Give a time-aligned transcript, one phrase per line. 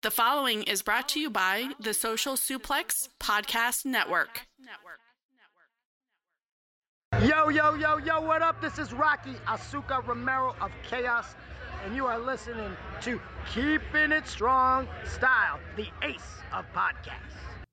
[0.00, 4.46] The following is brought to you by the Social Suplex Podcast Network.
[7.20, 8.60] Yo, yo, yo, yo, what up?
[8.60, 11.34] This is Rocky Azucar Romero of Chaos,
[11.84, 13.20] and you are listening to
[13.52, 17.47] Keeping It Strong Style, the ace of podcasts.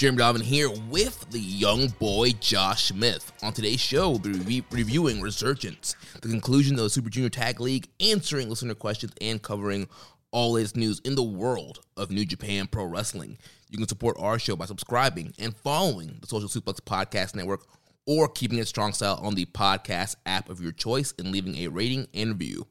[0.00, 3.34] Jeremy Donovan here with the young boy Josh Smith.
[3.42, 7.60] On today's show, we'll be re- reviewing Resurgence, the conclusion of the Super Junior Tag
[7.60, 9.86] League, answering listener questions, and covering
[10.30, 13.36] all latest news in the world of New Japan Pro Wrestling.
[13.68, 17.66] You can support our show by subscribing and following the Social Suplex Podcast Network
[18.06, 21.68] or keeping it strong style on the podcast app of your choice and leaving a
[21.68, 22.66] rating and review.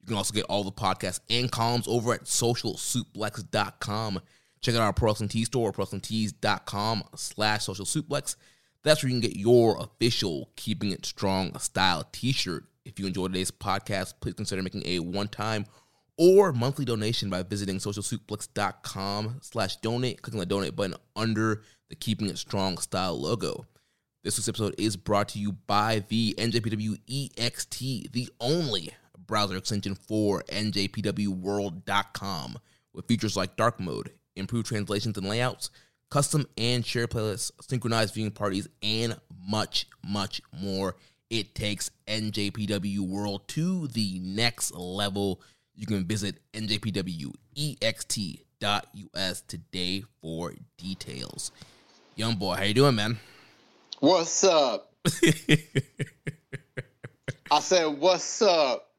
[0.00, 4.20] You can also get all the podcasts and columns over at socialsuplex.com.
[4.62, 8.36] Check out our Pro Wrestling Tees store, prowrestlingtees.com slash social suplex.
[8.82, 12.64] That's where you can get your official Keeping It Strong style t-shirt.
[12.84, 15.66] If you enjoyed today's podcast, please consider making a one-time
[16.16, 22.28] or monthly donation by visiting socialsuplex.com slash donate, clicking the donate button under the Keeping
[22.28, 23.66] It Strong style logo.
[24.22, 28.90] This week's episode is brought to you by the NJPW EXT, the only
[29.26, 32.58] browser extension for NJPWWorld.com
[32.92, 35.70] with features like dark mode, improved translations and layouts,
[36.10, 40.96] custom and share playlists, synchronized viewing parties, and much, much more.
[41.30, 45.40] It takes NJPW World to the next level.
[45.74, 47.40] You can visit njpwext.us
[49.42, 51.52] today for details.
[52.16, 53.18] Young boy, how you doing, man?
[54.00, 54.92] What's up?
[57.50, 58.89] I said, what's up?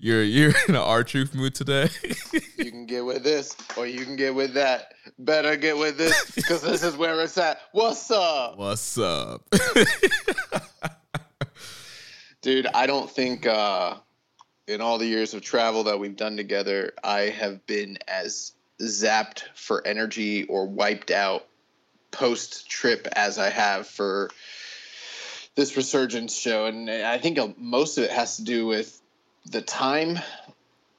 [0.00, 1.88] You're you're in an R truth mood today.
[2.58, 4.92] You can get with this or you can get with that.
[5.18, 7.60] Better get with this because this is where it's at.
[7.72, 8.58] What's up?
[8.58, 9.48] What's up?
[12.42, 13.94] Dude, I don't think uh,
[14.66, 18.52] in all the years of travel that we've done together, I have been as
[18.82, 21.46] zapped for energy or wiped out
[22.10, 24.30] post trip as I have for
[25.54, 26.66] this resurgence show.
[26.66, 29.00] And I think most of it has to do with
[29.50, 30.18] the time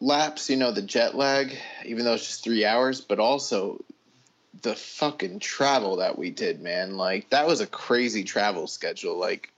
[0.01, 1.55] lapse, you know, the jet lag,
[1.85, 3.83] even though it's just three hours, but also
[4.61, 6.97] the fucking travel that we did, man.
[6.97, 9.17] Like, that was a crazy travel schedule.
[9.17, 9.51] Like,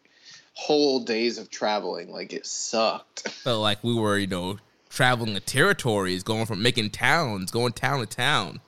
[0.54, 2.12] whole days of traveling.
[2.12, 3.28] Like, it sucked.
[3.44, 4.58] Felt like we were, you know,
[4.90, 8.60] traveling the territories, going from making towns, going town to town.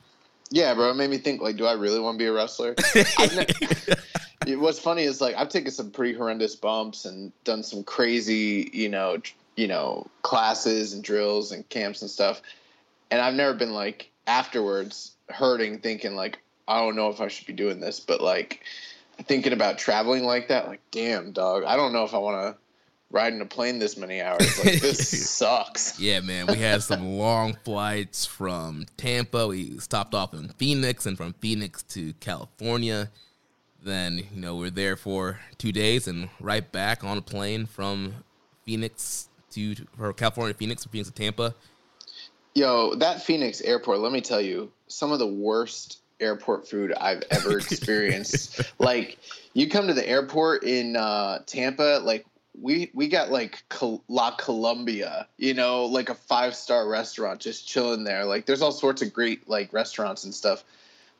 [0.50, 0.92] Yeah, bro.
[0.92, 2.75] It made me think, like, do I really want to be a wrestler?
[4.46, 8.70] Ne- What's funny is like I've taken some pretty horrendous bumps and done some crazy,
[8.74, 9.18] you know,
[9.55, 12.41] you know, classes and drills and camps and stuff,
[13.11, 17.47] and I've never been like afterwards hurting, thinking like I don't know if I should
[17.47, 18.61] be doing this, but like
[19.23, 22.61] thinking about traveling like that, like damn dog, I don't know if I want to
[23.13, 24.57] ride in a plane this many hours.
[24.65, 26.00] Like this sucks.
[26.00, 26.47] Yeah, man.
[26.47, 29.47] We had some long flights from Tampa.
[29.47, 33.11] We stopped off in Phoenix and from Phoenix to California.
[33.81, 38.23] Then, you know, we're there for two days and right back on a plane from
[38.65, 41.55] Phoenix to for California Phoenix, from Phoenix to Tampa.
[42.55, 47.23] Yo, that Phoenix airport, let me tell you, some of the worst airport food I've
[47.31, 48.61] ever experienced.
[48.79, 49.17] like
[49.53, 52.25] you come to the airport in uh, Tampa, like
[52.59, 53.63] we we got like
[54.07, 58.25] La Columbia, you know, like a five star restaurant, just chilling there.
[58.25, 60.63] Like there's all sorts of great like restaurants and stuff.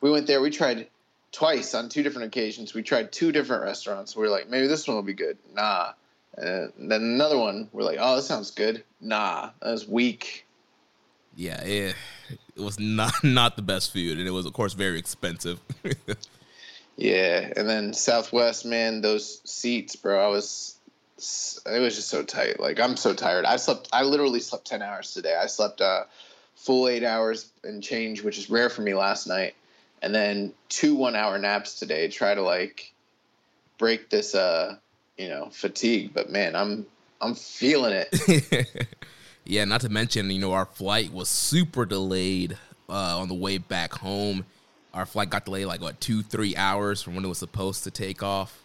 [0.00, 0.40] We went there.
[0.40, 0.88] We tried
[1.32, 2.74] twice on two different occasions.
[2.74, 4.14] We tried two different restaurants.
[4.14, 5.36] We are like, maybe this one will be good.
[5.52, 5.92] Nah.
[6.36, 7.68] And then another one.
[7.72, 8.84] We're like, oh, that sounds good.
[9.00, 10.46] Nah, that was weak.
[11.36, 11.96] Yeah, it,
[12.56, 15.60] it was not not the best food, and it was of course very expensive.
[16.96, 20.24] yeah, and then Southwest, man, those seats, bro.
[20.24, 20.76] I was
[21.16, 22.60] it was just so tight.
[22.60, 23.44] Like I'm so tired.
[23.44, 23.88] I slept.
[23.92, 25.36] I literally slept ten hours today.
[25.40, 26.04] I slept a uh,
[26.56, 29.54] full eight hours and change, which is rare for me last night,
[30.02, 32.08] and then two one hour naps today.
[32.08, 32.92] Try to like
[33.78, 34.76] break this, uh,
[35.16, 36.12] you know, fatigue.
[36.14, 36.86] But man, I'm
[37.20, 38.88] I'm feeling it.
[39.44, 42.56] yeah, not to mention, you know, our flight was super delayed
[42.88, 44.44] uh, on the way back home.
[44.92, 47.90] Our flight got delayed like what two, three hours from when it was supposed to
[47.90, 48.60] take off.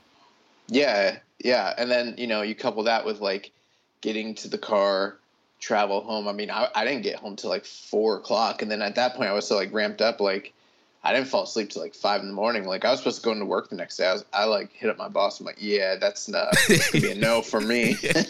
[0.67, 3.51] Yeah, yeah, and then you know you couple that with like
[4.01, 5.17] getting to the car,
[5.59, 6.27] travel home.
[6.27, 9.15] I mean, I, I didn't get home till like four o'clock, and then at that
[9.15, 10.53] point I was so like ramped up, like
[11.03, 12.65] I didn't fall asleep till like five in the morning.
[12.65, 14.07] Like I was supposed to go into work the next day.
[14.07, 15.39] I was I like hit up my boss.
[15.39, 17.97] I'm like, yeah, that's not gonna be a no for me.
[18.01, 18.23] yeah.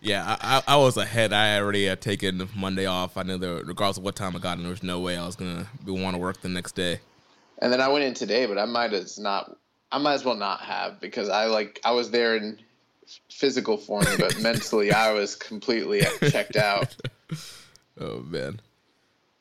[0.00, 1.32] yeah, I, I was ahead.
[1.32, 3.16] I already had taken Monday off.
[3.16, 5.26] I knew that regardless of what time I got, in, there was no way I
[5.26, 7.00] was gonna be want to work the next day.
[7.58, 9.56] And then I went in today, but I might as not
[9.92, 12.58] I might as well not have because I like I was there in
[13.30, 16.96] physical form, but mentally I was completely checked out.
[18.00, 18.60] Oh man.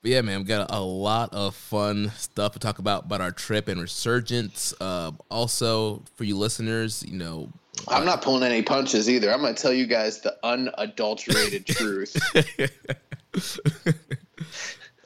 [0.03, 3.31] But yeah, man, we've got a, lot of fun stuff to talk about about our
[3.31, 4.73] trip and resurgence.
[4.81, 7.49] Uh, also, for you listeners, you know,
[7.87, 9.31] I'm not pulling any punches either.
[9.31, 12.17] I'm going to tell you guys the unadulterated truth.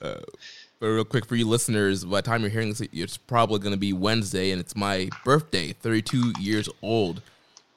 [0.02, 0.16] uh,
[0.80, 3.74] but real quick for you listeners, by the time you're hearing this, it's probably going
[3.74, 7.22] to be Wednesday, and it's my birthday, 32 years old.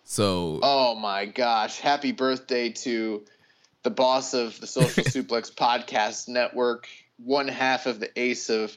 [0.04, 3.22] So, oh my gosh, happy birthday to
[3.82, 6.88] the boss of the Social Suplex Podcast Network,
[7.24, 8.76] one half of the ace of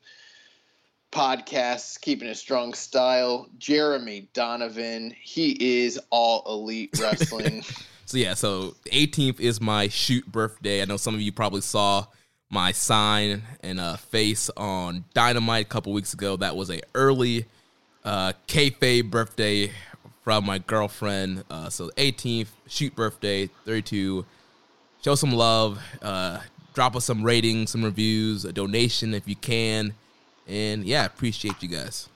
[1.11, 5.13] podcasts, keeping a strong style, Jeremy Donovan.
[5.21, 7.63] He is all elite wrestling.
[8.05, 10.81] so yeah, so 18th is my shoot birthday.
[10.81, 12.05] I know some of you probably saw
[12.49, 16.35] my sign and a face on Dynamite a couple weeks ago.
[16.35, 17.45] That was a early
[18.03, 19.71] uh, kayfabe birthday
[20.23, 21.43] from my girlfriend.
[21.49, 24.25] Uh, so 18th, shoot birthday, 32.
[25.03, 25.81] Show some love.
[26.01, 26.39] Uh,
[26.73, 29.93] drop us some ratings, some reviews, a donation if you can.
[30.47, 32.09] And yeah, appreciate you guys.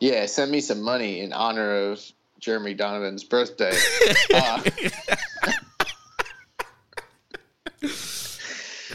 [0.00, 2.00] Yeah, send me some money in honor of
[2.38, 3.72] Jeremy Donovan's birthday.
[4.34, 4.62] uh,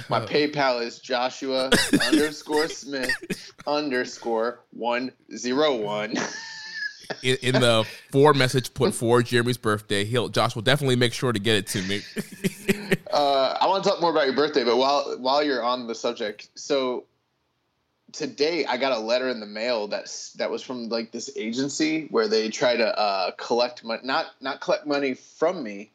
[0.10, 1.72] My PayPal is Joshua
[2.06, 6.16] underscore Smith underscore one zero one.
[7.24, 11.32] In, in, the four message put for Jeremy's birthday, he'll Josh will definitely make sure
[11.32, 12.02] to get it to me.
[13.12, 15.96] uh, I want to talk more about your birthday, but while while you're on the
[15.96, 17.06] subject, so
[18.12, 22.08] today I got a letter in the mail that's that was from like this agency
[22.10, 25.92] where they try to uh, collect money, not not collect money from me,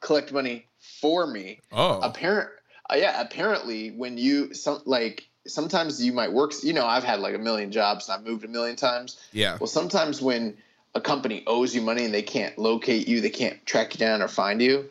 [0.00, 1.60] collect money for me.
[1.72, 2.50] Oh, apparent
[2.90, 6.52] uh, yeah, apparently when you some like sometimes you might work.
[6.62, 9.18] You know, I've had like a million jobs and I've moved a million times.
[9.32, 9.56] Yeah.
[9.58, 10.56] Well, sometimes when
[10.94, 14.22] a company owes you money and they can't locate you, they can't track you down
[14.22, 14.88] or find you,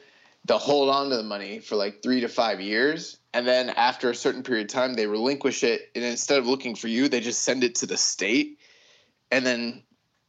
[0.48, 3.18] they'll hold on to the money for like three to five years.
[3.34, 5.90] And then after a certain period of time, they relinquish it.
[5.94, 8.60] And instead of looking for you, they just send it to the state.
[9.30, 9.84] And then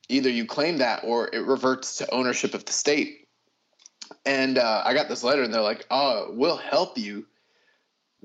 [0.09, 3.29] either you claim that or it reverts to ownership of the state.
[4.27, 7.27] And uh, I got this letter and they're like, oh, we'll help you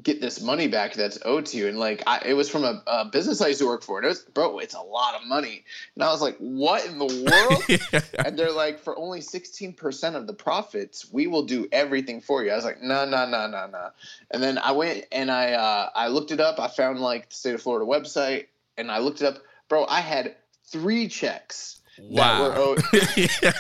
[0.02, 1.68] get this money back that's owed to you.
[1.68, 3.98] And like, I, it was from a, a, business I used to work for.
[4.00, 5.64] And it was, bro, it's a lot of money.
[5.96, 7.64] And I was like, what in the world?
[7.94, 8.26] yeah.
[8.26, 12.52] And they're like, for only 16% of the profits, we will do everything for you.
[12.52, 13.90] I was like, no, no, no, no, no.
[14.32, 16.60] And then I went and I, uh, I looked it up.
[16.60, 18.48] I found like the state of Florida website
[18.78, 19.44] and I looked it up.
[19.70, 20.36] Bro, I had
[20.66, 22.76] three checks Wow.
[22.94, 23.58] That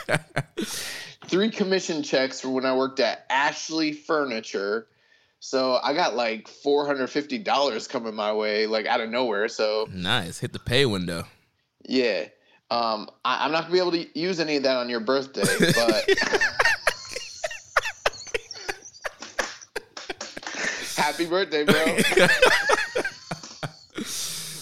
[0.58, 0.66] were
[1.28, 4.88] three commission checks for when I worked at Ashley Furniture.
[5.46, 9.50] So I got like four hundred fifty dollars coming my way, like out of nowhere.
[9.50, 10.40] So nice.
[10.40, 11.26] Hit the pay window.
[11.84, 12.28] yeah,
[12.72, 15.42] um, I, I'm not gonna be able to use any of that on your birthday,
[15.60, 16.10] but
[20.96, 21.98] happy birthday, bro.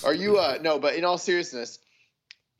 [0.09, 1.77] Are you uh no, but in all seriousness,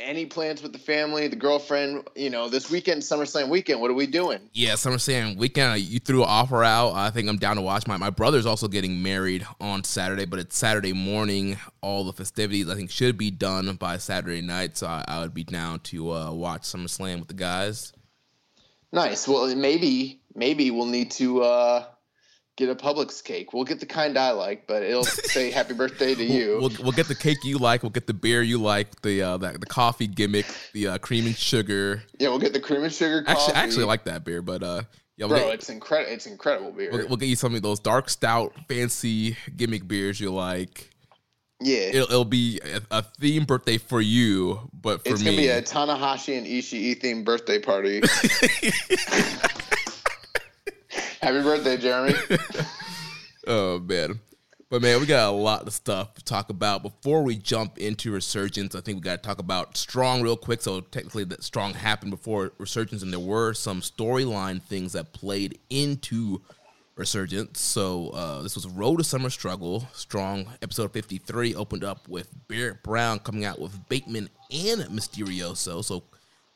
[0.04, 3.96] any plans with the family, the girlfriend, you know, this weekend, SummerSlam weekend, what are
[3.96, 4.40] we doing?
[4.54, 5.72] Yeah, SummerSlam weekend.
[5.72, 6.94] uh, You threw an offer out.
[6.94, 7.88] I think I'm down to watch.
[7.88, 11.58] My my brother's also getting married on Saturday, but it's Saturday morning.
[11.82, 15.34] All the festivities I think should be done by Saturday night, so I, I would
[15.34, 17.94] be down to uh, watch SummerSlam with the guys.
[18.92, 19.28] Nice.
[19.28, 21.86] Well, maybe maybe we'll need to uh
[22.66, 23.54] get a Publix cake.
[23.54, 26.58] We'll get the kind I like, but it'll say happy birthday to you.
[26.60, 27.82] We'll, we'll get the cake you like.
[27.84, 29.02] We'll get the beer you like.
[29.02, 30.46] The uh, the, the coffee gimmick.
[30.74, 32.04] The uh, cream and sugar.
[32.20, 33.40] yeah, we'll get the cream and sugar coffee.
[33.40, 34.84] Actually, I actually like that beer, but uh,
[35.18, 36.14] yeah, we'll Bro, get, it's incredible.
[36.14, 36.92] It's incredible beer.
[36.92, 40.90] we'll, we'll get you some of those dark stout, fancy gimmick beers you like.
[41.60, 45.38] yeah, It'll, it'll be a, a theme birthday for you, but for it's me, gonna
[45.38, 48.02] be a Tanahashi and Ishii themed birthday party.
[51.22, 52.16] happy birthday, Jeremy.
[53.48, 54.20] oh man.
[54.70, 56.82] But man, we got a lot of stuff to talk about.
[56.82, 60.62] Before we jump into Resurgence, I think we got to talk about Strong real quick.
[60.62, 65.60] So technically, that Strong happened before Resurgence, and there were some storyline things that played
[65.70, 66.42] into
[66.96, 67.60] Resurgence.
[67.60, 69.86] So uh, this was Road to Summer Struggle.
[69.92, 75.84] Strong episode 53 opened up with Barrett Brown coming out with Bateman and Misterioso.
[75.84, 76.04] So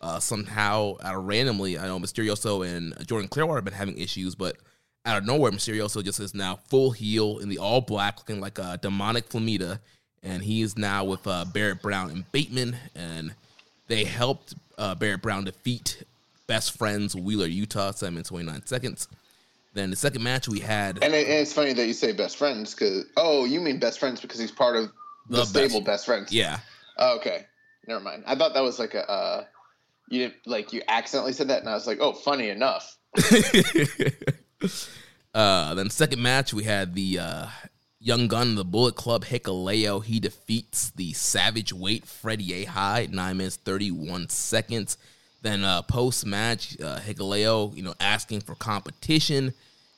[0.01, 4.35] uh, somehow, out of randomly, I know Misterioso and Jordan Clearwater have been having issues,
[4.35, 4.57] but
[5.05, 8.57] out of nowhere, Misterioso just is now full heel in the all black, looking like
[8.59, 9.79] a demonic Flamita,
[10.23, 13.33] and he is now with uh, Barrett Brown and Bateman, and
[13.87, 16.03] they helped uh, Barrett Brown defeat
[16.47, 19.07] best friends Wheeler Yuta, seven twenty nine seconds.
[19.73, 22.37] Then the second match we had, And, it, and it's funny that you say best
[22.37, 24.83] friends because oh, you mean best friends because he's part of
[25.29, 26.31] the, The best- stable best friends.
[26.31, 26.59] yeah,
[26.97, 27.45] Oh, okay.
[27.87, 28.23] Never mind.
[28.25, 29.43] I thought that was like a uh,
[30.09, 32.97] you didn't like you accidentally said that, and I was like, oh, funny enough.
[35.33, 37.47] uh, then second match we had the uh,
[37.99, 40.03] young gun, the Bullet Club Hikuleo.
[40.03, 44.97] He defeats the Savage Weight Freddie Yehi, nine minutes thirty one seconds.
[45.41, 49.53] Then uh, post match, uh, Hikuleo, you know, asking for competition,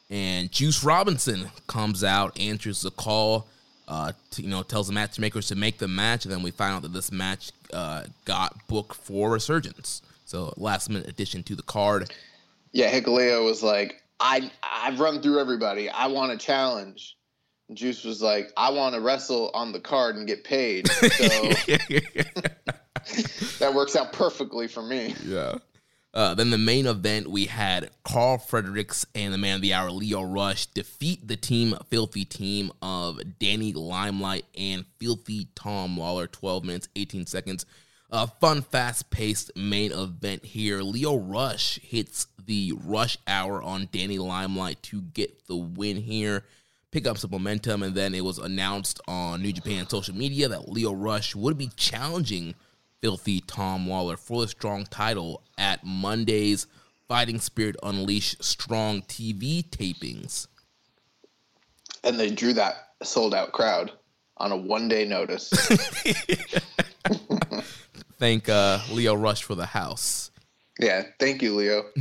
[0.10, 3.48] and Juice Robinson comes out, answers the call.
[3.88, 6.75] Uh, to, you know, tells the matchmakers to make the match, and then we find
[6.75, 10.01] out that this match uh, got booked for Resurgence.
[10.25, 12.12] So last minute addition to the card.
[12.74, 15.89] Yeah, Hikuleo was like, I I've run through everybody.
[15.89, 17.15] I want a challenge.
[17.70, 20.89] And Juice was like, I want to wrestle on the card and get paid.
[23.08, 25.15] So that works out perfectly for me.
[25.24, 25.56] Yeah.
[26.17, 29.91] Uh, then the main event, we had Carl Fredericks and the man of the hour,
[29.91, 36.63] Leo Rush, defeat the team, filthy team of Danny Limelight and filthy Tom Lawler, 12
[36.63, 37.67] minutes, 18 seconds.
[38.09, 40.81] A fun, fast paced main event here.
[40.81, 46.45] Leo Rush hits the rush hour on Danny Limelight to get the win here,
[46.89, 50.67] pick up some momentum, and then it was announced on New Japan social media that
[50.67, 52.55] Leo Rush would be challenging
[53.01, 56.68] filthy Tom Lawler for the strong title at Monday's
[57.08, 60.48] Fighting Spirit Unleashed Strong TV tapings.
[62.04, 63.92] And they drew that sold out crowd
[64.38, 65.50] on a one day notice.
[68.20, 70.32] Thank uh, Leo Rush for the house.
[70.80, 71.86] yeah, thank you, Leo.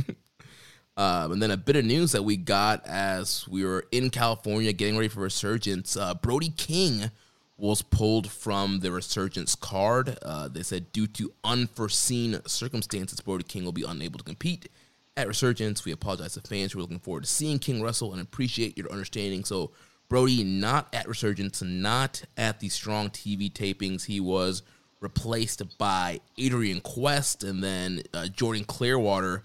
[0.99, 4.73] Um, and then a bit of news that we got as we were in California
[4.73, 5.95] getting ready for Resurgence.
[5.95, 7.11] Uh, Brody King
[7.57, 10.17] was pulled from the Resurgence card.
[10.21, 14.69] Uh, they said due to unforeseen circumstances, Brody King will be unable to compete
[15.15, 15.83] at Resurgence.
[15.83, 18.91] We apologize to fans who are looking forward to seeing King wrestle and appreciate your
[18.91, 19.43] understanding.
[19.43, 19.71] So
[20.07, 24.05] Brody not at Resurgence, not at the Strong TV tapings.
[24.05, 24.61] He was
[25.01, 29.43] replaced by Adrian Quest, and then uh, Jordan Clearwater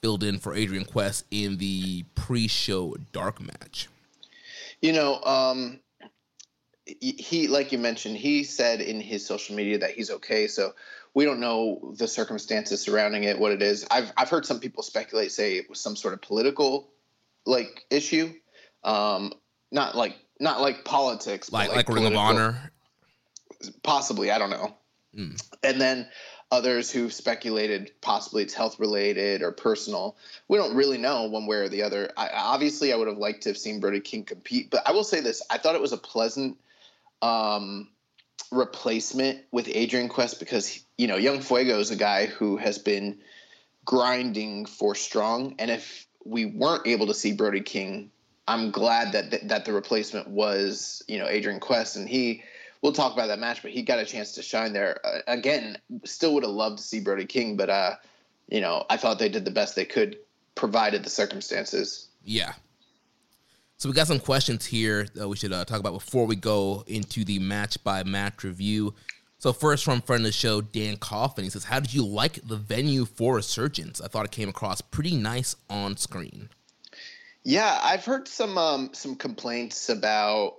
[0.00, 3.88] filled in for Adrian Quest in the pre-show dark match.
[4.80, 5.80] You know, um,
[7.00, 10.46] he- like you mentioned, he said in his social media that he's okay.
[10.46, 10.74] So
[11.14, 13.86] we don't know the circumstances surrounding it, what it is.
[13.90, 16.90] I've I've heard some people speculate, say it was some sort of political
[17.46, 18.32] like issue,
[18.84, 19.32] um,
[19.70, 22.70] not like not like politics, but Like like, Ring of Honor.
[23.82, 24.30] possibly.
[24.30, 24.74] I don't know.
[25.16, 25.42] Mm.
[25.62, 26.08] And then
[26.52, 30.16] others who speculated possibly it's health related or personal.
[30.48, 32.10] We don't really know one way or the other.
[32.16, 35.04] I, obviously, I would have liked to have seen Brody King compete, but I will
[35.04, 36.58] say this: I thought it was a pleasant
[37.22, 37.88] um,
[38.50, 43.18] replacement with Adrian Quest because you know, Young Fuego is a guy who has been
[43.86, 48.10] grinding for strong, and if we weren't able to see Brody King,
[48.46, 52.42] I'm glad that th- that the replacement was you know Adrian Quest, and he.
[52.82, 55.00] We'll talk about that match, but he got a chance to shine there.
[55.04, 57.96] Uh, again, still would have loved to see Brody King, but uh,
[58.48, 60.16] you know, I thought they did the best they could,
[60.54, 62.08] provided the circumstances.
[62.24, 62.54] Yeah.
[63.80, 66.84] So we got some questions here that we should uh, talk about before we go
[66.86, 68.92] into the match by match review.
[69.38, 72.46] So first from friend of the show, Dan Coffin, he says, "How did you like
[72.46, 74.02] the venue for Resurgence?
[74.02, 76.50] I thought it came across pretty nice on screen."
[77.42, 80.56] Yeah, I've heard some um, some complaints about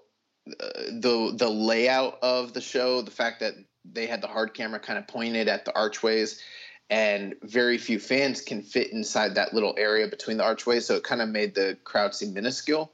[0.49, 3.53] uh, the the layout of the show, the fact that
[3.85, 6.41] they had the hard camera kind of pointed at the archways,
[6.89, 11.03] and very few fans can fit inside that little area between the archways, so it
[11.03, 12.91] kind of made the crowd seem minuscule.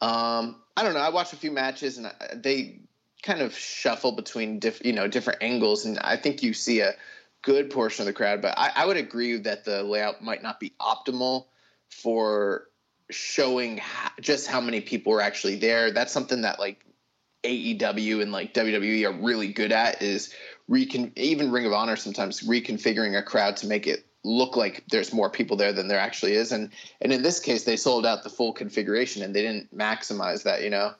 [0.00, 1.00] Um, I don't know.
[1.00, 2.80] I watched a few matches, and they
[3.22, 6.94] kind of shuffle between diff, you know different angles, and I think you see a
[7.42, 8.42] good portion of the crowd.
[8.42, 11.46] But I, I would agree that the layout might not be optimal
[11.90, 12.68] for
[13.10, 13.80] showing
[14.20, 15.90] just how many people were actually there.
[15.90, 16.84] That's something that like
[17.44, 20.34] AEW and like WWE are really good at is
[20.66, 25.12] recon even Ring of Honor sometimes reconfiguring a crowd to make it look like there's
[25.12, 26.70] more people there than there actually is and
[27.00, 30.62] and in this case they sold out the full configuration and they didn't maximize that
[30.62, 30.92] you know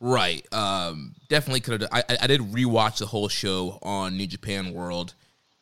[0.00, 4.74] right um definitely could have I, I did rewatch the whole show on new japan
[4.74, 5.14] world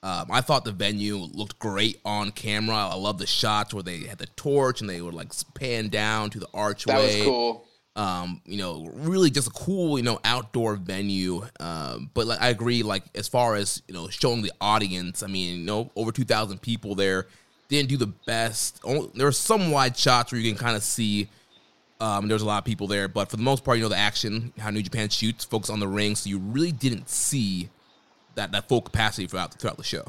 [0.05, 2.75] um, I thought the venue looked great on camera.
[2.75, 6.31] I love the shots where they had the torch and they would like pan down
[6.31, 6.93] to the archway.
[6.93, 7.65] That was cool.
[7.95, 11.43] Um, you know, really just a cool, you know, outdoor venue.
[11.61, 15.27] Um, but like I agree, like as far as you know, showing the audience, I
[15.27, 17.27] mean, you know, over two thousand people there
[17.69, 18.83] didn't do the best.
[18.83, 21.29] There were some wide shots where you can kind of see.
[22.01, 23.97] Um, there's a lot of people there, but for the most part, you know, the
[23.97, 27.69] action, how New Japan shoots, focus on the ring, so you really didn't see
[28.35, 30.05] that that full capacity throughout throughout the show.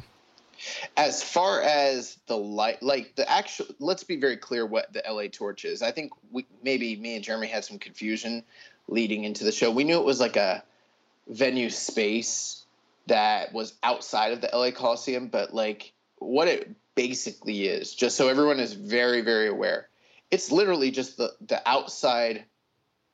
[0.97, 5.23] As far as the light, like the actual, let's be very clear what the LA
[5.31, 5.81] Torch is.
[5.81, 8.43] I think we maybe me and Jeremy had some confusion
[8.87, 9.71] leading into the show.
[9.71, 10.63] We knew it was like a
[11.27, 12.63] venue space
[13.07, 18.29] that was outside of the LA Coliseum, but like what it basically is, just so
[18.29, 19.89] everyone is very very aware,
[20.31, 22.45] it's literally just the the outside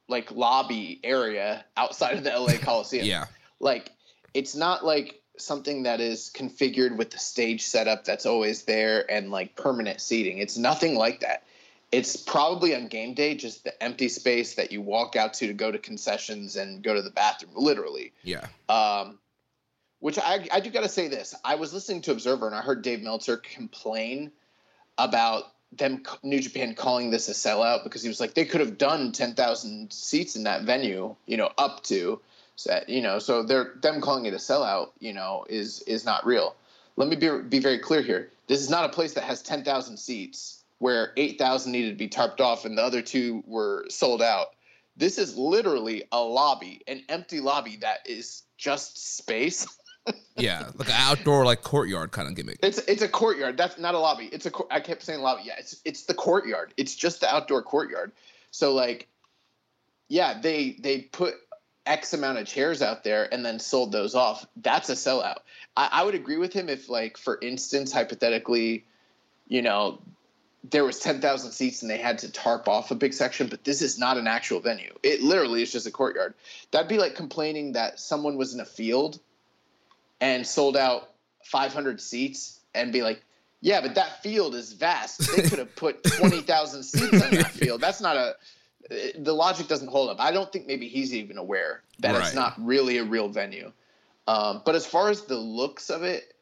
[0.08, 3.06] like lobby area outside of the LA Coliseum.
[3.06, 3.26] yeah.
[3.60, 3.92] Like
[4.34, 9.32] it's not like something that is configured with the stage setup that's always there and
[9.32, 10.38] like permanent seating.
[10.38, 11.44] It's nothing like that.
[11.92, 15.54] It's probably on game day just the empty space that you walk out to to
[15.54, 18.14] go to concessions and go to the bathroom, literally.
[18.24, 18.46] Yeah.
[18.68, 19.18] Um,
[20.00, 21.36] which I, I do got to say this.
[21.44, 24.32] I was listening to Observer and I heard Dave Meltzer complain
[24.98, 28.78] about them New Japan calling this a sellout because he was like they could have
[28.78, 32.20] done 10,000 seats in that venue, you know, up to
[32.88, 36.56] you know, so they're them calling it a sellout, you know, is is not real.
[36.96, 38.32] Let me be be very clear here.
[38.48, 42.40] This is not a place that has 10,000 seats where 8,000 needed to be tarped
[42.40, 44.56] off and the other two were sold out.
[44.98, 49.68] This is literally a lobby, an empty lobby that is just space.
[50.38, 52.60] yeah, like an outdoor like courtyard kind of gimmick.
[52.64, 53.56] It's it's a courtyard.
[53.56, 54.26] That's not a lobby.
[54.32, 55.44] It's a I kept saying lobby.
[55.46, 56.74] Yeah, it's it's the courtyard.
[56.76, 58.12] It's just the outdoor courtyard.
[58.52, 59.08] So like
[60.10, 61.36] yeah, they they put
[61.90, 65.40] X amount of chairs out there and then sold those off, that's a sellout.
[65.76, 68.86] I, I would agree with him if, like, for instance, hypothetically,
[69.48, 70.00] you know,
[70.70, 73.82] there was 10,000 seats and they had to tarp off a big section, but this
[73.82, 74.94] is not an actual venue.
[75.02, 76.36] It literally is just a courtyard.
[76.72, 79.20] That'd be like complaining that someone was in a field
[80.22, 81.10] and sold out
[81.46, 83.24] 500 seats and be like,
[83.62, 85.36] yeah, but that field is vast.
[85.36, 87.82] They could have put 20,000 seats on that field.
[87.82, 88.36] That's not a
[88.90, 90.20] the logic doesn't hold up.
[90.20, 92.22] I don't think maybe he's even aware that right.
[92.26, 93.72] it's not really a real venue.
[94.28, 96.34] Um, but as far as the looks of it,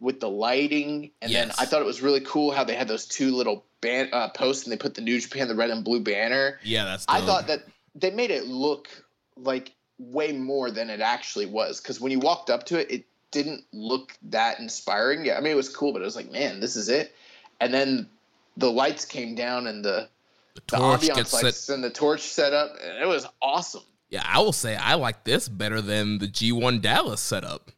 [0.00, 1.46] with the lighting, and yes.
[1.46, 4.30] then I thought it was really cool how they had those two little ban- uh,
[4.30, 6.58] posts and they put the New Japan, the red and blue banner.
[6.64, 7.04] Yeah, that's.
[7.04, 7.16] Dope.
[7.16, 8.88] I thought that they made it look
[9.36, 13.04] like way more than it actually was because when you walked up to it, it
[13.30, 15.24] didn't look that inspiring.
[15.24, 17.14] Yeah, I mean it was cool, but it was like, man, this is it.
[17.60, 18.08] And then
[18.56, 20.08] the lights came down and the
[20.54, 22.76] the torch the gets set and the torch set up.
[22.80, 23.82] It was awesome.
[24.08, 27.70] Yeah, I will say I like this better than the G1 Dallas setup,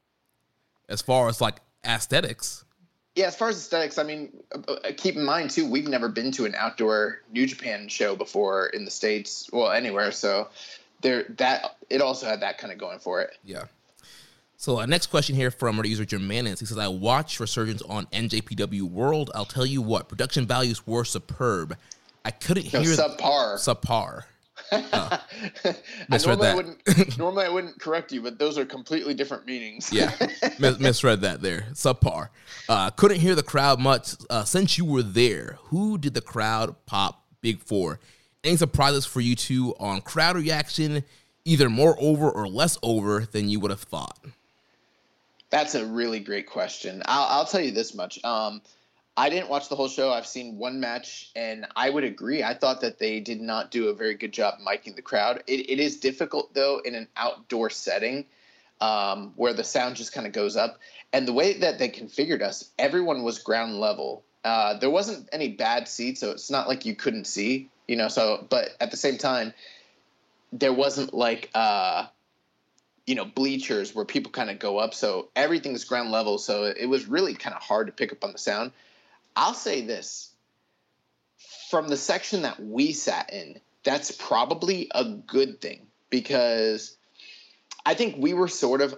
[0.89, 2.65] as far as like aesthetics.
[3.15, 6.09] Yeah, as far as aesthetics, I mean, uh, uh, keep in mind too, we've never
[6.09, 10.13] been to an outdoor New Japan show before in the states, well, anywhere.
[10.13, 10.49] So
[11.03, 13.37] there, that it also had that kind of going for it.
[13.45, 13.65] Yeah.
[14.57, 16.61] So uh, next question here from our user Germanus.
[16.61, 19.31] He says, "I watched Resurgence on NJPW World.
[19.35, 21.77] I'll tell you what, production values were superb.
[22.25, 23.55] I couldn't no, hear subpar.
[23.57, 24.25] Subpar.
[24.73, 25.21] I
[26.09, 26.57] Misread normally, I that.
[26.57, 29.93] wouldn't, normally I wouldn't correct you, but those are completely different meanings.
[29.93, 30.13] Yeah,
[30.59, 31.67] mis- misread that there.
[31.73, 32.29] Subpar.
[32.69, 34.15] Uh, couldn't hear the crowd much.
[34.31, 38.01] Uh, since you were there, who did the crowd pop big for?
[38.45, 41.05] Any surprises for you two on crowd reaction,
[41.45, 44.19] either more over or less over than you would have thought?
[45.51, 47.03] That's a really great question.
[47.07, 48.23] I'll, I'll tell you this much.
[48.25, 48.63] Um,
[49.17, 50.11] I didn't watch the whole show.
[50.11, 52.43] I've seen one match, and I would agree.
[52.43, 55.43] I thought that they did not do a very good job miking the crowd.
[55.47, 58.25] It, it is difficult, though, in an outdoor setting
[58.81, 60.79] um, where the sound just kind of goes up.
[61.13, 64.25] And the way that they configured us, everyone was ground level.
[64.45, 68.09] Uh, there wasn't any bad seats, so it's not like you couldn't see, you know.
[68.09, 69.53] So, but at the same time,
[70.53, 72.07] there wasn't like uh,
[73.07, 76.87] you know bleachers where people kind of go up so everything's ground level so it
[76.87, 78.71] was really kind of hard to pick up on the sound
[79.37, 80.31] i'll say this
[81.71, 86.97] from the section that we sat in that's probably a good thing because
[87.87, 88.97] i think we were sort of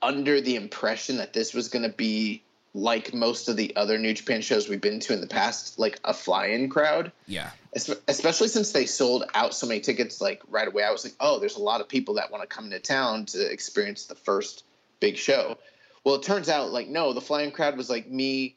[0.00, 2.42] under the impression that this was going to be
[2.74, 6.00] like most of the other new japan shows we've been to in the past like
[6.04, 7.50] a fly-in crowd Yeah.
[7.74, 10.82] Especially since they sold out so many tickets like right away.
[10.82, 13.24] I was like, oh, there's a lot of people that want to come into town
[13.26, 14.64] to experience the first
[15.00, 15.56] big show.
[16.04, 18.56] Well, it turns out like no, the flying crowd was like me,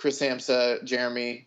[0.00, 1.46] Chris Hamsa, Jeremy,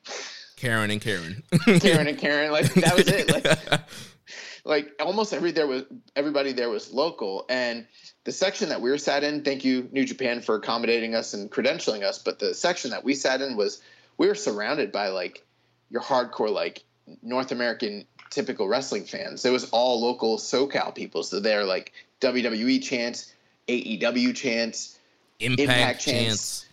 [0.55, 1.43] Karen and Karen.
[1.79, 2.51] Karen, and Karen.
[2.51, 3.31] Like that was it.
[3.31, 3.81] Like
[4.65, 5.83] like almost every there was
[6.15, 7.85] everybody there was local and
[8.25, 11.51] the section that we were sat in thank you new japan for accommodating us and
[11.51, 13.81] credentialing us but the section that we sat in was
[14.17, 15.43] we were surrounded by like
[15.89, 16.85] your hardcore like
[17.21, 22.81] north american typical wrestling fans it was all local socal people so they're like wwe
[22.81, 23.33] chants
[23.67, 24.97] aew chants
[25.41, 26.25] Impact, Impact chance.
[26.25, 26.65] chants.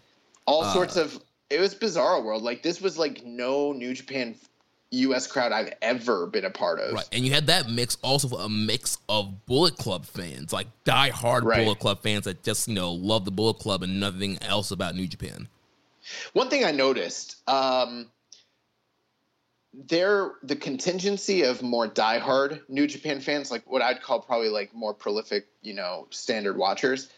[0.47, 4.35] all Uh, sorts of it was bizarre world like this was like no new japan
[4.93, 8.37] us crowd i've ever been a part of Right, and you had that mix also
[8.39, 11.65] a mix of Bullet Club fans, like die-hard Right.
[11.65, 14.95] Bullet Club fans that just you know love the Bullet Club and nothing else about
[14.97, 15.49] New Japan.
[16.33, 18.11] One thing I noticed, um,
[19.73, 24.75] there the contingency of more diehard New Japan fans, like what I'd call probably like
[24.75, 27.09] more prolific, you know, standard watchers.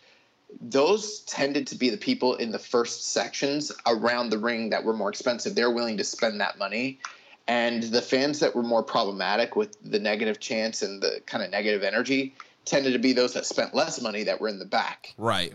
[0.61, 4.93] Those tended to be the people in the first sections around the ring that were
[4.93, 5.55] more expensive.
[5.55, 7.01] They're willing to spend that money.
[7.49, 11.51] And the fans that were more problematic with the negative chants and the kind of
[11.51, 12.35] negative energy
[12.65, 15.15] tended to be those that spent less money that were in the back.
[15.19, 15.53] Right.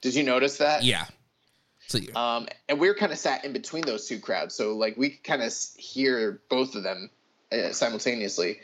[0.00, 0.82] Did you notice that?
[0.82, 1.06] Yeah.
[1.86, 2.00] So.
[2.14, 5.10] Um, and we were kind of sat in between those two crowds, so like we
[5.10, 7.08] could kind of hear both of them
[7.50, 8.60] uh, simultaneously.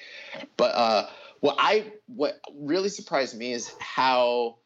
[0.57, 1.07] But uh,
[1.41, 4.57] what I what really surprised me is how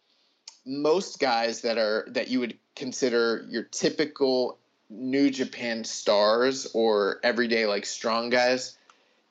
[0.69, 4.59] most guys that are that you would consider your typical
[4.91, 8.77] New Japan stars or everyday like strong guys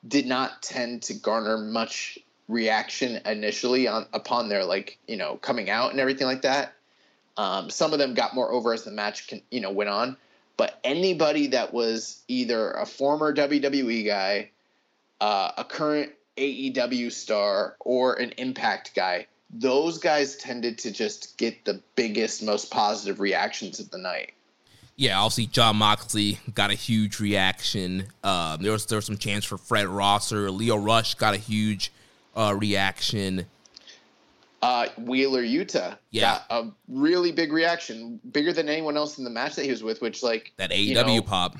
[0.06, 5.70] did not tend to garner much reaction initially on upon their like you know coming
[5.70, 6.74] out and everything like that.
[7.36, 10.16] Um, some of them got more over as the match can, you know went on,
[10.56, 14.50] but anybody that was either a former WWE guy,
[15.20, 21.64] uh, a current AEW star, or an Impact guy, those guys tended to just get
[21.64, 24.32] the biggest, most positive reactions of the night.
[24.96, 28.08] Yeah, obviously Jon Moxley got a huge reaction.
[28.24, 31.92] Um, there was there was some chance for Fred Rosser, Leo Rush got a huge
[32.36, 33.46] uh, reaction.
[34.60, 36.22] Uh, Wheeler Yuta Yeah.
[36.22, 39.84] got a really big reaction, bigger than anyone else in the match that he was
[39.84, 40.00] with.
[40.02, 41.56] Which like That AEW you know, pop.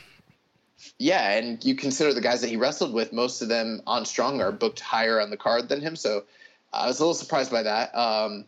[0.99, 4.41] Yeah, and you consider the guys that he wrestled with, most of them on Strong
[4.41, 5.95] are booked higher on the card than him.
[5.95, 6.25] So
[6.73, 7.95] I was a little surprised by that.
[7.97, 8.47] Um,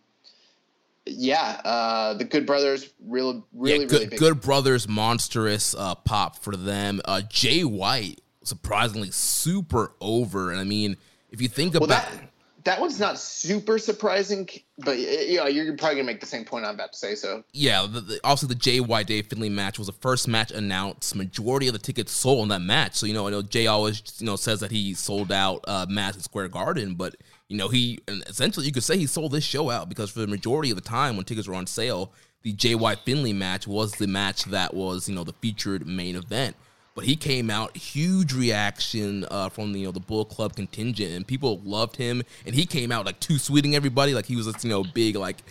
[1.06, 4.18] yeah, uh, the Good Brothers, real, really, yeah, good, really big.
[4.18, 7.00] good brothers, monstrous uh, pop for them.
[7.04, 10.50] Uh, Jay White, surprisingly super over.
[10.50, 10.96] And I mean,
[11.30, 12.30] if you think Well, about that
[12.64, 16.66] that one's not super surprising, but you know, you're probably gonna make the same point
[16.66, 17.14] I'm about to say.
[17.14, 20.50] So yeah, the, the, also the Jay White Dave Finlay match was the first match
[20.50, 21.14] announced.
[21.16, 22.96] Majority of the tickets sold on that match.
[22.96, 25.86] So you know, I know Jay always you know says that he sold out uh,
[25.88, 27.16] Madison Square Garden, but
[27.50, 30.28] you know he essentially you could say he sold this show out because for the
[30.28, 32.94] majority of the time when tickets were on sale, the J.Y.
[33.04, 36.54] Finlay match was the match that was you know the featured main event.
[36.94, 41.12] But he came out huge reaction uh, from the you know the Bull Club contingent,
[41.12, 42.22] and people loved him.
[42.46, 45.16] And he came out like too sweeting everybody, like he was this you know big
[45.16, 45.42] like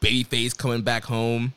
[0.00, 1.54] baby face coming back home.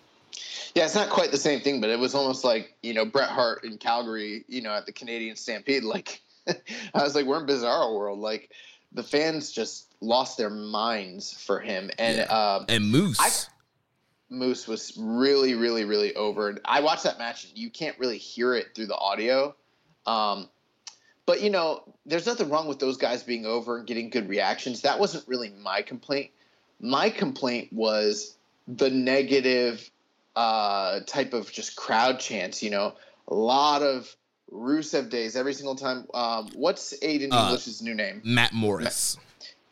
[0.76, 3.30] yeah, it's not quite the same thing, but it was almost like you know Bret
[3.30, 5.84] Hart in Calgary, you know, at the Canadian Stampede.
[5.84, 8.20] Like I was like, we're in Bizarro world.
[8.20, 8.50] Like
[8.94, 12.24] the fans just lost their minds for him, and Yeah.
[12.56, 16.58] um, And Moose, I- Moose was really, really, really over.
[16.66, 19.56] I watched that match, you can't really hear it through the audio.
[20.06, 20.50] Um,
[21.26, 24.82] but you know, there's nothing wrong with those guys being over and getting good reactions.
[24.82, 26.32] That wasn't really my complaint.
[26.82, 28.36] My complaint was
[28.68, 29.90] the negative
[30.36, 32.62] uh, type of just crowd chants.
[32.64, 32.96] You know,
[33.28, 34.14] a lot of
[34.54, 36.08] Rusev days every single time.
[36.14, 38.22] Um, what's Aiden Uh, English's new name?
[38.24, 39.18] Matt Morris.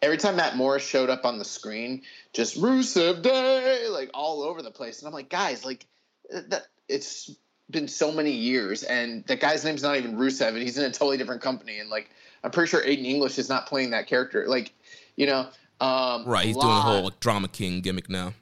[0.02, 2.02] Every time Matt Morris showed up on the screen,
[2.34, 5.00] just Rusev Day, like all over the place.
[5.00, 5.86] And I'm like, guys, like
[6.32, 6.64] that.
[6.90, 7.30] It's
[7.70, 10.92] been so many years, and the guy's name's not even Rusev, and he's in a
[10.92, 11.80] totally different company.
[11.80, 12.10] And like,
[12.44, 14.46] I'm pretty sure Aiden English is not playing that character.
[14.48, 14.74] Like,
[15.16, 15.48] you know,
[15.80, 18.34] um, Right, he's a doing lot- whole like, drama king gimmick now.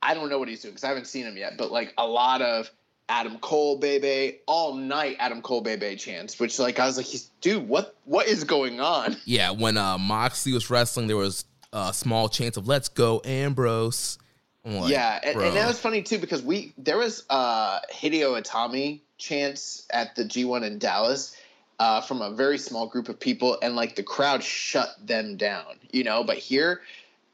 [0.00, 2.06] I don't know what he's doing because I haven't seen him yet, but like a
[2.06, 2.70] lot of
[3.10, 7.08] Adam Cole baby all night Adam Cole baby chants, which like I was like,
[7.40, 9.16] dude, what what is going on?
[9.24, 14.18] Yeah, when uh, Moxley was wrestling, there was a small chance of "Let's go, Ambrose."
[14.64, 19.00] Like, yeah, and, and that was funny too because we there was uh Hideo Itami
[19.18, 21.36] chants at the G1 in Dallas.
[21.78, 25.64] Uh, from a very small group of people, and like the crowd shut them down,
[25.90, 26.22] you know.
[26.22, 26.82] But here,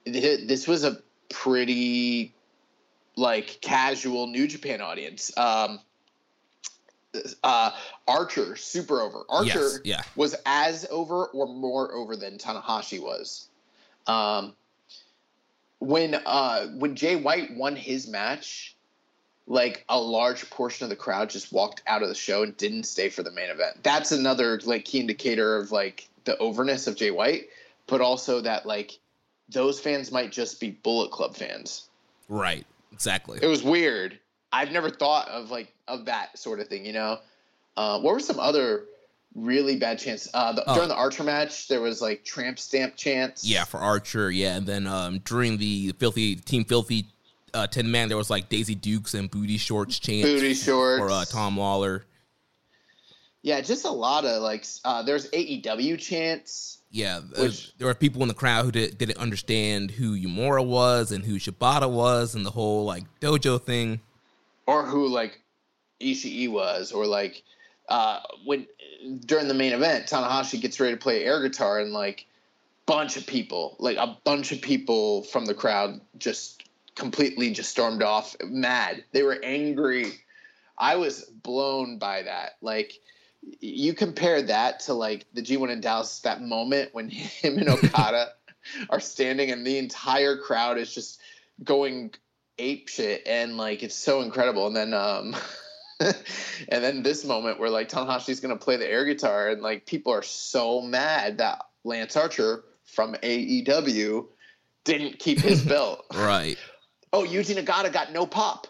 [0.05, 2.33] th- this was a pretty
[3.17, 5.37] like casual New Japan audience.
[5.37, 5.81] Um,
[7.43, 7.71] uh,
[8.07, 9.25] Archer super over.
[9.29, 10.03] Archer Yes, yeah.
[10.15, 13.49] was as over or more over than Tanahashi was.
[14.07, 14.55] Um,
[15.79, 18.77] when uh, when Jay White won his match,
[19.47, 22.85] like a large portion of the crowd just walked out of the show and didn't
[22.85, 23.83] stay for the main event.
[23.83, 27.49] That's another like key indicator of like the overness of Jay White,
[27.87, 28.99] but also that like
[29.49, 31.89] those fans might just be Bullet Club fans.
[32.29, 33.39] right, exactly.
[33.43, 34.19] It was weird.
[34.53, 36.87] I've never thought of like of that sort of thing.
[36.87, 37.19] You know,
[37.77, 38.85] uh, what were some other
[39.35, 40.29] really bad chants?
[40.33, 40.75] Uh, the, Oh.
[40.75, 43.45] During the Archer match, there was like tramp stamp chants.
[43.45, 44.31] Yeah, for Archer.
[44.31, 47.07] Yeah, and then um, during the filthy team filthy
[47.53, 50.99] uh, ten man, there was like Daisy Dukes and booty shorts chants booty shorts.
[50.99, 52.05] for uh, Tom Lawler.
[53.43, 54.65] Yeah, just a lot of like.
[54.85, 56.79] Uh, there's AEW chants.
[56.97, 60.65] Yeah, uh, Which- there were people in the crowd who did, didn't understand who Yumura
[60.65, 64.01] was and who Shibata was and the whole like dojo thing.
[64.67, 65.43] or who like
[66.01, 67.43] Ishii was, or like
[67.91, 68.67] uh, when
[69.27, 72.25] during the main event, Tanahashi gets ready to play air guitar, and like
[72.87, 76.63] bunch of people, like a bunch of people from the crowd, just
[76.95, 79.05] completely just stormed off, mad.
[79.13, 80.15] They were angry.
[80.79, 82.57] I was blown by that.
[82.63, 82.99] Like
[83.61, 88.29] you compare that to like the G1 in Dallas, that moment when him and Okada
[88.91, 91.21] are standing, and the entire crowd is just
[91.63, 92.13] going
[92.59, 95.37] ape shit and like it's so incredible and then um
[96.01, 96.15] and
[96.85, 100.23] then this moment where like Tanahashi's gonna play the air guitar and like people are
[100.23, 104.27] so mad that Lance Archer from AEW
[104.85, 106.05] didn't keep his belt.
[106.15, 106.57] Right.
[107.13, 108.67] oh, Yuji Nagata got no pop.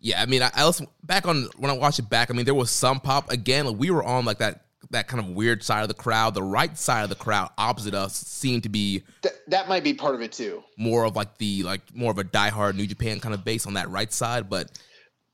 [0.00, 2.30] Yeah, I mean, I, I also back on when I watched it back.
[2.30, 3.66] I mean, there was some pop again.
[3.66, 6.34] Like, we were on like that that kind of weird side of the crowd.
[6.34, 9.94] The right side of the crowd, opposite us, seemed to be Th- that might be
[9.94, 10.62] part of it too.
[10.76, 13.74] more of like the like more of a diehard New Japan kind of base on
[13.74, 14.48] that right side.
[14.48, 14.78] But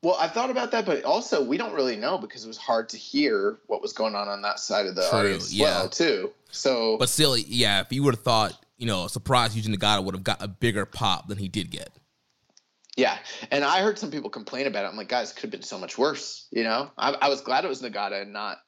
[0.02, 2.88] Well, I thought about that, but also we don't really know because it was hard
[2.90, 5.64] to hear what was going on on that side of the True, audience as yeah.
[5.64, 6.32] well too.
[6.50, 10.14] So but still, yeah, if you would have thought, you know, surprise Yuji Nagata would
[10.14, 11.90] have got a bigger pop than he did get.
[12.96, 13.18] Yeah,
[13.50, 14.88] and I heard some people complain about it.
[14.88, 16.48] I'm like, guys, could have been so much worse.
[16.50, 18.58] You know, I, I was glad it was Nagata and not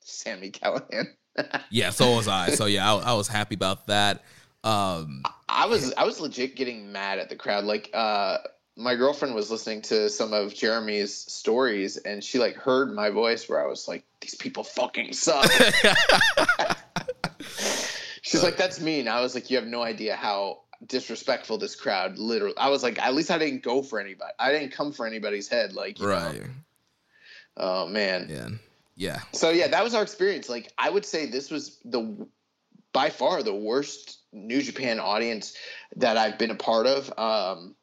[0.00, 1.06] Sami Callihan.
[1.70, 2.50] Yeah, so was I.
[2.50, 4.24] So yeah, I, I was happy about that.
[4.64, 7.64] Um, I was I was legit getting mad at the crowd.
[7.64, 8.38] Like, uh,
[8.76, 13.48] my girlfriend was listening to some of Jeremy's stories, and she like heard my voice
[13.48, 15.50] where I was like, "These people fucking suck."
[18.22, 22.18] She's like, "That's mean." I was like, "You have no idea how disrespectful this crowd
[22.18, 24.32] literally." I was like, "At least I didn't go for anybody.
[24.38, 26.12] I didn't come for anybody's head." Like, you know.
[26.12, 26.42] right.
[27.56, 28.26] Oh man.
[28.28, 28.48] Yeah.
[28.96, 29.20] Yeah.
[29.32, 30.48] So yeah, that was our experience.
[30.48, 32.26] Like I would say this was the
[32.92, 35.56] by far the worst New Japan audience
[35.96, 37.12] that I've been a part of.
[37.18, 37.74] Um,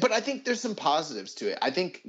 [0.00, 1.58] but I think there's some positives to it.
[1.62, 2.06] I think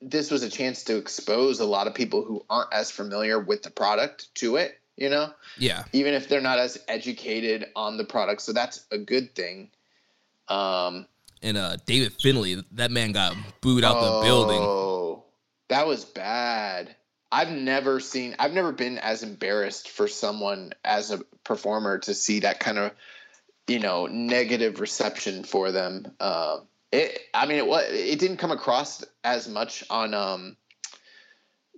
[0.00, 3.62] this was a chance to expose a lot of people who aren't as familiar with
[3.62, 4.77] the product to it.
[4.98, 5.84] You know, Yeah.
[5.92, 9.70] even if they're not as educated on the product, so that's a good thing.
[10.48, 11.06] Um,
[11.40, 14.58] And uh, David Finlay, that man got booed out the building.
[14.60, 15.22] Oh,
[15.68, 16.96] that was bad.
[17.30, 18.34] I've never seen.
[18.40, 22.92] I've never been as embarrassed for someone as a performer to see that kind of,
[23.68, 26.10] you know, negative reception for them.
[26.18, 27.20] Um, it.
[27.34, 27.84] I mean, it was.
[27.90, 30.56] It didn't come across as much on um,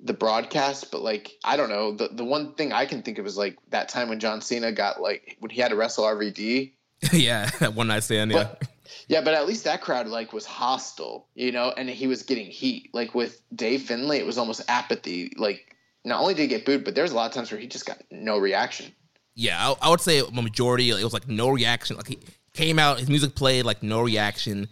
[0.03, 1.93] the broadcast, but like I don't know.
[1.93, 4.73] The the one thing I can think of is like that time when John Cena
[4.73, 6.73] got like when he had to wrestle RVD.
[7.13, 8.31] yeah, that one night stand.
[8.31, 8.45] Yeah.
[8.45, 8.69] But
[9.09, 12.47] yeah, but at least that crowd like was hostile, you know, and he was getting
[12.47, 12.91] heat.
[12.93, 15.33] Like with Dave Finlay, it was almost apathy.
[15.37, 17.67] Like not only did he get booed, but there's a lot of times where he
[17.67, 18.93] just got no reaction.
[19.35, 20.91] Yeah, I, I would say a majority.
[20.91, 21.97] It was like no reaction.
[21.97, 22.19] Like he
[22.53, 24.69] came out, his music played, like no reaction.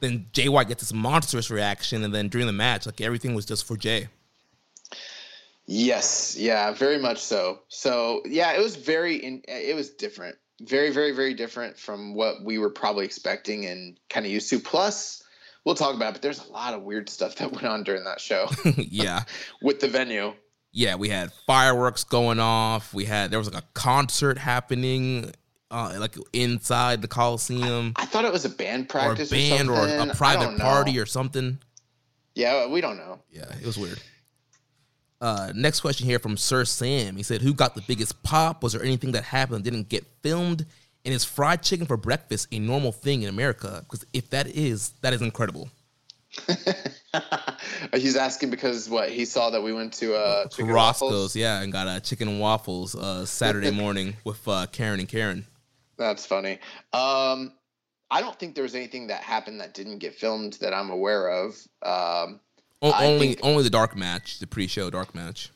[0.00, 3.46] Then Jay White gets this monstrous reaction, and then during the match, like everything was
[3.46, 4.08] just for Jay.
[5.66, 7.60] Yes, yeah, very much so.
[7.68, 12.44] So yeah, it was very, in, it was different, very, very, very different from what
[12.44, 14.58] we were probably expecting and kind of used to.
[14.58, 15.22] Plus,
[15.64, 18.04] we'll talk about, it, but there's a lot of weird stuff that went on during
[18.04, 18.48] that show.
[18.76, 19.22] yeah,
[19.62, 20.34] with the venue.
[20.72, 22.94] Yeah, we had fireworks going off.
[22.94, 25.32] We had there was like a concert happening,
[25.70, 27.92] uh, like inside the Coliseum.
[27.96, 30.58] I, I, thought it was a band practice, or a band, or, or a private
[30.58, 31.58] party, or something.
[32.34, 33.20] Yeah, we don't know.
[33.30, 34.00] Yeah, it was weird.
[35.22, 37.16] Uh, next question here from Sir Sam.
[37.16, 38.60] He said, "Who got the biggest pop?
[38.64, 40.66] Was there anything that happened that didn't get filmed?
[41.04, 43.84] And is fried chicken for breakfast a normal thing in America?
[43.84, 45.70] Because if that is, that is incredible."
[47.94, 51.36] He's asking because what he saw that we went to uh Roscoe's, waffles?
[51.36, 55.08] yeah, and got a uh, chicken and waffles uh, Saturday morning with uh, Karen and
[55.08, 55.46] Karen.
[55.98, 56.58] That's funny.
[56.92, 57.52] Um,
[58.10, 61.28] I don't think there was anything that happened that didn't get filmed that I'm aware
[61.28, 61.54] of.
[61.82, 62.40] Um,
[62.82, 65.50] o- only think, only the dark match, the pre-show dark match.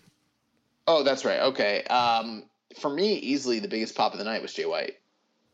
[0.86, 1.40] Oh, that's right.
[1.40, 1.82] Okay.
[1.84, 2.44] Um,
[2.78, 4.94] for me, easily the biggest pop of the night was Jay White.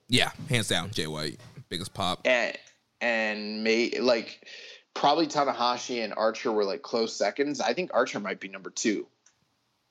[0.08, 2.20] Yeah, hands down, Jay White, biggest pop.
[2.26, 2.56] And
[3.00, 4.46] and may like
[4.94, 7.60] probably Tanahashi and Archer were like close seconds.
[7.60, 9.06] I think Archer might be number two.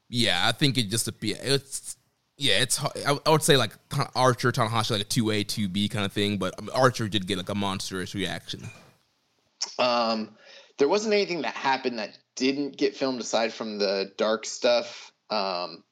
[0.09, 1.97] Yeah, I think it just be it's
[2.37, 3.71] yeah, it's I, would say like
[4.15, 7.37] Archer Tanahashi like a two A two B kind of thing, but Archer did get
[7.37, 8.69] like a monstrous reaction.
[9.77, 10.29] Um,
[10.81, 15.11] there wasn't anything that happened that didn't get filmed aside from the dark stuff.
[15.29, 15.83] Um,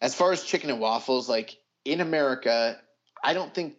[0.00, 2.80] as far as chicken and waffles, like in America,
[3.24, 3.74] I don't think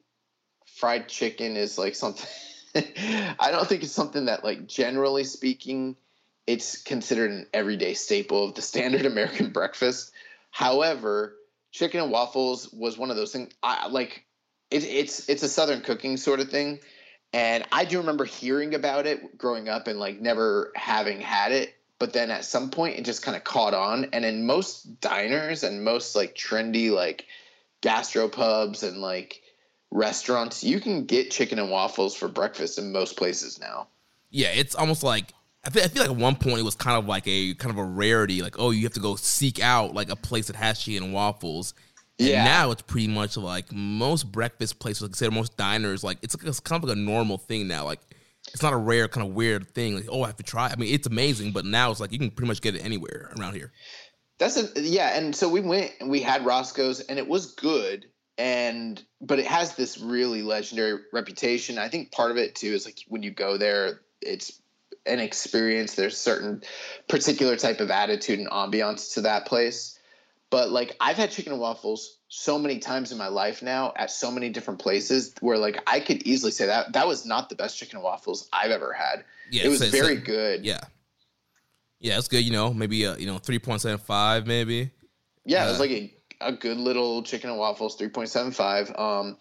[0.66, 2.28] fried chicken is like something.
[2.76, 5.96] I don't think it's something that, like, generally speaking,
[6.46, 10.12] it's considered an everyday staple of the standard American breakfast.
[10.50, 11.34] However,
[11.72, 13.54] chicken and waffles was one of those things.
[13.64, 14.26] I like
[14.70, 16.82] it, it's it's a southern cooking sort of thing,
[17.34, 21.76] and I do remember hearing about it growing up and like never having had it.
[22.00, 25.64] But then at some point, it just kind of caught on, and in most diners
[25.64, 27.26] and most like trendy like
[27.84, 29.42] gastropubs and like
[29.92, 33.88] restaurants, you can get chicken and waffles for breakfast in most places now.
[34.32, 36.98] Yeah, it's almost like I feel, I feel like at one point it was kind
[36.98, 39.94] of like a kind of a rarity, like oh, you have to go seek out
[39.94, 41.76] like a place that has chicken and waffles.
[42.22, 46.18] And now it's pretty much like most breakfast places, like I said, most diners, like
[46.22, 47.86] it's, like, it's kind of like a normal thing now.
[47.86, 48.00] Like
[48.54, 49.96] it's not a rare kind of weird thing.
[49.96, 50.70] Like oh, I have to try.
[50.70, 53.32] I mean, it's amazing, but now it's like you can pretty much get it anywhere
[53.40, 53.72] around here.
[54.40, 58.06] That's a yeah, and so we went and we had Roscoe's, and it was good
[58.42, 61.78] and but it has this really legendary reputation.
[61.78, 64.60] I think part of it too is like when you go there, it's
[65.06, 65.94] an experience.
[65.94, 66.64] There's certain
[67.08, 70.00] particular type of attitude and ambiance to that place.
[70.52, 74.12] But like I've had chicken and waffles so many times in my life now at
[74.12, 77.56] so many different places where like I could easily say that that was not the
[77.56, 79.24] best chicken and waffles I've ever had.
[79.50, 80.64] Yeah, it was very good.
[80.64, 80.82] Yeah.
[82.00, 82.44] Yeah, it's good.
[82.44, 84.92] You know, maybe a, you know three point seven five, maybe.
[85.46, 88.52] Yeah, uh, it was like a a good little chicken and waffles, three point seven
[88.52, 88.94] five.
[88.98, 89.38] Um,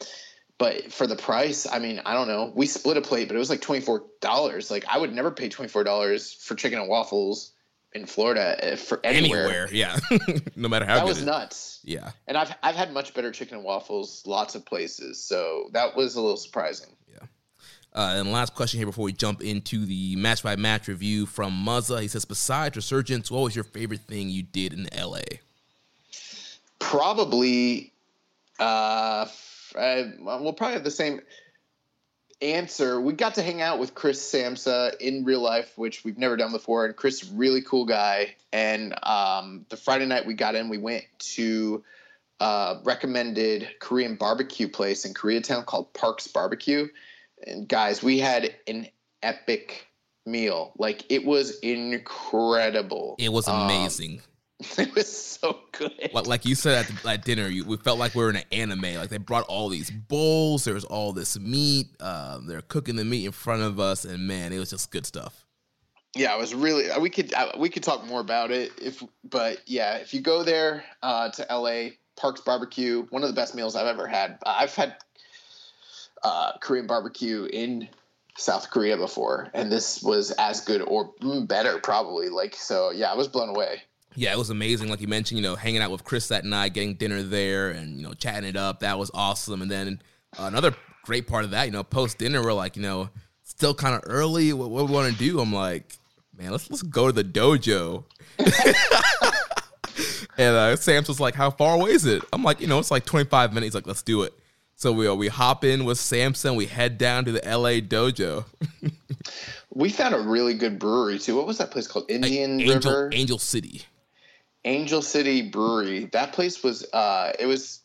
[0.58, 2.52] but for the price, I mean, I don't know.
[2.54, 4.70] We split a plate, but it was like twenty four dollars.
[4.70, 7.52] Like I would never pay twenty four dollars for chicken and waffles
[7.92, 9.44] in Florida eh, for anywhere.
[9.44, 9.98] Anywhere, yeah.
[10.56, 11.80] no matter how that was nuts.
[11.82, 15.22] Yeah, and I've I've had much better chicken and waffles, lots of places.
[15.22, 16.90] So that was a little surprising.
[17.10, 17.26] Yeah.
[17.92, 21.52] Uh, and last question here before we jump into the match by match review from
[21.52, 22.00] Muzza.
[22.00, 25.22] He says, besides Resurgence, what was your favorite thing you did in LA?
[26.80, 27.92] probably
[28.58, 29.26] uh,
[29.78, 31.20] I, we'll probably have the same
[32.42, 33.00] answer.
[33.00, 36.52] We got to hang out with Chris Samsa in real life, which we've never done
[36.52, 36.86] before.
[36.86, 38.36] And Chris, really cool guy.
[38.52, 41.84] And um, the Friday night we got in, we went to
[42.40, 46.88] uh, recommended Korean barbecue place in Koreatown called Parks Barbecue.
[47.46, 48.88] And guys, we had an
[49.22, 49.86] epic
[50.26, 50.72] meal.
[50.78, 53.16] Like it was incredible.
[53.18, 54.12] It was um, amazing.
[54.12, 54.29] Um,
[54.78, 56.10] It was so good.
[56.12, 58.36] Like, like you said at, the, at dinner, you, we felt like we were in
[58.36, 58.94] an anime.
[58.94, 60.64] Like they brought all these bowls.
[60.64, 61.88] There was all this meat.
[61.98, 65.06] Uh, they're cooking the meat in front of us, and man, it was just good
[65.06, 65.46] stuff.
[66.14, 66.88] Yeah, it was really.
[67.00, 70.42] We could uh, we could talk more about it if, but yeah, if you go
[70.42, 74.38] there uh, to LA, Parks Barbecue, one of the best meals I've ever had.
[74.44, 74.96] I've had
[76.22, 77.88] uh, Korean barbecue in
[78.36, 81.14] South Korea before, and this was as good or
[81.46, 82.28] better, probably.
[82.28, 83.82] Like so, yeah, I was blown away
[84.14, 84.88] yeah, it was amazing.
[84.88, 87.96] Like you mentioned, you know, hanging out with Chris that night, getting dinner there, and
[87.96, 88.80] you know, chatting it up.
[88.80, 89.62] That was awesome.
[89.62, 90.02] And then
[90.38, 93.10] uh, another great part of that, you know, post dinner, we're like, you know,
[93.42, 94.52] still kind of early.
[94.52, 95.40] What, what we want to do?
[95.40, 95.98] I'm like,
[96.36, 98.04] man, let's let's go to the dojo.
[100.40, 102.90] And uh, Sam's was like, "How far away is it?" I'm like, "You know, it's
[102.90, 104.32] like 25 minutes." He's like, "Let's do it."
[104.74, 106.54] So we uh, we hop in with Samson.
[106.54, 108.46] We head down to the LA dojo.
[109.74, 111.36] we found a really good brewery too.
[111.36, 112.10] What was that place called?
[112.10, 113.82] Indian Angel, River, Angel City.
[114.64, 116.06] Angel City Brewery.
[116.12, 117.80] That place was uh, it was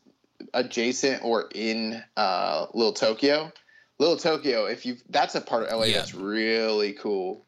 [0.53, 3.51] adjacent or in uh, Little Tokyo.
[3.97, 5.93] Little Tokyo, if you that's a part of LA Yeah.
[5.97, 7.45] that's really cool.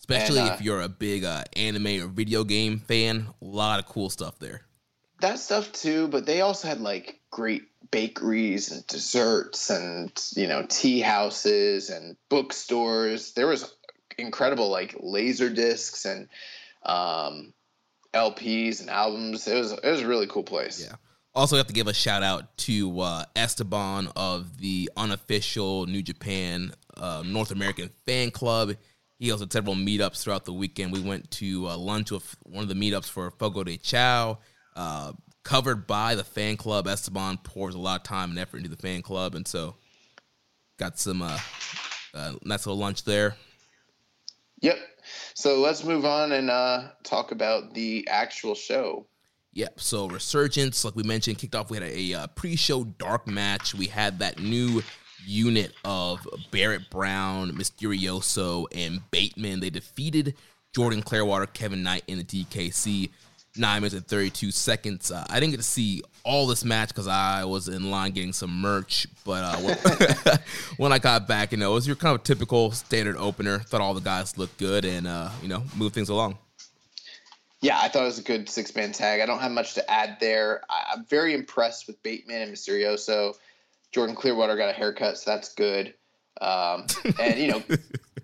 [0.00, 3.78] Especially And, uh, if you're a big uh, anime or video game fan, a lot
[3.78, 4.62] of cool stuff there.
[5.20, 10.66] that stuff too, but they also had like great bakeries and desserts and you know
[10.68, 13.32] tea houses and bookstores.
[13.32, 13.72] There was
[14.18, 16.28] incredible like laser discs and
[16.84, 17.54] um,
[18.14, 19.46] LPs and albums.
[19.46, 20.84] It was it was a really cool place.
[20.84, 20.96] Yeah.
[21.34, 26.74] Also, have to give a shout out to uh, Esteban of the unofficial New Japan
[26.96, 28.74] uh, North American fan club.
[29.18, 30.92] He hosted several meetups throughout the weekend.
[30.92, 34.40] We went to uh, lunch with one of the meetups for Fogo de Chao,
[34.76, 36.86] uh, covered by the fan club.
[36.86, 39.76] Esteban pours a lot of time and effort into the fan club, and so
[40.78, 41.38] got some uh,
[42.12, 43.36] uh, nice little lunch there.
[44.60, 44.76] Yep.
[45.34, 49.06] So let's move on and uh, talk about the actual show.
[49.54, 49.80] Yep.
[49.80, 51.70] So Resurgence, like we mentioned, kicked off.
[51.70, 53.74] We had a, uh pre-show dark match.
[53.74, 54.82] We had that new
[55.26, 59.60] unit of Barrett Brown, Misterioso, and Bateman.
[59.60, 60.34] They defeated
[60.74, 63.10] Jordan Clearwater, Kevin Knight in the DKC.
[63.56, 65.10] Nine minutes and 32 seconds.
[65.10, 68.32] Uh, I didn't get to see all this match because I was in line getting
[68.32, 69.06] some merch.
[69.24, 70.38] But uh, when,
[70.76, 73.58] when I got back, you know, it was your kind of typical standard opener.
[73.60, 76.38] Thought all the guys looked good and, uh, you know, move things along.
[77.60, 79.20] Yeah, I thought it was a good six man tag.
[79.20, 80.62] I don't have much to add there.
[80.68, 83.36] I, I'm very impressed with Bateman and Misterioso.
[83.92, 85.94] Jordan Clearwater got a haircut, so that's good.
[86.40, 86.86] Um,
[87.20, 87.62] and you know,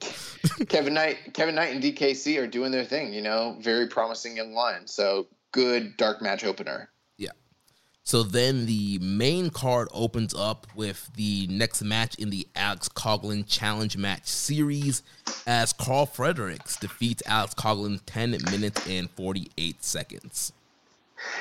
[0.68, 3.12] Kevin Knight, Kevin Knight and DKC are doing their thing.
[3.12, 4.86] You know, very promising young line.
[4.86, 6.90] So good dark match opener.
[8.08, 13.46] So then the main card opens up with the next match in the Alex Coughlin
[13.46, 15.02] Challenge Match Series
[15.46, 20.54] as Carl Fredericks defeats Alex Coughlin 10 minutes and 48 seconds.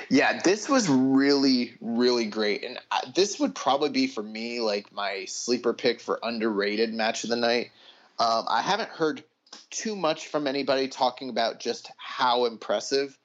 [0.10, 4.92] Yeah, this was really, really great, and I, this would probably be for me like
[4.92, 7.72] my sleeper pick for underrated match of the night.
[8.20, 9.24] Um, I haven't heard
[9.70, 13.18] too much from anybody talking about just how impressive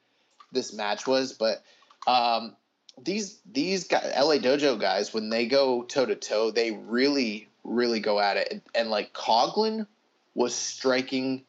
[0.52, 1.64] this match was, but
[2.06, 2.54] um,
[3.00, 8.00] these these guys, LA Dojo guys, when they go toe to toe, they really, really
[8.00, 9.86] go at it, and, and like Coughlin
[10.34, 11.44] was striking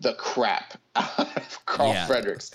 [0.00, 2.06] the crap out of Carl Yeah.
[2.06, 2.52] Fredericks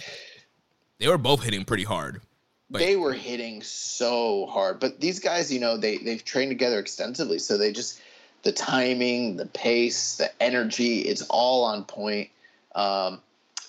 [0.99, 2.21] They were both hitting pretty hard.
[2.69, 4.79] But- they were hitting so hard.
[4.79, 7.99] But these guys, you know, they they've trained together extensively, so they just
[8.43, 12.29] the timing, the pace, the energy, it's all on point.
[12.75, 13.21] Um,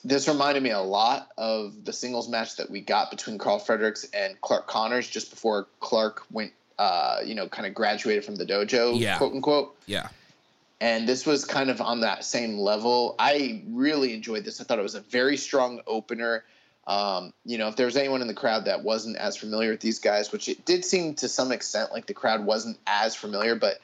[0.04, 4.04] this reminded me a lot of the singles match that we got between Carl Fredericks
[4.12, 8.44] and Clark Connors just before Clark went, uh, you know, kind of graduated from the
[8.44, 9.16] dojo, Yeah.
[9.16, 10.08] quote unquote Yeah.
[10.80, 13.14] and this was kind of on that same level.
[13.18, 14.60] I really enjoyed this.
[14.60, 16.44] I thought it was a very strong opener.
[16.86, 19.80] Um, you know, if there was anyone in the crowd that wasn't as familiar with
[19.80, 23.54] these guys, which it did seem to some extent like the crowd wasn't as familiar,
[23.54, 23.80] but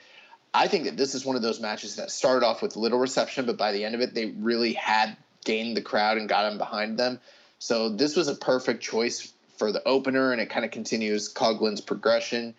[0.53, 3.47] I think that this is one of those matches that started off with little reception,
[3.47, 6.59] but by the end of it, they really had gained the crowd and got them
[6.59, 7.21] behind them.
[7.59, 11.81] So this was a perfect choice for the opener, and it kind of continues Coughlin's
[11.81, 12.55] progression.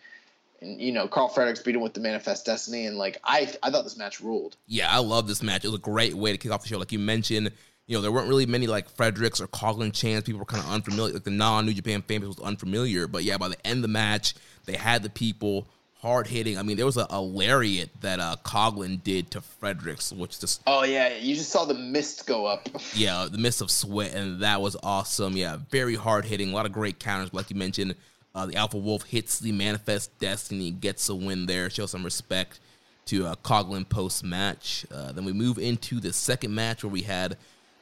[0.61, 3.71] And you know, Carl Fredericks beat him with the Manifest Destiny, and like I, I
[3.71, 4.55] thought this match ruled.
[4.67, 5.65] Yeah, I love this match.
[5.65, 6.77] It was a great way to kick off the show.
[6.77, 7.51] Like you mentioned,
[7.87, 10.27] you know, there weren't really many like Fredericks or Coughlin chants.
[10.27, 11.13] People were kind of unfamiliar.
[11.13, 13.07] Like the non New Japan fan was unfamiliar.
[13.07, 15.67] But yeah, by the end of the match, they had the people
[16.01, 16.57] hard hitting.
[16.57, 20.61] I mean, there was a, a lariat that uh, Coughlin did to Fredericks, which just
[20.65, 22.67] Oh yeah, you just saw the mist go up.
[22.95, 25.37] yeah, the mist of sweat, and that was awesome.
[25.37, 27.33] Yeah, very hard hitting, a lot of great counters.
[27.33, 27.95] Like you mentioned,
[28.33, 32.59] uh, the Alpha Wolf hits the Manifest Destiny, gets a win there, show some respect
[33.05, 34.85] to uh, Coughlin post match.
[34.91, 37.37] Uh, then we move into the second match where we had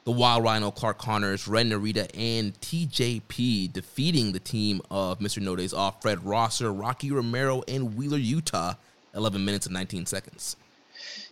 [0.09, 5.39] the Wild Rhino, Clark Connors, Ren Narita, and TJP defeating the team of Mr.
[5.39, 8.75] No Days Off, Fred Rosser, Rocky Romero, and Wheeler Yuta.
[9.13, 10.55] 11 minutes and 19 seconds.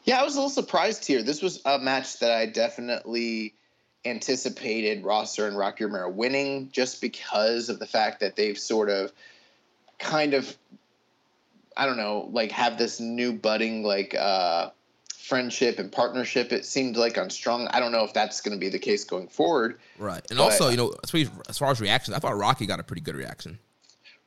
[0.03, 1.23] Yeah, I was a little surprised here.
[1.23, 3.55] This was a match that I definitely
[4.05, 9.11] anticipated Rosser and Rocky Romero winning just because of the fact that they've sort of
[9.97, 10.55] kind of
[11.75, 14.69] I don't know, like have this new budding like uh
[15.27, 18.59] friendship and partnership it seemed like on strong I don't know if that's going to
[18.59, 19.79] be the case going forward.
[19.97, 20.25] Right.
[20.29, 22.79] And also, you know, as far as, as far as reactions, I thought Rocky got
[22.79, 23.59] a pretty good reaction.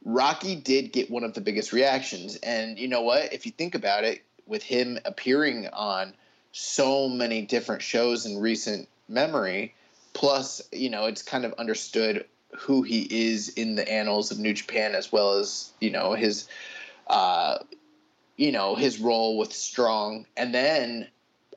[0.04, 2.36] Rocky did get one of the biggest reactions.
[2.36, 3.32] And you know what?
[3.32, 6.12] If you think about it, with him appearing on
[6.52, 9.74] so many different shows in recent memory,
[10.12, 12.26] plus, you know, it's kind of understood
[12.58, 16.48] who he is in the annals of New Japan, as well as you know his,
[17.06, 17.58] uh,
[18.40, 21.06] you know his role with Strong, and then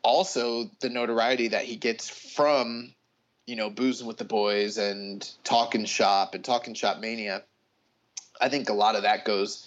[0.03, 2.93] also the notoriety that he gets from,
[3.47, 7.41] you know, boozing with the boys and talking shop and talking shop mania.
[8.41, 9.65] I think a lot of that goes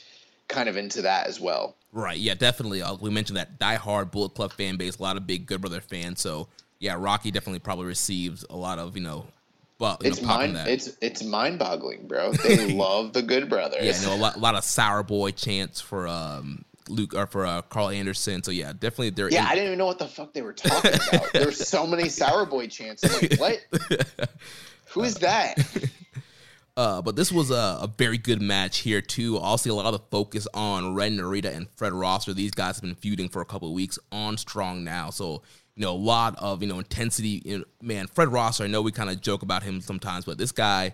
[0.48, 1.74] kind of into that as well.
[1.90, 2.18] Right.
[2.18, 2.82] Yeah, definitely.
[2.82, 5.80] Uh, we mentioned that die-hard Bullet Club fan base, a lot of big Good Brother
[5.80, 6.20] fans.
[6.20, 6.48] So
[6.80, 9.24] yeah, Rocky definitely probably receives a lot of you know.
[9.78, 12.32] But it's mind it's it's mind boggling, bro.
[12.44, 14.02] They love the Good Brothers.
[14.02, 17.46] Yeah, no, a lot, a lot of sour boy chants for um Luke or for
[17.46, 18.42] uh, Karl Anderson.
[18.42, 19.30] So yeah, definitely they're.
[19.30, 21.30] Yeah, in- I didn't even know what the fuck they were talking about.
[21.32, 23.04] There's so many sour boy chants.
[23.04, 24.28] I'm like, what?
[24.90, 25.56] Who is that?
[26.78, 29.38] Uh, but this was a, a, very good match here too.
[29.38, 32.34] Also, a lot of focus on Ren Narita and Fred Rosser.
[32.34, 35.42] These guys have been feuding for a couple of weeks on Strong now, so
[35.74, 37.40] you know a lot of you know intensity.
[37.46, 38.64] You know, man, Fred Rosser.
[38.64, 40.92] I know we kind of joke about him sometimes, but this guy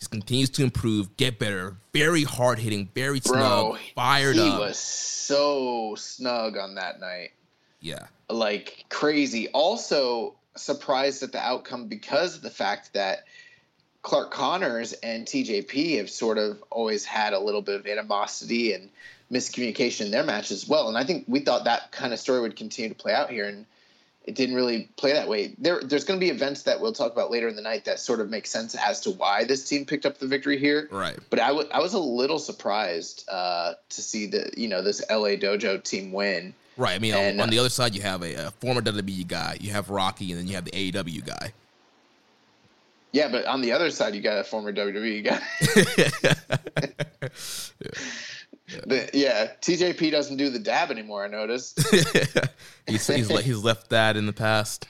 [0.00, 1.76] just continues to improve, get better.
[1.92, 4.54] Very hard hitting, very snug, fired he up.
[4.54, 7.30] He was so snug on that night.
[7.80, 9.48] Yeah, like crazy.
[9.48, 13.24] Also surprised at the outcome because of the fact that
[14.02, 18.88] Clark Connors and TJP have sort of always had a little bit of animosity and
[19.30, 20.88] miscommunication in their match as well.
[20.88, 23.46] And I think we thought that kind of story would continue to play out here,
[23.46, 23.66] and
[24.24, 25.54] it didn't really play that way.
[25.58, 27.98] There, there's going to be events that we'll talk about later in the night that
[27.98, 30.88] sort of make sense as to why this team picked up the victory here.
[30.90, 31.18] Right.
[31.30, 35.02] But I, w- I was a little surprised uh, to see the you know this
[35.10, 36.54] LA Dojo team win.
[36.76, 36.94] Right.
[36.94, 39.56] I mean, and, on, on the other side, you have a, a former WWE guy,
[39.60, 41.52] you have Rocky, and then you have the AEW guy.
[43.12, 45.40] Yeah, but on the other side, you got a former WWE guy.
[47.82, 47.88] yeah.
[48.86, 51.24] The, yeah, TJP doesn't do the dab anymore.
[51.24, 51.80] I noticed.
[52.86, 54.86] he's, he's he's left that in the past.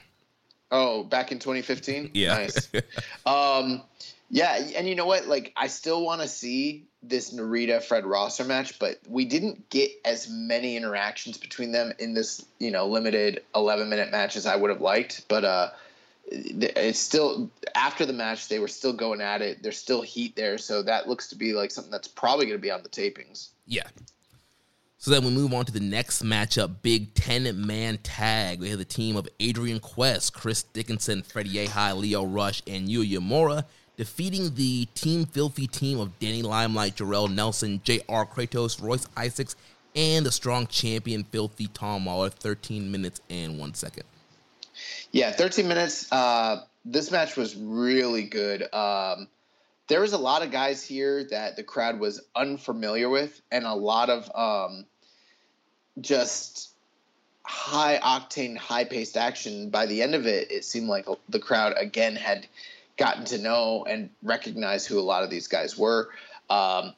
[0.70, 2.10] Oh, back in 2015.
[2.14, 2.68] Yeah, nice.
[3.26, 3.82] um,
[4.30, 5.26] yeah, and you know what?
[5.26, 9.90] Like, I still want to see this Narita Fred Rosser match, but we didn't get
[10.04, 14.54] as many interactions between them in this, you know, limited 11 minute match as I
[14.54, 15.24] would have liked.
[15.28, 15.70] But uh,
[16.30, 20.58] it's still after the match they were still going at it there's still heat there
[20.58, 23.48] so that looks to be like something that's probably going to be on the tapings
[23.70, 23.86] yeah
[24.98, 28.78] so then we move on to the next matchup big 10 man tag we have
[28.78, 33.64] the team of adrian quest chris dickinson freddie Yehi, Lio rush and yuya uemura
[33.96, 39.56] defeating the team filthy team of danny limelight jarrell nelson jr kratos royce isaacs
[39.96, 44.04] and the strong champion filthy tom Lawlor 13 minutes and one second
[45.12, 46.10] yeah, 13 minutes.
[46.12, 48.62] Uh, this match was really good.
[48.72, 49.28] Um,
[49.90, 53.74] there was a lot of guys here that the crowd was unfamiliar with, and a
[53.74, 54.86] lot of um,
[56.00, 56.70] just
[57.42, 59.68] high octane, high paced action.
[59.68, 62.46] By the end of it, it seemed like the crowd again had
[62.98, 66.10] gotten to know and recognize who a lot of these guys were.
[66.48, 66.94] Um,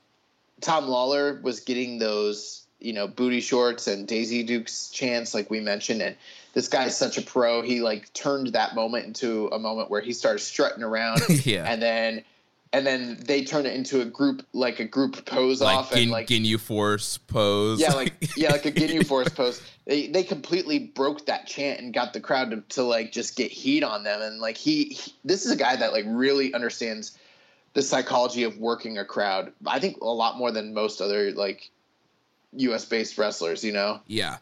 [0.61, 5.61] Tom Lawler was getting those, you know, booty shorts and Daisy Dukes chants, like we
[5.61, 6.15] mentioned, and
[6.53, 7.63] this guy's such a pro.
[7.63, 11.23] He like turned that moment into a moment where he started strutting around.
[11.47, 11.65] yeah.
[11.67, 12.25] And then
[12.73, 16.03] and then they turn it into a group like a group pose like off Gin,
[16.03, 17.81] and like Ginyu Force pose.
[17.81, 19.63] Yeah, like yeah, like a Ginyu Force pose.
[19.85, 23.51] They they completely broke that chant and got the crowd to, to like just get
[23.51, 24.23] heat on them.
[24.23, 27.19] And like he, he this is a guy that like really understands
[27.75, 29.53] the psychology of working a crowd.
[29.67, 31.71] I think a lot more than most other like
[32.55, 34.01] US based wrestlers, you know?
[34.07, 34.39] Yeah.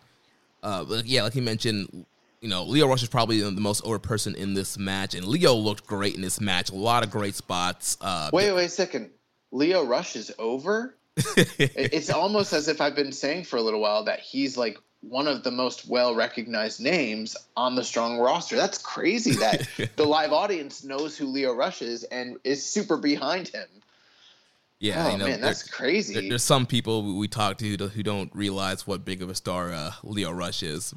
[0.62, 2.05] Uh, yeah, like you mentioned,
[2.41, 5.55] you know, Lio Rush is probably the most over person in this match, and Lio
[5.55, 6.70] looked great in this match.
[6.70, 7.99] A lot of great spots.
[8.01, 9.11] Uh, wait, wait a second.
[9.53, 10.95] Lio Rush is over.
[11.16, 15.26] it's almost as if I've been saying for a little while that he's like one
[15.26, 18.57] of the most well recognized names on the strong roster.
[18.57, 23.49] That's crazy that the live audience knows who Lio Rush is and is super behind
[23.49, 23.68] him.
[24.78, 26.14] Yeah, oh you know, man, that's there, crazy.
[26.14, 29.72] There, there's some people we talk to who don't realize what big of a star
[29.72, 30.95] uh, Lio Rush is.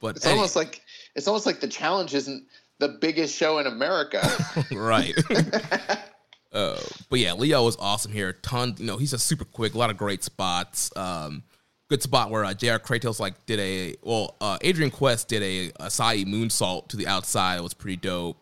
[0.00, 0.32] But it's hey.
[0.32, 0.82] almost like
[1.14, 2.46] it's almost like the challenge isn't
[2.78, 4.28] the biggest show in America.
[4.72, 5.14] right.
[6.52, 6.78] uh,
[7.08, 8.34] but yeah, Lio was awesome here.
[8.34, 9.74] Ton, you know, he's just super quick.
[9.74, 10.94] A lot of great spots.
[10.96, 11.42] Um,
[11.88, 12.76] good spot where uh, Jr.
[12.76, 17.56] Kratos like did a well, uh, Adrian Quest did a Asai moonsault to the outside.
[17.56, 18.36] It was pretty dope.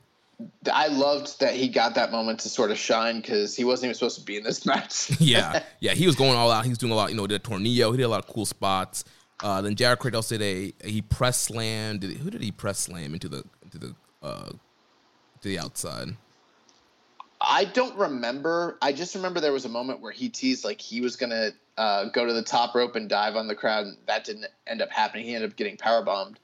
[0.72, 3.94] I loved that he got that moment to sort of shine because he wasn't even
[3.94, 5.18] supposed to be in this match.
[5.20, 6.64] yeah, yeah, he was going all out.
[6.64, 7.92] He was doing a lot, you know, did a tornillo.
[7.92, 9.04] He did a lot of cool spots.
[9.44, 11.98] Uh, then JR Kratos did a he press slam.
[11.98, 16.16] Did he, who did he press slam into the into the uh, to the outside?
[17.42, 18.78] I don't remember.
[18.80, 22.06] I just remember there was a moment where he teased like he was gonna uh,
[22.06, 23.84] go to the top rope and dive on the crowd.
[23.84, 25.26] And that didn't end up happening.
[25.26, 26.40] He ended up getting power bombed.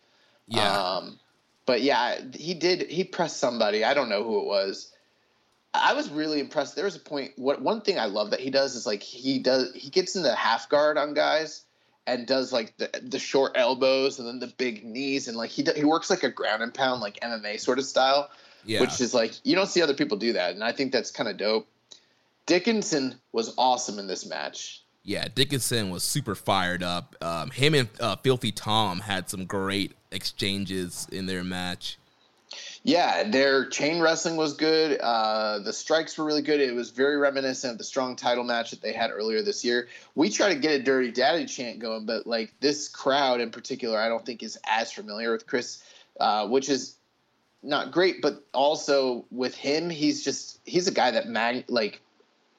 [0.47, 0.71] Yeah.
[0.71, 1.19] Um,
[1.65, 2.91] but yeah, he did.
[2.91, 3.83] He pressed somebody.
[3.83, 4.93] I don't know who it was.
[5.73, 6.77] I was really impressed.
[6.77, 7.33] There was a point.
[7.37, 10.23] What one thing I love that he does is like he does he gets in
[10.23, 11.65] the half guard on guys
[12.07, 15.65] and does like the the short elbows and then the big knees and like he
[15.77, 18.31] he works like a ground and pound like MMA sort of style,
[18.65, 18.81] Yeah.
[18.81, 21.29] which is like you don't see other people do that, and I think that's kind
[21.29, 21.67] of dope.
[22.47, 24.83] Dickinson was awesome in this match.
[25.03, 27.17] Yeah, Dickinson was super fired up.
[27.21, 31.99] Um, him and uh, Filthy Tom had some great exchanges in their match.
[32.83, 34.99] Yeah, their chain wrestling was good.
[35.01, 36.61] Uh, the strikes were really good.
[36.61, 39.89] It was very reminiscent of the strong title match that they had earlier this year.
[40.15, 43.99] We try to get a Dirty Daddy chant going, but like this crowd in particular,
[43.99, 45.83] I don't think is as familiar with Chris,
[46.19, 46.97] uh, which is
[47.63, 48.23] not great.
[48.23, 52.01] But also with him, he's just he's a guy that mag like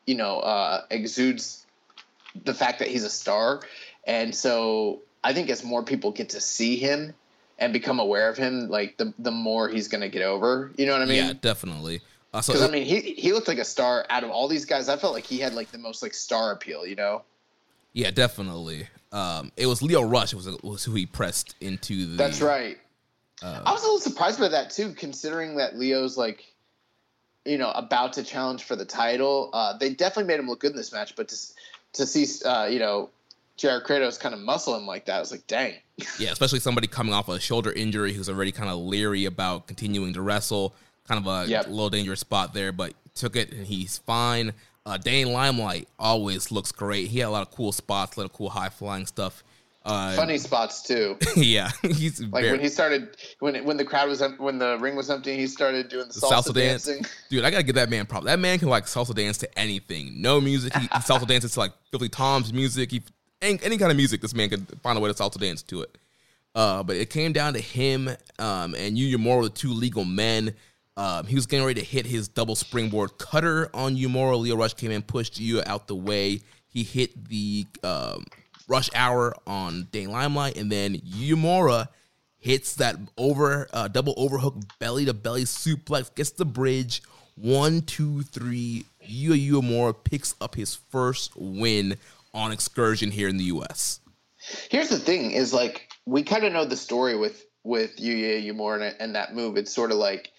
[0.05, 1.65] you know uh, exudes
[2.45, 3.61] the fact that he's a star,
[4.05, 7.15] and so I think as more people get to see him
[7.61, 10.71] and become aware of him, like the the more he's gonna get over.
[10.77, 11.27] You know what I mean?
[11.27, 12.01] yeah, definitely.
[12.33, 14.65] Uh, so Because I mean, he he looked like a star out of all these
[14.65, 14.89] guys.
[14.89, 16.85] I felt like he had like the most like star appeal.
[16.85, 17.21] You know?
[17.93, 18.87] yeah, definitely.
[19.11, 22.17] Um, it was Lio Rush was was who he pressed into the.
[22.17, 22.77] That's right.
[23.43, 26.53] Uh, I was a little surprised by that too, considering that Lio's like,
[27.45, 29.49] you know, about to challenge for the title.
[29.51, 31.37] Uh, they definitely made him look good in this match, but to
[31.93, 33.09] to see, uh, you know,
[33.61, 35.75] JR Kratos kind of muscle him like that, I was like, dang.
[36.19, 40.13] Yeah, especially somebody coming off a shoulder injury who's already kind of leery about continuing
[40.13, 40.73] to wrestle.
[41.07, 41.67] Kind of a Yep.
[41.67, 44.53] little dangerous spot there, but took it and he's fine.
[44.85, 47.07] Uh, Dane Limelight always looks great.
[47.09, 49.43] He had a lot of cool spots, a lot of cool high flying stuff.
[49.85, 51.17] Uh, Funny spots too.
[51.35, 54.95] yeah, he's Like very, when he started, when when the crowd was when the ring
[54.95, 56.85] was empty, he started doing the, the salsa, salsa dance.
[56.85, 57.05] dancing.
[57.29, 58.25] Dude, I gotta give that man props.
[58.27, 60.21] That man can like salsa dance to anything.
[60.21, 60.73] No music.
[60.75, 62.91] He, he salsa dances to like Filthy Tom's music.
[62.91, 63.01] He
[63.41, 65.81] any, any kind of music, this man could find a way to salsa dance to
[65.81, 65.97] it.
[66.53, 70.53] Uh, but it came down to him um, and Yu Uemura, the two legal men.
[70.97, 74.39] Um, he was getting ready to hit his double springboard cutter on Uemura.
[74.39, 76.41] Lio Rush came in, pushed Yu out the way.
[76.67, 78.25] He hit the um,
[78.67, 81.87] rush hour on Dane Limelight, and then Uemura
[82.37, 87.01] hits that over uh, double overhook belly to belly suplex, gets the bridge.
[87.35, 88.85] One, two, three.
[89.01, 89.31] Yu
[89.61, 91.97] Uemura picks up his first win
[92.33, 93.99] on excursion here in the U.S.
[94.69, 98.91] Here's the thing: is like we kind of know the story with with Yuya Uemura
[98.91, 99.57] and, and that move.
[99.57, 100.31] It's sort of like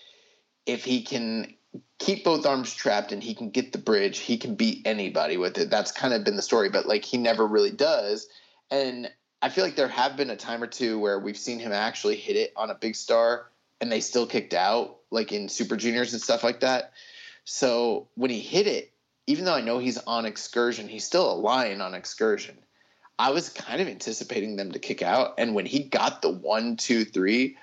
[0.67, 1.55] if he can
[1.99, 5.57] keep both arms trapped and he can get the bridge, he can beat anybody with
[5.59, 5.71] it.
[5.71, 8.29] That's kind of been the story, but like he never really does.
[8.71, 11.73] And I feel like there have been a time or two where we've seen him
[11.73, 13.47] actually hit it on a big star
[13.81, 16.93] and they still kicked out, like in Super Juniors and stuff like that.
[17.45, 18.92] So when he hit it,
[19.27, 22.57] even though I know he's on excursion, he's still a lion on excursion.
[23.19, 25.35] I was kind of anticipating them to kick out.
[25.39, 27.57] And when he got the one, two, three,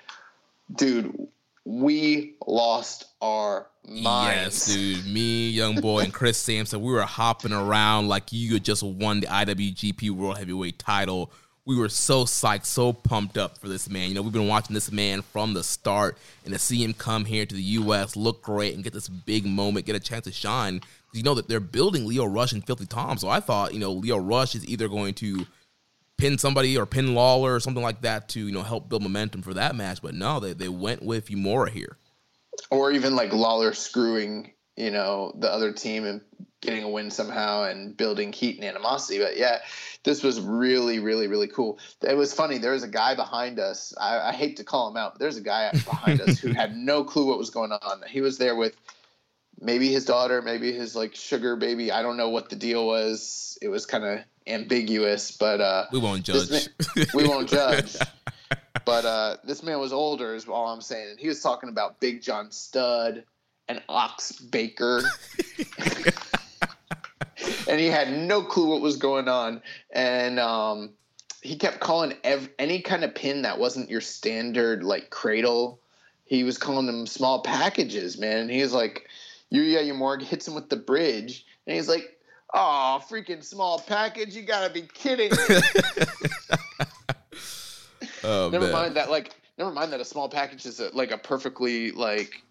[0.74, 1.28] dude,
[1.64, 4.68] we lost our minds.
[4.68, 5.06] Yes, dude.
[5.06, 9.26] Me, young boy, and Chris Samsa, we were hopping around like you just won the
[9.26, 11.30] IWGP World Heavyweight title.
[11.66, 14.08] We were so psyched, so pumped up for this man.
[14.08, 17.26] You know, we've been watching this man from the start, and to see him come
[17.26, 20.32] here to the U.S., look great, and get this big moment, get a chance to
[20.32, 20.80] shine.
[21.12, 23.92] You know that they're building Lio Rush and Filthy Tom, so I thought, you know,
[23.92, 25.46] Lio Rush is either going to
[26.20, 29.42] pin somebody or pin Lawler or something like that to, you know, help build momentum
[29.42, 30.02] for that match.
[30.02, 31.96] But no, they, they went with Uemura here.
[32.70, 36.20] Or even like Lawler screwing, you know, the other team and
[36.60, 39.18] getting a win somehow and building heat and animosity.
[39.18, 39.60] But yeah,
[40.04, 41.78] this was really, really, really cool.
[42.02, 42.58] It was funny.
[42.58, 43.94] There was a guy behind us.
[43.98, 46.76] I, I hate to call him out, but there's a guy behind us who had
[46.76, 48.02] no clue what was going on.
[48.08, 48.76] He was there with
[49.60, 51.92] maybe his daughter, maybe his like sugar baby.
[51.92, 53.58] I don't know what the deal was.
[53.62, 56.50] It was kind of ambiguous, but uh, We won't judge.
[56.50, 57.96] man- we won't judge.
[58.84, 61.10] But uh, this man was older, is all I'm saying.
[61.10, 63.24] And he was talking about Big John Stud
[63.68, 65.02] and Ox Baker.
[67.68, 69.62] and he had no clue what was going on.
[69.92, 70.90] And um,
[71.42, 75.78] he kept calling ev- any kind of pin that wasn't your standard, like cradle.
[76.24, 78.38] He was calling them small packages, man.
[78.38, 79.08] And he was like,
[79.52, 81.44] Yuya Uemura hits him with the bridge.
[81.66, 82.16] And he's like,
[82.52, 84.34] Oh, freaking small package!
[84.34, 85.56] You gotta be kidding me!
[88.22, 88.72] Oh, never man.
[88.72, 92.42] mind that like never mind that a small package is a, like a perfectly like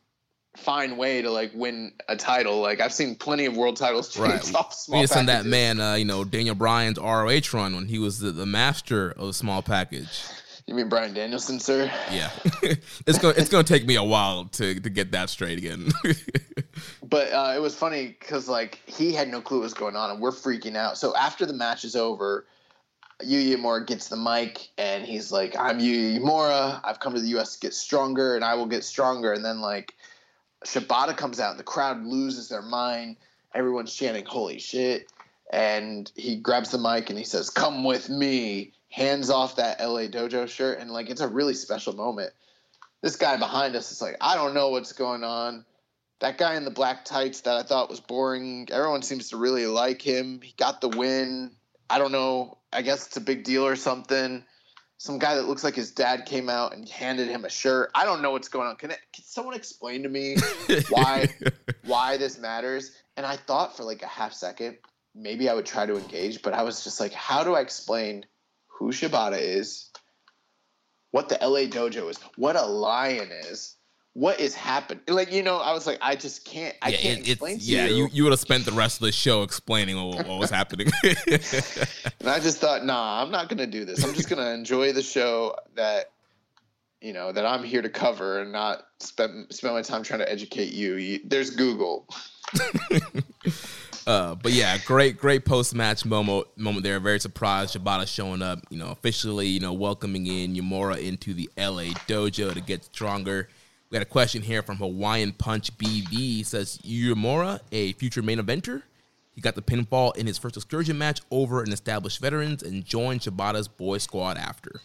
[0.57, 4.33] fine way to like win a title like i've seen plenty of world titles Right.
[4.55, 7.87] off We small to send that man, uh, you know, Daniel Bryan's ROH run when
[7.87, 10.23] he was the, the master of small package.
[10.65, 12.31] you mean bryan danielson sir Yeah,
[13.05, 15.91] it's gonna it's gonna take me a while to to get that straight again.
[17.03, 20.11] but uh, it was funny because like he had no clue what was going on
[20.11, 22.45] and we're freaking out so after the match is over
[23.21, 26.79] Yuya Uemura gets the mic and he's like, "I'm Yuya Uemura.
[26.85, 27.55] I've come to the U.S.
[27.55, 29.93] to get stronger, and I will get stronger." And then like
[30.65, 33.17] Shibata comes out and the crowd loses their mind.
[33.53, 35.11] Everyone's chanting, holy shit.
[35.51, 38.73] And he grabs the mic and he says, Come with me.
[38.89, 40.79] Hands off that LA Dojo shirt.
[40.79, 42.31] And like, it's a really special moment.
[43.01, 45.63] This guy behind us is like, I don't know what's going on.
[46.19, 49.65] That guy in the black tights that I thought was boring, everyone seems to really
[49.65, 50.41] like him.
[50.41, 51.51] He got the win.
[51.89, 52.57] I don't know.
[52.73, 54.43] I guess it's a big deal or something
[54.99, 57.89] some guy that looks like his dad came out and handed him a shirt.
[57.95, 58.75] I don't know what's going on.
[58.75, 60.35] Can, it, can someone explain to me
[60.89, 61.29] why
[61.85, 62.91] why this matters?
[63.15, 64.77] And I thought for like a half second,
[65.15, 68.25] maybe I would try to engage, but I was just like, how do I explain
[68.67, 69.89] who Shibata is,
[71.11, 73.77] what the LA Dojo is, what a lion is,
[74.13, 75.03] what is happening?
[75.07, 76.75] Like you know, I was like, I just can't.
[76.81, 77.89] I yeah, can't it, explain to yeah, you.
[77.89, 80.49] Yeah, you, you would have spent the rest of the show explaining what, what was
[80.49, 80.87] happening.
[81.03, 84.03] and I just thought, nah, I'm not gonna do this.
[84.03, 86.11] I'm just gonna enjoy the show that
[87.01, 90.31] you know that I'm here to cover and not spend spend my time trying to
[90.31, 90.95] educate you.
[90.95, 92.07] you there's Google.
[94.07, 96.99] uh, but yeah, great, great post match moment moment there.
[96.99, 101.49] Very surprised Shibata showing up, you know, officially, you know, welcoming in Uemura into the
[101.57, 103.47] LA dojo to get stronger.
[103.89, 106.09] We got a question here from Hawaiian Punch BB.
[106.09, 108.83] He says Uemura, a future main eventer.
[109.33, 113.21] He got the pinfall in his first excursion match over an established veterans and joined
[113.21, 114.79] Shibata's boy squad after.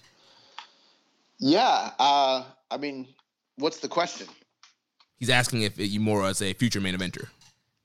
[1.39, 3.09] Yeah, uh, I mean,
[3.57, 4.27] what's the question?
[5.19, 7.29] He's asking if Uemura is a future main eventer.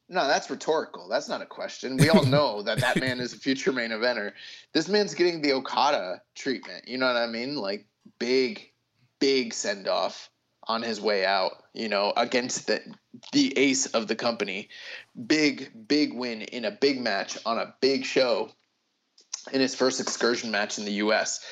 [0.08, 1.10] No, that's rhetorical.
[1.10, 1.98] That's not a question.
[1.98, 4.32] We all know that that man is a future main eventer.
[4.74, 6.88] This man's getting the Okada treatment.
[6.88, 7.56] You know what I mean?
[7.56, 7.88] Like
[8.20, 8.72] big,
[9.20, 10.30] big send off
[10.70, 12.80] on his way out, you know, against the
[13.34, 14.70] the ace of the company.
[15.28, 18.50] Big, big win in a big match on a big show
[19.52, 21.44] in his first excursion match in the US.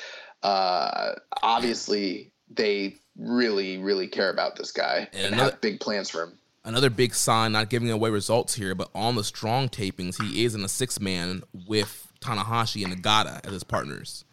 [0.43, 6.09] Uh, obviously, they really, really care about this guy and, and another, have big plans
[6.09, 6.38] for him.
[6.63, 10.53] Another big sign, not giving away results here, but on the strong tapings, he is
[10.53, 14.26] in a six man with Tanahashi and Nagata as his partners.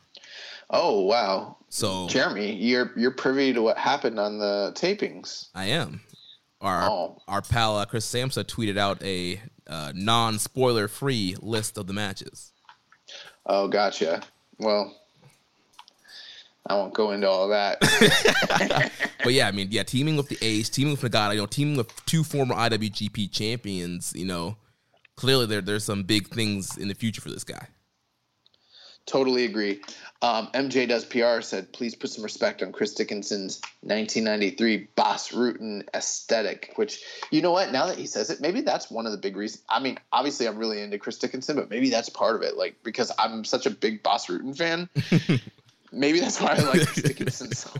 [0.70, 1.58] Oh wow!
[1.68, 5.48] So Jeremy, you're you're privy to what happened on the tapings.
[5.54, 6.00] I am.
[6.60, 7.18] Our oh.
[7.28, 11.92] our pal uh, Chris Samsa tweeted out a uh, non spoiler free list of the
[11.92, 12.52] matches.
[13.46, 14.22] Oh, gotcha.
[14.58, 14.96] Well,
[16.66, 17.78] I won't go into all that.
[19.22, 21.76] but yeah, I mean, yeah, teaming with the Ace, teaming with Nagata, you know, teaming
[21.76, 24.56] with two former IWGP champions, you know,
[25.16, 27.66] clearly there there's some big things in the future for this guy.
[29.06, 29.82] Totally agree.
[30.22, 35.86] Um, MJ does PR said, please put some respect on Chris Dickinson's 1993 Bas Rutten
[35.92, 36.72] aesthetic.
[36.76, 37.70] Which you know what?
[37.70, 39.62] Now that he says it, maybe that's one of the big reasons.
[39.68, 42.56] I mean, obviously, I'm really into Chris Dickinson, but maybe that's part of it.
[42.56, 44.88] Like because I'm such a big Bas Rutten fan.
[45.92, 47.70] maybe that's why I like Chris Dickinson so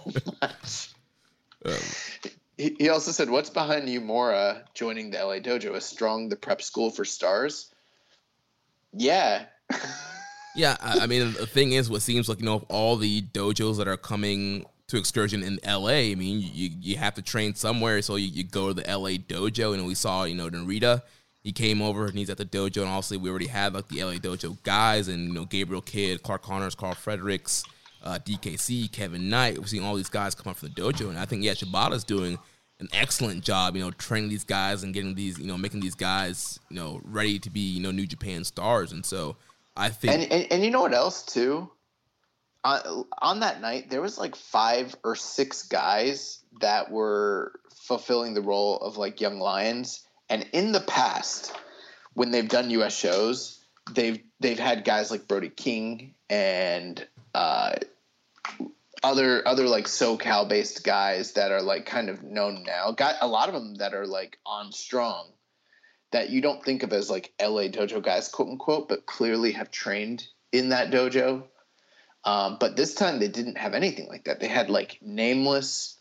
[0.43, 0.93] much.
[1.65, 2.31] Um.
[2.59, 5.75] He, he also said, "What's behind Uemura joining the LA Dojo?
[5.75, 7.73] A strong the prep school for stars?"
[8.93, 9.47] Yeah.
[10.55, 13.89] Yeah, I, mean, the thing is, what seems like you know, all the dojos that
[13.89, 18.17] are coming to excursion in LA, I mean, you you have to train somewhere, so
[18.17, 21.03] you, you go to the LA dojo, and we saw, you know, Narita,
[21.43, 24.03] he came over and he's at the dojo, and obviously we already have like the
[24.05, 27.65] LA dojo guys, and you know, Gabriel Kidd, Clark Connors, Carl Fredericks,
[28.05, 29.59] uh, DKC, Kevin Knight.
[29.59, 32.05] We've seen all these guys come up from the dojo, and I think yeah, Shibata's
[32.05, 32.39] doing
[32.79, 35.95] an excellent job, you know, training these guys and getting these, you know, making these
[35.95, 39.37] guys, you know, ready to be, you know, New Japan stars, and so.
[39.77, 41.71] I think, and, and, and you know what else too?
[42.63, 48.41] On, on that night, there was like five or six guys that were fulfilling the
[48.41, 50.07] role of like young lions.
[50.31, 51.53] And in the past,
[52.15, 52.97] when they've done U.S.
[52.97, 57.75] shows, they've they've had guys like Brody King and uh,
[59.03, 62.93] other other like SoCal based guys that are like kind of known now.
[62.93, 65.27] Got a lot of them that are like on strong
[66.15, 69.73] that you don't think of as like LA dojo guys, quote unquote, but clearly have
[69.73, 71.43] trained in that dojo.
[72.23, 74.39] Um, but this time they didn't have anything like that.
[74.39, 75.99] They had like nameless,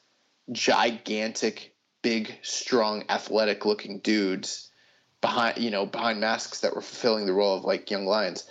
[0.51, 4.69] gigantic, big, strong, athletic looking dudes
[5.19, 8.47] behind, you know, behind masks that were fulfilling the role of like young lions.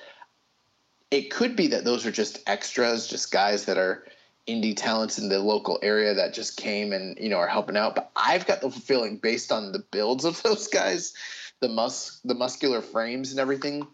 [1.12, 4.04] It could be that those are just extras, just guys that are
[4.48, 7.94] indie talents in the local area that just came and you know are helping out.
[7.94, 11.14] But I've got the feeling based on the builds of those guys
[11.62, 13.86] the mus the muscular frames and everything,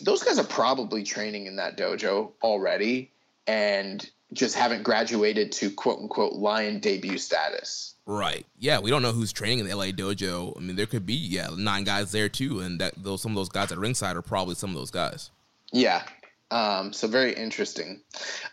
[0.00, 3.10] those guys are probably training in that dojo already
[3.46, 7.94] and just haven't graduated to quote unquote lion debut status.
[8.06, 8.46] Right.
[8.58, 10.56] Yeah, we don't know who's training in the LA dojo.
[10.56, 13.36] I mean, there could be yeah nine guys there too, and that those some of
[13.36, 15.30] those guys at ringside are probably some of those guys.
[15.72, 16.02] Yeah.
[16.50, 18.02] Um, so very interesting.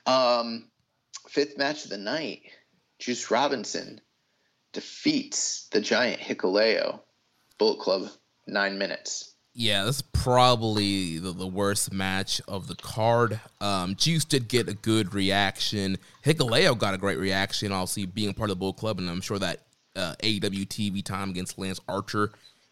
[0.05, 0.69] Um,
[1.27, 2.43] fifth match of the night,
[2.97, 3.99] Juice Robinson
[4.71, 7.01] defeats the giant Hikuleo
[7.59, 8.09] Bullet Club
[8.47, 9.35] nine minutes.
[9.53, 13.39] Yeah, that's probably the, the worst match of the card.
[13.59, 15.97] Um, Juice did get a good reaction.
[16.25, 19.37] Hikuleo got a great reaction, obviously being part of the Bullet Club, and I'm sure
[19.39, 22.31] that uh, AEW TV time against Lance Archer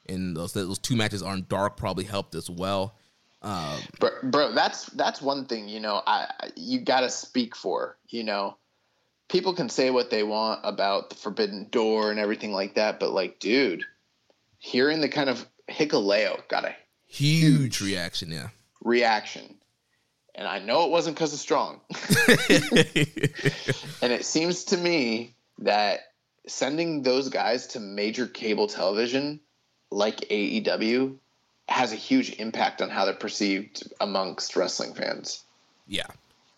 [0.09, 2.95] and those those two matches on Dark probably helped as well.
[3.41, 6.01] Um, bro, bro, that's that's one thing you know.
[6.05, 8.57] I you got to speak for you know.
[9.29, 13.11] People can say what they want about the Forbidden Door and everything like that, but
[13.11, 13.83] like, dude,
[14.68, 16.76] hearing the kind of Hikuleo got a
[17.07, 18.49] huge, huge reaction, yeah,
[18.84, 19.55] reaction,
[20.36, 21.82] and I know it wasn't because of Strong,
[22.49, 26.01] and it seems to me that
[26.47, 29.39] sending those guys to major cable television
[29.91, 31.15] like AEW
[31.70, 35.43] has a huge impact on how they're perceived amongst wrestling fans.
[35.88, 36.07] Yeah.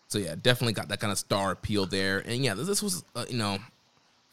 [0.08, 2.18] So yeah, definitely got that kind of star appeal there.
[2.18, 3.58] And yeah, this, this was uh, you know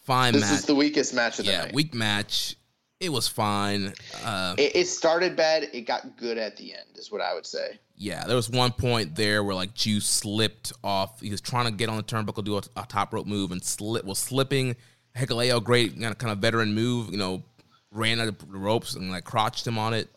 [0.01, 0.34] fine.
[0.34, 0.41] Match.
[0.41, 0.59] This match.
[0.59, 1.73] is the weakest match of the yeah, night.
[1.73, 2.55] weak match.
[2.99, 3.93] It was fine.
[4.23, 5.69] Uh, it, it, started bad.
[5.71, 7.79] It got good at the end, is what I would say.
[7.95, 11.21] Yeah, there was one point there where like Juice slipped off.
[11.21, 13.63] He was trying to get on the turnbuckle, do a, a top rope move, and
[13.63, 14.75] slip was slipping.
[15.15, 17.11] Hikuleo, great kind of, kind of veteran move.
[17.11, 17.43] You know,
[17.91, 20.09] ran out of the ropes and like crotched him on it.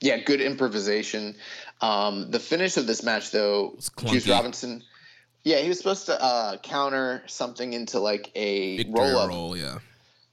[0.00, 1.36] Yeah, good improvisation.
[1.80, 4.82] Um, the finish of this match, though, Juice Robinson.
[5.42, 9.28] Yeah, he was supposed to uh, counter something into like a roll up.
[9.30, 9.78] Roll, yeah.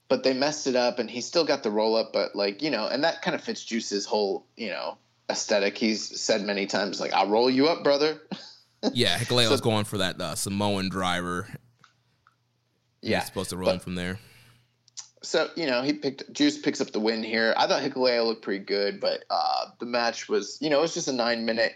[0.08, 2.12] But they messed it up, and he still got the roll up.
[2.12, 4.98] But like you know, and that kind of fits Juice's whole you know
[5.30, 5.78] aesthetic.
[5.78, 8.20] He's said many times like, "I'll roll you up, brother."
[8.92, 11.48] yeah, Hikuleo so, was going for that uh, Samoan driver.
[13.00, 14.18] Yeah, supposed to roll but, him from there
[15.24, 17.54] so you know he picked Juice picks up the win here.
[17.56, 20.94] I thought Hikuleo looked pretty good, but uh, the match was you know it was
[20.94, 21.72] just a nine minute,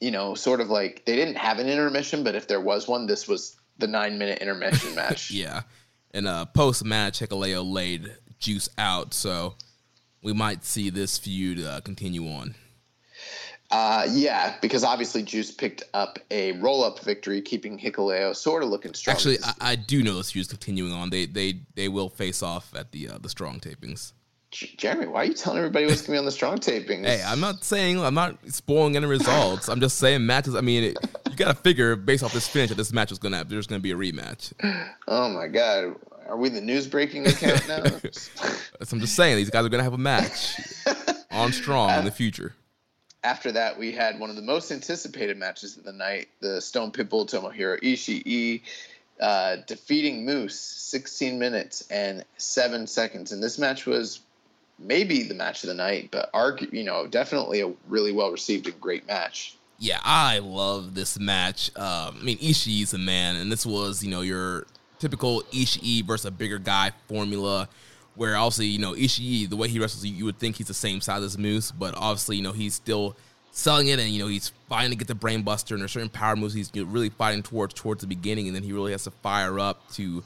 [0.00, 3.06] you know, sort of like they didn't have an intermission, but if there was one,
[3.06, 5.30] this was the nine minute intermission match.
[5.30, 5.62] yeah,
[6.12, 9.54] and a post match Hikuleo laid Juice out, so
[10.22, 12.54] we might see this feud uh, continue on.
[13.70, 18.70] Uh, yeah, because obviously Juice picked up a roll up victory, keeping Hikuleo sort of
[18.70, 19.14] looking strong.
[19.14, 21.10] Actually, I, I, do know this feud is continuing on.
[21.10, 24.12] They they they will face off at the uh, the strong tapings.
[24.50, 27.04] Jeremy, why are you telling everybody what's gonna be on the strong taping?
[27.04, 29.68] Hey, I'm not saying I'm not spoiling any results.
[29.68, 30.54] I'm just saying matches.
[30.54, 30.96] I mean, it,
[31.28, 33.66] you got to figure based off this finish that this match is gonna have, there's
[33.66, 34.52] gonna be a rematch.
[35.06, 35.96] Oh my god,
[36.26, 37.82] are we the news breaking account now?
[38.90, 40.60] I'm just saying these guys are gonna have a match
[41.30, 42.54] on strong in the future
[43.24, 46.92] after that, we had one of the most anticipated matches of the night: the Stone
[46.92, 48.62] Pitbull Tomohiro Ishii
[49.20, 53.32] uh, defeating Moose 16 minutes and seven seconds.
[53.32, 54.20] And this match was
[54.78, 58.66] maybe the match of the night, but argue, you know, definitely a really well received
[58.66, 59.56] and great match.
[59.78, 61.70] Yeah, I love this match.
[61.76, 64.66] Um, I mean, Ishii's a man, and this was, you know, your
[64.98, 67.68] typical Ishii versus a bigger guy formula
[68.16, 71.00] where obviously, you know, Ishii, the way he wrestles, you would think he's the same
[71.00, 73.16] size as Moose, but obviously, you know, he's still
[73.52, 76.34] selling it and, you know, he's fighting to get the brainbuster and there's certain power
[76.34, 79.60] moves he's really fighting towards towards the beginning and then he really has to fire
[79.60, 80.24] up to,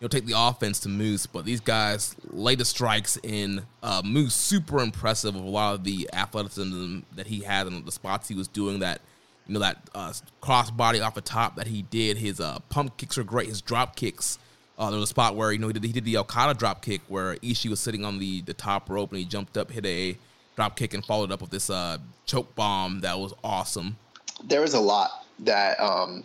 [0.00, 1.26] you know, take the offense to Moose.
[1.26, 3.62] But these guys the strikes in.
[3.82, 7.92] Uh, Moose, super impressive of a lot of the athleticism that he had and the
[7.92, 9.00] spots he was doing that,
[9.46, 12.16] you know, that uh, cross body off the top that he did.
[12.16, 13.48] His uh, pump kicks are great.
[13.48, 14.38] His drop kicks
[14.80, 16.80] uh, there was a spot where you know he did, he did the Okada drop
[16.80, 19.84] kick where Ishii was sitting on the the top rope and he jumped up, hit
[19.84, 20.16] a
[20.56, 23.98] drop kick, and followed up with this uh, choke bomb that was awesome.
[24.42, 26.24] There was a lot that um,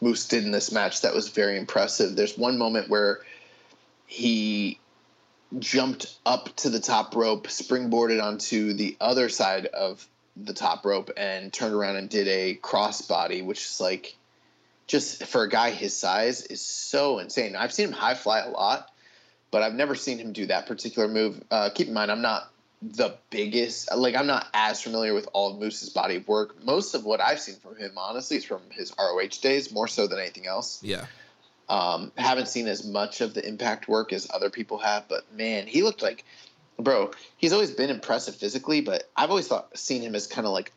[0.00, 2.14] Moose did in this match that was very impressive.
[2.14, 3.20] There's one moment where
[4.06, 4.78] he
[5.58, 11.10] jumped up to the top rope, springboarded onto the other side of the top rope,
[11.16, 14.16] and turned around and did a crossbody, which is like
[14.86, 17.56] just for a guy his size is so insane.
[17.56, 18.90] I've seen him high fly a lot,
[19.50, 21.42] but I've never seen him do that particular move.
[21.50, 25.52] Uh, keep in mind, I'm not the biggest, like I'm not as familiar with all
[25.52, 26.64] of Moose's body of work.
[26.64, 30.06] Most of what I've seen from him, honestly, is from his ROH days, more so
[30.06, 30.82] than anything else.
[30.82, 31.06] Yeah.
[31.68, 35.66] Um, haven't seen as much of the impact work as other people have, but man,
[35.66, 36.24] he looked like,
[36.78, 37.10] bro.
[37.36, 40.72] He's always been impressive physically, but I've always thought seen him as kind of like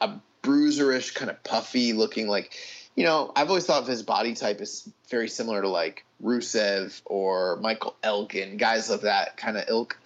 [0.00, 0.10] a
[0.42, 2.54] bruiserish, kind of puffy looking, like
[2.96, 7.00] you know, I've always thought of his body type is very similar to like Rusev
[7.04, 9.98] or Michael Elgin, guys of that kind of ilk.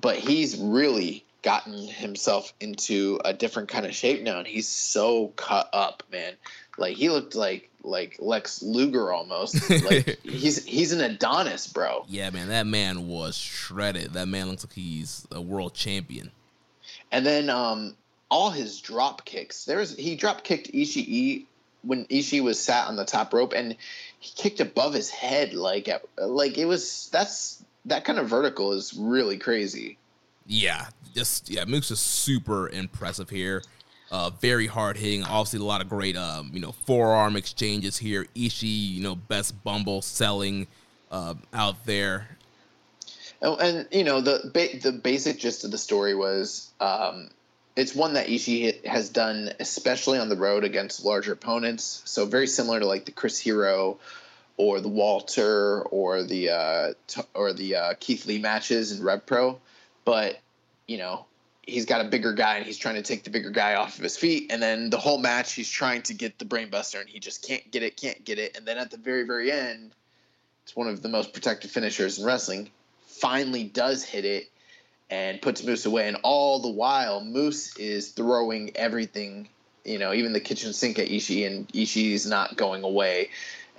[0.00, 5.28] But he's really gotten himself into a different kind of shape now, and he's so
[5.36, 6.34] cut up, man.
[6.78, 9.56] Like he looked like like Lex Luger almost.
[9.84, 12.04] Like he's he's an Adonis, bro.
[12.08, 14.12] Yeah, man, that man was shredded.
[14.12, 16.30] That man looks like he's a world champion.
[17.10, 17.96] And then um
[18.30, 19.64] all his drop kicks.
[19.64, 21.46] There's he drop kicked Ishii
[21.82, 23.76] when Ishii was sat on the top rope and
[24.18, 25.88] he kicked above his head like
[26.18, 29.98] like it was that's that kind of vertical is really crazy.
[30.46, 33.62] Yeah, just yeah, Moose is super impressive here.
[34.10, 35.22] Uh, very hard hitting.
[35.22, 38.26] Obviously, a lot of great, um, you know, forearm exchanges here.
[38.34, 40.66] Ishii, you know, best bumble selling
[41.10, 42.28] uh, out there.
[43.42, 47.30] Oh, and you know the ba- the basic gist of the story was um,
[47.76, 52.02] it's one that Ishii has done, especially on the road against larger opponents.
[52.04, 53.98] So very similar to like the Chris Hero
[54.60, 59.24] or the Walter or the uh, t- or the uh, Keith Lee matches in Rev
[59.24, 59.58] Pro,
[60.04, 60.38] but
[60.86, 61.24] you know
[61.62, 64.02] he's got a bigger guy and he's trying to take the bigger guy off of
[64.02, 67.18] his feet, and then the whole match he's trying to get the brainbuster and he
[67.18, 69.92] just can't get it, can't get it, and then at the very very end,
[70.62, 72.70] it's one of the most protected finishers in wrestling.
[73.06, 74.50] Finally does hit it
[75.08, 79.48] and puts Moose away, and all the while Moose is throwing everything,
[79.86, 83.30] you know, even the kitchen sink at Ishii, and Ishii's not going away.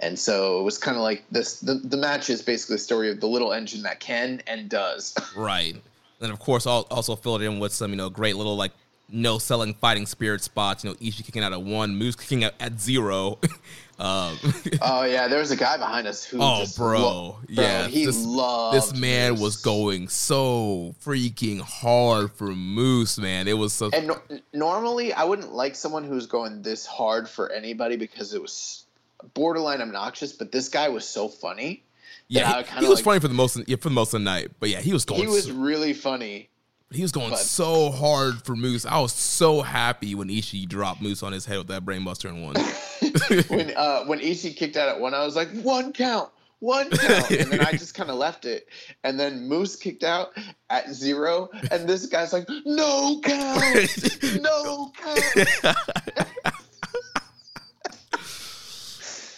[0.01, 1.59] And so it was kind of like this.
[1.59, 5.15] The, the match is basically the story of the little engine that can and does.
[5.35, 5.75] Right.
[6.19, 8.71] And of course, I'll also fill it in with some, you know, great little like
[9.09, 10.83] no selling fighting spirit spots.
[10.83, 13.39] You know, Ishii kicking out at one, Moose kicking out at zero.
[13.99, 14.37] um,
[14.81, 16.39] oh yeah, there was a guy behind us who.
[16.41, 19.41] oh, bro, lo- yeah, he this, loved this man Moose.
[19.41, 23.47] was going so freaking hard for Moose, man.
[23.47, 23.89] It was so.
[23.93, 24.21] And no-
[24.53, 28.85] normally, I wouldn't like someone who's going this hard for anybody because it was
[29.33, 30.33] borderline obnoxious.
[30.33, 31.83] But this guy was so funny.
[32.27, 34.25] yeah, he, he was like- funny for the most, yeah, for the most of the
[34.25, 34.51] night.
[34.59, 35.21] But yeah, he was going.
[35.21, 36.49] He was so- really funny.
[36.93, 38.85] He was going But- so hard for Moose.
[38.85, 42.41] I was so happy when Ishii dropped Moose on his head with that brainbuster in
[42.43, 42.55] one.
[43.47, 47.31] when uh, when Ishii kicked out at one, I was like, one count, one count,
[47.31, 48.67] and then I just kind of left it.
[49.05, 50.37] And then Moose kicked out
[50.69, 53.87] at zero, and this guy's like, no count,
[54.41, 55.75] no count.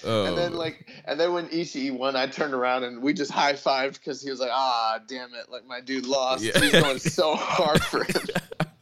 [0.06, 3.32] Oh, And then like, and then when Ishii won, I turned around and we just
[3.32, 6.44] high fived because he was like, ah, damn it, like my dude lost.
[6.44, 6.60] Yeah.
[6.60, 8.04] He's going so hard for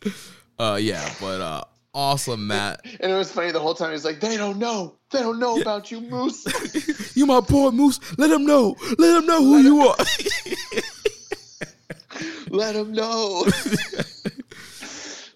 [0.03, 0.13] him.
[0.57, 1.63] uh, yeah, but uh,
[1.93, 2.81] awesome, Matt.
[2.99, 3.91] And it was funny the whole time.
[3.91, 6.45] He's like, they don't know, they don't know about you, Moose.
[7.15, 7.99] You my boy, Moose.
[8.17, 8.77] Let him know.
[8.97, 9.95] Let him know who you are.
[12.49, 13.43] Let him know.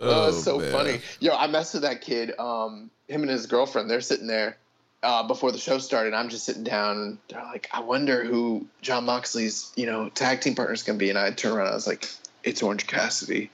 [0.01, 0.71] Oh, it's so man.
[0.71, 0.99] funny.
[1.19, 2.31] Yo, I messed with that kid.
[2.39, 3.89] Um, him and his girlfriend.
[3.89, 4.57] They're sitting there
[5.05, 6.13] uh, before the show started.
[6.13, 6.97] I'm just sitting down.
[6.97, 10.97] And they're like, I wonder who Jon Moxley's you know tag team partner is gonna
[10.99, 11.09] be.
[11.09, 11.67] And I turn around.
[11.67, 12.09] I was like,
[12.43, 13.49] It's Orange Cassidy.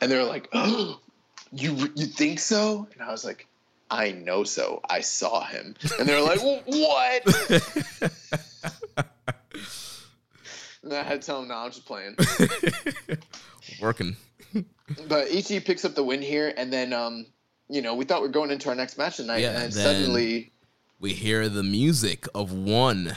[0.00, 1.00] And they're like, Oh,
[1.52, 2.86] you you think so?
[2.92, 3.46] And I was like,
[3.90, 4.80] I know so.
[4.88, 5.74] I saw him.
[5.98, 8.12] And they're like, What?
[10.82, 12.14] And I had to tell him, No, I'm just playing.
[13.80, 14.16] Working.
[15.08, 17.24] But Ishii picks up the win here, and then um,
[17.70, 19.70] you know, we thought we are going into our next match tonight, Yeah, and then-
[19.72, 20.52] suddenly,
[21.00, 23.16] We hear the music of one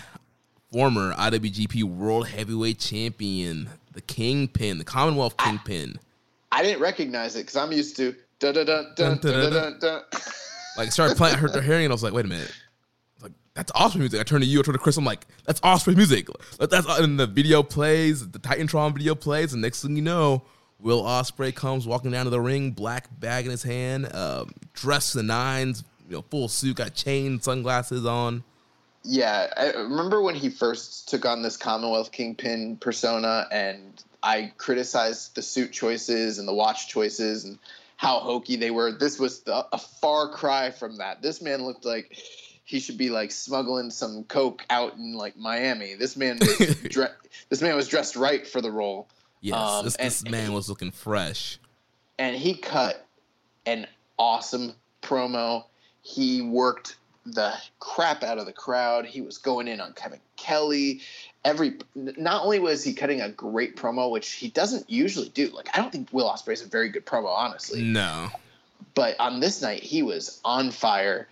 [0.72, 6.00] former IWGP World Heavyweight Champion, the Kingpin, the Commonwealth Kingpin.
[6.52, 9.80] I didn't recognize it because I'm used to dun dun dun dun dun dun dun.
[9.80, 10.02] dun.
[10.78, 12.54] Like, started playing, I heard her hearing, and I was like, wait a minute.
[13.22, 14.20] Like, that's awesome music.
[14.20, 14.98] I turn to you, I turn to Chris.
[14.98, 16.28] I'm like, that's awesome music.
[16.60, 20.44] That's and the video plays, the Titantron video plays, and next thing you know,
[20.80, 25.14] Will Ospreay comes walking down to the ring, black bag in his hand, um, dressed
[25.14, 28.44] the nines, you know, full suit, got chain, sunglasses on.
[29.04, 35.36] Yeah, I remember when he first took on this Commonwealth Kingpin persona, and I criticized
[35.36, 37.58] the suit choices and the watch choices and
[37.96, 38.92] how hokey they were.
[38.92, 41.22] This was the, a far cry from that.
[41.22, 42.18] This man looked like
[42.66, 45.94] he should be like smuggling some coke out in like Miami.
[45.96, 47.08] This man was dre-
[47.50, 49.08] this man was dressed right for the role.
[49.40, 51.60] Yes, Um, this, and- this man was looking fresh.
[52.20, 53.06] and he cut
[53.66, 53.88] an
[54.20, 55.64] awesome promo.
[56.08, 56.96] He worked
[57.26, 59.06] the crap out of the crowd.
[59.06, 61.02] He was going in on Kevin Kelly.
[61.44, 65.50] Every not only was he cutting a great promo, which he doesn't usually do.
[65.50, 67.84] Like I don't think Will Ospreay is a very good promo, honestly.
[67.84, 68.30] No.
[68.96, 71.28] But on this night, he was on fire.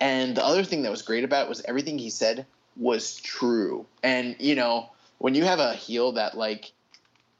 [0.00, 2.46] And the other thing that was great about it was everything he said
[2.76, 3.86] was true.
[4.04, 6.70] And you know, when you have a heel that like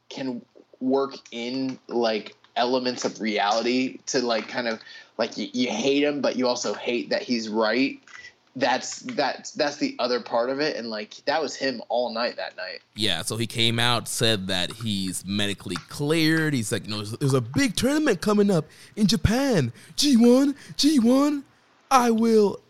[0.09, 0.43] can
[0.81, 4.81] work in like elements of reality to like kind of
[5.19, 8.01] like you, you hate him but you also hate that he's right
[8.57, 12.37] that's that's that's the other part of it and like that was him all night
[12.37, 16.53] that night Yeah, so he came out, said that he's medically cleared.
[16.53, 19.73] He's like, you know, there's, a big tournament coming up in Japan.
[19.97, 21.43] G1, G1.
[21.91, 22.61] I will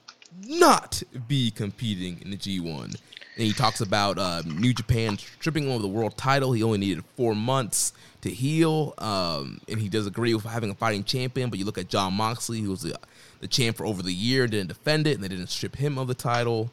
[0.46, 2.84] not be competing in the G1.
[2.84, 6.52] And he talks about uh, New Japan stripping over the world title.
[6.52, 8.94] He only needed four months to heal.
[8.98, 11.50] um, and he does agree with having a fighting champion.
[11.50, 12.96] But you look at Jon Moxley, who was the,
[13.40, 16.08] the champ for over the year, didn't defend it, and they didn't strip him of
[16.08, 16.70] the title.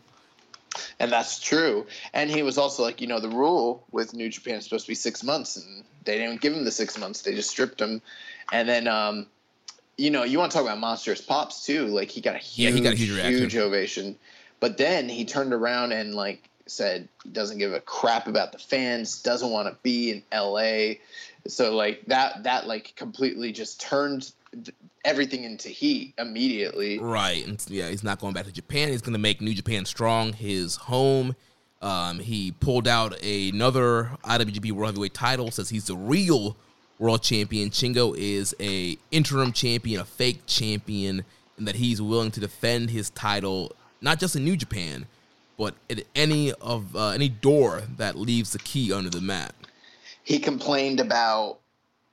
[0.99, 1.87] And that's true.
[2.13, 4.91] And he was also like, you know, the rule with New Japan is supposed to
[4.91, 7.23] be six months, and they didn't give him the six months.
[7.23, 8.01] They just stripped him.
[8.51, 9.27] And then, um,
[9.97, 11.87] you know, you want to talk about monstrous pops too.
[11.87, 14.15] Like he got a huge, Yeah, he got a huge huge ovation.
[14.59, 19.21] But then he turned around and like said doesn't give a crap about the fans,
[19.21, 20.99] doesn't want to be in L.A.
[21.47, 24.31] So like that, that like completely just turned
[25.05, 26.99] everything into heat immediately.
[26.99, 28.89] Right, and yeah, he's not going back to Japan.
[28.89, 31.35] He's going to make New Japan Strong his home.
[31.81, 35.51] Um, he pulled out another IWGP World Heavyweight title.
[35.51, 36.57] Says he's the real
[36.97, 37.69] world champion.
[37.69, 41.23] Shingo is a interim champion, a fake champion,
[41.57, 45.05] and that he's willing to defend his title not just in New Japan,
[45.59, 49.53] but at any of uh, any door that leaves the key under the mat.
[50.23, 51.59] he complained about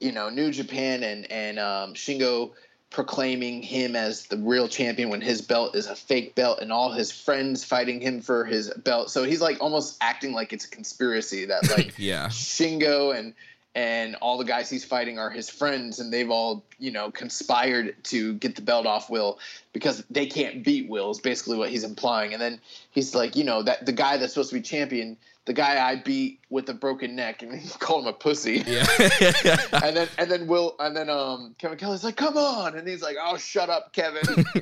[0.00, 2.50] you know New Japan and and um, Shingo
[2.90, 6.92] proclaiming him as the real champion when his belt is a fake belt and all
[6.92, 9.10] his friends fighting him for his belt.
[9.10, 12.28] So he's like almost acting like it's a conspiracy that like Yeah.
[12.28, 13.34] Shingo and
[13.76, 17.94] and all the guys he's fighting are his friends and they've all you know conspired
[18.04, 19.38] to get the belt off Will
[19.74, 22.32] because they can't beat Will is basically what he's implying.
[22.32, 22.58] And then
[22.90, 25.96] he's like, you know, that the guy that's supposed to be champion, the guy I
[25.96, 28.64] beat with a broken neck, and he called him a pussy.
[28.66, 28.86] Yeah.
[29.84, 33.02] and then and then Will and then um Kevin Kelly's like, come on, and he's
[33.02, 34.44] like, oh shut up, Kevin.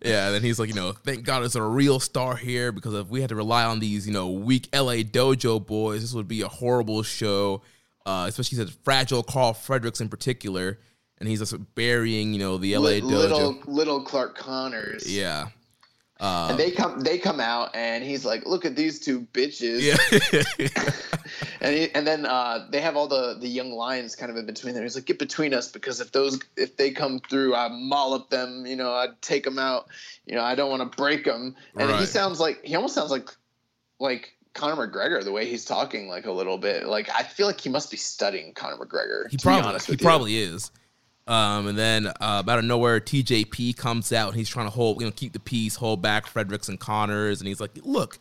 [0.00, 2.94] Yeah, and then he's like, you know, thank God it's a real star here because
[2.94, 6.28] if we had to rely on these, you know, weak LA dojo boys, this would
[6.28, 7.62] be a horrible show.
[8.08, 10.78] Uh, especially said fragile Karl Fredericks in particular,
[11.18, 13.06] and he's just burying, you know, the LA Li- dojo.
[13.10, 15.04] little little Clark Connors.
[15.14, 15.48] Yeah.
[16.20, 19.82] Uh, And they come they come out and he's like, look at these two bitches.
[19.82, 20.42] yeah.
[21.60, 24.46] And he, and then uh, they have all the the young lions kind of in
[24.46, 24.82] between there.
[24.84, 28.30] He's like, get between us because if those if they come through, I maul up
[28.30, 28.64] them.
[28.64, 29.88] You know, I'd take them out.
[30.24, 31.54] You know, I don't want to break them.
[31.76, 33.28] And he sounds like he almost sounds like
[34.00, 36.86] like Conor McGregor the way he's talking like a little bit.
[36.86, 39.30] Like I feel like he must be studying Conor McGregor.
[39.30, 40.70] he probably he probably is.
[41.28, 44.98] Um, and then uh, out of nowhere, TJP comes out and he's trying to hold,
[44.98, 48.18] you know, keep the peace, hold back Fredericks and Connors, and he's like, "Look,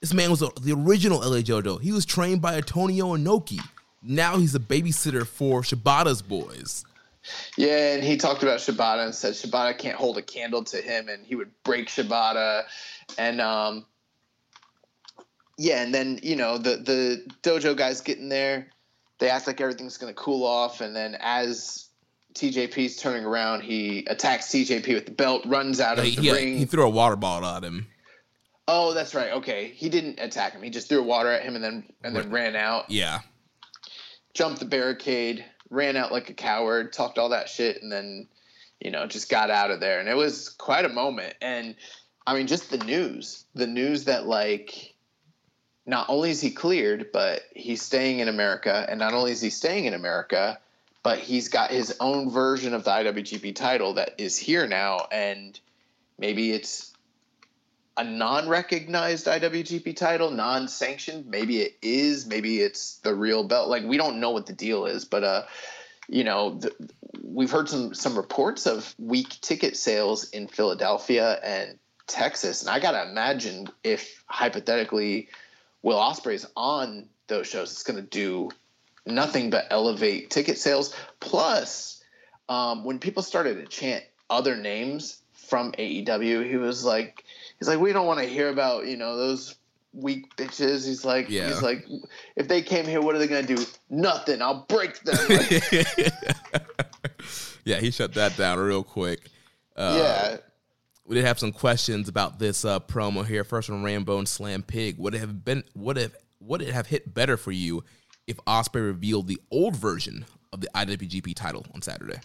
[0.00, 1.80] this man was the, the original LA Dojo.
[1.80, 3.60] He was trained by Antonio Inoki.
[4.02, 6.84] Now he's a babysitter for Shibata's boys."
[7.56, 11.08] Yeah, and he talked about Shibata and said Shibata can't hold a candle to him,
[11.08, 12.64] and he would break Shibata.
[13.18, 13.84] And um,
[15.58, 18.68] yeah, and then you know the the dojo guys get in there.
[19.18, 21.88] They act like everything's going to cool off, and then as
[22.34, 26.56] TJP's turning around, he attacks TJP with the belt, runs out of the he- ring.
[26.56, 27.86] he threw a water bottle at him.
[28.66, 29.32] oh, that's right.
[29.32, 30.62] Okay, he didn't attack him.
[30.62, 32.90] He just threw water at him and then and then ran out.
[32.90, 33.20] Yeah,
[34.34, 38.28] jumped the barricade, ran out like a coward, talked all that shit, and then,
[38.80, 40.00] you know, just got out of there.
[40.00, 41.34] And it was quite a moment.
[41.40, 41.74] And
[42.26, 44.91] I mean, just the news, the news that like,
[45.84, 49.50] not only is he cleared, but he's staying in America, and not only is he
[49.50, 50.58] staying in America,
[51.02, 55.58] but he's got his own version of the IWGP title that is here now, and
[56.18, 56.92] maybe it's
[57.96, 61.26] a non-recognized IWGP title, non-sanctioned.
[61.26, 62.26] Maybe it is.
[62.26, 63.68] Maybe it's the real belt.
[63.68, 65.42] Like we don't know what the deal is, but uh,
[66.08, 66.60] you know,
[67.22, 72.80] we've heard some some reports of weak ticket sales in Philadelphia and Texas, and I
[72.80, 75.28] gotta imagine if hypothetically
[75.82, 78.50] Will Ospreay's on those shows, it's gonna do
[79.06, 80.94] nothing but elevate ticket sales.
[81.20, 82.02] Plus,
[82.48, 87.24] um, when people started to chant other names from AEW, he was like,
[87.58, 89.56] he's like, we don't want to hear about you know those
[89.92, 90.86] weak bitches.
[90.86, 91.48] He's like, Yeah.
[91.48, 91.86] he's like,
[92.36, 93.58] if they came here, what are they gonna do?
[93.90, 94.40] Nothing.
[94.40, 95.18] I'll break them.
[97.64, 99.20] yeah, he shut that down real quick.
[99.76, 100.36] Uh, yeah.
[101.04, 103.44] We did have some questions about this uh, promo here.
[103.44, 104.98] First from Rambo and Slam Pig.
[104.98, 107.84] Would it have been would have would it have hit better for you
[108.26, 112.20] if Ospreay revealed the old version of the IWGP title on Saturday?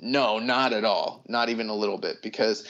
[0.00, 1.24] No, not at all.
[1.28, 2.22] Not even a little bit.
[2.22, 2.68] Because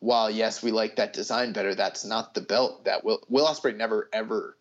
[0.00, 3.76] while yes, we like that design better, that's not the belt that Will Will Ospreay
[3.76, 4.56] never ever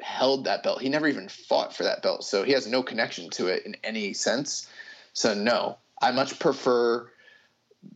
[0.00, 0.82] held that belt.
[0.82, 3.76] He never even fought for that belt, so he has no connection to it in
[3.84, 4.68] any sense.
[5.12, 7.08] So no, I much prefer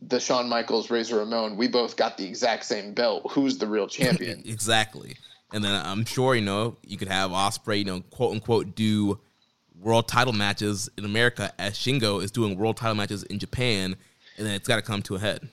[0.01, 1.57] the Shawn Michaels Razor Ramon.
[1.57, 3.31] We both got the exact same belt.
[3.31, 4.41] Who's the real champion?
[4.45, 5.17] exactly.
[5.53, 9.19] And then I'm sure you know you could have Ospreay, you know, quote unquote, do
[9.79, 13.95] world title matches in America as Shingo is doing world title matches in Japan,
[14.37, 15.49] and then it's got to come to a head.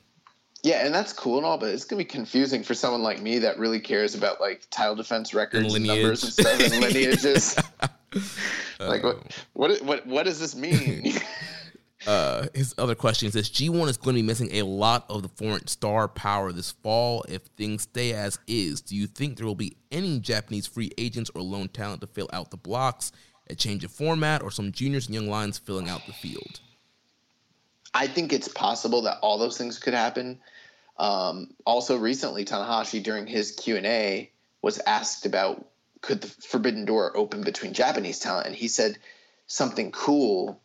[0.62, 3.38] Yeah, and that's cool and all, but it's gonna be confusing for someone like me
[3.38, 6.02] that really cares about like title defense records and, lineage.
[6.02, 7.56] numbers and stuff and lineages.
[8.80, 9.22] like what, oh.
[9.52, 11.14] what what what does this mean?
[12.06, 15.28] Uh, his other question says G1 is going to be missing a lot of the
[15.28, 18.80] foreign star power this fall if things stay as is.
[18.80, 22.28] Do you think there will be any Japanese free agents or lone talent to fill
[22.32, 23.10] out the blocks,
[23.50, 26.60] a change of format, or some juniors and young lions filling out the field?
[27.92, 30.38] I think it's possible that all those things could happen.
[30.98, 34.30] Um, also, recently Tanahashi during his Q and A
[34.62, 35.66] was asked about
[36.00, 38.98] could the Forbidden Door open between Japanese talent, and he said
[39.46, 40.60] something cool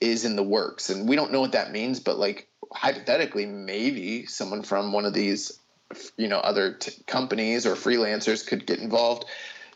[0.00, 4.26] is in the works, and we don't know what that means, but like hypothetically, maybe
[4.26, 5.58] someone from one of these,
[6.16, 9.24] you know, other t- companies or freelancers could get involved.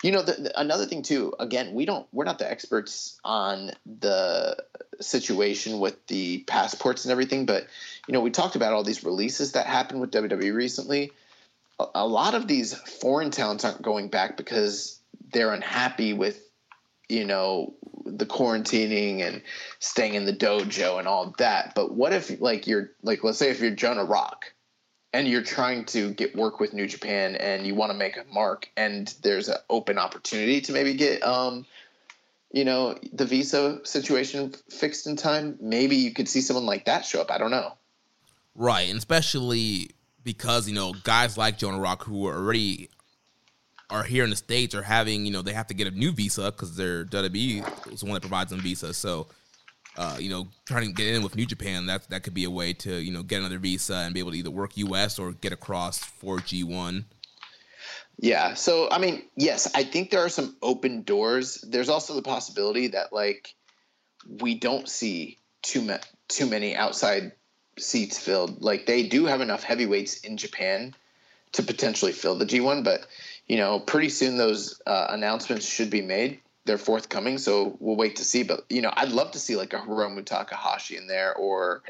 [0.03, 1.35] You know, the, the, another thing too.
[1.39, 2.07] Again, we don't.
[2.13, 4.57] We're not the experts on the
[5.01, 7.67] situation with the passports and everything, but
[8.07, 11.13] you know, we talked about all these releases that happened with WWE recently.
[11.79, 14.99] A, a lot of these foreign talents aren't going back because
[15.33, 16.50] they're unhappy with
[17.11, 17.75] you know
[18.07, 19.43] the quarantining and
[19.79, 21.75] staying in the dojo and all that.
[21.75, 24.53] But what if like you're like let's say if you're Jonah Rock
[25.13, 28.25] and you're trying to get work with New Japan and you want to make a
[28.33, 31.67] mark and there's an open opportunity to maybe get um
[32.53, 37.05] you know the visa situation fixed in time, maybe you could see someone like that
[37.05, 37.31] show up.
[37.31, 37.73] I don't know.
[38.55, 39.91] Right, and especially
[40.25, 42.91] because you know guys like Jonah Rock who are already
[43.91, 46.13] are here in the states are having you know they have to get a new
[46.13, 48.95] visa because their WWE is the one that provides them visa.
[48.95, 49.27] So,
[49.97, 52.51] uh, you know, trying to get in with New Japan that that could be a
[52.51, 55.19] way to you know get another visa and be able to either work U.S.
[55.19, 57.05] or get across for G1.
[58.19, 58.55] Yeah.
[58.55, 61.65] So I mean, yes, I think there are some open doors.
[61.67, 63.55] There's also the possibility that like
[64.29, 65.99] we don't see too ma-
[66.29, 67.33] too many outside
[67.79, 68.63] seats filled.
[68.63, 70.95] Like they do have enough heavyweights in Japan
[71.53, 73.07] to potentially fill the G1, but
[73.47, 76.41] you know, pretty soon those uh, announcements should be made.
[76.67, 78.43] They're forthcoming, so we'll wait to see.
[78.45, 81.83] But you know, I'd love to see like a Hiromu Takahashi in there, or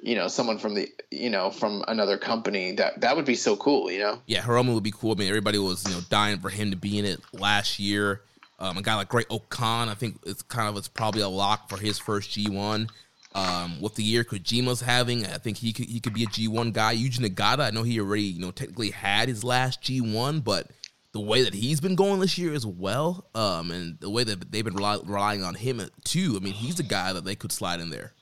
[0.00, 2.72] you know, someone from the you know from another company.
[2.72, 3.90] That that would be so cool.
[3.90, 4.22] You know.
[4.26, 5.12] Yeah, Hiromu would be cool.
[5.12, 8.20] I mean, everybody was you know dying for him to be in it last year.
[8.60, 11.76] Um, a guy like Great-O-Khan, I think it's kind of it's probably a lock for
[11.76, 12.88] his first G one.
[13.36, 16.46] Um, with the year Kojima's having, I think he could he could be a G
[16.46, 16.94] one guy.
[16.94, 20.70] Yuji Nagata, I know he already you know technically had his last G one, but
[21.12, 24.50] the way that he's been going this year as well, um, and the way that
[24.52, 26.34] they've been rely, relying on him too.
[26.36, 28.12] I mean, he's a guy that they could slide in there.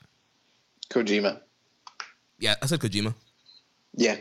[0.89, 1.41] Kojima.
[2.39, 3.15] Yeah, I said Kojima.
[3.95, 4.17] Yeah.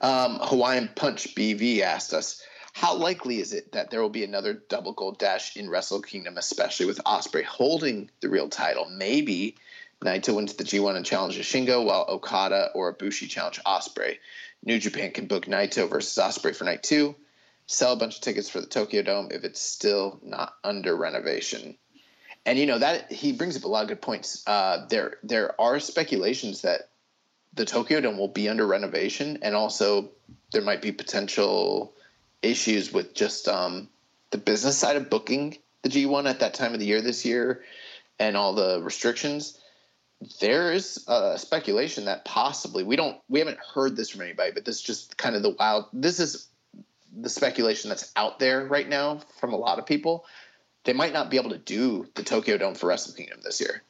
[0.00, 4.52] Um, Hawaiian Punch BV asked us, how likely is it that there will be another
[4.68, 8.86] double gold dash in Wrestle Kingdom, especially with Ospreay holding the real title?
[8.90, 9.56] Maybe
[10.04, 14.18] Naito wins the G1 and challenges Shingo, while Okada or Ibushi challenge Ospreay.
[14.64, 17.14] New Japan can book Naito versus Ospreay for night two
[17.66, 21.76] sell a bunch of tickets for the Tokyo Dome if it's still not under renovation.
[22.44, 24.44] And you know that he brings up a lot of good points.
[24.46, 26.90] Uh, there there are speculations that
[27.54, 30.10] the Tokyo Dome will be under renovation, and also
[30.52, 31.92] there might be potential
[32.42, 33.88] issues with just um,
[34.30, 37.64] the business side of booking the G1 at that time of the year this year,
[38.20, 39.58] and all the restrictions.
[40.40, 44.64] There is a speculation that possibly we don't we haven't heard this from anybody, but
[44.64, 45.86] this is just kind of the wild.
[45.92, 46.48] This is
[47.16, 50.24] the speculation that's out there right now from a lot of people,
[50.84, 53.82] they might not be able to do the Tokyo Dome for Wrestle Kingdom this year.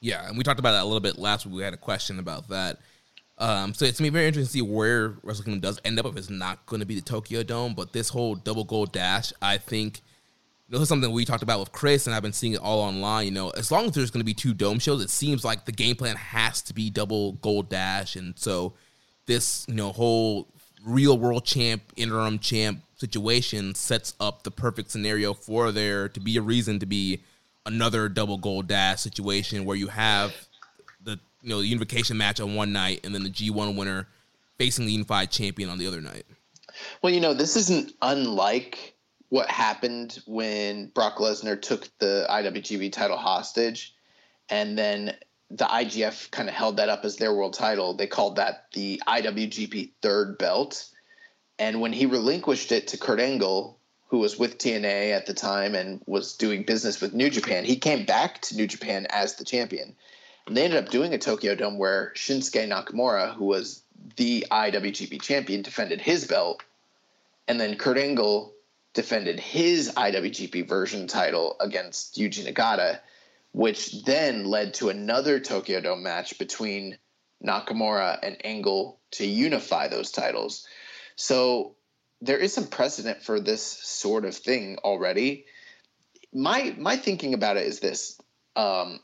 [0.00, 1.56] Yeah, and we talked about that a little bit last week.
[1.56, 2.78] We had a question about that.
[3.36, 6.06] Um, so it's gonna be very interesting to see where Wrestle Kingdom does end up
[6.06, 7.74] if it's not going to be the Tokyo Dome.
[7.74, 10.00] But this whole double gold dash, I think
[10.68, 13.26] this is something we talked about with Chris, and I've been seeing it all online.
[13.26, 15.64] You know, as long as there's going to be two dome shows, it seems like
[15.64, 18.74] the game plan has to be double gold dash, and so
[19.26, 20.46] this you know whole
[20.84, 26.36] real world champ, interim champ situation sets up the perfect scenario for there to be
[26.36, 27.22] a reason to be
[27.64, 30.34] another double gold dash situation where you have
[31.04, 34.06] the you know the unification match on one night and then the G1 winner
[34.58, 36.24] facing the unified champion on the other night.
[37.02, 38.94] Well, you know, this isn't unlike
[39.28, 43.94] what happened when Brock Lesnar took the IWGP title hostage
[44.48, 45.14] and then
[45.50, 47.94] the IGF kind of held that up as their world title.
[47.94, 50.86] They called that the IWGP third belt.
[51.58, 53.78] And when he relinquished it to Kurt Angle,
[54.08, 57.76] who was with TNA at the time and was doing business with New Japan, he
[57.76, 59.94] came back to New Japan as the champion.
[60.46, 63.82] And they ended up doing a Tokyo Dome where Shinsuke Nakamura, who was
[64.16, 66.62] the IWGP champion, defended his belt.
[67.46, 68.52] And then Kurt Angle
[68.98, 72.98] defended his IWGP version title against Yuji Nagata
[73.52, 76.98] which then led to another Tokyo Dome match between
[77.44, 80.66] Nakamura and Angle to unify those titles.
[81.16, 81.76] So
[82.20, 85.46] there is some precedent for this sort of thing already.
[86.34, 88.20] my my thinking about it is this:
[88.56, 89.00] um,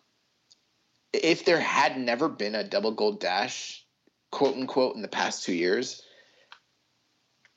[1.13, 3.85] if there had never been a double gold dash,
[4.31, 6.03] quote unquote, in the past two years,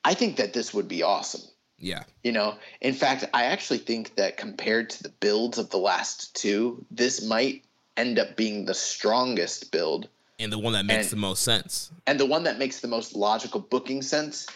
[0.04, 1.42] I think that this would be awesome.
[1.78, 2.02] Yeah.
[2.24, 6.34] You know, in fact, I actually think that compared to the builds of the last
[6.34, 7.64] two, this might
[7.96, 10.08] end up being the strongest build
[10.40, 11.90] and the one that makes And- the most sense.
[12.06, 14.46] and the one that makes the most logical booking sense,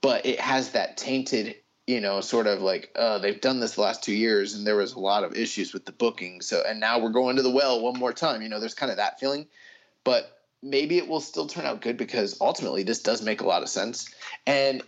[0.00, 1.56] but it has that tainted,
[1.88, 4.76] you know, sort of like uh, they've done this the last two years, and there
[4.76, 6.40] was a lot of issues with the booking.
[6.42, 8.40] So, and now we're going to the well one more time.
[8.40, 9.46] You know, there's kind of that feeling,
[10.04, 13.62] but maybe it will still turn out good because ultimately this does make a lot
[13.62, 14.08] of sense.
[14.46, 14.82] And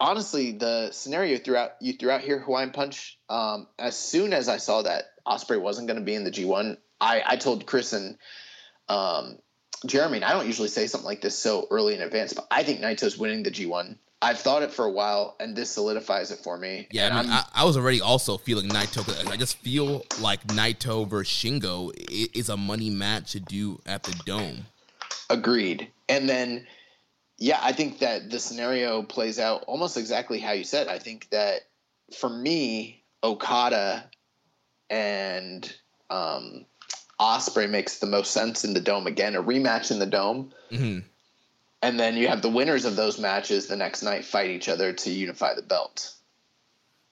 [0.00, 3.18] honestly, the scenario throughout you threw out here, Hawaiian Punch.
[3.28, 6.78] Um, as soon as I saw that Ospreay wasn't going to be in the G1,
[7.00, 8.16] I, I told Chris and
[8.88, 9.38] um,
[9.86, 12.62] Jeremy, and I don't usually say something like this so early in advance, but I
[12.62, 13.96] think Naito's winning the G1.
[14.22, 16.88] I've thought it for a while, and this solidifies it for me.
[16.90, 19.30] Yeah, And I, mean, I, I was already also feeling Naito.
[19.30, 21.90] I just feel like Naito versus Shingo
[22.34, 24.66] is a money match to do at the Dome.
[25.30, 25.88] Agreed.
[26.10, 26.66] And then,
[27.40, 30.88] yeah, I think that the scenario plays out almost exactly how you said.
[30.88, 31.62] I think that
[32.16, 34.04] for me, Okada
[34.90, 35.74] and
[36.10, 36.66] um,
[37.18, 39.34] Ospreay makes the most sense in the dome again.
[39.34, 40.98] A rematch in the dome, hmm
[41.82, 44.92] and then you have the winners of those matches the next night fight each other
[44.92, 46.12] to unify the belt.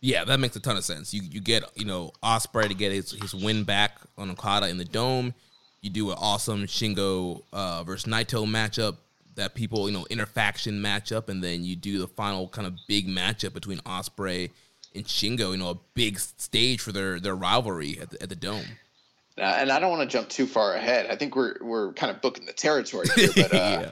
[0.03, 1.15] Yeah, that makes a ton of sense.
[1.15, 4.77] You you get you know Ospreay to get his, his win back on Okada in
[4.77, 5.33] the Dome.
[5.81, 8.97] You do an awesome Shingo uh, versus Naito matchup
[9.39, 13.09] that people you know interfaction matchup, and then you do the final kind of big
[13.09, 14.51] matchup between Ospreay
[14.95, 15.53] and Shingo.
[15.53, 18.67] You know, a big stage for their their rivalry at the, at the Dome.
[19.39, 21.07] Uh, and I don't want to jump too far ahead.
[21.11, 23.91] I think we're we're kind of booking the territory here, but uh, yeah.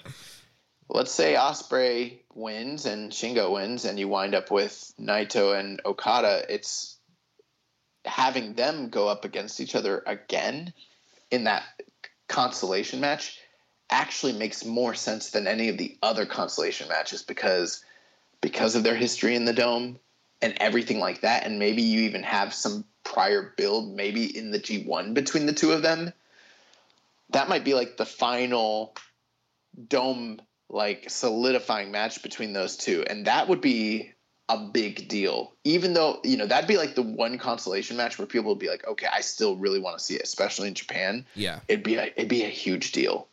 [0.88, 6.42] let's say Ospreay wins and Shingo wins, and you wind up with Naito and Okada.
[6.48, 6.98] It's
[8.04, 10.72] having them go up against each other again
[11.30, 11.62] in that
[12.28, 13.38] consolation match
[13.90, 17.84] actually makes more sense than any of the other consolation matches because
[18.40, 19.98] because of their history in the dome
[20.42, 21.46] and everything like that.
[21.46, 25.72] And maybe you even have some prior build maybe in the G1 between the two
[25.72, 26.12] of them.
[27.30, 28.94] That might be like the final
[29.88, 33.04] dome like solidifying match between those two.
[33.08, 34.12] And that would be
[34.48, 35.54] a big deal.
[35.64, 38.68] Even though you know that'd be like the one consolation match where people would be
[38.68, 41.26] like okay i still really want to see it especially in japan.
[41.34, 41.60] Yeah.
[41.68, 43.26] it'd be a, it'd be a huge deal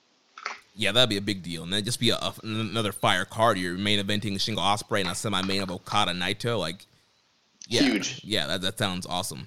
[0.76, 3.58] Yeah, that'd be a big deal, and then just be a, a- another fire card.
[3.60, 6.58] You're main eventing Shingo Ospreay and a semi-main of Okada Naito.
[6.60, 6.88] Like,
[7.68, 8.22] yeah, Huge.
[8.24, 9.46] Yeah, that, that sounds awesome.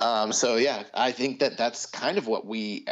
[0.00, 2.84] um, so yeah i think that that's kind of what we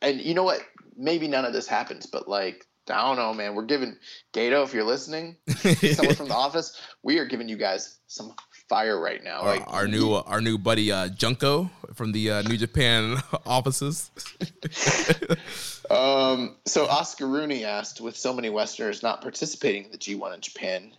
[0.00, 0.60] and you know what
[0.96, 3.96] maybe none of this happens but like i don't know man we're giving
[4.32, 5.36] Gedo if you're listening
[5.92, 8.32] someone from the office we are giving you guys some
[8.68, 12.42] fire right now our, like our new our new buddy uh, Junko from the uh,
[12.42, 13.16] New Japan
[13.46, 14.10] offices.
[15.90, 20.40] Um, so Oscar Rooney asked, with so many Westerners not participating in the G1 in
[20.40, 20.92] Japan,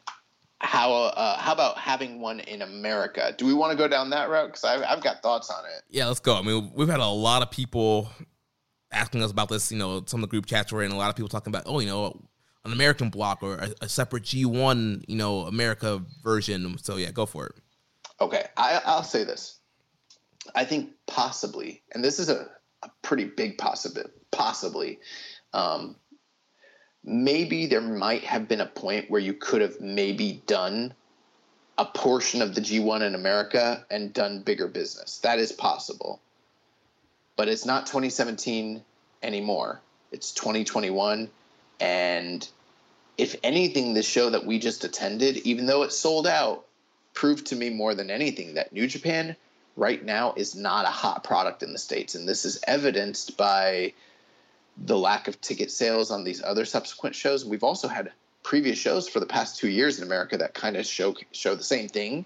[0.61, 3.33] how uh, how about having one in America?
[3.37, 4.47] Do we want to go down that route?
[4.47, 5.83] Because I've, I've got thoughts on it.
[5.89, 6.35] yeah, let's go.
[6.35, 8.11] I mean, we've had a lot of people
[8.91, 9.71] asking us about this.
[9.71, 11.63] You know, some of the group chats we're in, a lot of people talking about,
[11.65, 12.19] oh, you know,
[12.65, 16.77] an American block or a, a separate G1, you know, America version.
[16.77, 17.55] So yeah, go for it.
[18.21, 19.59] Okay, I, I'll say this.
[20.53, 22.49] I think possibly, and this is a,
[22.83, 24.13] a pretty big possibility.
[24.31, 24.99] Possibly,
[25.53, 25.95] um,
[27.03, 30.93] maybe there might have been a point where you could have maybe done
[31.77, 35.19] a portion of the G1 in America and done bigger business.
[35.19, 36.19] That is possible,
[37.37, 38.83] but it's not 2017
[39.23, 39.81] anymore.
[40.11, 41.29] It's 2021,
[41.79, 42.47] and
[43.17, 46.65] if anything, the show that we just attended, even though it sold out,
[47.13, 49.35] proved to me more than anything that New Japan
[49.75, 52.15] right now is not a hot product in the States.
[52.15, 53.93] And this is evidenced by
[54.85, 57.45] the lack of ticket sales on these other subsequent shows.
[57.45, 58.11] We've also had
[58.43, 61.63] previous shows for the past two years in America that kind of show show the
[61.63, 62.25] same thing.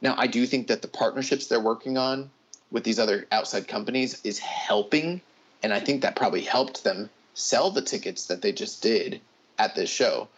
[0.00, 2.30] Now, I do think that the partnerships they're working on
[2.70, 5.20] with these other outside companies is helping,
[5.62, 9.20] and I think that probably helped them sell the tickets that they just did
[9.58, 10.28] at this show.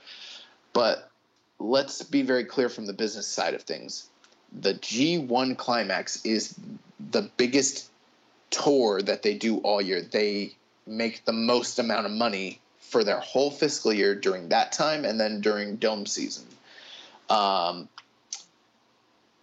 [0.73, 1.10] But
[1.59, 4.09] let's be very clear from the business side of things.
[4.52, 6.55] The G1 Climax is
[7.10, 7.90] the biggest
[8.51, 10.02] tour that they do all year.
[10.02, 10.55] They
[10.86, 15.19] make the most amount of money for their whole fiscal year during that time and
[15.19, 16.44] then during dome season.
[17.31, 17.89] Um,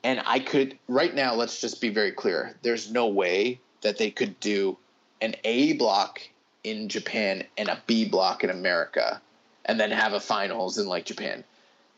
[0.04, 2.56] and I could, right now, let's just be very clear.
[2.62, 4.78] There's no way that they could do
[5.22, 6.22] an A block
[6.64, 9.22] in Japan and a B block in America
[9.65, 11.44] and then have a finals in like Japan.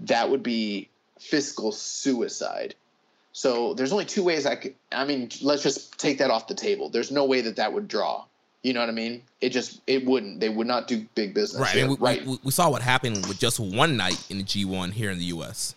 [0.02, 0.90] That would be
[1.20, 2.76] fiscal suicide.
[3.34, 4.76] So there's only two ways I could.
[4.92, 6.90] I mean, let's just take that off the table.
[6.90, 8.26] There's no way that that would draw.
[8.64, 9.24] You know what I mean?
[9.40, 10.40] It just it wouldn't.
[10.40, 11.62] They would not do big business.
[11.62, 11.76] Right.
[11.76, 12.26] I mean, we, right.
[12.26, 15.26] we, we saw what happened with just one night in the G1 here in the
[15.26, 15.76] U.S.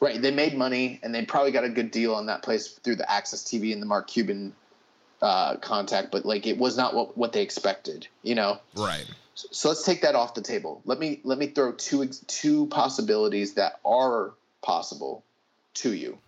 [0.00, 0.20] Right.
[0.20, 3.04] They made money, and they probably got a good deal on that place through the
[3.04, 4.52] AXS TV and the Mark Cuban
[5.22, 6.10] uh, contact.
[6.10, 8.06] But like, it was not what what they expected.
[8.22, 8.58] You know.
[8.76, 9.06] Right.
[9.34, 10.80] So, so let's take that off the table.
[10.84, 14.32] Let me let me throw two two possibilities that are
[14.62, 15.24] possible
[15.74, 16.18] to you.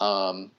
[0.00, 0.50] Um,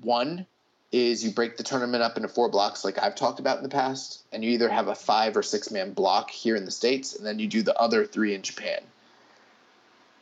[0.00, 0.46] one
[0.92, 3.68] is you break the tournament up into four blocks, like I've talked about in the
[3.68, 7.16] past, and you either have a five or six man block here in the states,
[7.16, 8.80] and then you do the other three in Japan.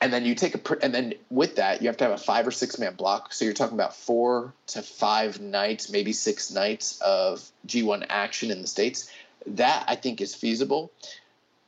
[0.03, 2.45] And then you take a, and then with that, you have to have a five
[2.45, 3.33] or six man block.
[3.33, 8.62] So you're talking about four to five nights, maybe six nights of G1 action in
[8.62, 9.09] the states.
[9.47, 10.91] That I think is feasible,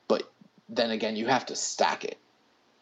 [0.09, 0.28] but
[0.69, 2.19] then again, you have to stack it.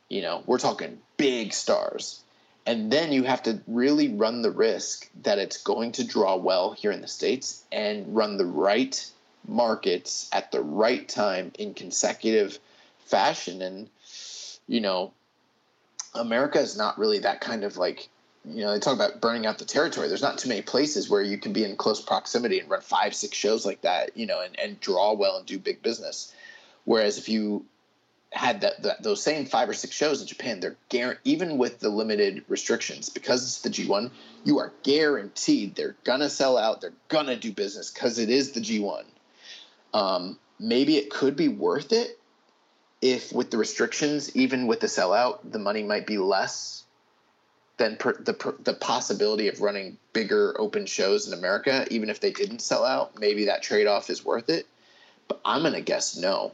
[0.08, 2.22] You know, we're talking big stars.
[2.64, 6.72] And then you have to really run the risk that it's going to draw well
[6.72, 9.06] here in the States and run the right
[9.46, 12.58] markets at the right time in consecutive
[13.04, 13.60] fashion.
[13.60, 13.90] And,
[14.66, 15.12] you know,
[16.14, 18.08] America is not really that kind of like,
[18.44, 20.08] you know, they talk about burning out the territory.
[20.08, 23.14] There's not too many places where you can be in close proximity and run five,
[23.14, 26.34] six shows like that, you know, and, and draw well and do big business.
[26.84, 27.64] Whereas if you
[28.32, 31.80] had that, that, those same five or six shows in Japan, they're guaranteed, even with
[31.80, 34.10] the limited restrictions, because it's the G1,
[34.44, 36.80] you are guaranteed they're gonna sell out.
[36.80, 39.04] They're gonna do business because it is the G1.
[39.94, 42.18] Um, maybe it could be worth it
[43.02, 46.84] if, with the restrictions, even with the sellout, the money might be less
[47.76, 52.20] than per, the per, the possibility of running bigger open shows in America, even if
[52.20, 53.18] they didn't sell out.
[53.18, 54.66] Maybe that trade off is worth it.
[55.26, 56.52] But I'm gonna guess no.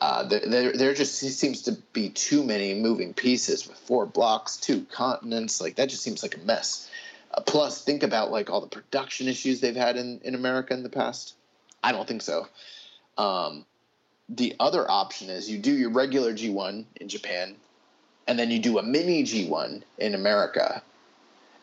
[0.00, 4.84] Uh, there, there, just seems to be too many moving pieces with four blocks, two
[4.86, 5.60] continents.
[5.60, 6.90] Like that just seems like a mess.
[7.32, 10.82] Uh, plus, think about like all the production issues they've had in, in America in
[10.82, 11.34] the past.
[11.84, 12.48] I don't think so.
[13.16, 13.64] Um,
[14.36, 17.56] the other option is you do your regular G1 in Japan,
[18.26, 20.82] and then you do a mini G1 in America,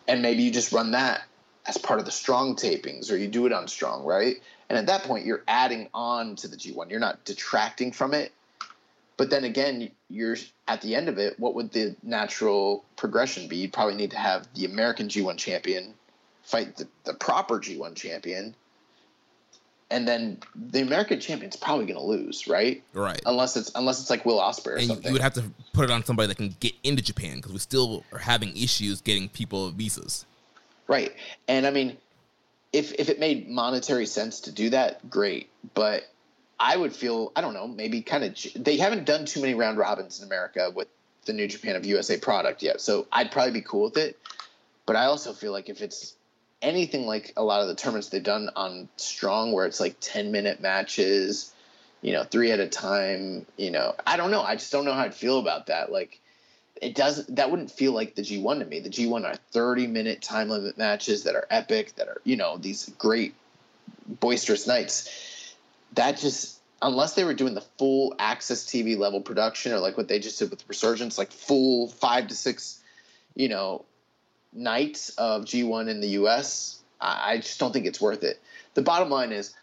[0.07, 1.23] and maybe you just run that
[1.65, 4.37] as part of the strong tapings, or you do it on strong, right?
[4.69, 6.89] And at that point, you're adding on to the G1.
[6.89, 8.31] You're not detracting from it.
[9.17, 10.37] But then again, you're
[10.67, 11.39] at the end of it.
[11.39, 13.57] What would the natural progression be?
[13.57, 15.93] You'd probably need to have the American G1 champion
[16.43, 18.55] fight the, the proper G1 champion,
[19.91, 22.84] and then the American champion's probably going to lose, right?
[22.94, 23.22] Right.
[23.26, 25.07] Unless it's unless it's like Will Ospreay or and something.
[25.07, 25.44] you would have to
[25.74, 29.02] put it on somebody that can get into Japan because we still are having issues
[29.02, 30.26] getting people visas.
[30.88, 31.16] Right.
[31.48, 31.98] And I mean,
[32.72, 35.49] if if it made monetary sense to do that, great.
[35.74, 36.03] But
[36.60, 39.78] I would feel I don't know, maybe kind of they haven't done too many round
[39.78, 40.88] robins in America with
[41.26, 42.80] the New Japan of USA product yet.
[42.82, 44.20] So I'd probably be cool with it.
[44.86, 46.16] But I also feel like if it's
[46.61, 50.31] anything like a lot of the tournaments they've done on Strong where it's like 10
[50.31, 51.53] minute matches,
[52.02, 54.41] you know, 3 at a time, you know, I don't know.
[54.41, 55.91] I just don't know how I'd feel about that.
[55.91, 56.19] Like
[56.81, 58.80] it doesn't that wouldn't feel like the G1 to me.
[58.80, 62.57] The G1 are 30 minute time limit matches that are epic, that are, you know,
[62.57, 63.36] these great
[64.07, 65.56] boisterous nights.
[65.94, 70.07] That just unless they were doing the full AXS TV level production or like what
[70.07, 72.80] they just did with Resurgence, like full 5 to 6,
[73.36, 73.84] you know,
[74.53, 78.41] nights of G1 in the US, I, just don't think it's worth it.
[78.73, 79.53] The bottom line is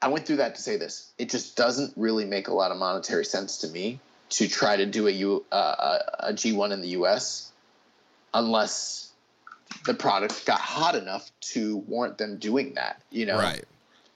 [0.00, 1.10] I went through that to say this.
[1.18, 4.86] It just doesn't really make a lot of monetary sense to me to try to
[4.86, 7.50] do a, U, uh, a G1 in the US
[8.34, 9.12] unless
[9.86, 13.38] the product got hot enough to warrant them doing that, you know?
[13.38, 13.64] Right.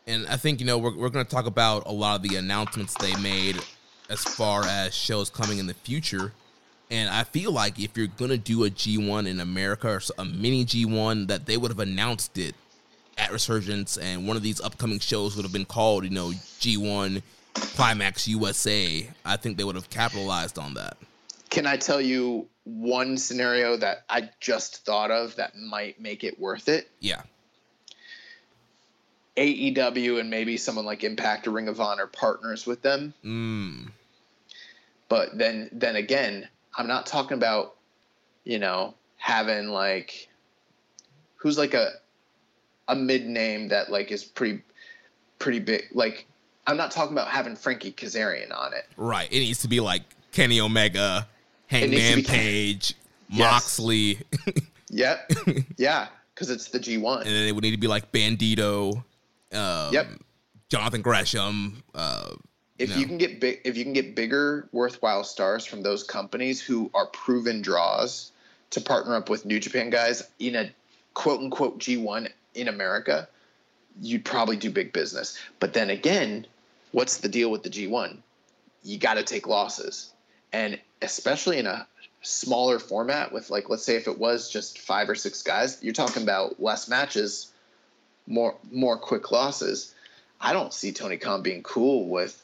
[0.06, 2.36] And I think, you know, we're, we're going to talk about a lot of the
[2.36, 3.60] announcements they made
[4.10, 6.32] as far as shows coming in the future.
[6.90, 10.24] And I feel like if you're going to do a G1 in America or a
[10.24, 12.54] mini G1, that they would have announced it
[13.18, 16.30] at Resurgence, and one of these upcoming shows would have been called, you know,
[16.60, 17.22] G1
[17.54, 19.08] Climax USA.
[19.24, 20.96] I think they would have capitalized on that.
[21.50, 26.38] Can I tell you one scenario that I just thought of that might make it
[26.40, 26.90] worth it?
[27.00, 27.22] Yeah.
[29.36, 33.14] AEW and maybe someone like Impact or Ring of Honor partners with them.
[33.24, 33.90] Mm.
[35.08, 37.76] But then then again, I'm not talking about,
[38.44, 40.28] you know, having like
[41.36, 41.90] who's like a
[42.88, 44.62] a mid name that like is pretty
[45.38, 45.84] pretty big.
[45.92, 46.26] Like
[46.66, 48.84] I'm not talking about having Frankie Kazarian on it.
[48.96, 49.28] Right.
[49.32, 51.26] It needs to be like Kenny Omega,
[51.66, 52.94] Hangman Page,
[53.28, 53.38] Yes.
[53.52, 54.18] Moxley,
[54.90, 55.32] Yep.
[55.78, 57.18] yeah, because it's the G1.
[57.18, 58.96] and then it would need to be like Bandito,
[59.52, 60.06] um, Yep.
[60.68, 61.82] Jonathan Gresham.
[61.94, 62.34] Uh,
[62.82, 62.96] if No.
[62.96, 66.90] you can get big if you can get bigger worthwhile stars from those companies who
[66.94, 68.32] are proven draws
[68.70, 70.70] to partner up with New Japan guys in a
[71.14, 73.28] quote unquote G1 in America,
[74.00, 75.38] you'd probably do big business.
[75.60, 76.46] But then again,
[76.90, 78.16] what's the deal with the G1?
[78.82, 80.12] You got to take losses.
[80.52, 81.86] And especially in a
[82.22, 85.92] smaller format with like let's say if it was just 5 or 6 guys, you're
[85.92, 87.52] talking about less matches,
[88.26, 89.94] more more quick losses.
[90.40, 92.41] I don't see Tony Khan being cool with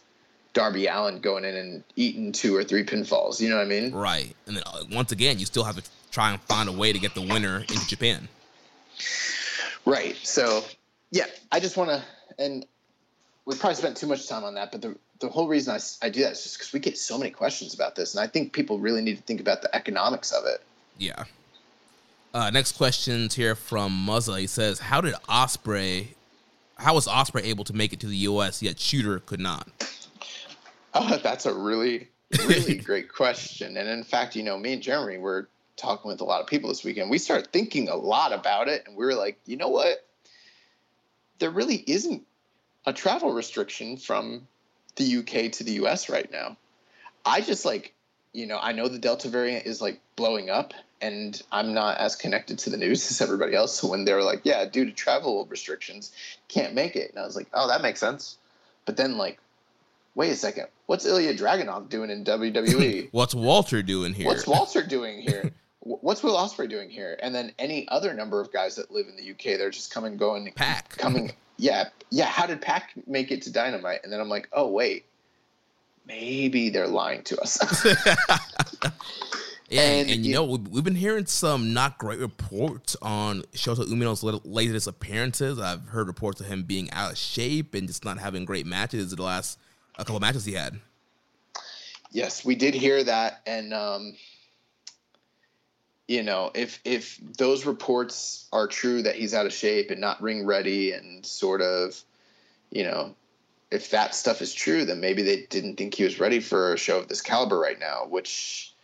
[0.59, 3.41] Darby Allin going in and eating two or three pinfalls.
[3.41, 3.93] You know what I mean?
[3.93, 4.35] Right.
[4.49, 6.99] And then uh, once again, you still have to try and find a way to
[6.99, 8.27] get the winner into Japan.
[9.85, 10.17] Right.
[10.25, 10.65] So,
[11.13, 12.03] yeah, I just want to,
[12.41, 12.67] and
[13.45, 16.11] we probably spent too much time on that, but the, the whole reason I, I
[16.11, 18.17] do that is just because we get so many questions about this.
[18.17, 20.61] And I think people really need to think about the economics of it.
[20.99, 21.23] Yeah.
[22.35, 24.41] Uh, next question's here from Muzza.
[24.41, 26.09] He says, How did Ospreay?
[26.79, 29.69] how was Ospreay able to make it to the U.S., yet Shooter could not?
[31.01, 32.09] Oh, that's a really,
[32.47, 33.77] really great question.
[33.77, 36.69] And in fact, you know, me and Jeremy were talking with a lot of people
[36.69, 37.09] this weekend.
[37.09, 40.05] We started thinking a lot about it, and we were like, you know what?
[41.39, 42.27] There really isn't
[42.85, 44.49] a travel restriction from
[44.97, 46.57] the UK to the US right now.
[47.25, 47.95] I just like,
[48.33, 52.17] you know, I know the Delta variant is like blowing up, and I'm not as
[52.17, 53.79] connected to the news as everybody else.
[53.79, 56.11] So when they were like, yeah, due to travel restrictions,
[56.49, 57.11] can't make it.
[57.11, 58.37] And I was like, oh, that makes sense.
[58.85, 59.39] But then, like,
[60.15, 63.09] wait a second, what's Ilya Dragunov doing in WWE?
[63.13, 64.27] What's Walter doing here?
[64.27, 65.53] What's Walter doing here?
[65.81, 67.19] What's Will Ospreay doing here?
[67.23, 70.17] And then any other number of guys that live in the UK, they're just coming,
[70.19, 70.91] going, Pac.
[70.99, 71.33] coming.
[71.57, 72.27] Yeah, yeah.
[72.27, 74.01] How did Pac make it to Dynamite?
[74.05, 75.07] And then I'm like, oh wait,
[76.07, 77.59] maybe they're lying to us.
[79.71, 83.43] Yeah, and, And you it- know we've, we've been hearing some not great reports on
[83.53, 85.59] Shota Umino's latest appearances.
[85.59, 89.11] I've heard reports of him being out of shape and just not having great matches
[89.15, 89.59] the last
[89.99, 90.81] a couple matches he had.
[92.11, 94.15] Yes, we did hear that, and um,
[96.07, 100.23] you know, if if those reports are true that he's out of shape and not
[100.23, 102.03] ring ready, and sort of,
[102.71, 103.15] you know,
[103.71, 106.79] if that stuff is true, then maybe they didn't think he was ready for a
[106.79, 108.07] show of this caliber right now.
[108.09, 108.75] Which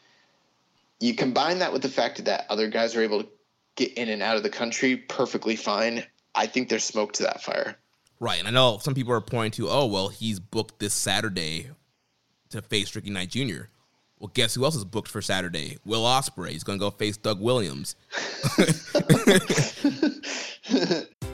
[1.00, 3.28] you combine that with the fact that other guys are able to
[3.76, 6.04] get in and out of the country perfectly fine.
[6.34, 7.78] I think there's smoke to that fire.
[8.20, 11.70] Right, and I know some people are pointing to, oh well, he's booked this Saturday
[12.50, 13.64] to face Ricky Knight Jr.
[14.18, 15.78] Well, guess who else is booked for Saturday?
[15.84, 16.50] Will Ospreay.
[16.50, 17.96] He's going to go face Doug Williams.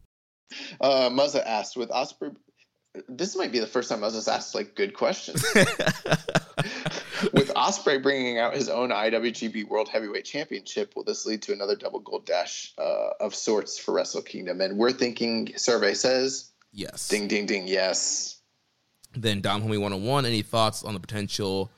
[0.79, 2.35] Uh, Muzza asked with Ospreay.
[3.07, 5.41] This might be the first time Muzza's asked like good questions.
[7.33, 11.75] with Ospreay bringing out his own IWGP World Heavyweight Championship, will this lead to another
[11.75, 14.59] double gold dash uh, of sorts for Wrestle Kingdom?
[14.61, 15.53] And we're thinking.
[15.55, 17.07] Survey says, Yes.
[17.07, 18.37] ding, ding, ding, yes.
[19.13, 21.71] Then Dom Homie 101, any thoughts on the potential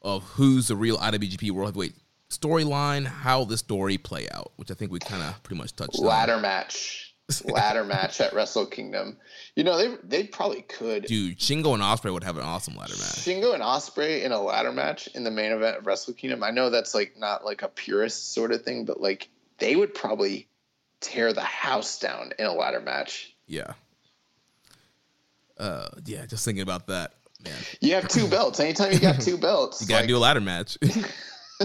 [0.00, 1.94] of who's the real IWGP World Heavyweight
[2.28, 5.98] storyline, how this story play out, which I think we kind of pretty much touched
[5.98, 6.06] on.
[6.06, 6.42] Ladder on.
[6.42, 7.11] match,
[7.44, 9.16] ladder match at Wrestle Kingdom.
[9.56, 11.06] You know they they probably could.
[11.06, 13.16] Dude, Shingo and Ospreay would have an awesome ladder match.
[13.24, 16.42] Shingo and Ospreay in a ladder match in the main event of Wrestle Kingdom.
[16.42, 19.28] I know that's like not like a purist sort of thing, but like
[19.58, 20.48] they would probably
[21.00, 23.34] tear the house down in a ladder match.
[23.46, 23.72] Yeah.
[25.58, 27.14] Uh, yeah, just thinking about that,
[27.44, 27.54] man.
[27.80, 28.58] You have two belts.
[28.58, 30.78] Anytime you got two belts, You gotta like, do a ladder match.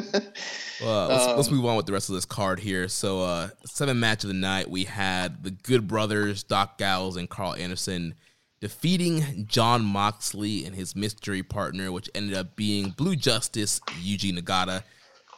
[0.82, 2.88] well, let's, um, let's, move on with the rest of this card here.
[2.88, 7.30] So, uh, seven match of the night, we had the Good Brothers, Doc Gallows, and
[7.30, 8.16] Karl Anderson
[8.60, 14.84] defeating Jon Moxley and his mystery partner, which ended up being Blue Justice, Yuji Nagata.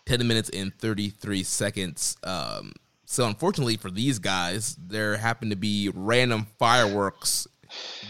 [0.09, 2.17] 10 minutes and 33 seconds.
[2.23, 2.73] Um,
[3.05, 7.47] so, unfortunately for these guys, there happened to be random fireworks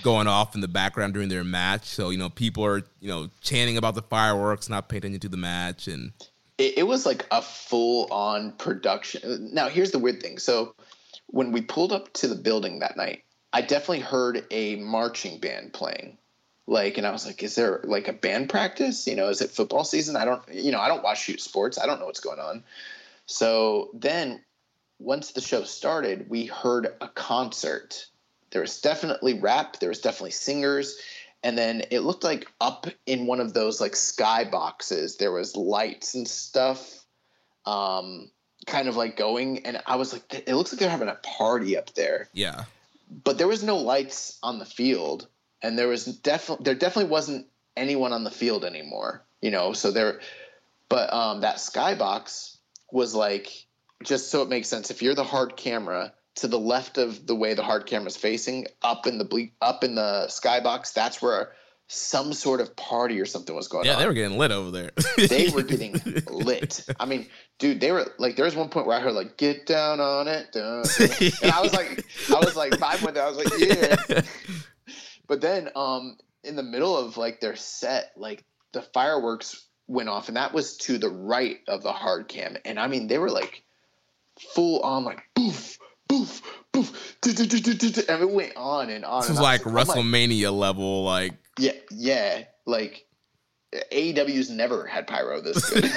[0.01, 1.85] going off in the background during their match.
[1.85, 5.29] So, you know, people are, you know, chanting about the fireworks, not paying attention to
[5.29, 5.87] the match.
[5.87, 6.13] And
[6.59, 9.49] it, it was like a full on production.
[9.53, 10.37] Now, here's the weird thing.
[10.37, 10.75] So,
[11.27, 13.23] when we pulled up to the building that night,
[13.53, 16.17] I definitely heard a marching band playing.
[16.67, 19.07] Like, and I was like, is there like a band practice?
[19.07, 20.15] You know, is it football season?
[20.15, 21.79] I don't, you know, I don't watch shoot sports.
[21.79, 22.63] I don't know what's going on.
[23.25, 24.43] So then
[24.99, 28.07] once the show started, we heard a concert.
[28.51, 30.99] There was definitely rap, there was definitely singers.
[31.43, 35.55] And then it looked like up in one of those like sky boxes, there was
[35.55, 37.05] lights and stuff.
[37.65, 38.29] Um,
[38.65, 41.77] kind of like going and I was like it looks like they're having a party
[41.77, 42.29] up there.
[42.33, 42.65] Yeah
[43.09, 45.27] but there was no lights on the field,
[45.61, 49.23] and there was definitely there definitely wasn't anyone on the field anymore.
[49.41, 50.19] You know, so there,
[50.89, 52.57] but um, that skybox
[52.91, 53.65] was like
[54.03, 54.91] just so it makes sense.
[54.91, 58.17] If you're the hard camera to the left of the way the hard camera is
[58.17, 61.53] facing, up in the ble- up in the skybox, that's where
[61.91, 63.97] some sort of party or something was going yeah, on.
[63.97, 64.91] Yeah, they were getting lit over there.
[65.27, 65.99] they were getting
[66.29, 66.85] lit.
[66.99, 67.25] I mean,
[67.57, 70.27] dude, they were like, there was one point where I heard like, "Get down on
[70.27, 73.17] it," and I was like, I was like with it.
[73.17, 73.47] I was like,
[74.07, 74.21] yeah.
[75.27, 80.27] But then, um, in the middle of like their set, like the fireworks went off,
[80.27, 83.31] and that was to the right of the hard cam, and I mean, they were
[83.31, 83.63] like
[84.53, 85.79] full on like boof,
[86.09, 86.41] boof,
[86.73, 89.21] boof, and it went on and on.
[89.21, 92.43] This was like WrestleMania like, level, like yeah, yeah.
[92.65, 93.05] Like
[93.73, 95.89] AEW's never had pyro this good.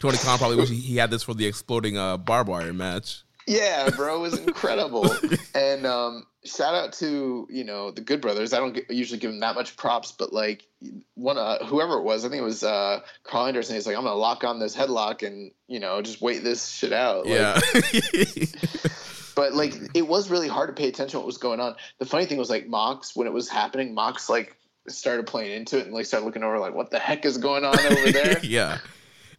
[0.00, 3.22] Tony Khan probably wish he had this for the exploding uh, barbed wire match.
[3.46, 5.10] Yeah, bro, it was incredible.
[5.54, 8.52] and um, shout out to you know the Good Brothers.
[8.52, 10.66] I don't get, usually give them that much props, but like
[11.14, 13.74] one uh, whoever it was, I think it was uh, Karl Anderson.
[13.74, 16.92] He's like, I'm gonna lock on this headlock and you know just wait this shit
[16.92, 17.26] out.
[17.26, 17.60] Like, yeah.
[19.34, 21.76] but like it was really hard to pay attention to what was going on.
[21.98, 24.56] The funny thing was like Mox when it was happening, Mox like
[24.88, 27.64] started playing into it and like started looking over like what the heck is going
[27.64, 28.40] on over there?
[28.42, 28.78] yeah.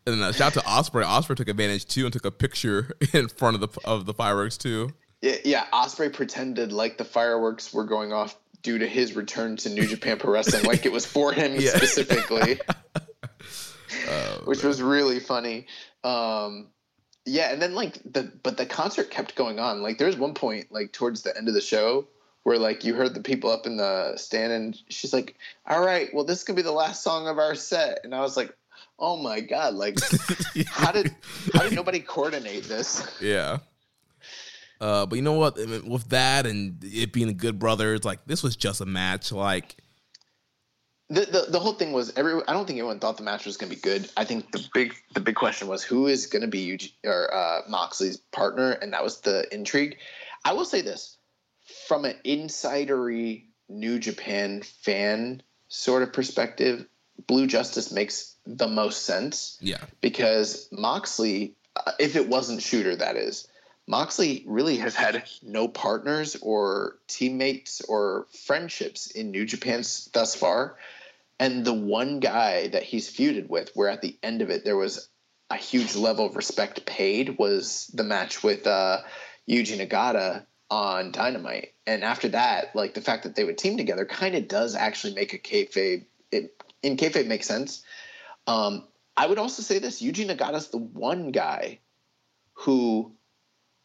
[0.06, 1.04] And then uh, shout out to Ospreay.
[1.04, 4.58] Ospreay took advantage too and took a picture in front of the of the fireworks
[4.58, 4.92] too.
[5.22, 5.66] Yeah, yeah.
[5.72, 10.18] Ospreay pretended like the fireworks were going off due to his return to New Japan
[10.18, 11.72] Pro Wrestling, like it was for him yeah.
[11.72, 12.60] specifically,
[14.10, 14.68] oh, which man.
[14.68, 15.68] was really funny.
[16.04, 16.68] Um,
[17.26, 19.82] yeah, and then like the but the concert kept going on.
[19.82, 22.08] Like there was one point like towards the end of the show
[22.44, 25.36] where like you heard the people up in the stand and she's like,
[25.68, 28.36] "All right, well this could be the last song of our set," and I was
[28.36, 28.56] like,
[29.02, 29.74] "Oh my god!
[29.74, 29.98] Like,
[30.68, 31.14] how did
[31.54, 33.58] how did nobody coordinate this?" Yeah.
[34.80, 35.60] Uh, but you know what?
[35.60, 38.86] I mean, with that and it being the Good Brothers, like this was just a
[38.86, 39.32] match.
[39.32, 39.76] Like
[41.12, 42.42] the, the, the whole thing was every.
[42.48, 44.10] I don't think anyone thought the match was going to be good.
[44.16, 47.34] I think the big the big question was who is going to be Yuji, or
[47.34, 49.98] uh, Moxley's partner, and that was the intrigue.
[50.46, 51.18] I will say this
[51.88, 56.86] from an insidery New Japan fan sort of perspective,
[57.28, 59.58] Blue Justice makes the most sense.
[59.62, 63.48] Yeah, because Moxley, uh, if it wasn't Shota, that is.
[63.88, 69.84] Moxley really has had no partners or teammates or friendships in New Japan
[70.14, 70.78] thus far.
[71.40, 74.78] And the one guy that he's feuded with, where at the end of it there
[74.78, 75.10] was
[75.50, 79.00] a huge level of respect paid, was the match with uh,
[79.50, 81.74] Yuji Nagata on Dynamite.
[81.86, 85.16] And after that, like the fact that they would team together kind of does actually
[85.16, 86.06] make a kayfabe.
[86.32, 87.84] It, in kayfabe makes sense.
[88.48, 91.80] Um, I would also say this: Yuji Nagata's the one guy
[92.54, 93.12] who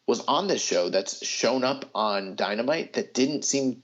[0.06, 3.82] was on this show that's shown up on Dynamite that didn't seem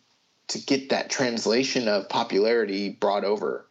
[0.48, 3.66] to get that translation of popularity brought over.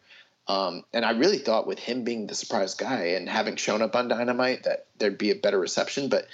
[0.48, 3.94] Um, and I really thought with him being the surprise guy and having shown up
[3.96, 6.08] on Dynamite that there'd be a better reception.
[6.08, 6.26] But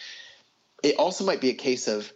[0.82, 2.12] it also might be a case of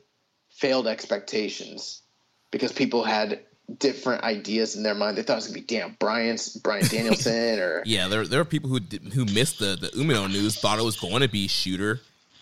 [0.51, 2.03] failed expectations
[2.51, 3.41] because people had
[3.79, 5.17] different ideas in their mind.
[5.17, 8.09] They thought it was gonna be damn Brian's Bryan Danielson or yeah.
[8.09, 8.81] There there are people who
[9.13, 10.59] who missed the the Umino news.
[10.59, 12.01] Thought it was going to be Shota.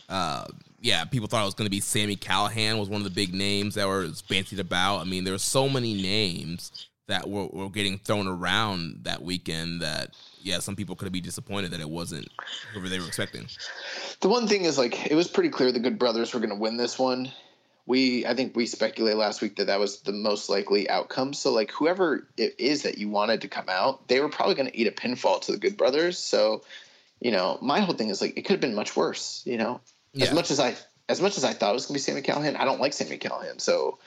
[0.09, 0.47] Uh,
[0.81, 3.35] yeah, people thought it was going to be Sami Callihan was one of the big
[3.35, 4.99] names that were fancied about.
[4.99, 9.83] I mean, there were so many names that were, were getting thrown around that weekend
[9.83, 12.29] that yeah, some people could be disappointed that it wasn't
[12.73, 13.47] whoever they were expecting.
[14.21, 16.57] The one thing is like it was pretty clear the Good Brothers were going to
[16.57, 17.31] win this one.
[17.91, 21.33] We I think we speculated last week that that was the most likely outcome.
[21.35, 24.71] So like whoever it is that you wanted to come out, they were probably going
[24.71, 26.17] to eat a pinfall to the Good Brothers.
[26.17, 26.63] So
[27.19, 29.43] you know, my whole thing is like it could have been much worse.
[29.45, 29.81] You know,
[30.13, 30.27] yeah.
[30.27, 30.77] as much as I
[31.09, 32.93] as much as I thought it was going to be Sami Callihan, I don't like
[32.93, 33.61] Sami Callihan.
[33.61, 33.99] So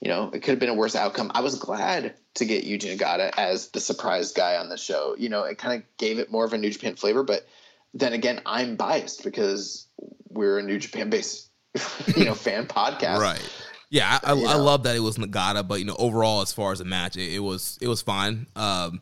[0.00, 1.32] you know, it could have been a worse outcome.
[1.34, 5.16] I was glad to get Yuji Nagata as the surprise guy on the show.
[5.18, 7.44] You know, it kind of gave it more of a New Japan flavor, but
[7.92, 9.86] then again, I'm biased because
[10.28, 11.45] we're a New Japan based,
[12.16, 13.18] you know, fan podcast.
[13.18, 13.52] Right.
[13.88, 16.72] Yeah, I, I, I, love that it was Nagata, but you know, overall, as far
[16.72, 18.46] as the match, it, it was it was fine.
[18.56, 19.00] Um,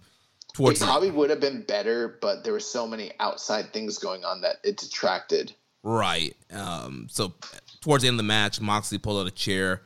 [0.53, 4.25] towards it probably would have been better, but there were so many outside things going
[4.25, 5.55] on that it detracted.
[5.83, 6.37] Right.
[6.53, 7.33] Um, so
[7.81, 9.83] towards the end of the match, Moxley pulled out a chair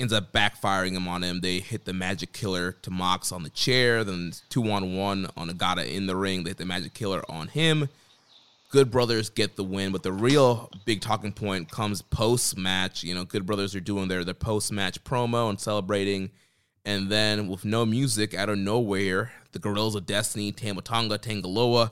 [0.00, 1.40] ends up backfiring him on him.
[1.40, 5.50] They hit the Magic Killer to Mox on the chair, then two on one on
[5.50, 6.42] Nagata in the ring.
[6.42, 7.88] They hit the Magic Killer on him.
[8.70, 13.02] Good Brothers get the win, but the real big talking point comes post match.
[13.02, 16.30] You know, Good Brothers are doing their their post match promo and celebrating,
[16.84, 21.48] and then with no music out of nowhere, the Guerrillas of Destiny, Tama Tonga, Tanga
[21.48, 21.90] Loa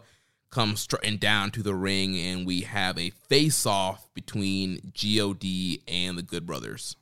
[0.51, 5.45] come strutting down to the ring, and we have a face off between God
[5.89, 6.95] and the Good Brothers.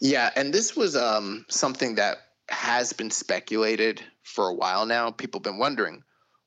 [0.00, 2.16] Yeah, and this was um, something that
[2.48, 5.10] has been speculated for a while now.
[5.10, 6.02] People have been wondering,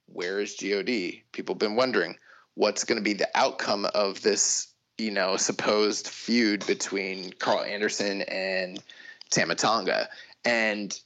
[0.07, 0.89] where is God?
[1.31, 2.17] People have been wondering
[2.57, 8.23] what's going to be the outcome of this, you know, supposed feud between Karl Anderson
[8.23, 8.83] and
[9.29, 10.09] Tama Tonga.
[10.43, 10.99] And,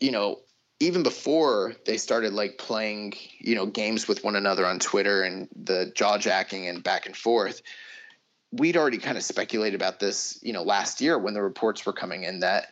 [0.00, 0.40] you know,
[0.80, 5.48] even before they started like playing, you know, games with one another on Twitter and
[5.54, 7.62] the jaw jacking and back and forth,
[8.50, 11.92] we'd already kind of speculated about this, you know, last year when the reports were
[11.92, 12.66] coming in that,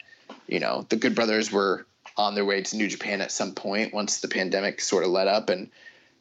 [0.48, 1.86] you know, the Good Brothers were
[2.16, 5.28] on their way to New Japan at some point once the pandemic sort of let
[5.28, 5.70] up, and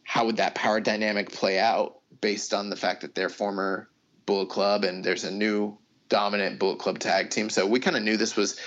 [0.04, 3.90] how would that power dynamic play out based on the fact that they're former
[4.26, 5.78] Bullet Club and there's a new
[6.08, 7.50] dominant Bullet Club tag team.
[7.50, 8.58] So we kind of knew this was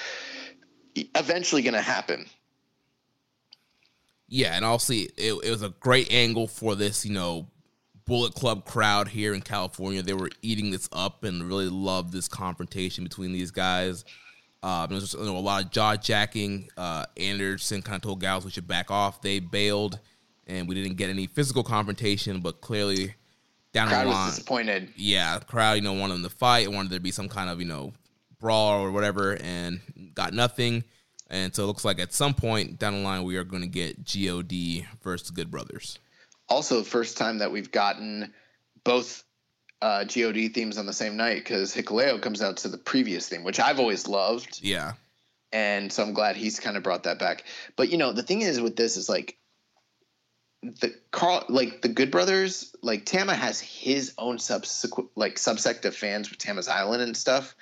[0.95, 2.27] eventually going to happen.
[4.28, 4.81] Yeah, and I'll.
[4.91, 7.49] It, it was a great angle for this, you know,
[8.05, 10.03] Bullet Club crowd here in California.
[10.03, 14.05] They were eating this up and really loved this confrontation between these guys.
[14.62, 16.69] Uh, there was you know, a lot of jaw jacking.
[16.77, 19.23] Uh, Anderson kind of told Gals we should back off.
[19.23, 19.99] They bailed,
[20.47, 22.41] and we didn't get any physical confrontation.
[22.41, 23.15] But clearly,
[23.77, 24.93] down crowd the line, was disappointed.
[24.97, 27.61] Yeah, crowd, you know, wanted them to fight, wanted there to be some kind of
[27.61, 27.93] you know
[28.40, 29.81] brawl or whatever, and
[30.15, 30.85] got nothing.
[31.28, 33.69] And so it looks like at some point down the line, we are going to
[33.69, 35.98] get God versus Good Brothers
[36.48, 38.32] also first time that we've gotten
[38.85, 39.24] both
[39.82, 43.44] uh, God themes on the same night because Hikuleo comes out to the previous theme,
[43.44, 44.61] which I've always loved.
[44.62, 44.93] Yeah.
[45.53, 47.44] And so I'm glad he's kind of brought that back.
[47.77, 49.39] But you know, the thing is with this is like
[50.80, 55.97] the Karl, like the Good Brothers, like Tama has his own subsequent like subsect of
[55.97, 57.55] fans with Tama's Island and stuff,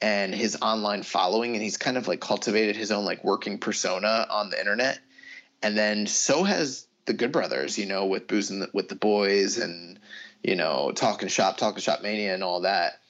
[0.00, 4.26] and his online following, and he's kind of like cultivated his own like working persona
[4.30, 4.98] on the internet.
[5.62, 9.58] And then so has the Good Brothers, you know, with boozing the, with the boys
[9.58, 9.98] and
[10.42, 13.00] you know talking shop, talking shop mania, and all that.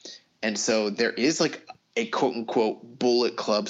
[0.42, 1.66] And so there is like
[1.96, 3.68] a quote unquote Bullet Club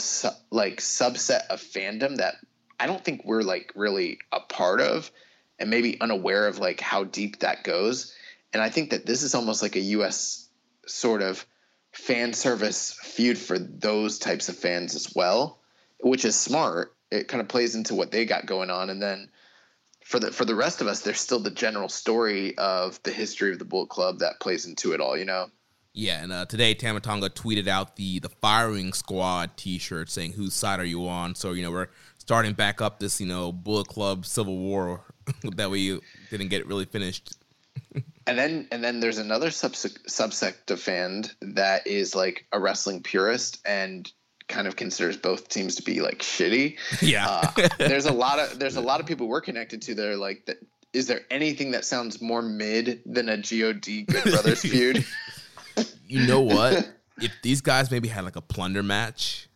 [0.51, 2.37] like subset of fandom that
[2.81, 5.11] I don't think we're like really a part of,
[5.59, 8.15] and maybe unaware of like how deep that goes.
[8.53, 10.49] And I think that this is almost like a U.S.
[10.87, 11.45] sort of
[11.93, 15.61] fan service feud for those types of fans as well,
[16.01, 16.95] which is smart.
[17.11, 19.29] It kind of plays into what they got going on, and then
[20.05, 23.53] for the for the rest of us, there's still the general story of the history
[23.53, 25.17] of the Bullet Club that plays into it all.
[25.17, 25.47] You know.
[25.97, 30.53] Yeah, and uh, today Tama Tonga tweeted out the the firing squad T-shirt saying whose
[30.53, 31.37] side are you on?
[31.37, 35.14] So you know we're starting back up this you know Bullet Club Civil War
[35.57, 37.35] that we didn't get really finished.
[38.27, 43.03] and then and then there's another subsect subsect of fan that is like a wrestling
[43.03, 44.11] purist and
[44.49, 46.77] kind of considers both teams to be like shitty.
[47.03, 47.27] Yeah.
[47.57, 50.17] uh, there's a lot of there's a lot of people we're connected to that are
[50.17, 50.59] like that.
[50.93, 55.05] Is there anything that sounds more mid than a God Good Brothers feud?
[56.07, 56.89] you know what?
[57.21, 59.49] If these guys maybe had like a plunder match,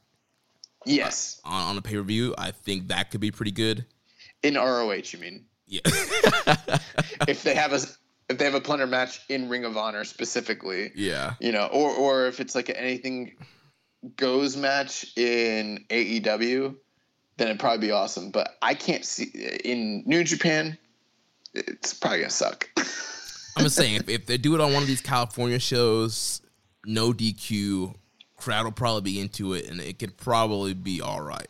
[0.85, 3.85] yes, uh, on, on a pay per view, I think that could be pretty good.
[4.43, 5.45] In ROH, you mean?
[5.69, 5.81] Yeah.
[7.29, 7.81] if they have a
[8.29, 11.91] if they have a plunder match in Ring of Honor specifically, yeah, you know, or
[11.91, 13.37] or if it's like anything
[14.17, 16.75] goes match in AEW,
[17.37, 18.31] then it'd probably be awesome.
[18.31, 19.25] But I can't see
[19.65, 20.79] in New Japan.
[21.55, 22.69] It's probably gonna suck.
[23.57, 26.43] I'm just saying, if, if they do it on one of these California shows,
[26.87, 27.93] no DQ,
[28.37, 31.49] crowd will probably be into it, and it could probably be all right.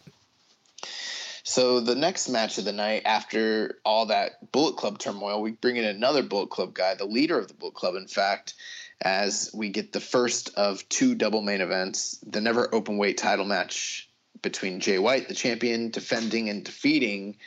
[1.48, 5.76] So the next match of the night, after all that Bullet Club turmoil, we bring
[5.76, 8.52] in another Bullet Club guy, the leader of the Bullet Club, in fact,
[9.00, 13.46] as we get the first of two double main events, the never open weight title
[13.46, 14.10] match
[14.42, 17.38] between Jay White, the champion, defending and defeating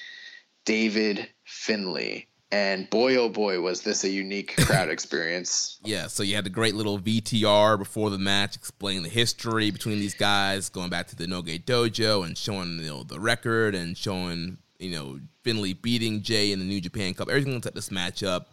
[0.65, 2.25] David Finlay.
[2.51, 5.79] And boy, oh boy, was this a unique crowd experience.
[5.85, 9.99] yeah, so you had the great little VTR before the match explaining the history between
[9.99, 13.97] these guys, going back to the Noge Dojo and showing you know the record and
[13.97, 17.29] showing you know Finlay beating Jay in the New Japan Cup.
[17.29, 18.49] Everything that set this match up.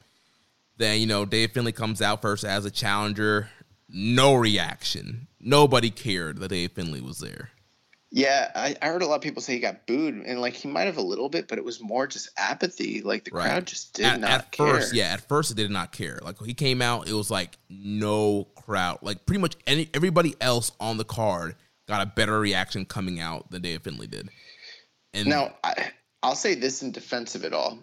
[0.76, 3.50] Then you know Dave Finlay comes out first as a challenger.
[3.88, 5.26] No reaction.
[5.40, 7.50] Nobody cared that Dave Finlay was there.
[8.10, 10.66] Yeah, I, I heard a lot of people say he got booed, and like he
[10.66, 13.02] might have a little bit, but it was more just apathy.
[13.02, 13.44] Like the Right.
[13.50, 14.66] crowd just did at, not at care.
[14.76, 16.18] first, yeah, at first it did not care.
[16.22, 19.00] Like when he came out, it was like no crowd.
[19.02, 21.54] Like pretty much any everybody else on the card
[21.86, 24.30] got a better reaction coming out than Dave Finlay did.
[25.12, 25.90] And Now, I,
[26.22, 27.78] I'll say this in defense of it all.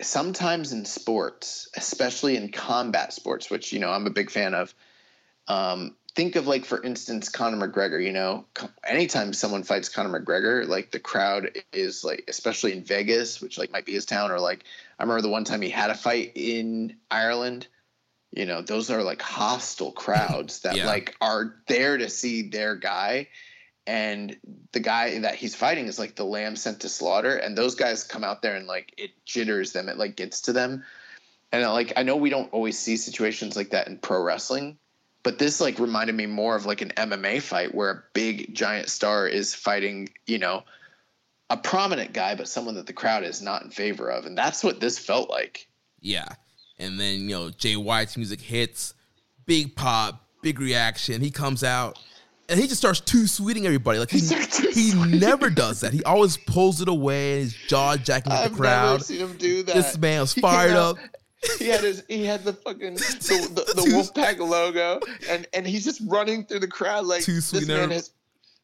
[0.00, 4.74] Sometimes in sports, especially in combat sports, which you know I'm a big fan of,
[5.48, 8.02] um, think of like for instance Conor McGregor.
[8.02, 8.46] You know,
[8.84, 13.70] anytime someone fights Conor McGregor, like the crowd is like, especially in Vegas, which like
[13.70, 14.64] might be his town, or like
[14.98, 17.68] I remember the one time he had a fight in Ireland.
[18.32, 20.86] You know, those are like hostile crowds that Yeah.
[20.86, 23.28] like are there to see their guy
[23.86, 24.36] and
[24.72, 28.02] the guy that he's fighting is like the lamb sent to slaughter and those guys
[28.02, 30.82] come out there and like it jitters them it like gets to them
[31.52, 34.76] and like i know we don't always see situations like that in pro wrestling
[35.26, 38.88] but this like reminded me more of like an mma fight where a big giant
[38.88, 40.62] star is fighting you know
[41.50, 44.64] a prominent guy but someone that the crowd is not in favor of and that's
[44.64, 45.68] what this felt like
[46.06, 46.28] yeah,
[46.78, 48.94] and then you know Jay White's music hits,
[49.44, 51.20] big pop, big reaction.
[51.20, 51.98] He comes out.
[52.48, 53.98] And he just starts too sweeting everybody.
[53.98, 55.92] Like he, he never does that.
[55.92, 58.86] He always pulls it away and he's jaw jacking at the crowd.
[58.86, 60.96] I never seen him do that This man was He fired up.
[61.58, 63.00] he had his he had the fucking the,
[63.54, 67.66] the, the Wolfpack logo and and he's just running through the crowd like this man
[67.66, 68.10] never- has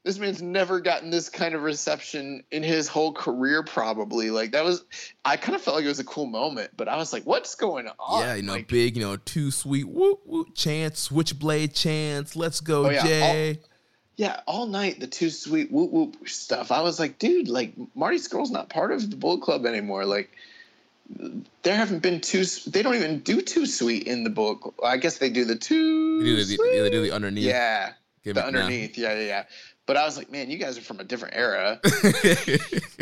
[0.05, 4.31] this man's never gotten this kind of reception in his whole career probably.
[4.31, 4.85] Like that was
[5.25, 7.55] I kind of felt like it was a cool moment but I was like what's
[7.55, 8.23] going on?
[8.23, 12.61] Yeah, you know, Like, big, you know, too sweet, woo woo chance, switchblade chance, let's
[12.61, 13.61] go, Oh, yeah, Jay.
[14.17, 16.73] yeah all night the too sweet whoop whoop stuff.
[16.73, 20.05] I was like dude like Marty Scurll's not part of the Bullet Club anymore.
[20.05, 20.31] Like
[21.63, 24.75] there haven't been two they don't even do too sweet in the book.
[24.85, 26.81] I guess they do the too They do the, sweet.
[26.83, 27.45] they do the underneath.
[27.45, 27.93] Yeah,
[28.25, 28.47] Give the now.
[28.49, 28.99] underneath.
[28.99, 29.45] Yeah, yeah, yeah.
[29.87, 31.81] But I was like, man, you guys are from a different era.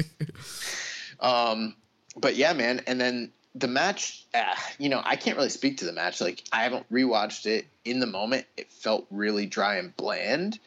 [1.20, 1.74] um,
[2.16, 2.82] but yeah, man.
[2.86, 6.20] And then the match, uh, you know, I can't really speak to the match.
[6.20, 8.46] Like, I haven't rewatched it in the moment.
[8.56, 10.58] It felt really dry and bland.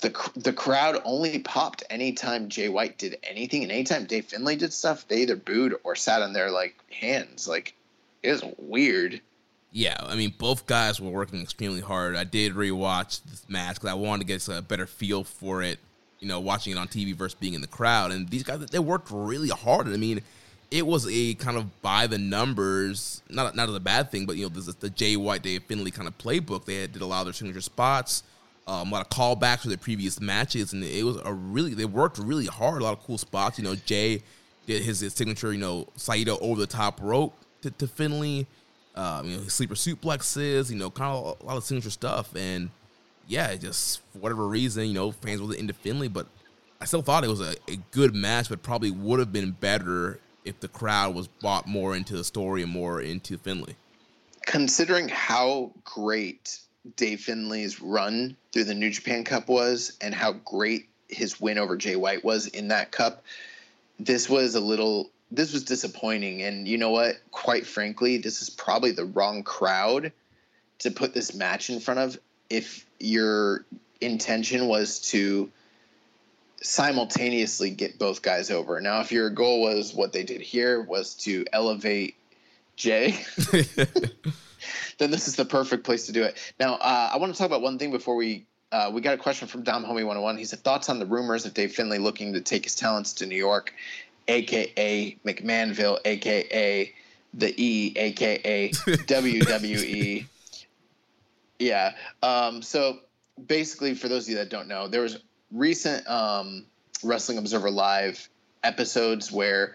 [0.00, 4.72] The, the crowd only popped anytime Jay White did anything, and anytime Dave Finlay did
[4.72, 7.46] stuff, they either booed or sat on their like hands.
[7.46, 7.74] Like,
[8.22, 9.20] it was weird.
[9.72, 12.16] yeah, I mean, both guys were working extremely hard.
[12.16, 15.78] I did rewatch this match because I wanted to get a better feel for it,
[16.20, 18.12] you know, watching it on TV versus being in the crowd.
[18.12, 19.86] And these guys, they worked really hard.
[19.88, 20.20] I mean,
[20.70, 24.36] it was a kind of by the numbers, not not as a bad thing, but
[24.36, 26.64] you know, this is the Jay White, Dave Finlay kind of playbook.
[26.64, 28.22] They did a lot of their signature spots,
[28.66, 31.84] um, a lot of callbacks to the previous matches, and it was a really they
[31.84, 32.82] worked really hard.
[32.82, 33.58] A lot of cool spots.
[33.58, 34.22] You know, Jay
[34.66, 38.46] did his, his signature, you know, Saito over the top rope to, to Finlay.
[38.94, 42.36] Um, you know, sleeper suplexes, you know, kind of a lot of signature stuff.
[42.36, 42.70] And
[43.26, 46.26] yeah, just for whatever reason, you know, fans wasn't into Finlay, but
[46.80, 50.20] I still thought it was a, a good match, but probably would have been better
[50.44, 53.76] if the crowd was bought more into the story and more into Finlay.
[54.46, 56.58] considering how great
[56.96, 61.76] Dave Finlay's run through the New Japan Cup was and how great his win over
[61.76, 63.24] Jay White was in that cup,
[63.98, 66.42] this was a little this was disappointing.
[66.42, 67.16] And you know what?
[67.30, 70.12] Quite frankly this is probably the wrong crowd
[70.80, 72.18] to put this match in front of
[72.50, 73.64] if your
[74.00, 75.50] intention was to
[76.60, 78.80] simultaneously get both guys over.
[78.80, 82.16] Now if your goal was what they did here was to elevate
[82.76, 83.18] Jay
[84.98, 86.36] then this is the perfect place to do it.
[86.58, 88.46] Now, uh, I want to talk about one thing before we.
[88.70, 90.38] Uh, we got a question from Dom Homie 101.
[90.38, 93.26] He said thoughts on the rumors of Dave Finlay looking to take his talents to
[93.26, 93.74] New York,
[94.28, 96.90] aka McMahonville, aka
[97.34, 100.26] the E, aka WWE.
[101.58, 101.92] Yeah.
[102.22, 103.00] Um, so
[103.46, 105.18] basically, for those of you that don't know, there was
[105.50, 106.66] recent um,
[107.02, 108.28] Wrestling Observer Live
[108.62, 109.74] episodes where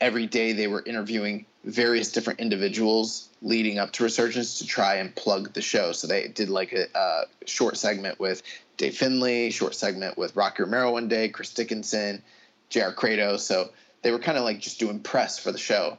[0.00, 5.14] every day they were interviewing various different individuals leading up to Resurgence to try and
[5.14, 5.90] plug the show.
[5.90, 8.42] So they did like a, short segment with
[8.76, 12.22] Dave Finlay, short segment with Rocky Romero one day, Chris Dickinson,
[12.70, 13.40] JR Kratos.
[13.40, 13.70] So
[14.02, 15.98] they were kind of like just doing press for the show.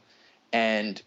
[0.52, 1.00] And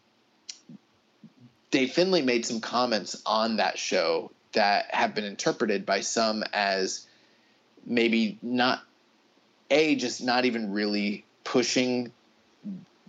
[1.71, 7.07] Dave Finlay made some comments on that show that have been interpreted by some as
[7.85, 8.83] maybe not
[9.71, 12.11] a just not even really pushing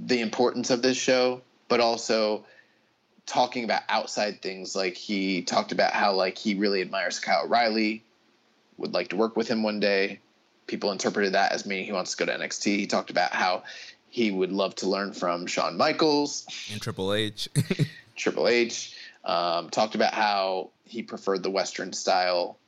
[0.07, 2.45] the importance of this show, but also
[3.27, 4.75] talking about outside things.
[4.75, 8.05] Like he talked about how like he really admires Kyle O'Reilly,
[8.77, 10.21] would like to work with him one day.
[10.67, 12.65] People interpreted that as meaning he wants to go to NXT.
[12.65, 13.65] He talked about how
[14.09, 17.49] he would love to learn from Shawn Michaels and Triple H.
[18.17, 22.59] Triple H um, talked about how he preferred the Western style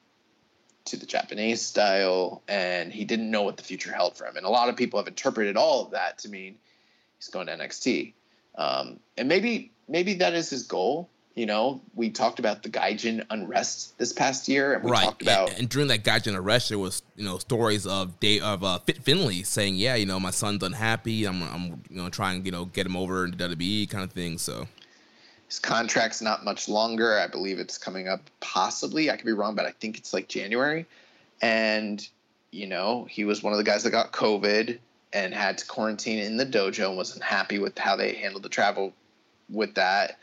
[0.87, 4.37] to the Japanese style, and he didn't know what the future held for him.
[4.37, 6.57] And a lot of people have interpreted all of that to mean
[7.25, 8.13] he's going to NXT.
[8.57, 11.09] Um, and maybe maybe that is his goal.
[11.35, 15.03] You know, we talked about the Gaijin unrest this past year, and we right.
[15.03, 18.39] talked about and, and, during that Gaijin unrest, there was you know stories of day
[18.39, 21.25] of uh, Fit Finlay saying, "Yeah, you know, my son's unhappy.
[21.25, 24.39] I'm I'm you know trying you know get him over into WWE kind of thing."
[24.39, 24.69] So
[25.49, 27.19] his contract's not much longer.
[27.19, 29.11] I believe it's coming up possibly.
[29.11, 30.87] I could be wrong, but I think it's like January.
[31.43, 32.07] And
[32.53, 34.79] you know, he was one of the guys that got COVID
[35.15, 38.49] and had to quarantine in the dojo and wasn't happy with how they handled the
[38.49, 38.93] travel
[39.49, 40.19] with that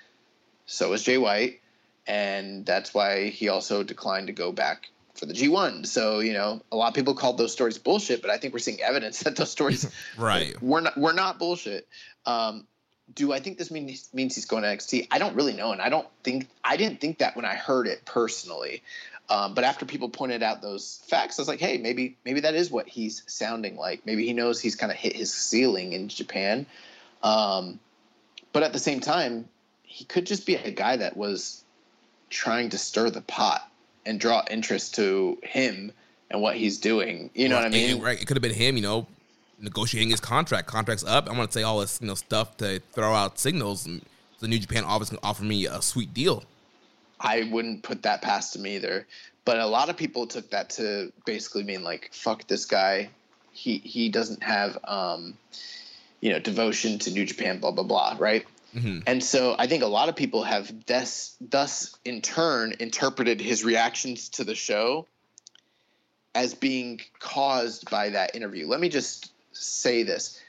[0.72, 1.60] so was Jay White,
[2.08, 5.86] and that's why he also declined to go back for the G1.
[5.86, 8.60] So you know, a lot of people called those stories bullshit, but I think we're
[8.60, 11.88] seeing evidence that those stories right were not were not bullshit.
[12.26, 12.68] Um,
[13.14, 15.08] do I think this means means he's going to NXT?
[15.12, 17.88] I don't really know, and I don't think I didn't think that when I heard
[17.88, 18.84] it personally.
[19.32, 22.54] Um, but after people pointed out those facts, I was like, hey, maybe maybe that
[22.54, 24.06] is what he's sounding like.
[24.06, 26.66] Maybe he knows he's kind of hit his ceiling in Japan.
[27.24, 27.80] Um,
[28.52, 29.48] but at the same time,
[29.84, 31.64] he could just be a guy that was
[32.30, 33.72] trying to stir the pot
[34.06, 35.94] and draw interest to him
[36.30, 37.30] and what he's doing.
[37.34, 38.02] You know right, what I mean?
[38.02, 38.22] right.
[38.22, 39.08] It could have been him, you know,
[39.60, 40.68] negotiating his contract.
[40.68, 41.30] Contract's up.
[41.30, 43.86] I'm going to say all this, you know, stuff to throw out signals.
[43.86, 44.02] And
[44.40, 46.44] the New Japan office can offer me a sweet deal.
[47.22, 49.08] I wouldn't put that past him either.
[49.46, 53.10] But a lot of people took that to basically mean like, fuck this guy.
[53.52, 55.38] He he doesn't have um,
[56.20, 58.46] you know, devotion to New Japan, blah blah blah, right?
[58.76, 59.00] Mm-hmm.
[59.06, 63.66] And so I think a lot of people have thus, thus in turn interpreted his
[63.66, 65.08] reactions to the show
[66.34, 68.68] as being caused by that interview.
[68.68, 70.40] Let me just say this.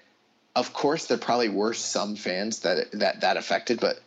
[0.54, 3.98] Of course, there probably were some fans that that that affected, but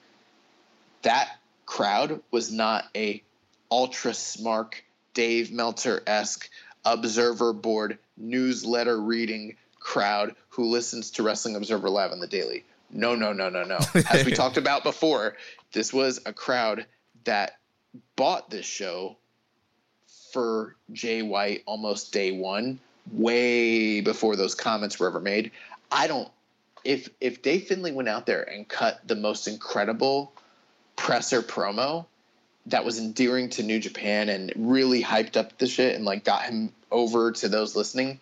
[1.01, 3.21] that crowd was not a
[3.71, 4.81] ultra smart
[5.13, 6.49] Dave Meltzer esque
[6.83, 12.63] observer board newsletter reading crowd who listens to Wrestling Observer Live on the daily.
[12.89, 13.77] No, no, no, no, no.
[14.09, 15.35] As we talked about before,
[15.73, 16.85] this was a crowd
[17.23, 17.57] that
[18.15, 19.17] bought this show
[20.31, 22.79] for Jay White almost day one,
[23.11, 25.51] way before those comments were ever made.
[25.91, 26.29] I don't
[26.83, 30.33] if if Dave Finlay went out there and cut the most incredible
[30.95, 32.05] presser promo
[32.67, 36.43] that was endearing to New Japan and really hyped up the shit and like got
[36.43, 38.19] him over to those listening,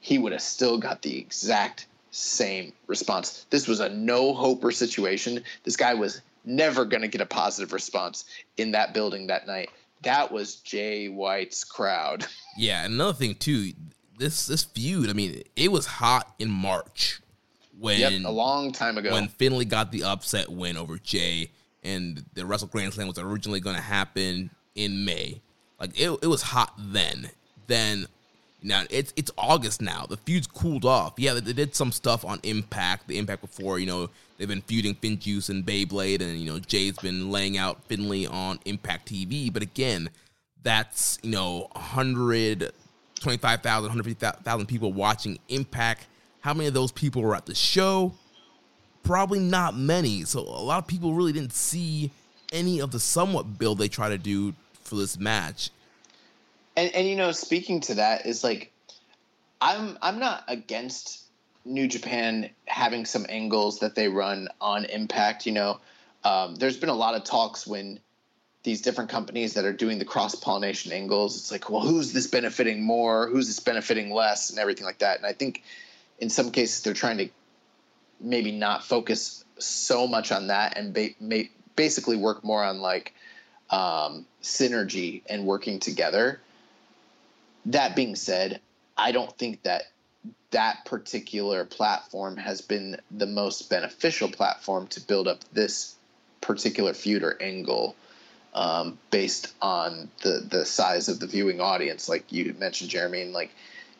[0.00, 3.46] he would have still got the exact same response.
[3.50, 5.42] This was a no hoper situation.
[5.64, 8.24] This guy was never going to get a positive response
[8.56, 9.70] in that building that night.
[10.02, 12.26] That was Jay White's crowd.
[12.54, 13.72] Yeah, another thing too,
[14.18, 15.08] this this feud.
[15.08, 17.22] I mean, it was hot in March
[17.78, 21.50] when yep, a long time ago when Finlay got the upset win over Jay,
[21.82, 25.40] and the Wrestle Grand Slam was originally going to happen in May.
[25.80, 27.30] Like it, it was hot then.
[27.66, 28.06] Then
[28.62, 30.06] now it's it's August now.
[30.06, 31.14] The feud's cooled off.
[31.16, 33.08] Yeah, they, did some stuff on Impact.
[33.08, 36.96] The Impact before, you know, they've been feuding FinJuice and Beyblade, and you know Jay's
[36.98, 39.52] been laying out Finlay on Impact TV.
[39.52, 40.10] But again,
[40.62, 46.06] that's you know 125,000, 150,000 people watching Impact.
[46.40, 48.12] How many of those people were at the show?
[49.02, 50.24] Probably not many.
[50.24, 52.10] So a lot of people really didn't see
[52.52, 54.54] any of the somewhat build they try to do
[54.84, 55.70] for this match.
[56.76, 58.72] And and you know, speaking to that is like,
[59.60, 61.24] I'm I'm not against
[61.64, 65.46] New Japan having some angles that they run on Impact.
[65.46, 65.80] You know,
[66.24, 67.98] um, there's been a lot of talks when
[68.62, 71.36] these different companies that are doing the cross pollination angles.
[71.36, 73.26] It's like, well, who's this benefiting more?
[73.26, 74.50] Who's this benefiting less?
[74.50, 75.16] And everything like that.
[75.16, 75.62] And I think
[76.18, 77.28] in some cases they're trying to
[78.22, 81.44] maybe not focus so much on that and ba-
[81.76, 83.14] basically work more on like
[83.70, 86.40] um, synergy and working together
[87.66, 88.60] that being said,
[88.96, 89.84] I don't think that
[90.50, 95.96] that particular platform has been the most beneficial platform to build up this
[96.40, 97.96] particular feud or angle
[98.54, 102.08] um, based on the the size of the viewing audience.
[102.08, 103.50] Like you mentioned, Jeremy, and like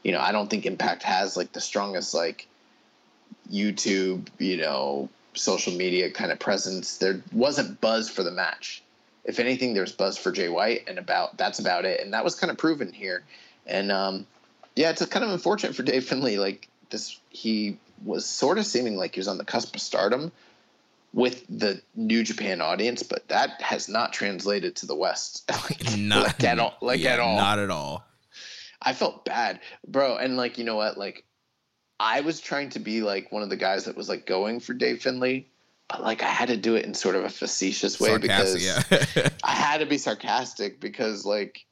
[0.03, 2.47] you know, I don't think Impact has like the strongest like
[3.53, 6.99] YouTube, you know, social media kind of presence.
[6.99, 8.83] There wasn't buzz for the match.
[9.25, 12.01] If anything, there's buzz for Jay White, and about that's about it.
[12.01, 13.23] And that was kind of proven here.
[13.67, 14.27] And um,
[14.75, 16.39] yeah, it's kind of unfortunate for Dave Finlay.
[16.39, 20.33] Like this, he was sort of seeming like he was on the cusp of stardom
[21.13, 26.25] with the New Japan audience, but that has not translated to the West like, not
[26.25, 26.77] like at all.
[26.81, 27.37] Like yeah, at all.
[27.37, 28.05] Not at all.
[28.81, 30.17] I felt bad, bro.
[30.17, 30.99] And like, you know what?
[30.99, 31.25] Like,
[32.01, 34.75] I was trying to be like one of the guys that was like going for
[34.75, 35.47] Dave Finlay,
[35.89, 39.17] but like I had to do it in sort of a facetious way Sarcastic, because
[39.17, 39.29] yeah.
[39.45, 41.65] I had to be sarcastic because like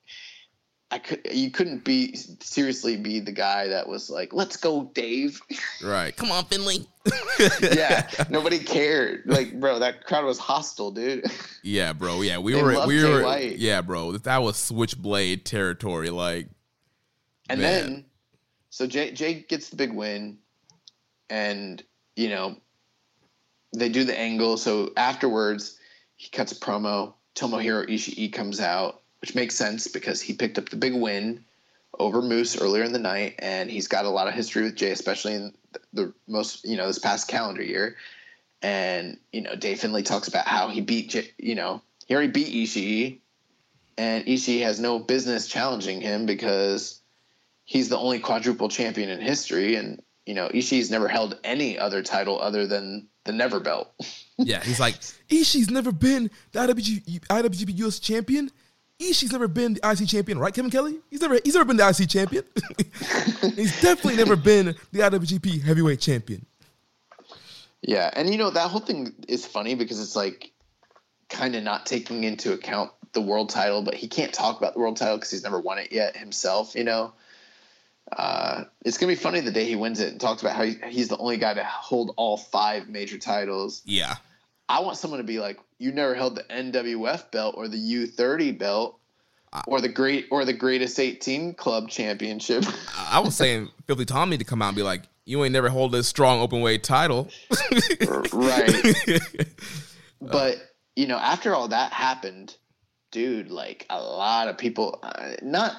[0.92, 5.40] I could you couldn't be seriously be the guy that was like, "Let's go, Dave."
[5.84, 6.16] right.
[6.16, 6.78] Come on, Finlay.
[7.62, 9.22] yeah, nobody cared.
[9.24, 11.24] Like, bro, that crowd was hostile, dude.
[11.62, 12.22] Yeah, bro.
[12.22, 13.58] Yeah, we They were we Jay were White.
[13.58, 14.12] yeah, bro.
[14.12, 16.10] That was switchblade territory.
[16.10, 16.48] Like
[17.48, 17.82] And Man.
[17.82, 18.04] then,
[18.70, 20.38] so Jay, Jay gets the big win,
[21.28, 21.82] and
[22.16, 22.56] you know,
[23.74, 24.56] they do the angle.
[24.56, 25.78] So afterwards,
[26.16, 27.14] he cuts a promo.
[27.34, 31.44] Tomohiro Ishii comes out, which makes sense because he picked up the big win
[31.98, 34.90] over Moose earlier in the night, and he's got a lot of history with Jay,
[34.90, 35.54] especially in
[35.92, 37.96] the most you know this past calendar year.
[38.62, 42.32] And you know, Dave Finlay talks about how he beat Jay, you know he already
[42.32, 43.20] beat Ishii,
[43.96, 46.99] and Ishii has no business challenging him because
[47.70, 52.02] he's the only quadruple champion in history, and you know Ishii's never held any other
[52.02, 53.92] title other than the Never Belt.
[54.42, 54.98] Yeah, he's like,
[55.28, 58.50] Ishii's never been the IWG, IWGP US champion.
[58.98, 60.96] Ishii's never been the IC champion, right, Kevin Kelly?
[61.10, 62.44] He's never he's never been the IC champion.
[63.54, 66.46] he's definitely never been the IWGP heavyweight champion.
[67.82, 70.52] yeah, and you know that whole thing is funny because it's like
[71.28, 74.80] kind of not taking into account the world title, but he can't talk about the
[74.80, 76.74] world title because he's never won it yet himself.
[76.74, 77.12] You know,
[78.16, 80.76] uh, it's gonna be funny the day he wins it and talks about how he,
[80.88, 83.82] he's the only guy to hold all five major titles.
[83.84, 84.16] Yeah.
[84.68, 88.56] I want someone to be like, you never held the NWF belt or the U30
[88.56, 89.00] belt
[89.66, 92.64] or the great or the greatest 18 club championship.
[92.98, 95.92] I was saying Filthy Tommy to come out and be like, you ain't never hold
[95.92, 97.28] this strong open weight title.
[98.32, 99.20] right.
[100.20, 100.56] but,
[100.96, 102.56] you know, after all that happened,
[103.10, 105.74] dude, like a lot of people uh, not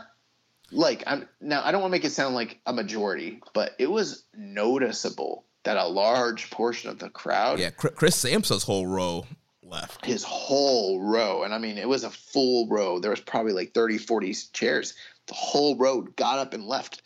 [0.72, 3.89] like I'm now I don't want to make it sound like a majority, but it
[3.89, 9.26] was noticeable that a large portion of the crowd yeah, Chris Samsa's whole row
[9.64, 10.06] left.
[10.06, 12.99] his whole row and i mean it was a full row.
[12.99, 14.93] There was probably like 30 40 chairs.
[15.27, 17.02] The whole row got up and left.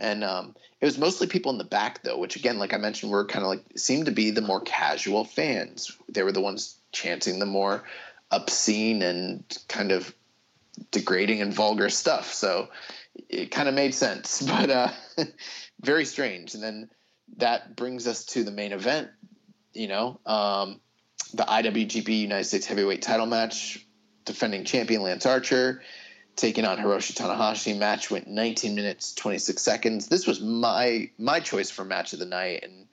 [0.00, 3.10] And um, it was mostly people in the back though which again like i mentioned
[3.10, 5.96] were kind of like seemed to be the more casual fans.
[6.08, 7.82] They were the ones chanting the more
[8.30, 10.14] obscene and kind of
[10.90, 12.32] degrading and vulgar stuff.
[12.32, 12.68] So
[13.28, 14.90] it kind of made sense but uh,
[15.80, 16.90] very strange and then
[17.36, 19.08] that brings us to the main event
[19.74, 20.80] you know um,
[21.34, 23.84] the IWGP United States Heavyweight Title match.
[24.24, 25.82] Defending champion Lance Archer
[26.36, 27.76] taking on Hiroshi Tanahashi.
[27.78, 30.08] Match went 19 minutes 26 seconds.
[30.08, 32.86] This was my my choice for match of the night, and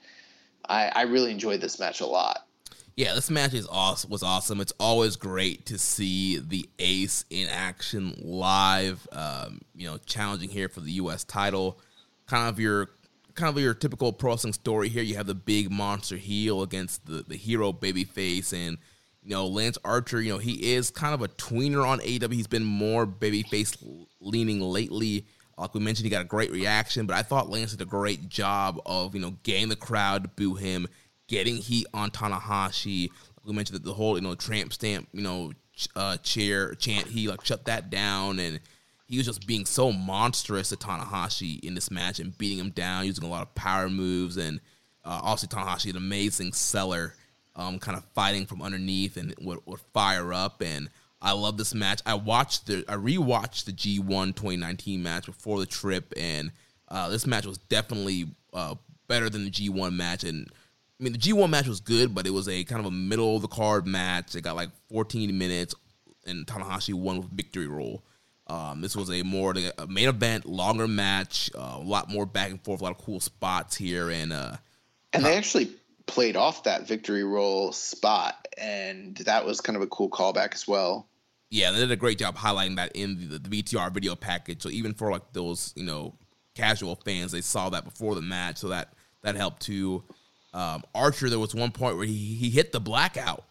[0.68, 2.47] I, I really enjoyed this match a lot.
[2.95, 4.09] Yeah, this match is awesome.
[4.09, 4.61] Was awesome.
[4.61, 9.05] It's always great to see the Ace in action live.
[9.11, 11.26] Um, you know, challenging here for the U.S.
[11.26, 11.77] title.
[12.26, 12.91] Kind of your,
[13.34, 15.03] kind of your typical pro wrestling story here.
[15.03, 18.77] You have the big monster heel against the the hero babyface, and
[19.23, 20.22] you know Lance Archer.
[20.22, 22.31] You know he is kind of a tweener on AEW.
[22.31, 23.76] He's been more babyface
[24.22, 25.26] leaning lately.
[25.57, 28.30] Like we mentioned, he got a great reaction, but I thought Lance did a great
[28.30, 30.88] job of you know getting the crowd to boo him,
[31.27, 33.10] getting heat on Tanahashi.
[33.43, 35.53] We mentioned that the whole you know tramp stamp you know
[35.95, 37.07] uh, chair chant.
[37.07, 38.60] He like shut that down, and
[39.07, 43.06] he was just being so monstrous to Tanahashi in this match and beating him down,
[43.06, 44.60] using a lot of power moves, and
[45.03, 47.14] uh, also Tanahashi an amazing seller,
[47.56, 50.89] um, kind of fighting from underneath and would, would fire up and.
[51.22, 52.02] I love this match.
[52.06, 56.52] I watched the I rewatched the G1 2019 match before the trip, and
[56.88, 58.76] uh, this match was definitely uh,
[59.07, 60.23] better than the G1 match.
[60.23, 60.52] And
[60.99, 63.35] I mean, the G1 match was good, but it was a kind of a middle
[63.35, 64.35] of the card match.
[64.35, 65.76] It got like 14 minutes,
[66.26, 68.03] and Tanahashi won with victory roll.
[68.47, 72.51] Um, this was a more a main event, longer match, uh, a lot more back
[72.51, 74.57] and forth, a lot of cool spots here, and uh,
[75.13, 75.72] And they actually
[76.05, 80.67] played off that victory roll spot, and that was kind of a cool callback as
[80.67, 81.07] well.
[81.49, 84.61] yeah, they did a great job highlighting that in the, the VTR video package.
[84.61, 86.15] So even for like those, you know,
[86.53, 88.93] casual fans, they saw that before the match, so that
[89.23, 90.03] that helped too.
[90.56, 93.44] Um, Archer, there was one point where he he hit the blackout,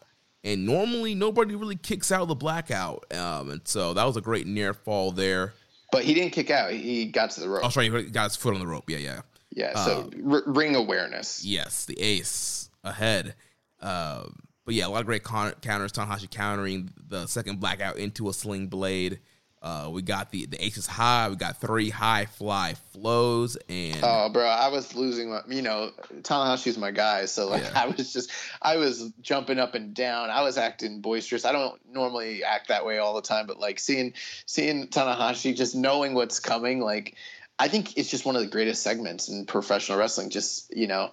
[0.43, 4.47] and normally nobody really kicks out the blackout, um, and so that was a great
[4.47, 5.53] near fall there.
[5.91, 7.61] But he didn't kick out; he got to the rope.
[7.63, 8.89] Oh, sorry, he got his foot on the rope.
[8.89, 9.21] Yeah, yeah.
[9.51, 11.45] yeah, so r- ring awareness.
[11.45, 13.35] Yes, the ace ahead.
[13.79, 14.23] Uh,
[14.65, 15.91] but yeah, a lot of great counters.
[15.91, 19.19] Tanahashi countering the second blackout into a sling blade.
[19.65, 21.27] Uh, we got the the aces high.
[21.27, 25.41] We got three high fly flows, and oh, bro, I was losing my.
[25.49, 25.89] You know,
[26.21, 27.71] Tanahashi's my guy, so like yeah.
[27.75, 28.29] I was just,
[28.61, 30.29] I was jumping up and down.
[30.29, 31.45] I was acting boisterous.
[31.45, 34.13] I don't normally act that way all the time, but like seeing
[34.45, 37.15] seeing Tanahashi, just knowing what's coming, like
[37.57, 40.29] I think it's just one of the greatest segments in professional wrestling.
[40.29, 41.09] Just you know,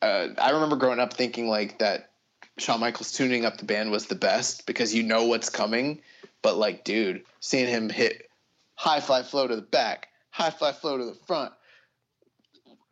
[0.00, 2.11] uh, I remember growing up thinking like that.
[2.58, 6.00] Shawn Michaels tuning up the band was the best because you know what's coming
[6.42, 8.28] but like, dude, seeing him hit
[8.74, 11.52] high fly flow to the back, high fly flow to the front,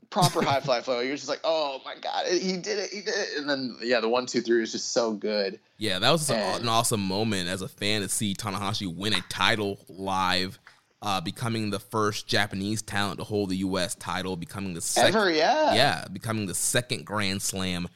[0.09, 3.15] proper high fly flow, you're just like, oh my god, he did it, he did
[3.15, 3.39] it.
[3.39, 5.59] And then yeah, the one two three was just so good.
[5.79, 9.21] Yeah, that was and, an awesome moment as a fan to see Tanahashi win a
[9.29, 10.59] title live.
[11.03, 13.95] Uh, becoming the first Japanese talent to hold the U.S.
[13.95, 17.89] title, becoming the second, ever, yeah, yeah, becoming the second Grand Slam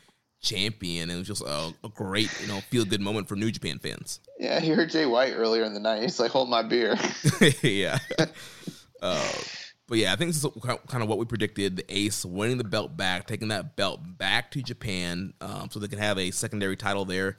[0.44, 1.10] champion.
[1.10, 3.78] And it was just a, a great, you know, feel good moment for New Japan
[3.78, 4.20] fans.
[4.38, 6.02] Yeah, he heard Jay White earlier in the night.
[6.02, 6.96] He's like, "Hold my beer."
[7.62, 7.98] yeah.
[9.02, 9.32] Uh,
[9.86, 12.64] but yeah, I think this is kind of what we predicted: the Ace winning the
[12.64, 16.76] belt back, taking that belt back to Japan, um, so they can have a secondary
[16.76, 17.38] title there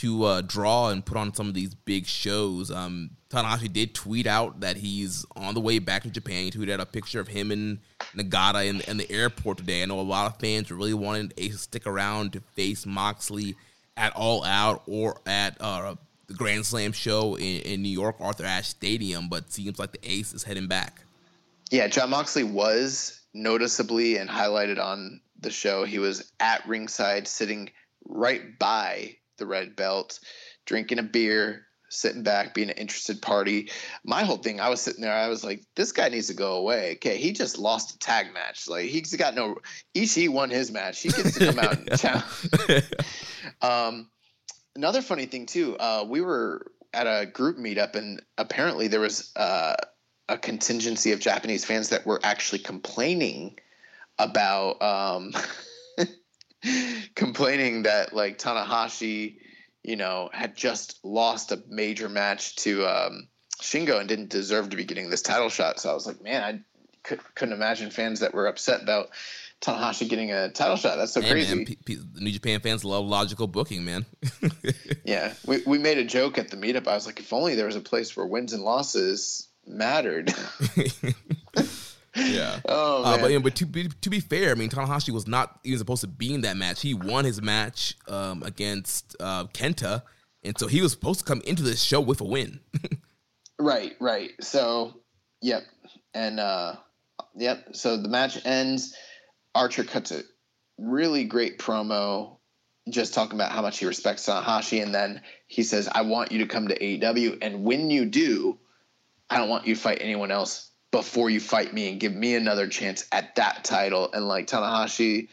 [0.00, 2.70] to uh, draw and put on some of these big shows.
[2.70, 6.44] Um, Tanahashi did tweet out that he's on the way back to Japan.
[6.44, 7.78] He tweeted out a picture of him and
[8.16, 9.82] Nagata in, in the airport today.
[9.82, 13.56] I know a lot of fans really wanted Ace to stick around to face Moxley
[13.94, 15.96] at All Out or at uh,
[16.28, 20.10] the Grand Slam show in, in New York, Arthur Ashe Stadium, but seems like the
[20.10, 21.02] Ace is heading back.
[21.70, 25.84] Yeah, Jon Moxley was noticeably and highlighted on the show.
[25.84, 27.70] He was at ringside, sitting
[28.06, 30.20] right by the red belt,
[30.66, 33.68] drinking a beer, sitting back, being an interested party.
[34.04, 36.54] My whole thing, I was sitting there, I was like, this guy needs to go
[36.54, 36.92] away.
[36.94, 38.68] Okay, he just lost a tag match.
[38.68, 39.56] Like he's got no
[39.94, 41.02] Ishii won his match.
[41.02, 42.22] He gets to come out and town.
[43.60, 44.10] um,
[44.76, 49.32] another funny thing too, uh, we were at a group meetup and apparently there was
[49.36, 49.74] uh,
[50.28, 53.58] a contingency of Japanese fans that were actually complaining
[54.18, 55.32] about um,
[57.14, 59.36] complaining that like Tanahashi
[59.82, 63.28] you know, had just lost a major match to um,
[63.60, 65.80] Shingo and didn't deserve to be getting this title shot.
[65.80, 66.60] So I was like, man, I
[67.02, 69.10] could, not imagine fans that were upset about
[69.62, 70.96] Tanahashi getting a title shot.
[70.96, 71.54] That's so crazy.
[71.54, 74.04] Man, P- P- New Japan fans love logical booking, man.
[75.04, 76.86] yeah, we we made a joke at the meetup.
[76.86, 80.34] I was like, if only there was a place where wins and losses mattered.
[82.20, 82.60] yeah.
[82.68, 85.26] Oh, uh, but, you know, but to be to be fair, I mean Tanahashi was
[85.26, 86.82] not even supposed to be in that match.
[86.82, 90.02] He won his match um, against uh, Kenta,
[90.42, 92.60] and so he was supposed to come into this show with a win.
[93.58, 94.30] right, right.
[94.40, 95.00] So,
[95.40, 95.62] yep,
[96.14, 96.76] and uh,
[97.34, 97.74] yep.
[97.74, 98.94] So the match ends.
[99.54, 100.22] Archer cuts a
[100.78, 102.36] really great promo,
[102.88, 106.38] just talking about how much he respects Tanahashi, and then he says, "I want you
[106.38, 108.58] to come to AEW, and when you do,
[109.28, 112.34] I don't want you to fight anyone else before you fight me and give me
[112.34, 114.10] another chance at that title.
[114.12, 115.28] And like Tanahashi,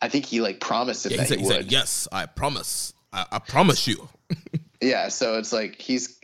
[0.00, 1.56] I think he like promised him yeah, that he, said, he, he would.
[1.56, 2.92] Said, yes, I promise.
[3.12, 4.08] I, I promise you.
[4.80, 6.18] yeah, so it's like he's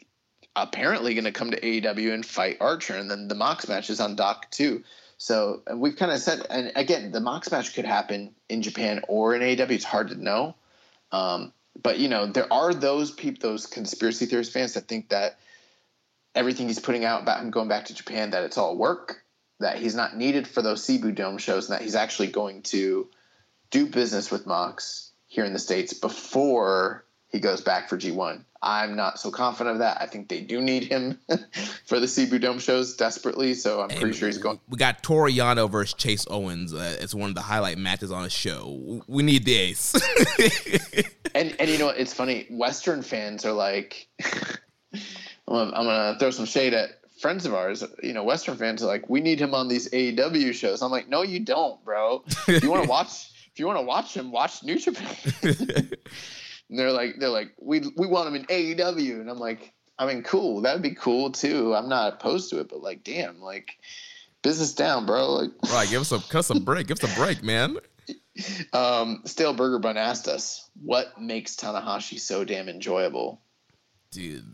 [0.56, 4.00] apparently going to come to AEW and fight Archer, and then the Mox match is
[4.00, 4.84] on Doc too.
[5.16, 9.00] So and we've kind of said, and again, the Mox match could happen in Japan
[9.08, 9.70] or in AEW.
[9.70, 10.54] It's hard to know.
[11.12, 11.52] Um,
[11.82, 15.38] but you know, there are those people, those conspiracy theorist fans that think that
[16.34, 19.22] everything he's putting out about him going back to Japan that it's all work,
[19.60, 23.08] that he's not needed for those Seibu Dome shows, and that he's actually going to
[23.70, 28.44] do business with Mox here in the States before he goes back for G1.
[28.62, 30.00] I'm not so confident of that.
[30.00, 31.18] I think they do need him
[31.84, 34.58] for the Seibu Dome shows desperately, so I'm pretty sure he's going.
[34.68, 36.72] We got Toru Yano versus Chase Owens.
[36.72, 39.02] Uh, it's one of the highlight matches on the show.
[39.06, 39.94] We need the ace.
[41.34, 41.98] and and you know what?
[41.98, 42.46] It's funny.
[42.50, 44.08] Western fans are like.
[45.48, 46.90] I'm gonna, I'm gonna throw some shade at
[47.20, 47.84] friends of ours.
[48.02, 50.82] You know, Western fans are like, we need him on these AEW shows.
[50.82, 52.24] I'm like, no, you don't, bro.
[52.48, 55.16] If you want to watch, if you want to watch him, watch New Japan.
[55.42, 60.06] and they're like, they're like, we we want him in AEW, and I'm like, I
[60.06, 61.74] mean, cool, that'd be cool too.
[61.74, 63.78] I'm not opposed to it, but like, damn, like,
[64.42, 65.32] business down, bro.
[65.32, 67.78] Like, right, give us a cut some break, give us a break, man.
[68.72, 73.40] Um, Stale Burger Bun asked us, what makes Tanahashi so damn enjoyable?
[74.10, 74.44] Dude,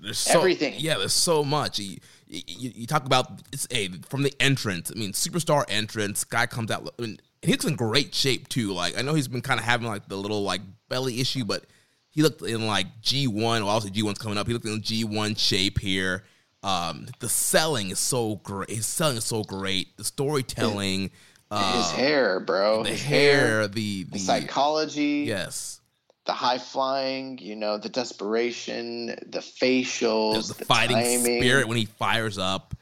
[0.00, 0.74] there's so, everything.
[0.78, 1.78] Yeah, there's so much.
[1.78, 4.90] You, you, you, talk about it's a from the entrance.
[4.94, 6.24] I mean, superstar entrance.
[6.24, 6.88] Guy comes out.
[6.98, 8.72] I mean, he's in great shape too.
[8.72, 11.64] Like I know he's been kind of having like the little like belly issue, but
[12.10, 13.64] he looked in like G one.
[13.64, 14.46] Well, obviously G one's coming up.
[14.46, 16.24] He looked in G one shape here.
[16.62, 18.70] Um, the selling is so great.
[18.70, 19.96] His selling is so great.
[19.96, 21.02] The storytelling.
[21.02, 21.10] His,
[21.50, 22.82] uh, hair, bro.
[22.82, 25.24] The his hair, hair, the, the psychology.
[25.26, 25.80] Yes
[26.26, 31.40] the high flying, you know, the desperation, the facials, the, the fighting timing.
[31.40, 32.74] spirit when he fires up.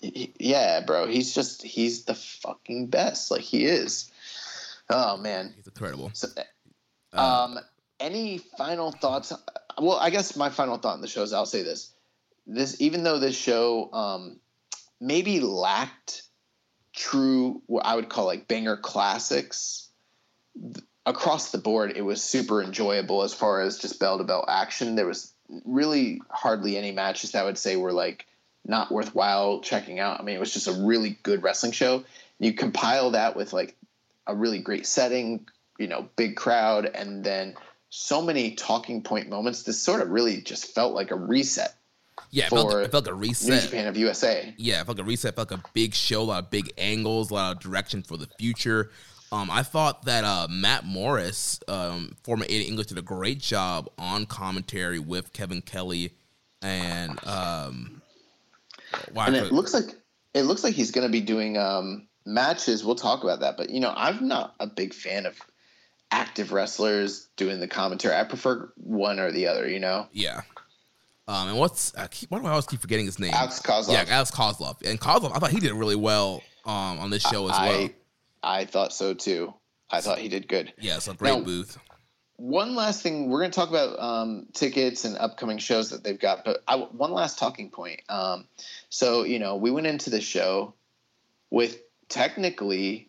[0.00, 3.30] Yeah, bro, he's just he's the fucking best.
[3.30, 4.10] Like he is.
[4.90, 5.54] Oh man.
[5.56, 6.10] He's incredible.
[6.12, 6.28] So,
[7.12, 7.58] Uh, um,
[8.00, 9.32] any final thoughts?
[9.78, 11.92] Well, I guess my final thought in the show is I'll say this:
[12.46, 14.40] this, even though this show um,
[15.00, 16.22] maybe lacked
[16.92, 19.88] true, what I would call like banger classics,
[20.60, 24.44] th- across the board, it was super enjoyable as far as just bell to bell
[24.48, 24.94] action.
[24.94, 25.32] There was
[25.64, 28.26] really hardly any matches that I would say were like
[28.64, 30.20] not worthwhile checking out.
[30.20, 32.04] I mean, it was just a really good wrestling show.
[32.38, 33.76] You compile that with like
[34.26, 35.46] a really great setting,
[35.78, 37.54] you know, big crowd, and then
[37.90, 39.64] so many talking point moments.
[39.64, 41.74] This sort of really just felt like a reset.
[42.30, 43.62] yeah, it felt, it felt like a New reset.
[43.62, 44.54] Japan of USA.
[44.56, 46.72] Yeah, it felt like a reset, felt like a big show, a lot of big
[46.78, 48.90] angles, a lot of direction for the future.
[49.34, 53.90] Um, I thought that uh, Matt Morris, um, former Aiden English, did a great job
[53.98, 56.12] on commentary with Kevin Kelly,
[56.62, 58.00] and um,
[59.12, 59.86] wow, and it looks like
[60.34, 62.84] it looks like he's going to be doing um, matches.
[62.84, 65.36] We'll talk about that, but you know, I'm not a big fan of
[66.12, 68.14] active wrestlers doing the commentary.
[68.14, 69.68] I prefer one or the other.
[69.68, 70.42] You know, yeah.
[71.26, 73.34] Um, and what's I keep, why do I always keep forgetting his name?
[73.34, 73.94] Alex Kozlov.
[73.94, 74.88] Yeah, Alex Kozlov.
[74.88, 77.88] And Kozlov, I thought he did really well um, on this show as well.
[78.44, 79.54] I thought so too.
[79.90, 80.72] I thought he did good.
[80.78, 81.78] Yeah, so great Now- booth.
[82.36, 86.18] One last thing, we're going to talk about um, tickets and upcoming shows that they've
[86.18, 86.44] got.
[86.44, 88.02] But I, one last talking point.
[88.08, 88.48] Um,
[88.88, 90.74] so you know, we went into the show
[91.50, 93.08] with technically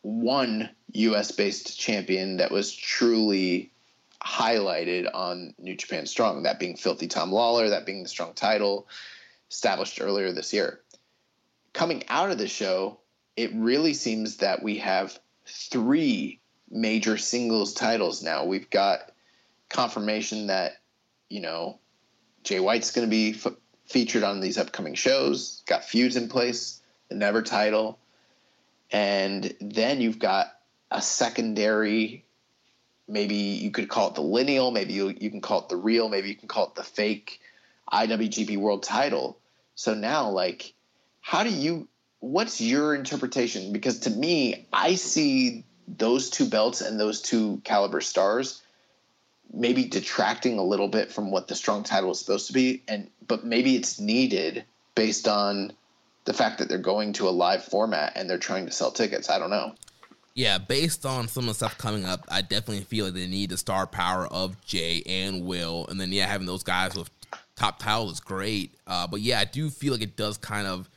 [0.00, 1.32] one U.S.
[1.32, 3.72] based champion that was truly
[4.24, 6.44] highlighted on New Japan Strong.
[6.44, 7.68] That being Filthy Tom Lawler.
[7.68, 8.88] That being the Strong title
[9.50, 10.80] established earlier this year.
[11.74, 13.00] Coming out of the show,
[13.36, 16.40] it really seems that we have three
[16.70, 18.44] major singles titles now.
[18.44, 19.10] We've got
[19.68, 20.72] confirmation that,
[21.28, 21.78] you know,
[22.44, 23.54] Jay White's going to be f-
[23.86, 27.98] featured on these upcoming shows, got feuds in place, the Never title.
[28.90, 30.48] And then you've got
[30.90, 32.24] a secondary,
[33.08, 36.08] maybe you could call it the lineal, maybe you, you can call it the real,
[36.08, 37.40] maybe you can call it the fake
[37.92, 39.38] IWGP World title.
[39.74, 40.74] So now, like,
[41.20, 41.88] how do you,
[42.20, 43.72] what's your interpretation?
[43.72, 48.62] Because to me, I see those two belts and those two caliber stars
[49.52, 53.10] maybe detracting a little bit from what the strong title is supposed to be and
[53.26, 54.64] but maybe it's needed
[54.94, 55.72] based on
[56.26, 59.28] the fact that they're going to a live format and they're trying to sell tickets
[59.28, 59.74] i don't know
[60.34, 63.50] Yeah, based on some of the stuff coming up, I definitely feel like they need
[63.50, 67.10] the star power of Jay and Will, and then yeah, having those guys with
[67.56, 68.74] top title is great.
[68.86, 70.88] Uh, but yeah, I do feel like it does kind of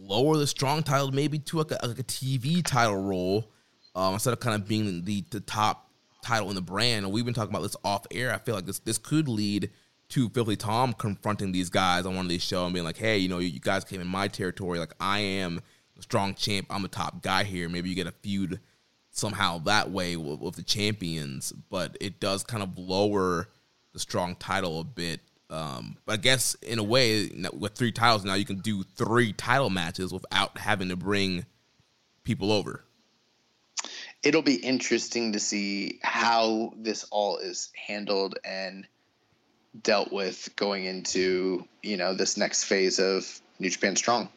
[0.00, 3.50] lower the strong title maybe to like a, like a TV title role
[3.94, 5.90] um, instead of kind of being the the top
[6.22, 7.04] title in the brand.
[7.04, 8.32] And we've been talking about this off air.
[8.32, 9.70] I feel like this this could lead
[10.10, 13.18] to Filthy Tom confronting these guys on one of these shows and being like, "Hey,
[13.18, 14.78] you know, you, you guys came in my territory.
[14.78, 15.60] Like I am
[15.96, 16.66] the strong champ.
[16.70, 17.68] I'm the top guy here.
[17.68, 18.60] Maybe you get a feud."
[19.16, 23.48] somehow that way with, with the champions, but it does kind of lower
[23.92, 25.20] the strong title a bit.
[25.48, 29.32] Um, but I guess in a way, with three titles now, you can do three
[29.32, 31.46] title matches without having to bring
[32.24, 32.84] people over.
[34.22, 38.86] it'll be interesting to see how this all is handled and
[39.82, 44.28] dealt with going into you know this next phase of new japan strong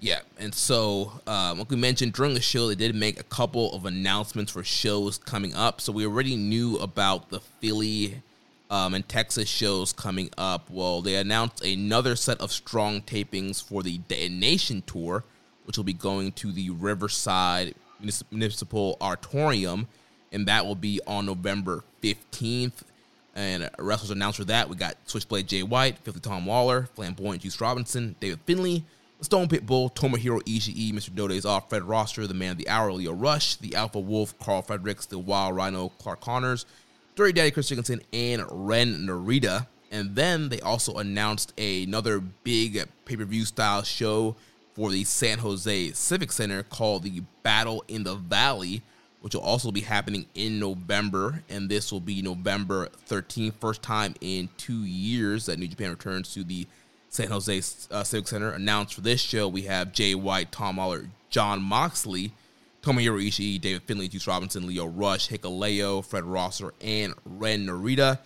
[0.00, 3.72] Yeah, and so um, like we mentioned during the show, they did make a couple
[3.72, 5.80] of announcements for shows coming up.
[5.80, 8.22] So we already knew about the Philly
[8.70, 10.68] um, and Texas shows coming up.
[10.70, 15.24] Well, they announced another set of strong tapings for the Detonation Tour,
[15.64, 17.74] which will be going to the Riverside
[18.30, 19.88] Municipal Auditorium,
[20.32, 22.82] and that will be on November 15th.
[23.34, 27.60] And wrestlers announced for that, we got Switchblade Jay White, Filthy Tom Lawler, Flamboyant Juice
[27.60, 28.84] Robinson, David Finlay,
[29.20, 31.14] Stone Pit Bull, Tomohiro Ishii, Mr.
[31.14, 34.62] Dode's off, Fred Rosser, the Man of the Hour, Lio Rush, the Alpha Wolf, Karl
[34.62, 36.66] Fredericks, the Wild Rhino, Clark Connors,
[37.18, 39.66] Dirty Daddy Chris Dickinson, and Ren Narita.
[39.90, 44.36] And then they also announced another big pay per view style show
[44.74, 48.82] for the San Jose Civic Center called the Battle in the Valley,
[49.20, 51.42] which will also be happening in November.
[51.48, 56.32] And this will be November 13th, first time in two years that New Japan returns
[56.34, 56.68] to the
[57.08, 57.58] San Jose
[57.90, 58.50] uh, Civic Center.
[58.50, 62.32] Announced for this show, we have Jay White, Tom Lawler, Jon Moxley,
[62.88, 68.18] Tomohiro Ishii, David Finlay, Juice Robinson, Lio Rush, Hikuleo, Fred Rosser, and Ren Narita.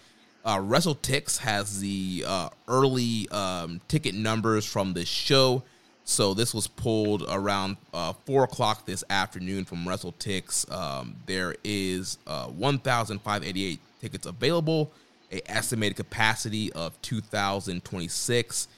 [0.45, 5.65] Uh, WrestleTix has the uh, early um, ticket numbers from this show.
[6.05, 10.71] So this was pulled around uh, 4 o'clock this afternoon from WrestleTix.
[10.71, 14.93] Um, there is uh, 1,588 tickets available,
[15.33, 18.69] a estimated capacity of 2,026.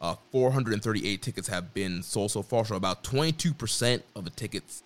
[0.00, 4.82] Uh, 438 tickets have been sold so far, so about 22% of the tickets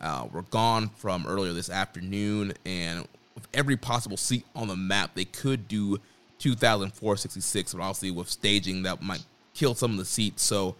[0.00, 2.54] uh, were gone from earlier this afternoon.
[2.64, 5.98] And with every possible seat on the map, they could do
[6.38, 9.24] 2,466, but obviously with staging, that might
[9.54, 10.42] kill some of the seats.
[10.42, 10.76] So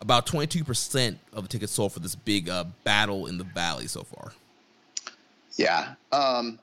[0.00, 4.02] about 22% of the tickets sold for this big uh, battle in the valley so
[4.02, 4.32] far.
[5.56, 5.94] Yeah.
[6.12, 6.58] Um,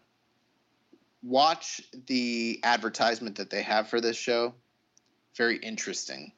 [1.23, 4.53] watch the advertisement that they have for this show.
[5.35, 6.31] Very interesting.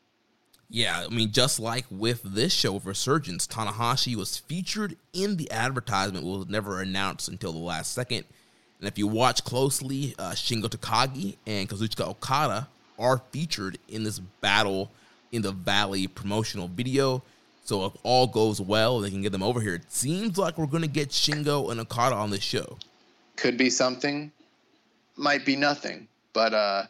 [0.70, 5.50] Yeah, I mean, just like with this show, of Resurgence, Tanahashi was featured in the
[5.50, 8.26] advertisement, was never announced until the last second.
[8.80, 12.68] And if you watch closely, uh, Shingo Takagi and Kazuchika Okada
[13.00, 14.92] are featured in this battle
[15.32, 17.24] in the Valley promotional video.
[17.64, 19.76] So if all goes well, they can get them over here.
[19.76, 22.78] It seems like we're going to get Shingo and Okada on this show.
[23.36, 24.32] Could be something,
[25.16, 26.08] might be nothing.
[26.34, 26.84] But, uh,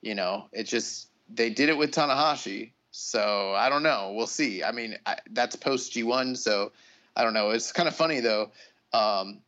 [0.00, 2.70] you know, it just, they did it with Tanahashi.
[2.92, 4.12] So I don't know.
[4.14, 4.62] We'll see.
[4.62, 6.36] I mean, I, that's post G1.
[6.36, 6.70] So
[7.16, 7.50] I don't know.
[7.50, 8.50] It's kind of funny, though.
[8.92, 9.38] Um,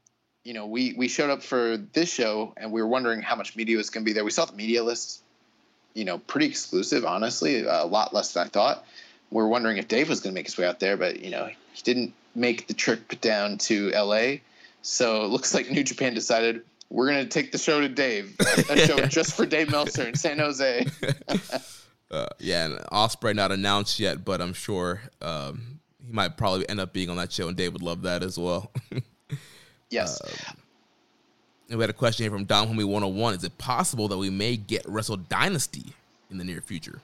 [0.42, 3.54] you know, we, we showed up for this show and we were wondering how much
[3.56, 4.24] media was going to be there.
[4.24, 5.22] We saw the media list
[5.94, 8.84] you know, pretty exclusive, honestly, a lot less than I thought.
[9.30, 11.30] We are wondering if Dave was going to make his way out there, but, you
[11.30, 14.36] know, he didn't make the trip down to LA.
[14.82, 18.36] So it looks like New Japan decided we're going to take the show to Dave,
[18.70, 20.86] a show just for Dave Meltzer in San Jose.
[22.10, 26.80] uh, yeah, and Ospreay not announced yet, but I'm sure um, he might probably end
[26.80, 28.70] up being on that show, and Dave would love that as well.
[29.90, 30.20] yes.
[30.20, 30.52] Uh,
[31.68, 33.34] and we had a question here from Dom Homie 101.
[33.34, 35.94] Is it possible that we may get Wrestle Dynasty
[36.30, 37.00] in the near future?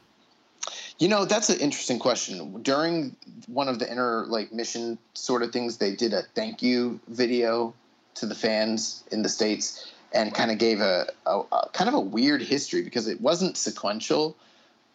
[0.99, 2.63] You know, that's an interesting question.
[2.63, 3.17] During
[3.47, 7.73] one of the inner like mission sort of things, they did a thank you video
[8.17, 11.95] to the fans in the states and kind of gave a, a, a kind of
[11.95, 14.37] a weird history because it wasn't sequential,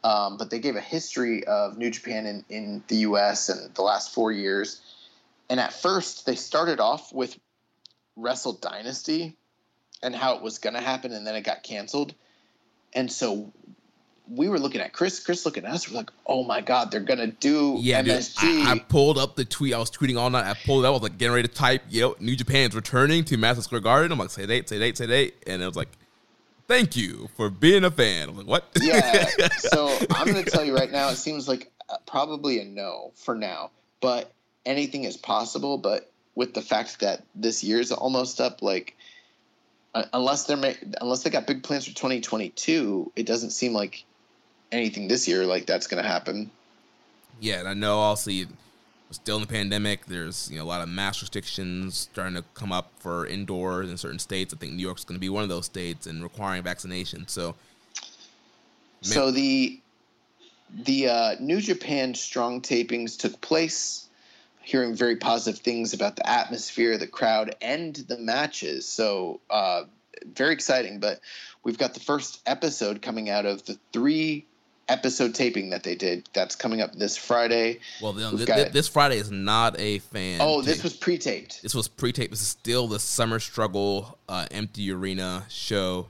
[0.05, 3.49] um, but they gave a history of New Japan in, in the U.S.
[3.49, 4.79] and the last four years.
[5.49, 7.37] And at first, they started off with
[8.15, 9.35] Wrestle Dynasty,
[10.03, 12.13] and how it was going to happen, and then it got canceled.
[12.93, 13.51] And so
[14.29, 15.89] we were looking at Chris, Chris looking at us.
[15.89, 18.41] We're like, oh my god, they're gonna do yeah, MSG.
[18.41, 19.73] Dude, I, I, pulled up the tweet.
[19.73, 20.45] I was tweeting all night.
[20.45, 20.91] I pulled it up.
[20.91, 24.11] I was like getting ready to type, yo, New Japan's returning to Madison Square Garden.
[24.11, 25.89] I'm like, say date, say date, say date, and it was like,
[26.67, 28.29] thank you for being a fan.
[28.29, 28.69] I'm like, what?
[28.81, 29.25] Yeah.
[29.57, 31.09] so I'm gonna tell you right now.
[31.09, 33.71] It seems like uh, probably a no for now,
[34.01, 34.31] but
[34.65, 35.77] anything is possible.
[35.77, 38.95] But with the fact that this year's almost up, like
[40.13, 44.03] unless they're ma- unless they got big plans for 2022, it doesn't seem like
[44.71, 46.51] anything this year like that's going to happen.
[47.39, 48.47] Yeah, and I know also we're
[49.15, 50.05] still in the pandemic.
[50.05, 53.97] There's you know a lot of mask restrictions starting to come up for indoors in
[53.97, 54.53] certain states.
[54.53, 57.27] I think New York's going to be one of those states and requiring vaccination.
[57.27, 57.55] So,
[59.01, 59.79] so the
[60.71, 64.07] the uh, New Japan strong tapings took place
[64.61, 68.87] hearing very positive things about the atmosphere, the crowd, and the matches.
[68.87, 69.83] So uh,
[70.25, 70.99] very exciting.
[70.99, 71.19] But
[71.63, 74.47] we've got the first episode coming out of the three
[74.87, 76.29] episode taping that they did.
[76.33, 77.79] That's coming up this Friday.
[78.01, 80.39] Well, th- th- this Friday is not a fan.
[80.41, 80.65] Oh, tape.
[80.65, 81.61] this was pre-taped.
[81.63, 82.31] This was pre-taped.
[82.31, 86.07] This is still the Summer Struggle uh, Empty Arena show.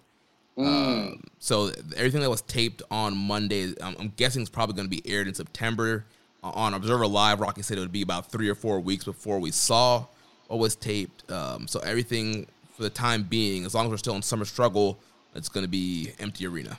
[0.58, 0.66] Mm.
[0.66, 5.02] Um, so everything that was taped on Monday, I'm, I'm guessing is probably going to
[5.02, 6.06] be aired in September
[6.54, 9.52] on Observer Live, Rocky said it would be about three or four weeks before we
[9.52, 10.06] saw
[10.48, 11.30] what was taped.
[11.32, 12.46] Um, so everything
[12.76, 15.00] for the time being, as long as we're still in summer struggle,
[15.34, 16.78] it's going to be empty arena.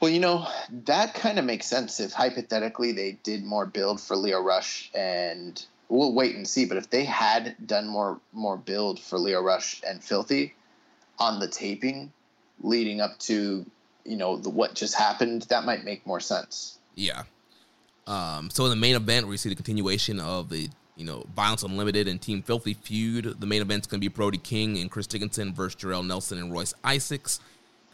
[0.00, 0.46] Well, you know
[0.84, 5.64] that kind of makes sense if hypothetically they did more build for Lio Rush, and
[5.88, 6.64] we'll wait and see.
[6.66, 10.54] But if they had done more more build for Lio Rush and Filthy
[11.18, 12.12] on the taping
[12.60, 13.64] leading up to
[14.04, 16.78] you know the, what just happened, that might make more sense.
[16.96, 17.24] Yeah,
[18.06, 21.62] um, so in the main event, we see the continuation of the you know Violence
[21.62, 23.40] Unlimited and Team Filthy feud.
[23.40, 26.52] The main event's going to be Brody King and Chris Dickinson versus Jorel Nelson and
[26.52, 27.40] Royce Isaacs.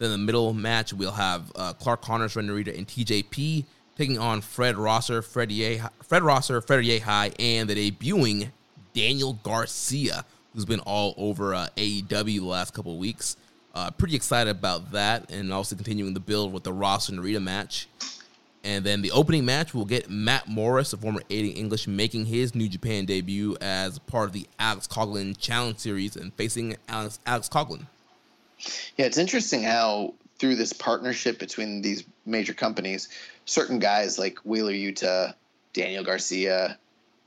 [0.01, 3.65] Then the middle match, we'll have uh, Clark Connors, Ren Narita, and TJP
[3.95, 8.49] taking on Fred Rosser, Fred, Ye- Fred Rosser, Fred Yehi, and the debuting
[8.95, 10.25] Daniel Garcia,
[10.55, 13.37] who's been all over uh, AEW the last couple of weeks.
[13.75, 17.87] Uh, pretty excited about that, and also continuing the build with the Rosser Narita match.
[18.63, 22.55] And then the opening match will get Matt Morris, a former Aiden English, making his
[22.55, 27.47] New Japan debut as part of the Alex Coughlin Challenge Series and facing Alex, Alex
[27.47, 27.85] Coughlin.
[28.97, 33.09] Yeah, it's interesting how through this partnership between these major companies,
[33.45, 35.35] certain guys like Wheeler Yuta,
[35.73, 36.77] Daniel Garcia,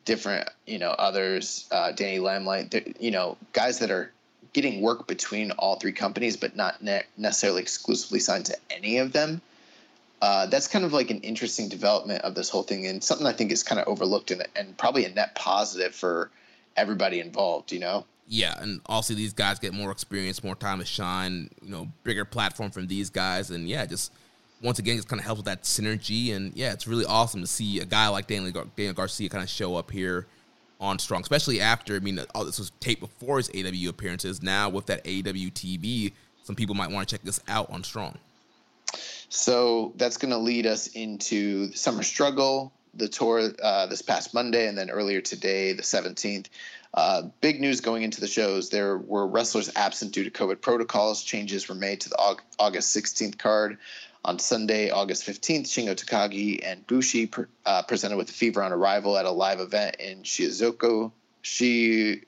[0.05, 4.11] different, you know, others, uh, Danny Limelight, you know, guys that are
[4.53, 9.13] getting work between all three companies, but not ne- necessarily exclusively signed to any of
[9.13, 9.41] them.
[10.23, 13.33] Uh, that's kind of like an interesting development of this whole thing, and something I
[13.33, 16.31] think is kind of overlooked and, and probably a net positive for
[16.77, 17.73] everybody involved.
[17.73, 18.07] You know.
[18.27, 21.51] Yeah, and also these guys get more experience, more time to shine.
[21.63, 24.13] You know, bigger platform from these guys, and yeah, just
[24.63, 26.35] once again, just kind of helps with that synergy.
[26.35, 29.45] And yeah, it's really awesome to see a guy like Daniel, Gar- Daniel Garcia kind
[29.45, 30.27] of show up here
[30.81, 34.43] on Strong, especially after, I mean, all this was taped before his AW appearances.
[34.43, 38.19] Now, with that AW TV, some people might want to check this out on Strong.
[39.29, 44.69] So that's going to lead us into Summer Struggle, the tour uh, this past Monday,
[44.69, 46.47] and then earlier today, the 17th.
[46.95, 48.71] Uh, big news going into the shows.
[48.71, 51.25] There were wrestlers absent due to COVID protocols.
[51.25, 53.79] Changes were made to the August 16th card.
[54.25, 57.31] On Sunday, August 15th, Shingo Takagi and Bushi
[57.67, 61.11] uh, presented with a fever on arrival at a live event in Shizuoka,
[61.43, 62.23] Shi,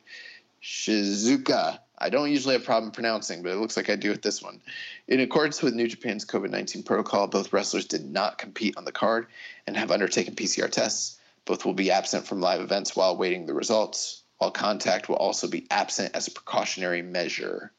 [0.63, 1.79] Shizuka.
[1.99, 4.43] I don't usually have a problem pronouncing, but it looks like I do with this
[4.43, 4.61] one.
[5.09, 8.93] In accordance with New Japan's COVID 19 protocol, both wrestlers did not compete on the
[8.93, 9.29] card
[9.67, 11.19] and have undertaken PCR tests.
[11.47, 15.49] Both will be absent from live events while awaiting the results, while contact will also
[15.49, 17.73] be absent as a precautionary measure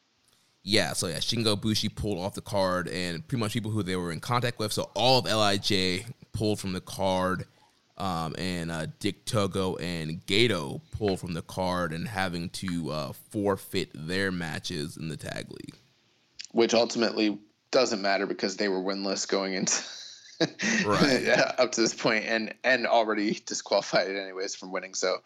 [0.68, 3.96] yeah, so yeah, Shingo Bushi pulled off the card, and pretty much people who they
[3.96, 4.70] were in contact with.
[4.70, 7.46] So all of Lij pulled from the card,
[7.96, 13.12] um, and uh, Dick Togo and Gedo pulled from the card, and having to uh,
[13.30, 15.76] forfeit their matches in the tag league,
[16.52, 17.38] which ultimately
[17.70, 19.82] doesn't matter because they were winless going into
[20.84, 21.28] right.
[21.58, 24.94] Up to this point and and already disqualified anyways from winning.
[24.94, 25.16] So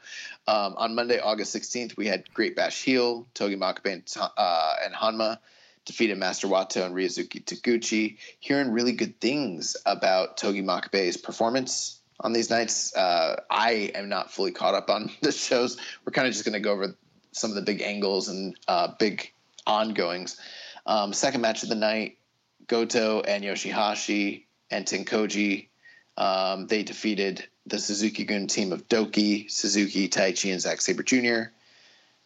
[0.47, 4.94] um, on monday august 16th we had great bash heel togi makabe and, uh, and
[4.94, 5.39] honma
[5.84, 8.18] defeated master wato and ryosuke taguchi.
[8.40, 14.30] Hearing really good things about togi makabe's performance on these nights uh, i am not
[14.30, 15.76] fully caught up on the shows.
[16.05, 16.97] We're kind of just going to go over
[17.32, 19.32] some of the big angles and uh, big
[19.66, 20.39] ongoings.
[20.86, 22.18] Um, second match of the night
[22.66, 25.69] goto and yoshihashi and Tenkoji.
[26.16, 31.51] Um, they defeated the Suzuki Gun team of Douki, Suzuki, Taichi, and Zack Sabre Jr.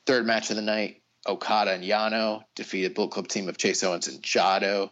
[0.07, 4.09] Third match of the night, Okada and Yano defeated Bullet Club team of Chase Owens
[4.09, 4.91] and Jado.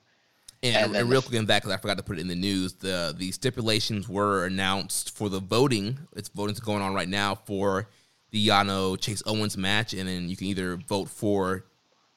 [0.63, 2.73] And, and real quick in that, because I forgot to put it in the news,
[2.75, 5.99] the the stipulations were announced for the voting.
[6.17, 7.89] It's voting's going on right now for
[8.31, 11.67] the Yano Chase Owens match, and then you can either vote for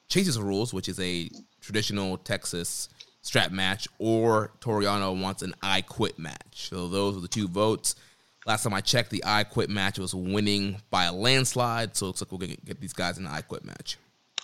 [0.08, 1.28] Chase's rules, which is a
[1.60, 2.88] traditional Texas
[3.22, 6.68] strap match, or Toru Yano wants an I Quit match.
[6.68, 7.94] So those are the two votes.
[8.46, 11.96] Last time I checked, the I Quit match was winning by a landslide.
[11.96, 13.98] So it looks like we're going to get these guys in an I Quit match.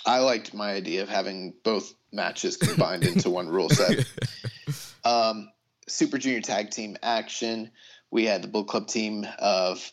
[0.07, 4.07] I liked my idea of having both matches combined into one rule set.
[5.05, 5.51] Um,
[5.87, 7.71] Super Junior Tag Team action.
[8.11, 9.93] We had the Bull Club team of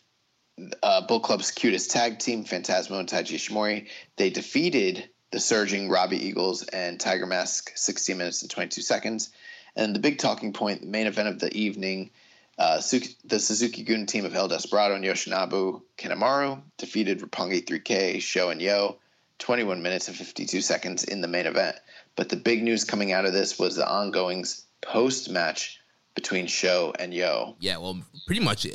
[0.82, 3.88] uh, Bull Club's cutest tag team, Phantasmo and Taiji Ishimori.
[4.16, 9.30] They defeated the surging Robbie Eagles and Tiger Mask 16 minutes and 22 seconds.
[9.74, 12.10] And the big talking point, the main event of the evening,
[12.58, 12.76] uh,
[13.24, 18.60] the Suzuki Gun team of El Desperado and Yoshinobu Kanemaru defeated Roppongi 3K, Sho and
[18.60, 18.98] Yo,
[19.38, 21.76] 21 minutes and 52 seconds in the main event.
[22.14, 25.80] But the big news coming out of this was the ongoings post match
[26.14, 27.56] between Sho and Yo.
[27.58, 28.66] Yeah, well, pretty much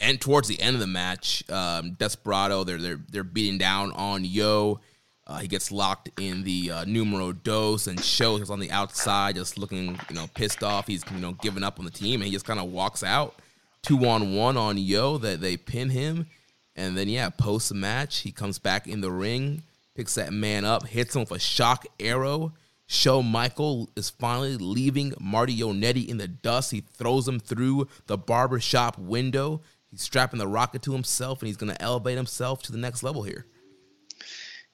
[0.00, 4.24] and towards the end of the match, um, Desperado they're they're they're beating down on
[4.24, 4.80] Yo
[5.26, 9.36] uh, he gets locked in the uh, numero dos and shows us on the outside,
[9.36, 10.86] just looking, you know, pissed off.
[10.86, 13.34] He's, you know, giving up on the team, and he just kind of walks out
[13.82, 15.18] two on one on Yo.
[15.18, 16.26] That they pin him,
[16.74, 19.62] and then yeah, post match, he comes back in the ring,
[19.94, 22.52] picks that man up, hits him with a shock arrow.
[22.86, 26.70] Show Michael is finally leaving Marty Jannetty in the dust.
[26.70, 29.62] He throws him through the barbershop window.
[29.90, 33.02] He's strapping the rocket to himself, and he's going to elevate himself to the next
[33.02, 33.46] level here.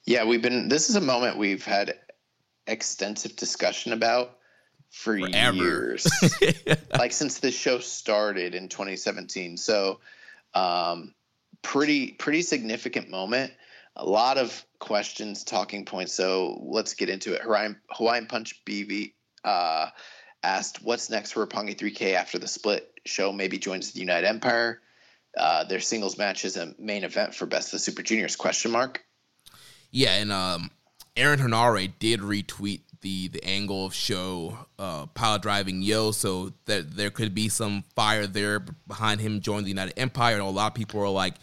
[0.05, 0.67] Yeah, we've been.
[0.67, 1.95] This is a moment we've had
[2.67, 4.37] extensive discussion about
[4.89, 5.57] for Forever.
[5.57, 6.07] years,
[6.97, 9.57] like since the show started in 2017.
[9.57, 9.99] So,
[10.53, 11.13] um,
[11.61, 13.53] pretty pretty significant moment.
[13.95, 16.13] A lot of questions, talking points.
[16.13, 17.41] So let's get into it.
[17.41, 19.13] Hawaiian, Hawaiian Punch BV
[19.43, 19.87] uh,
[20.41, 22.91] asked, "What's next for Roppongi 3K after the split?
[23.05, 24.81] Sho maybe joins the United Empire.
[25.37, 28.71] Uh, their singles match is a main event for Best of the Super Juniors?" Question
[28.71, 29.03] mark.
[29.91, 30.71] Yeah, and um,
[31.15, 36.95] Aaron Henare did retweet the the angle of Sho uh, pile driving Yo, so that
[36.95, 40.35] there could be some fire there behind him joining the United Empire.
[40.35, 41.33] And a lot of people are like,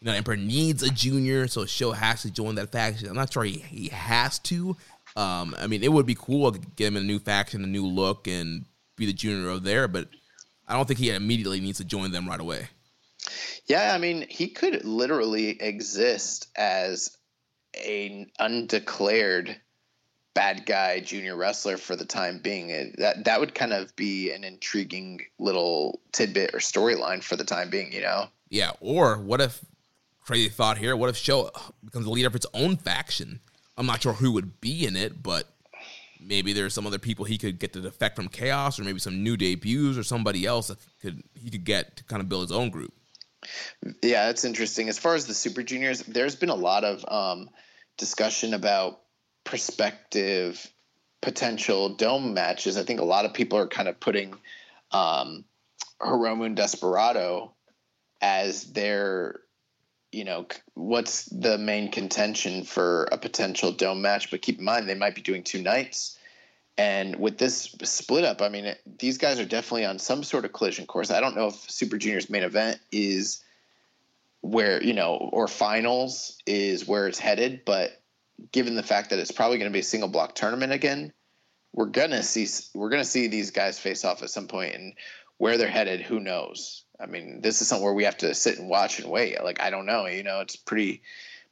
[0.00, 3.08] United Empire needs a junior, so Sho has to join that faction.
[3.08, 4.76] I'm not sure he, he has to.
[5.16, 7.86] Um, I mean, it would be cool to get him a new faction, a new
[7.86, 8.64] look, and
[8.96, 10.08] be the junior of there, but
[10.66, 12.68] I don't think he immediately needs to join them right away.
[13.66, 17.16] Yeah, I mean, he could literally exist as
[17.76, 19.60] a undeclared
[20.34, 22.94] bad guy junior wrestler for the time being.
[22.98, 27.70] That that would kind of be an intriguing little tidbit or storyline for the time
[27.70, 28.26] being, you know.
[28.48, 29.64] Yeah, or what if
[30.24, 31.50] crazy thought here, what if Sho
[31.84, 33.40] becomes the leader of its own faction?
[33.78, 35.48] I'm not sure who would be in it, but
[36.20, 39.22] maybe there's some other people he could get to defect from chaos or maybe some
[39.22, 42.52] new debuts or somebody else that could he could get to kind of build his
[42.52, 42.92] own group.
[44.02, 44.88] Yeah, that's interesting.
[44.88, 47.48] As far as the Super Juniors, there's been a lot of um,
[47.96, 49.00] discussion about
[49.44, 50.70] prospective
[51.22, 52.76] potential dome matches.
[52.76, 54.34] I think a lot of people are kind of putting
[54.92, 55.44] um,
[56.00, 57.54] Hiromu Desperado
[58.20, 59.40] as their,
[60.12, 64.30] you know, what's the main contention for a potential dome match.
[64.30, 66.18] But keep in mind, they might be doing two nights.
[66.78, 70.44] And with this split up, I mean, it, these guys are definitely on some sort
[70.44, 71.10] of collision course.
[71.10, 73.42] I don't know if Super Junior's main event is
[74.50, 78.02] where, you know, or finals is where it's headed, but
[78.52, 81.12] given the fact that it's probably going to be a single block tournament again,
[81.76, 84.94] we're gonna see we're gonna see these guys face off at some point, and
[85.36, 86.84] where they're headed, who knows?
[86.98, 89.42] I mean, this is something where we have to sit and watch and wait.
[89.44, 91.02] Like I don't know, you know, it's pretty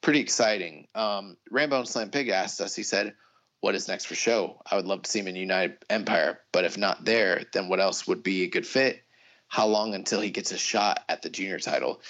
[0.01, 0.89] pretty exciting.
[0.95, 2.75] Um, Rambo and Slam Pig asked us.
[2.75, 3.15] He said,
[3.61, 4.63] "What is next for Sho?
[4.71, 7.81] I would love to see him in United Empire, but if not there, then what
[7.81, 9.03] else would be a good fit?
[9.49, 12.01] How long until he gets a shot at the junior title?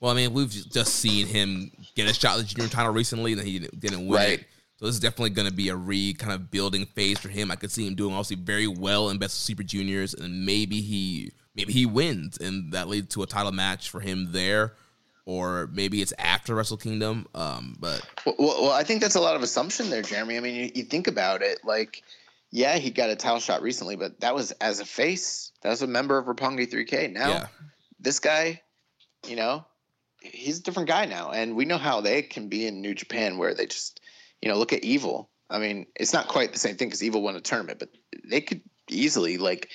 [0.00, 3.32] Well, I mean, we've just seen him get a shot at the junior title recently,
[3.32, 4.40] and he didn't win right.
[4.40, 4.46] it.
[4.76, 7.50] So this is definitely going to be a re kind of building phase for him.
[7.50, 10.82] I could see him doing obviously very well in Best of Super Juniors, and maybe
[10.82, 14.74] he maybe he wins, and that leads to a title match for him there,
[15.24, 17.26] or maybe it's after Wrestle Kingdom.
[17.34, 20.36] Um, but well, well, I think that's a lot of assumption there, Jeremy.
[20.36, 22.02] I mean, you, you think about it, like,
[22.50, 25.52] yeah, he got a title shot recently, but that was as a face.
[25.62, 27.12] That was a member of Roppongi 3K.
[27.12, 27.46] Now, yeah.
[27.98, 28.60] this guy,
[29.26, 29.64] you know,
[30.32, 33.38] he's a different guy now, and we know how they can be in New Japan,
[33.38, 34.00] where they just,
[34.42, 35.30] you know, look at Evil.
[35.48, 37.90] I mean, it's not quite the same thing because Evil won a tournament, but
[38.24, 39.70] they could easily like.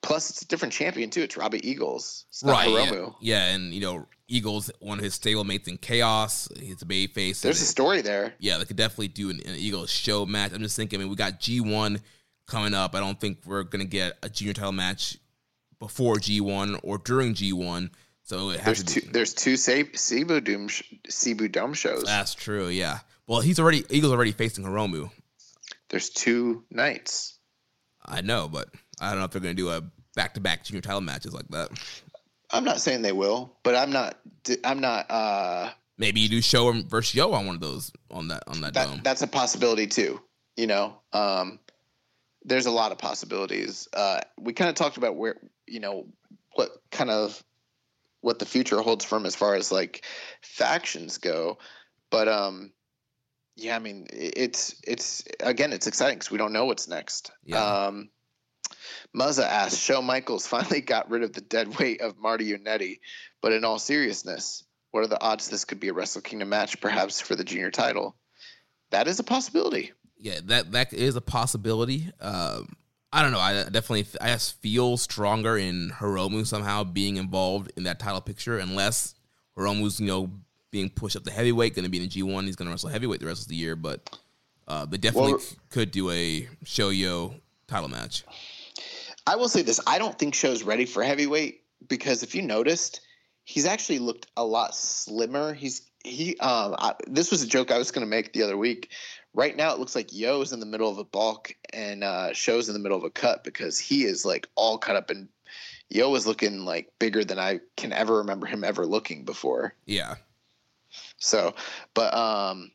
[0.00, 1.22] Plus, it's a different champion too.
[1.22, 2.68] It's Robbie Eagles, it's right?
[2.68, 3.08] Yeah.
[3.20, 6.48] yeah, and you know, Eagles, one of his stablemates in Chaos.
[6.56, 7.40] He's a baby face.
[7.40, 8.34] There's a story there.
[8.38, 10.52] Yeah, they could definitely do an, an Eagles Sho match.
[10.52, 11.00] I'm just thinking.
[11.00, 12.00] I mean, we got G1
[12.46, 12.94] coming up.
[12.94, 15.18] I don't think we're gonna get a junior title match
[15.78, 17.90] before G1 or during G1.
[18.28, 19.10] So it has there's two.
[19.10, 22.04] There's two Seibu Doom Seibu Dome shows.
[22.04, 22.68] That's true.
[22.68, 22.98] Yeah.
[23.26, 25.10] Well, he's already Eagles already facing Hiromu.
[25.88, 27.38] There's two nights.
[28.04, 28.68] I know, but
[29.00, 29.82] I don't know if they're going to do a
[30.14, 31.70] back to back junior title matches like that.
[32.50, 34.18] I'm not saying they will, but I'm not.
[34.62, 35.10] I'm not.
[35.10, 38.60] uh Maybe you do show him versus Yo on one of those on that on
[38.60, 39.00] that, that dome.
[39.02, 40.20] That's a possibility too.
[40.54, 41.60] You know, um,
[42.44, 43.88] there's a lot of possibilities.
[43.90, 46.08] Uh, we kind of talked about where you know
[46.56, 47.42] what kind of
[48.20, 50.04] what the future holds for him as far as like
[50.42, 51.58] factions go.
[52.10, 52.72] But um,
[53.56, 57.30] yeah, I mean, it's it's again, it's exciting because we don't know what's next.
[57.44, 57.62] Yeah.
[57.62, 58.10] Um,
[59.16, 63.00] Muzza asked, "Show Michaels finally got rid of the dead weight of Marty Jannetty,
[63.42, 66.80] but in all seriousness, what are the odds this could be a Wrestle Kingdom match,
[66.80, 68.16] perhaps for the junior title?
[68.90, 69.92] That is a possibility.
[70.16, 72.10] Yeah, that that is a possibility.
[72.20, 72.76] Um,
[73.12, 73.40] I don't know.
[73.40, 78.58] I definitely I just feel stronger in Hiromu somehow being involved in that title picture,
[78.58, 79.14] unless
[79.56, 80.30] Hiromu's you know
[80.70, 82.44] being pushed up to heavyweight, going to be in the G one.
[82.44, 84.18] He's going to wrestle heavyweight the rest of the year, but
[84.66, 88.24] uh, they definitely well, could do a Shoyo title match.
[89.26, 93.00] I will say this: I don't think Sho's ready for heavyweight because if you noticed,
[93.44, 95.54] he's actually looked a lot slimmer.
[95.54, 96.36] He's he.
[96.40, 98.90] Um, I, this was a joke I was going to make the other week.
[99.38, 102.32] Right now, it looks like Yo is in the middle of a bulk and uh,
[102.32, 105.28] Sho's in the middle of a cut because he is like all cut up and
[105.88, 109.76] Yo is looking like bigger than I can ever remember him ever looking before.
[109.86, 110.16] Yeah.
[111.18, 111.54] So,
[111.94, 112.72] but um,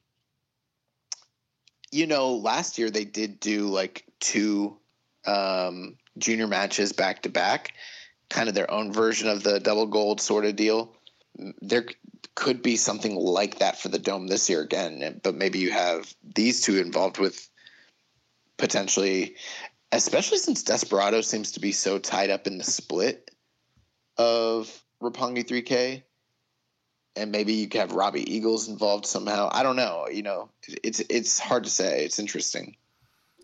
[1.91, 4.77] you know, last year they did do like two
[5.25, 7.73] um junior matches back to back,
[8.29, 10.95] kind of their own version of the double gold sort of deal.
[11.61, 11.87] There
[12.35, 16.13] could be something like that for the dome this year again, but maybe you have
[16.35, 17.49] these two involved with
[18.57, 19.35] potentially,
[19.91, 23.29] especially since Desperado seems to be so tied up in the split
[24.17, 26.03] of Roppongi 3K.
[27.15, 29.47] And maybe you could have Robbie Eagles involved somehow.
[29.51, 30.07] I don't know.
[30.11, 30.49] You know,
[30.83, 32.03] it's it's hard to say.
[32.03, 32.75] It's interesting.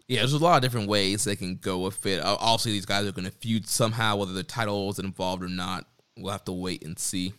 [0.07, 2.19] Yeah, there's a lot of different ways they can go with it.
[2.19, 5.85] Also, these guys are going to feud somehow, whether the title is involved or not.
[6.17, 7.33] We'll have to wait and see.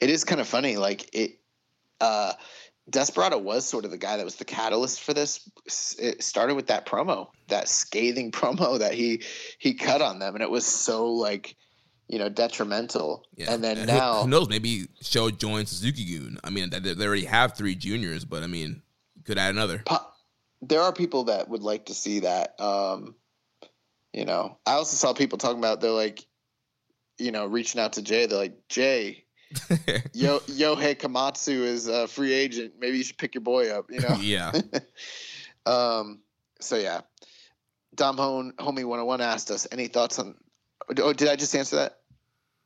[0.00, 0.76] It is kind of funny.
[0.76, 1.38] Like it,
[2.00, 2.32] uh,
[2.88, 5.48] Desperado was sort of the guy that was the catalyst for this.
[5.98, 9.22] It started with that promo, that scathing promo that he
[9.58, 11.56] he cut on them, and it was so like
[12.08, 13.26] you know, detrimental.
[13.36, 13.52] Yeah.
[13.52, 14.48] And then who- now, who, knows?
[14.48, 16.38] Maybe Sho joins Suzuki Gun.
[16.42, 18.82] I mean, they, they already have three juniors, but I mean,
[19.24, 19.84] could add another.
[20.62, 22.58] there are people that would like to see that.
[22.60, 23.14] Um,
[24.12, 26.24] you know, I also saw people talking about they're like,
[27.18, 28.26] you know, reaching out to Jay.
[28.26, 29.24] They're like, Jay,
[30.12, 32.74] Yo Yohei Komatsu is a free agent.
[32.78, 33.90] Maybe you should pick your boy up.
[33.90, 34.16] You know.
[34.20, 34.52] yeah.
[35.66, 36.20] um.
[36.60, 37.02] So yeah,
[37.94, 40.34] Dom Hone, homie one hundred and one asked us any thoughts on.
[40.98, 41.98] Oh, did I just answer that?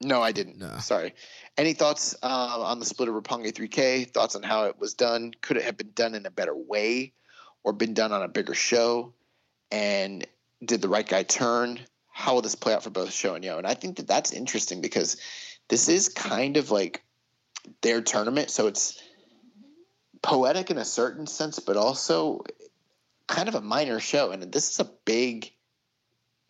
[0.01, 0.59] No, I didn't.
[0.59, 0.79] No.
[0.79, 1.15] Sorry.
[1.57, 2.27] Any thoughts uh,
[2.63, 4.11] on the split of Roppongi 3K?
[4.11, 5.33] Thoughts on how it was done?
[5.41, 7.13] Could it have been done in a better way,
[7.63, 9.13] or been done on a bigger show?
[9.71, 10.27] And
[10.65, 11.81] did the right guy turn?
[12.11, 13.59] How will this play out for both Sho and Yo?
[13.59, 15.17] And I think that that's interesting because
[15.73, 17.03] this is kind of like
[17.81, 19.03] their tournament, so it's
[20.21, 22.45] poetic in a certain sense, but also
[23.27, 24.33] kind of a minor show.
[24.33, 25.51] And this is a big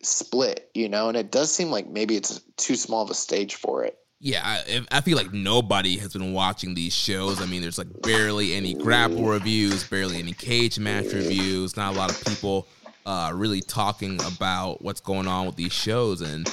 [0.01, 3.55] split, you know, and it does seem like maybe it's too small of a stage
[3.55, 3.97] for it.
[4.19, 7.41] Yeah, I, I feel like nobody has been watching these shows.
[7.41, 11.77] I mean, there's like barely any grapple reviews, barely any cage match reviews.
[11.77, 12.67] Not a lot of people
[13.05, 16.19] uh, really talking about what's going on with these shows.
[16.19, 16.45] And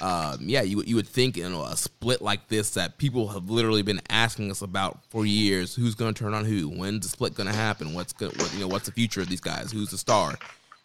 [0.00, 3.82] um, yeah, you you would think in a split like this that people have literally
[3.82, 5.74] been asking us about for years.
[5.74, 6.68] Who's going to turn on who?
[6.68, 7.94] When's the split going to happen?
[7.94, 8.68] What's what, you know?
[8.68, 9.72] What's the future of these guys?
[9.72, 10.34] Who's the star?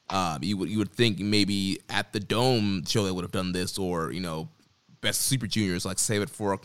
[0.10, 3.52] Um, you would you would think maybe at the Dome show they would have done
[3.52, 4.48] this, or you know,
[5.02, 6.60] best Super Juniors, like save it for a,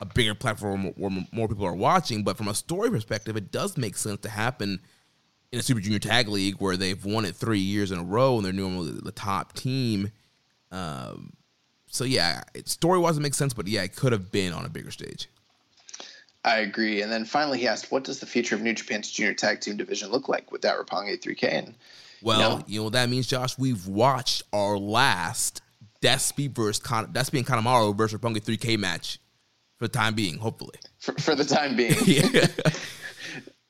[0.00, 2.22] a bigger platform where more people are watching.
[2.22, 4.80] But from a story perspective, it does make sense to happen
[5.52, 8.36] in a Super Junior Tag League where they've won it three years in a row
[8.36, 10.10] and they're normally the top team.
[10.70, 11.32] Um,
[11.90, 14.68] so yeah, story wise it makes sense, but yeah, it could have been on a
[14.68, 15.28] bigger stage.
[16.44, 17.02] I agree.
[17.02, 19.76] And then finally, he asked, "What does the future of New Japan's junior tag team
[19.76, 21.74] division look like without Roppongi 3K?" And
[22.22, 22.64] Well, No.
[22.66, 23.58] you know what that means, Josh.
[23.58, 25.60] We've watched our last
[26.02, 29.18] Despy versus Con- Despy and Kanemaru versus Roppongi 3K match
[29.78, 30.78] for the time being, hopefully.
[30.98, 32.46] for, for the time being, Yeah.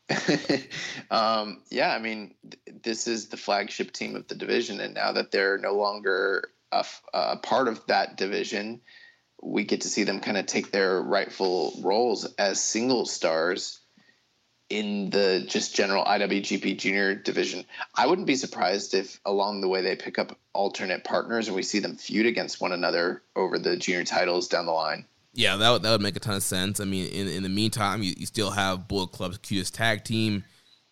[1.10, 5.12] um, yeah, I mean, th- this is the flagship team of the division, and now
[5.12, 8.80] that they're no longer a, a part of that division,
[9.42, 13.80] we get to see them kind of take their rightful roles as single stars
[14.68, 17.64] in the just general IWGP Junior division.
[17.96, 21.64] I wouldn't be surprised if along the way they pick up alternate partners and we
[21.64, 25.04] see them feud against one another over the junior titles down the line.
[25.32, 26.80] Yeah, that would, that would make a ton of sense.
[26.80, 30.44] I mean, in in the meantime, you, you still have Bullet Club's cutest tag team.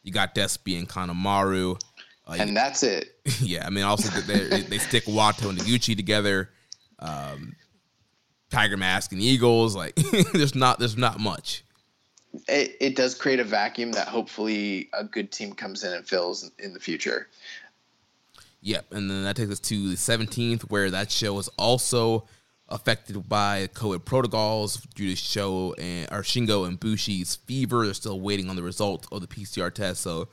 [0.03, 1.81] You got Despy and Kanemaru.
[2.27, 3.18] Uh, And that's it.
[3.41, 6.51] Yeah, I mean, also they, they, stick Wato and Noguchi together.
[6.99, 7.55] Um,
[8.51, 9.77] Tiger Mask and Eagles.
[9.77, 9.95] Like,
[10.33, 11.65] there's not there's not much.
[12.49, 16.45] it, it does create a vacuum that hopefully a good team comes in and fills
[16.45, 17.29] in, in the future.
[18.61, 22.27] Yep, and then that takes us to the 17th, where that show is also
[22.69, 27.85] affected by COVID protocols due to show and or Shingo and Bushi's fever.
[27.85, 30.03] They're still waiting on the result of the PCR test.
[30.03, 30.29] So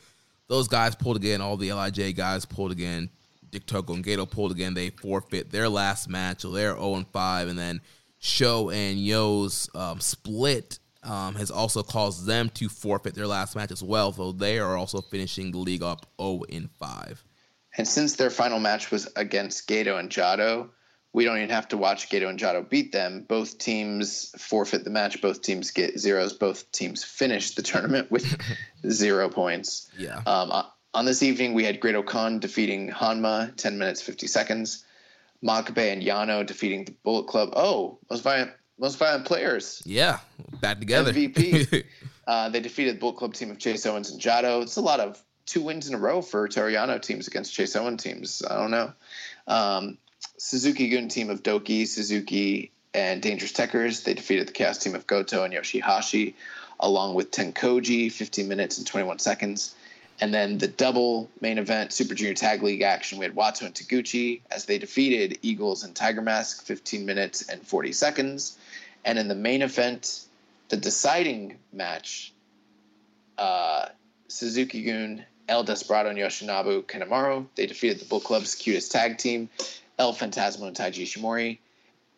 [0.47, 1.41] those guys pulled again.
[1.41, 3.09] All the Lij guys pulled again.
[3.49, 4.73] Dick Togo and Gedo pulled again.
[4.73, 7.47] They forfeit their last match, so they're 0 and 5.
[7.47, 7.81] And then
[8.19, 13.71] Sho and Yo's um, split um, has also caused them to forfeit their last match
[13.71, 14.11] as well.
[14.11, 17.23] So they are also finishing the league up 0 and 5.
[17.77, 20.69] And since their final match was against Gedo and Jado,
[21.15, 23.23] we don't even have to watch Gedo and Jado beat them.
[23.25, 25.21] Both teams forfeit the match.
[25.21, 26.33] Both teams get zeros.
[26.33, 28.37] Both teams finish the tournament with
[28.89, 29.89] zero points.
[29.97, 30.17] Yeah.
[30.25, 30.63] Um, uh,
[30.93, 34.83] on this evening, we had Great Khan defeating Honma, 10 minutes, 50 seconds.
[35.41, 37.53] Makabe and Yano defeating the Bullet Club.
[37.55, 39.81] Oh, most violent, most violent players.
[39.85, 40.19] Yeah,
[40.59, 41.13] back together.
[41.13, 41.85] MVP.
[42.27, 44.63] Uh, they defeated the Bullet Club team of Chase Owens and Jado.
[44.63, 47.75] It's a lot of two wins in a row for Toru Yano teams against Chase
[47.75, 48.41] Owen teams.
[48.49, 48.93] I don't know.
[49.45, 49.99] Um,
[50.37, 54.03] Suzuki Gun team of Douki, Suzuki, and Dangerous Tekkers.
[54.03, 56.33] They defeated the Chaos team of Goto and Yoshihashi,
[56.79, 59.75] along with Tenkoji, 15 minutes and 21 seconds.
[60.21, 63.73] And then the double main event Super Junior Tag League action, we had Wato and
[63.73, 68.57] Taguchi as they defeated Eagles and Tiger Mask, 15 minutes and 40 seconds.
[69.03, 70.25] And in the main event,
[70.69, 72.33] the deciding match,
[73.37, 73.87] uh,
[74.29, 77.45] Suzuki Gun, El Desperado, and Yoshinobu Kanemaru.
[77.55, 79.49] They defeated the Bull Club's cutest tag team,
[79.97, 81.59] El Phantasmo and Taiji Ishimori.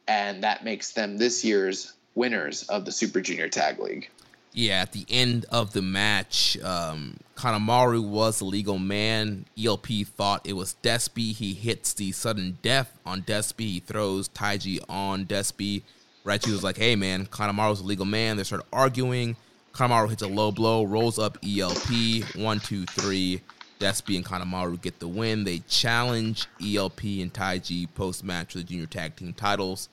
[0.07, 4.09] And that makes them this year's winners of the Super Junior Tag League.
[4.53, 9.45] Yeah, at the end of the match, um, Kanemaru was the legal man.
[9.61, 11.33] ELP thought it was Despy.
[11.35, 13.59] He hits the sudden death on Despy.
[13.73, 15.83] He throws Taiji on Despy.
[16.25, 18.37] Raichi was like, hey, man, Kanemaru's the legal man.
[18.37, 19.35] They start arguing.
[19.73, 22.35] Kanemaru hits a low blow, rolls up ELP.
[22.35, 23.41] One, two, three.
[23.79, 25.43] Despy and Kanemaru get the win.
[25.43, 29.89] They challenge ELP and Taiji post match for the junior tag team titles.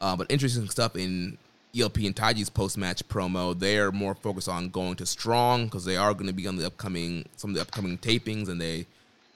[0.00, 1.38] Uh, but interesting stuff in
[1.78, 3.58] ELP and Taiji's post match promo.
[3.58, 6.66] They're more focused on going to strong because they are going to be on the
[6.66, 8.86] upcoming some of the upcoming tapings, and they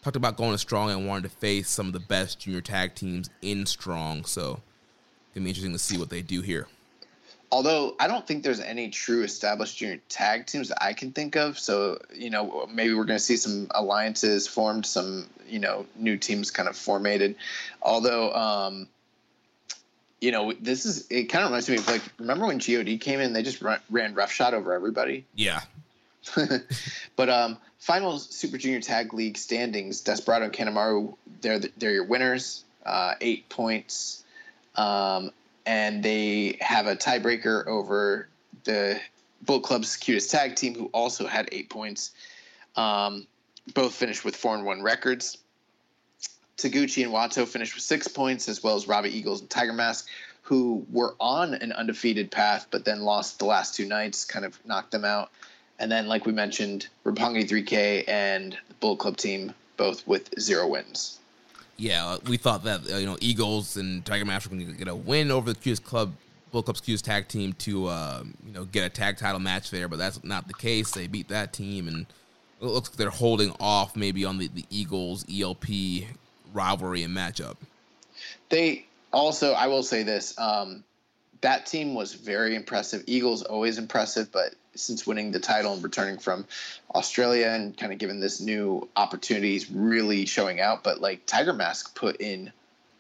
[0.03, 2.95] talked about going to strong and wanted to face some of the best junior tag
[2.95, 4.25] teams in strong.
[4.25, 4.61] So
[5.29, 6.67] it's gonna be interesting to see what they do here.
[7.53, 11.37] Although I don't think there's any true established junior tag teams that I can think
[11.37, 11.59] of.
[11.59, 16.17] So, you know, maybe we're going to see some alliances formed, some, you know, new
[16.17, 17.37] teams kind of formated.
[17.83, 18.89] Although, um,
[20.21, 23.21] you know, this is, it kind of reminds me of like, remember when GOD came
[23.21, 25.25] in, they just run, ran roughshod over everybody?
[25.35, 25.61] Yeah.
[27.17, 32.65] but um, final Super Junior Tag League standings: Desperado and Kanemaru, they're they're your winners,
[32.85, 34.25] uh, eight points.
[34.75, 35.31] Um,
[35.67, 38.29] and they have a tiebreaker over
[38.65, 39.01] the
[39.43, 42.13] Bullet Club's cutest tag team, who also had eight points.
[42.77, 43.27] Um,
[43.75, 45.39] both finished with four and one records.
[46.57, 50.09] Taguchi and Wato finished with six points, as well as Robbie Eagles and Tiger Mask,
[50.43, 54.59] who were on an undefeated path, but then lost the last two nights, kind of
[54.65, 55.31] knocked them out.
[55.79, 60.67] And then, like we mentioned, Roppongi 3K and the Bullet Club team both with zero
[60.67, 61.19] wins
[61.77, 65.31] yeah, we thought that uh, you know Eagles and Tiger going to get a win
[65.31, 66.13] over the Q's Club,
[66.51, 69.89] Bull Club's Q's tag team to uh, you know get a tag title match there,
[69.89, 70.93] but that's not the case.
[70.93, 72.07] They beat that team, and
[72.61, 75.67] it looks like they're holding off maybe on the, the Eagles ELP
[76.53, 77.57] rivalry and matchup.
[78.49, 80.85] They also, I will say this, um,
[81.43, 83.05] that team was very impressive.
[83.07, 86.47] Eagles always impressive, but since winning the title and returning from
[86.95, 90.83] Australia and kind of given this new opportunities, really showing out.
[90.85, 92.53] But like Tiger Mask put in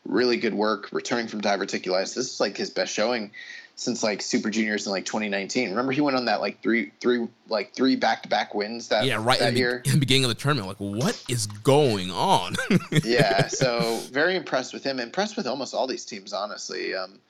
[0.05, 2.15] really good work returning from diverticulitis.
[2.15, 3.33] This is like his best showing
[3.77, 5.71] since like Super Juniors in like 2019.
[5.71, 9.05] Remember he went on that like three three like three back to back wins that
[9.05, 10.69] yeah right that in the, year in the beginning of the tournament.
[10.69, 12.57] Like what is going on?
[13.05, 14.99] yeah, so very impressed with him.
[14.99, 16.95] Impressed with almost all these teams, honestly.
[16.95, 17.21] Um,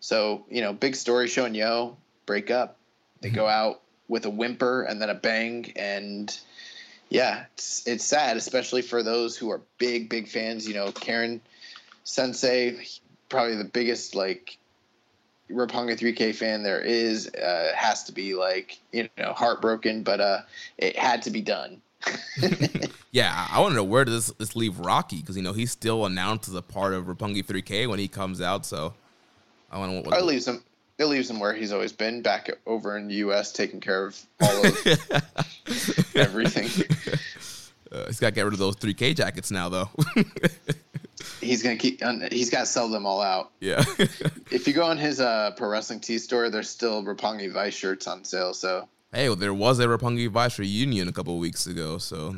[0.00, 2.76] so you know, big story showing Yo break up.
[3.22, 6.38] They go out with a whimper and then a bang and
[7.08, 11.40] yeah it's, it's sad especially for those who are big big fans you know karen
[12.04, 12.78] sensei
[13.28, 14.58] probably the biggest like
[15.50, 20.40] Roppongi 3K fan there is uh, has to be like you know heartbroken, but uh,
[20.78, 21.80] it had to be done.
[23.12, 25.70] yeah, I want to know where does this, this leave Rocky because you know he's
[25.70, 28.66] still announced as a part of Roppongi 3K when he comes out.
[28.66, 28.94] So
[29.70, 29.96] I want to.
[29.98, 30.62] What, what, leaves him
[30.98, 34.20] it leaves him where he's always been, back over in the U.S., taking care of
[34.40, 34.86] all of
[36.14, 36.68] everything.
[37.92, 39.90] Uh, he's got to get rid of those 3K jackets now, though.
[41.40, 42.02] he's gonna keep.
[42.32, 43.52] He's got to sell them all out.
[43.60, 43.84] Yeah.
[44.50, 48.06] if you go on his uh, pro wrestling T store, there's still Roppongi Vice shirts
[48.06, 48.54] on sale.
[48.54, 48.88] So.
[49.12, 51.98] Hey, well, there was a Roppongi Vice reunion a couple weeks ago.
[51.98, 52.36] So.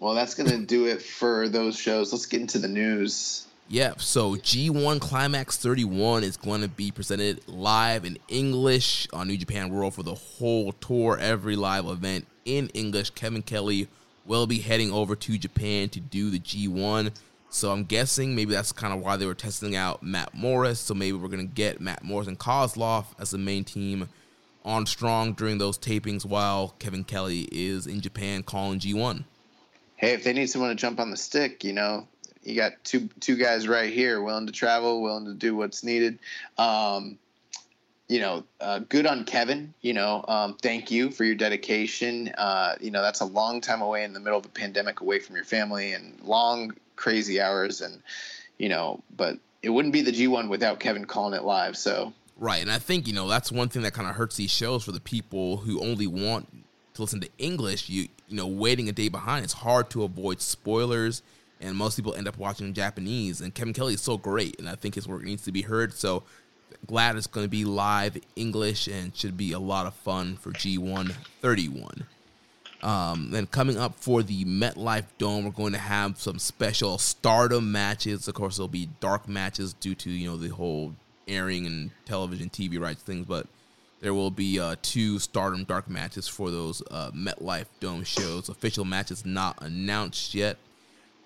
[0.00, 2.12] Well, that's gonna do it for those shows.
[2.12, 3.46] Let's get into the news.
[3.72, 9.38] Yeah, so G1 Climax 31 is going to be presented live in English on New
[9.38, 13.08] Japan World for the whole tour, every live event in English.
[13.12, 13.88] Kevin Kelly
[14.26, 17.14] will be heading over to Japan to do the G1.
[17.48, 20.78] So I'm guessing maybe that's kind of why they were testing out Matt Morris.
[20.78, 24.10] So maybe we're going to get Matt Morris and Koslov as the main team
[24.66, 29.24] on Strong during those tapings while Kevin Kelly is in Japan calling G1.
[29.96, 32.06] Hey, if they need someone to jump on the stick, you know,
[32.42, 36.18] you got two two guys right here willing to travel, willing to do what's needed.
[36.58, 37.18] Um,
[38.08, 39.72] you know, uh, good on Kevin.
[39.80, 42.28] You know, um, thank you for your dedication.
[42.36, 45.18] Uh, you know, that's a long time away in the middle of a pandemic, away
[45.18, 47.80] from your family, and long crazy hours.
[47.80, 48.02] And
[48.58, 51.76] you know, but it wouldn't be the G1 without Kevin calling it live.
[51.76, 54.50] So right, and I think you know that's one thing that kind of hurts these
[54.50, 56.48] shows for the people who only want
[56.94, 57.88] to listen to English.
[57.88, 61.22] You you know, waiting a day behind, it's hard to avoid spoilers
[61.62, 63.40] and most people end up watching Japanese.
[63.40, 65.94] And Kevin Kelly is so great, and I think his work needs to be heard.
[65.94, 66.24] So
[66.86, 70.50] glad it's going to be live English and should be a lot of fun for
[70.50, 72.04] G1 31.
[72.82, 77.70] Um, then coming up for the MetLife Dome, we're going to have some special Stardom
[77.70, 78.26] matches.
[78.26, 80.94] Of course, there'll be dark matches due to you know the whole
[81.28, 83.46] airing and television TV rights things, but
[84.00, 88.48] there will be uh, two Stardom dark matches for those uh, MetLife Dome shows.
[88.48, 90.56] Official matches not announced yet.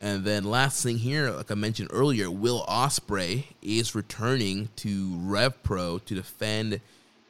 [0.00, 5.62] And then last thing here, like I mentioned earlier, Will Ospreay is returning to Rev
[5.62, 6.80] Pro to defend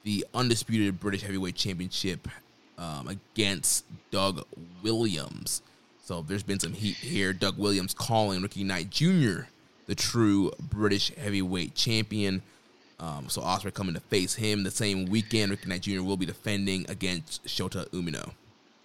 [0.03, 2.29] the undisputed British Heavyweight Championship
[2.79, 4.45] um, against Doug
[4.83, 5.63] Williams.
[6.05, 7.33] So there's been some heat here.
[7.33, 9.47] Doug Williams calling Ricky Knight Jr.
[9.87, 12.43] the true British Heavyweight Champion.
[12.99, 15.51] Um, so Ospreay coming to face him the same weekend.
[15.51, 16.03] Ricky Knight Jr.
[16.03, 18.33] will be defending against Shota Umino.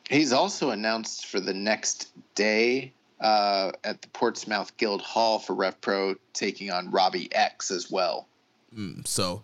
[0.10, 5.80] He's also announced for the next day uh, at the Portsmouth Guild Hall for Rev
[5.80, 8.27] Pro, taking on Robbie X as well.
[8.75, 9.43] Mm, so,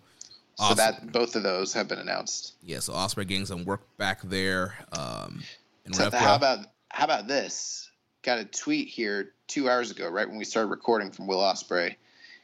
[0.56, 2.54] so that both of those have been announced.
[2.62, 4.74] yeah, so Ospreay getting some work back there.
[4.92, 5.42] Um,
[5.84, 7.90] and So Rev how about how about this?
[8.22, 11.94] Got a tweet here two hours ago, right when we started recording from Will Ospreay.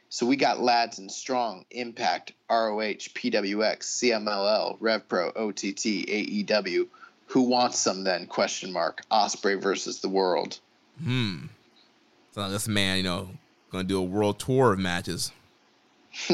[0.09, 6.07] So we got lads and strong, Impact, ROH, PWX, CMLL, RevPro, OTT,
[6.47, 6.87] AEW.
[7.29, 8.27] Who wants some then?
[8.27, 9.03] Question mark.
[9.11, 10.61] Ospreay versus the world.
[11.03, 11.47] Hmm.
[12.33, 13.29] So this man, you know,
[13.71, 15.33] going to do a world tour of matches.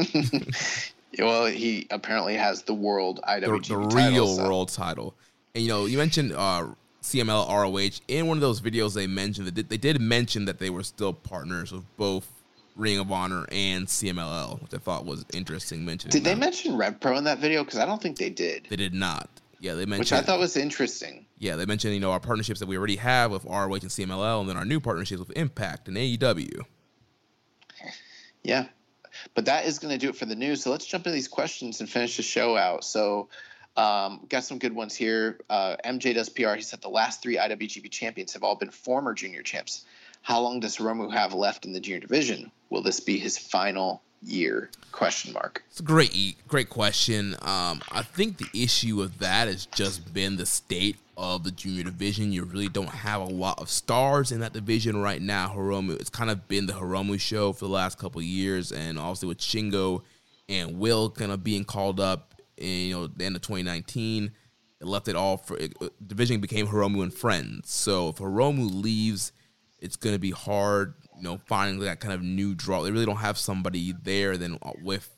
[1.18, 5.14] well, he apparently has the world the, IWGP the title, real so- world title.
[5.54, 6.68] And you know, you mentioned uh,
[7.02, 8.94] CML ROH in one of those videos.
[8.94, 12.28] They mentioned that they did mention that they were still partners with both
[12.76, 15.84] Ring of Honor and CMLL, which I thought was interesting.
[15.84, 16.38] Mentioning Did they that.
[16.38, 17.64] mention RevPro in that video?
[17.64, 18.66] Because I don't think they did.
[18.70, 19.28] They did not.
[19.60, 20.00] Yeah, they mentioned.
[20.00, 21.26] Which I thought was interesting.
[21.38, 24.40] Yeah, they mentioned you know our partnerships that we already have with ROH and CMLL,
[24.40, 26.62] and then our new partnerships with Impact and AEW.
[28.42, 28.66] Yeah.
[29.34, 30.62] But that is going to do it for the news.
[30.62, 32.84] So let's jump into these questions and finish the show out.
[32.84, 33.28] So,
[33.76, 35.40] um, got some good ones here.
[35.48, 36.54] Uh, MJ does PR.
[36.54, 39.84] He said the last three IWGP champions have all been former junior champs.
[40.22, 42.50] How long does Hiromu have left in the junior division?
[42.68, 44.70] Will this be his final year?
[44.92, 45.62] Question mark.
[45.70, 47.34] It's a great, great question.
[47.42, 51.84] Um, I think the issue with that has just been the state of the junior
[51.84, 52.32] division.
[52.32, 55.52] You really don't have a lot of stars in that division right now.
[55.54, 59.28] Hiromu, it's kind of been the Hiromu show for the last couple years, and obviously
[59.28, 60.02] with Shingo
[60.48, 64.32] and Will kind of being called up in you know the end of 2019,
[64.80, 65.74] it left it all for it,
[66.06, 67.70] division became Hiromu and friends.
[67.70, 69.32] So if Hiromu leaves,
[69.78, 72.82] it's going to be hard, you know, finding that kind of new draw.
[72.82, 74.36] They really don't have somebody there.
[74.36, 75.08] Then uh, with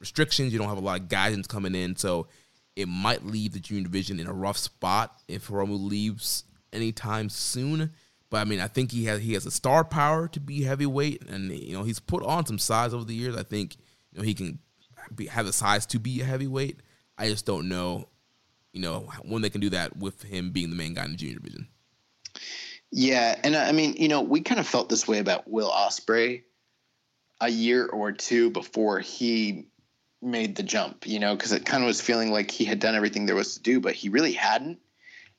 [0.00, 2.26] restrictions, you don't have a lot of guidance coming in, so
[2.74, 7.92] it might leave the junior division in a rough spot if Hiromu leaves anytime soon.
[8.28, 11.22] But I mean, I think he has he has the star power to be heavyweight,
[11.28, 13.36] and you know he's put on some size over the years.
[13.36, 13.76] I think
[14.12, 14.58] you know he can
[15.14, 16.80] be, have the size to be a heavyweight.
[17.16, 18.08] I just don't know,
[18.72, 21.16] you know, when they can do that with him being the main guy in the
[21.16, 21.68] junior division.
[22.98, 26.44] Yeah, and I mean, you know, we kind of felt this way about Will Ospreay
[27.42, 29.66] a year or two before he
[30.22, 32.94] made the jump, you know, because it kind of was feeling like he had done
[32.94, 34.78] everything there was to do, but he really hadn't.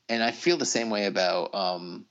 [0.08, 2.04] And I feel the same way about um,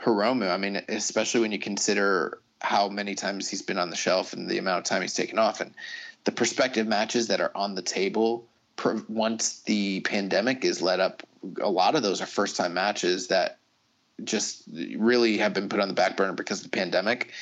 [0.00, 0.48] Hiromu.
[0.48, 4.48] I mean, especially when you consider how many times he's been on the shelf and
[4.48, 5.74] the amount of time he's taken off, and
[6.22, 11.24] the prospective matches that are on the table per, once the pandemic is let up.
[11.60, 13.57] A lot of those are first time matches that
[14.24, 14.64] just
[14.96, 17.32] really have been put on the back burner because of the pandemic.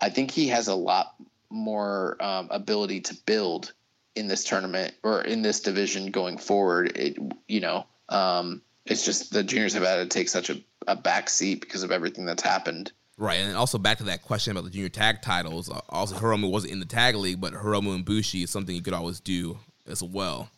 [0.00, 1.14] I think he has a lot
[1.50, 3.72] more um, ability to build
[4.14, 6.96] in this tournament or in this division going forward.
[6.96, 10.96] It, you know, um, it's just the juniors have had to take such a, a
[10.96, 12.92] back seat because of everything that's happened.
[13.16, 15.70] Right, and also back to that question about the junior tag titles.
[15.70, 18.82] uh, Also, Hiromu wasn't in the tag league, but Hiromu and Bushi is something you
[18.82, 20.50] could always do as well.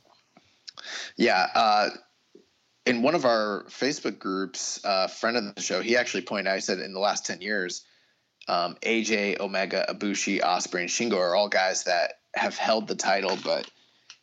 [1.16, 1.48] Yeah.
[1.54, 1.90] Uh,
[2.86, 6.48] in one of our Facebook groups, a uh, friend of the show, he actually pointed
[6.48, 7.84] out, he said in the last 10 years,
[8.48, 13.36] um, AJ, Omega, Ibushi, Ospreay, and Shingo are all guys that have held the title,
[13.42, 13.68] but,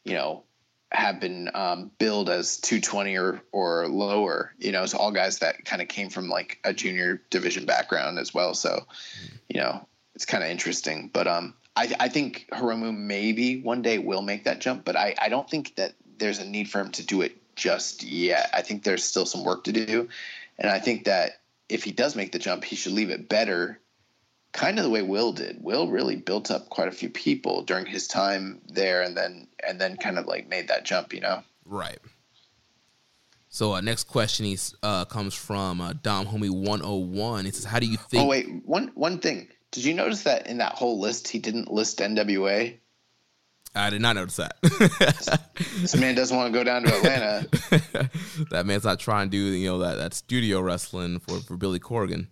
[0.05, 0.45] you know,
[0.91, 4.53] have been um, billed as 220 or, or lower.
[4.59, 8.17] You know, it's all guys that kind of came from like a junior division background
[8.17, 8.53] as well.
[8.53, 8.85] So,
[9.49, 9.85] you know,
[10.15, 11.09] it's kind of interesting.
[11.11, 15.15] But um, I, I think Hiromu maybe one day will make that jump, but I,
[15.19, 18.49] I don't think that there's a need for him to do it just yet.
[18.53, 20.09] I think there's still some work to do.
[20.57, 23.79] And I think that if he does make the jump, he should leave it better,
[24.51, 25.57] kind of the way Will did.
[25.61, 29.79] Will really built up quite a few people during his time there and then and
[29.79, 31.43] then kind of like made that jump, you know?
[31.65, 31.99] Right.
[33.49, 37.45] So uh, next question is, uh, comes from uh, Dom Homie 101.
[37.45, 38.23] It says, how do you think...
[38.23, 38.47] Oh, wait.
[38.65, 39.47] One, one thing.
[39.69, 42.79] Did you notice that in that whole list, he didn't list NWA?
[43.75, 44.55] I did not notice that.
[45.81, 47.47] this man doesn't want to go down to Atlanta.
[48.51, 51.79] that man's not trying to do you know that, that studio wrestling for, for Billy
[51.79, 52.27] Corgan.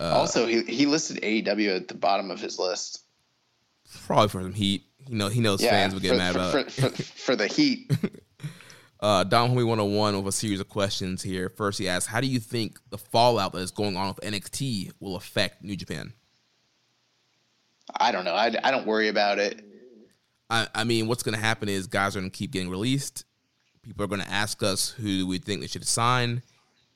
[0.00, 3.02] Uh, also, he he listed AEW at the bottom of his list.
[4.06, 4.84] Probably for some heat.
[5.08, 7.36] You know, he knows yeah, fans would get for, mad for, about for, for, for
[7.36, 7.90] the heat.
[9.00, 11.48] uh, Dom Homie 101 with a series of questions here.
[11.48, 14.92] First, he asks, "How do you think the fallout that is going on with NXT
[15.00, 16.12] will affect New Japan?"
[17.96, 18.34] I don't know.
[18.34, 19.64] I, I don't worry about it.
[20.50, 23.24] I, I mean, what's going to happen is guys are going to keep getting released.
[23.82, 26.42] People are going to ask us who we think they should sign.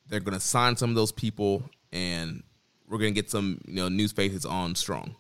[0.09, 2.43] They're going to sign some of those people, and
[2.89, 5.17] we're going to get some you know news faces on strong.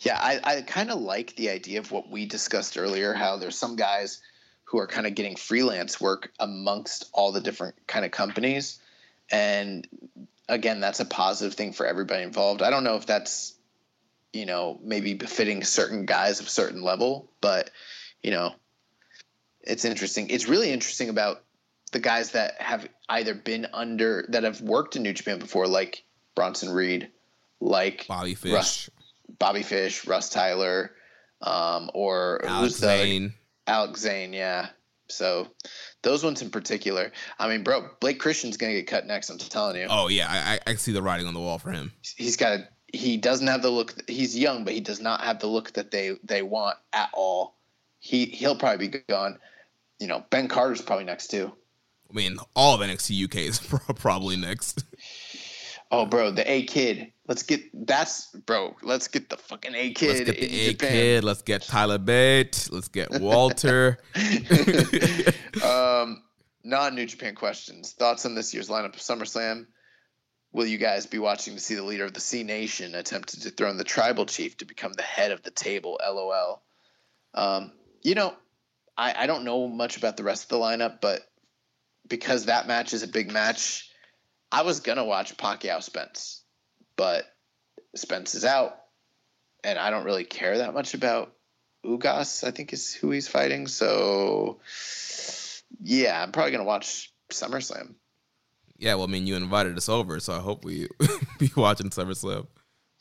[0.00, 3.12] Yeah, I, I kind of like the idea of what we discussed earlier.
[3.12, 4.20] How there's some guys
[4.64, 8.78] who are kind of getting freelance work amongst all the different kind of companies,
[9.30, 9.86] and
[10.48, 12.62] again, that's a positive thing for everybody involved.
[12.62, 13.54] I don't know if that's
[14.32, 17.30] you know, maybe befitting certain guys of certain level.
[17.40, 17.70] But,
[18.22, 18.54] you know,
[19.60, 20.30] it's interesting.
[20.30, 21.44] It's really interesting about
[21.92, 26.04] the guys that have either been under that have worked in New Japan before, like
[26.34, 27.10] Bronson Reed,
[27.60, 28.90] like Bobby Fish, Russ,
[29.38, 30.92] Bobby Fish, Russ Tyler,
[31.42, 33.34] um, or Alex the Zayne.
[33.66, 34.68] Alex Zayne, yeah.
[35.08, 35.48] So
[36.02, 37.12] those ones in particular.
[37.38, 39.28] I mean, bro, Blake Christian's gonna get cut next.
[39.28, 39.86] I'm telling you.
[39.90, 41.92] Oh yeah, I, I I see the writing on the wall for him.
[42.16, 42.68] He's got a.
[42.92, 44.08] He doesn't have the look.
[44.08, 47.56] He's young, but he does not have the look that they they want at all.
[48.00, 49.38] He he'll probably be gone.
[49.98, 51.52] You know, Ben Carter's probably next too.
[52.10, 53.58] I mean, all of NXT UK is
[53.96, 54.84] probably next.
[55.90, 57.12] Oh, bro, the A kid.
[57.28, 58.74] Let's get that's bro.
[58.82, 60.08] Let's get the fucking A kid.
[60.08, 61.24] Let's get the A kid.
[61.24, 62.68] Let's get Tyler Bate.
[62.70, 63.98] Let's get Walter.
[65.64, 66.22] um,
[66.64, 67.92] non New Japan questions.
[67.92, 69.66] Thoughts on this year's lineup of SummerSlam?
[70.52, 73.40] Will you guys be watching to see the leader of the C Nation attempt to
[73.40, 75.98] dethrone the tribal chief to become the head of the table?
[76.04, 76.62] LOL.
[77.34, 77.72] Um,
[78.02, 78.34] you know,
[78.96, 81.22] I, I don't know much about the rest of the lineup, but
[82.06, 83.90] because that match is a big match,
[84.50, 86.42] I was gonna watch Pacquiao Spence,
[86.96, 87.24] but
[87.94, 88.78] Spence is out,
[89.64, 91.34] and I don't really care that much about
[91.84, 92.46] Ugas.
[92.46, 93.66] I think is who he's fighting.
[93.66, 94.60] So,
[95.82, 97.94] yeah, I'm probably gonna watch SummerSlam.
[98.78, 100.88] Yeah, well, I mean, you invited us over, so I hope we
[101.38, 102.46] be watching SummerSlam.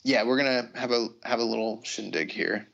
[0.04, 2.68] Yeah, we're gonna have a have a little shindig here.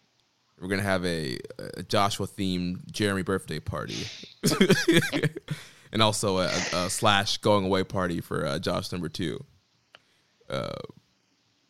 [0.59, 1.37] We're gonna have a,
[1.75, 4.07] a Joshua themed Jeremy birthday party,
[5.91, 9.43] and also a, a slash going away party for uh, Josh number two.
[10.49, 10.71] Uh,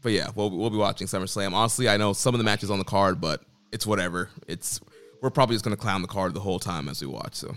[0.01, 1.53] but yeah, we'll we'll be watching SummerSlam.
[1.53, 4.29] Honestly, I know some of the matches on the card, but it's whatever.
[4.47, 4.79] It's
[5.21, 7.35] we're probably just gonna clown the card the whole time as we watch.
[7.35, 7.55] So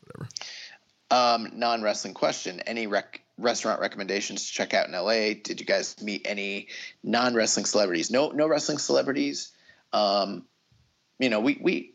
[0.00, 0.28] whatever.
[1.10, 5.34] Um, non wrestling question: Any rec- restaurant recommendations to check out in LA?
[5.42, 6.68] Did you guys meet any
[7.02, 8.10] non wrestling celebrities?
[8.10, 9.52] No, no wrestling celebrities.
[9.92, 10.44] Um,
[11.18, 11.94] you know, we we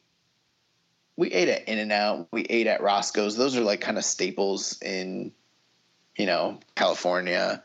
[1.17, 2.27] we ate at In and Out.
[2.31, 3.37] We ate at Roscoe's.
[3.37, 5.31] Those are like kind of staples in
[6.17, 7.63] you know California,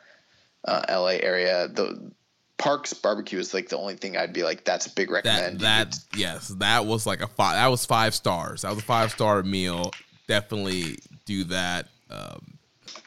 [0.65, 1.69] uh, LA area.
[1.69, 2.13] The
[2.59, 5.61] Parks Barbecue is like the only thing I'd be like, that's a big That recommend.
[5.61, 7.55] that yes, that was like a five.
[7.55, 8.63] That was five stars.
[8.63, 9.91] That was a five star meal.
[10.29, 11.89] Definitely do that.
[12.11, 12.59] Um,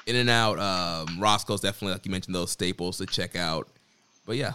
[0.05, 0.59] in and out.
[0.59, 3.67] Um, Roscoe's definitely like you mentioned those staples to check out.
[4.25, 4.53] But yeah,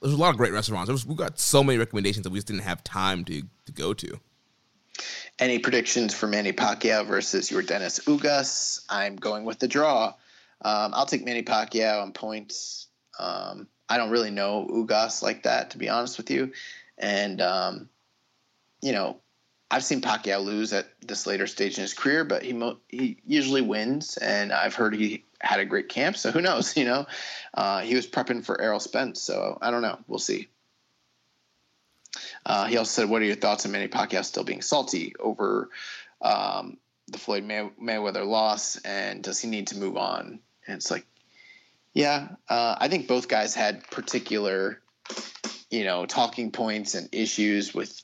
[0.00, 1.04] there's a lot of great restaurants.
[1.04, 4.18] We got so many recommendations that we just didn't have time to to go to.
[5.38, 8.84] Any predictions for Manny Pacquiao versus Yordenis Ugas?
[8.88, 10.14] I'm going with the draw.
[10.62, 12.88] Um, I'll take Manny Pacquiao on points.
[13.20, 16.52] Um, I don't really know Ugas like that, to be honest with you.
[16.98, 17.88] And, um,
[18.82, 19.20] you know,
[19.70, 23.18] I've seen Pacquiao lose at this later stage in his career, but he mo- he
[23.26, 24.16] usually wins.
[24.16, 26.76] And I've heard he had a great camp, so who knows?
[26.76, 27.06] You know,
[27.54, 29.98] uh, he was prepping for Errol Spence, so I don't know.
[30.06, 30.48] We'll see.
[32.46, 35.68] Uh, he also said, "What are your thoughts on Manny Pacquiao still being salty over
[36.22, 40.90] um, the Floyd May- Mayweather loss, and does he need to move on?" And it's
[40.90, 41.06] like,
[41.92, 44.80] yeah, uh, I think both guys had particular,
[45.70, 48.02] you know, talking points and issues with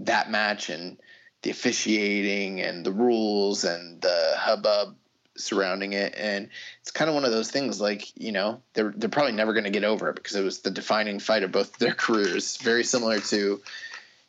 [0.00, 0.98] that match and
[1.42, 4.96] the officiating and the rules and the hubbub
[5.36, 6.14] surrounding it.
[6.16, 6.48] And
[6.80, 9.64] it's kind of one of those things like you know they're they're probably never going
[9.64, 12.56] to get over it because it was the defining fight of both their careers.
[12.58, 13.60] Very similar to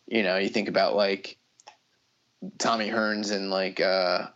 [0.07, 1.37] you know you think about like
[2.57, 4.27] Tommy Hearns and like uh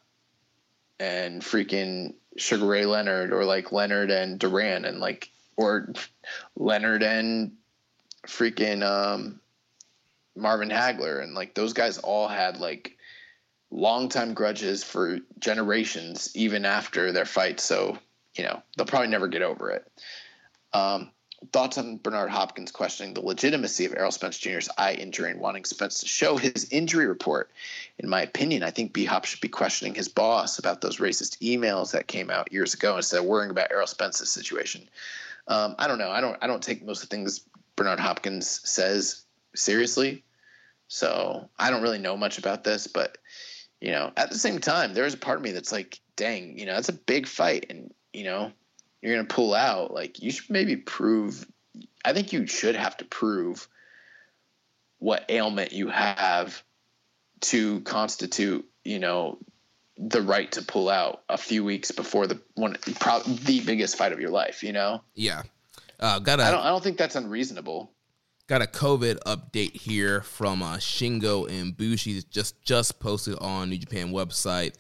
[1.00, 5.94] and freaking Sugar Ray Leonard or like Leonard and Duran and like or
[6.56, 7.54] Leonard and
[8.28, 9.40] freaking um
[10.36, 12.98] Marvin Hagler and like those guys all had like
[13.72, 17.60] longtime grudges for generations, even after their fight.
[17.60, 17.98] So,
[18.36, 19.92] you know, they'll probably never get over it.
[20.74, 21.12] Um,
[21.52, 25.66] thoughts on Bernard Hopkins questioning the legitimacy of Errol Spence Jr.'s eye injury and wanting
[25.66, 27.52] Spence to show his injury report.
[28.00, 31.38] In my opinion, I think B Hop should be questioning his boss about those racist
[31.40, 34.88] emails that came out years ago instead of worrying about Errol Spence's situation.
[35.48, 36.10] Um, I don't know.
[36.10, 36.38] I don't.
[36.42, 37.42] I don't take most of the things
[37.76, 39.25] Bernard Hopkins says
[39.56, 40.24] seriously.
[40.88, 43.18] So I don't really know much about this, but
[43.82, 46.66] you know, at the same time, there's a part of me that's like, dang, you
[46.66, 48.52] know, that's a big fight, and you know,
[49.02, 49.94] you're gonna pull out.
[49.94, 51.46] Like, you should maybe prove.
[52.04, 53.68] I think you should have to prove
[55.00, 56.64] what ailment you have
[57.42, 59.38] to constitute, you know,
[59.98, 64.14] the right to pull out a few weeks before the one, probably the biggest fight
[64.14, 64.64] of your life.
[64.64, 65.44] You know, Yeah,
[66.00, 66.44] uh, gotta.
[66.44, 66.62] I don't.
[66.62, 67.92] I don't think that's unreasonable.
[68.48, 73.78] Got a COVID update here from uh, Shingo and Bushi just just posted on New
[73.80, 74.76] Japan website.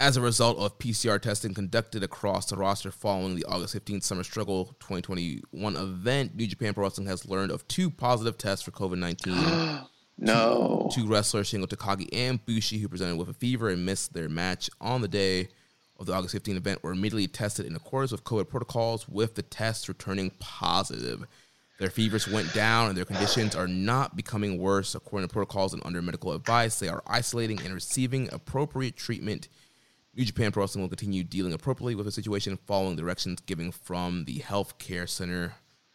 [0.00, 4.24] As a result of PCR testing conducted across the roster following the August 15th Summer
[4.24, 8.96] Struggle 2021 event, New Japan Pro Wrestling has learned of two positive tests for COVID
[8.96, 9.34] 19.
[10.18, 10.88] no.
[10.90, 14.30] Two, two wrestlers, Shingo Takagi and Bushi, who presented with a fever and missed their
[14.30, 15.48] match on the day
[15.98, 19.42] of the August 15th event, were immediately tested in accordance with COVID protocols, with the
[19.42, 21.26] tests returning positive.
[21.78, 24.94] Their fevers went down and their conditions are not becoming worse.
[24.94, 29.48] According to protocols and under medical advice, they are isolating and receiving appropriate treatment.
[30.14, 34.24] New Japan Pro Wrestling will continue dealing appropriately with the situation following directions given from
[34.24, 35.54] the Health Care Center.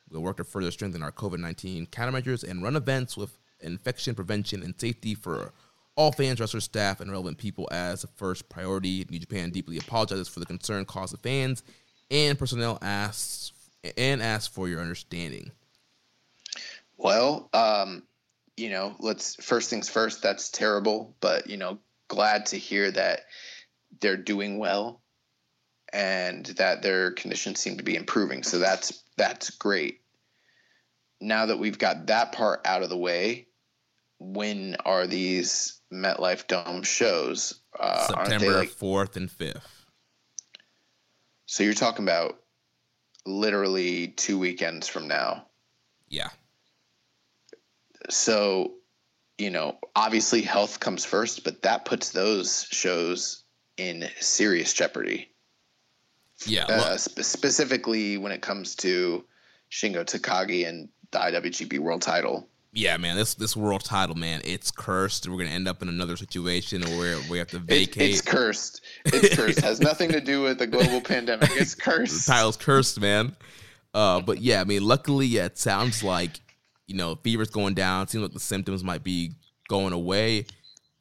[0.09, 4.63] We'll work to further strengthen our COVID 19 countermeasures and run events with infection prevention
[4.63, 5.53] and safety for
[5.95, 9.05] all fans, wrestlers, staff, and relevant people as a first priority.
[9.09, 11.63] New Japan deeply apologizes for the concern caused to fans
[12.11, 13.53] and personnel asks
[13.97, 15.51] and asks for your understanding.
[16.99, 18.03] Well, um,
[18.57, 20.21] you know, let's first things first.
[20.21, 21.79] That's terrible, but you know,
[22.09, 23.21] glad to hear that
[24.01, 25.01] they're doing well
[25.93, 28.43] and that their conditions seem to be improving.
[28.43, 30.01] So that's that's great.
[31.21, 33.47] Now that we've got that part out of the way,
[34.19, 37.61] when are these MetLife Dome shows?
[37.79, 39.61] Uh, September like, 4th and 5th.
[41.45, 42.41] So you're talking about
[43.25, 45.45] literally two weekends from now.
[46.09, 46.29] Yeah.
[48.09, 48.73] So,
[49.37, 53.43] you know, obviously health comes first, but that puts those shows
[53.77, 55.29] in serious jeopardy.
[56.45, 56.65] Yeah.
[56.65, 59.25] Uh, sp- specifically when it comes to
[59.71, 62.47] Shingo Takagi and the IWGP World Title.
[62.71, 65.27] Yeah, man, this this world title, man, it's cursed.
[65.27, 68.11] We're gonna end up in another situation where we have to vacate.
[68.11, 68.81] It's, it's cursed.
[69.05, 69.61] It's cursed.
[69.61, 71.49] Has nothing to do with the global pandemic.
[71.53, 72.27] It's cursed.
[72.27, 73.35] The title's cursed, man.
[73.95, 76.41] Uh, but yeah, I mean, luckily, yeah, it sounds like
[76.89, 78.07] you know fever's going down.
[78.07, 79.33] Seems like the symptoms might be
[79.67, 80.45] going away.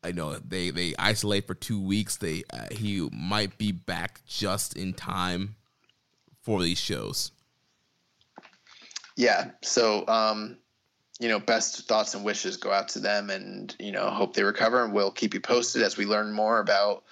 [0.05, 2.17] I know they they isolate for two weeks.
[2.17, 5.57] They uh, he might be back just in time
[6.43, 7.33] for these shows.
[9.17, 9.51] Yeah.
[9.63, 10.59] So, um,
[11.19, 14.45] you know, best thoughts and wishes go out to them, and you know, hope they
[14.45, 14.85] recover.
[14.85, 17.03] And we'll keep you posted as we learn more about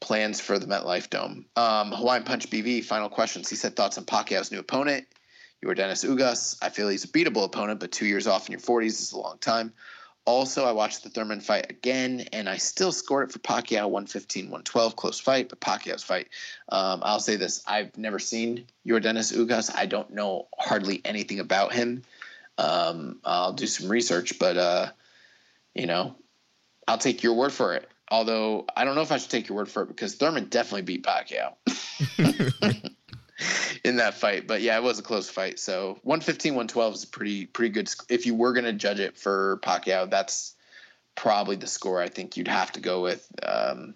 [0.00, 1.46] plans for the MetLife Dome.
[1.56, 2.84] Um, Hawaiian Punch BV.
[2.84, 3.48] Final questions.
[3.48, 5.06] He said thoughts on Pacquiao's new opponent.
[5.64, 6.56] Yordenis Ugas.
[6.60, 9.18] I feel he's a beatable opponent, but two years off in your 40s is a
[9.18, 9.72] long time.
[10.24, 14.44] Also, I watched the Thurman fight again, and I still scored it for Pacquiao 115
[14.44, 14.94] 112.
[14.94, 16.28] Close fight, but Pacquiao's fight.
[16.68, 19.74] Um, I'll say this I've never seen Yordenis Ugas.
[19.74, 22.02] I don't know hardly anything about him.
[22.56, 24.90] Um, I'll do some research, but, uh,
[25.74, 26.14] you know,
[26.86, 27.88] I'll take your word for it.
[28.08, 30.82] Although I don't know if I should take your word for it because Thurman definitely
[30.82, 31.54] beat Pacquiao.
[33.84, 34.46] in that fight.
[34.46, 35.58] But yeah, it was a close fight.
[35.58, 37.92] So 115, 112 is pretty pretty good.
[38.08, 40.54] If you were going to judge it for Pacquiao, that's
[41.14, 43.26] probably the score I think you'd have to go with.
[43.42, 43.94] Um,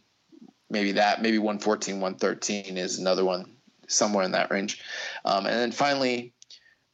[0.68, 3.56] maybe that, maybe 114, 113 is another one
[3.86, 4.82] somewhere in that range.
[5.24, 6.32] Um, and then finally,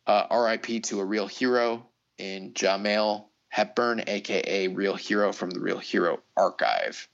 [0.07, 1.87] uh, RIP to a real hero
[2.19, 7.09] in Jamel Hepburn, aka Real Hero from the Real Hero Archive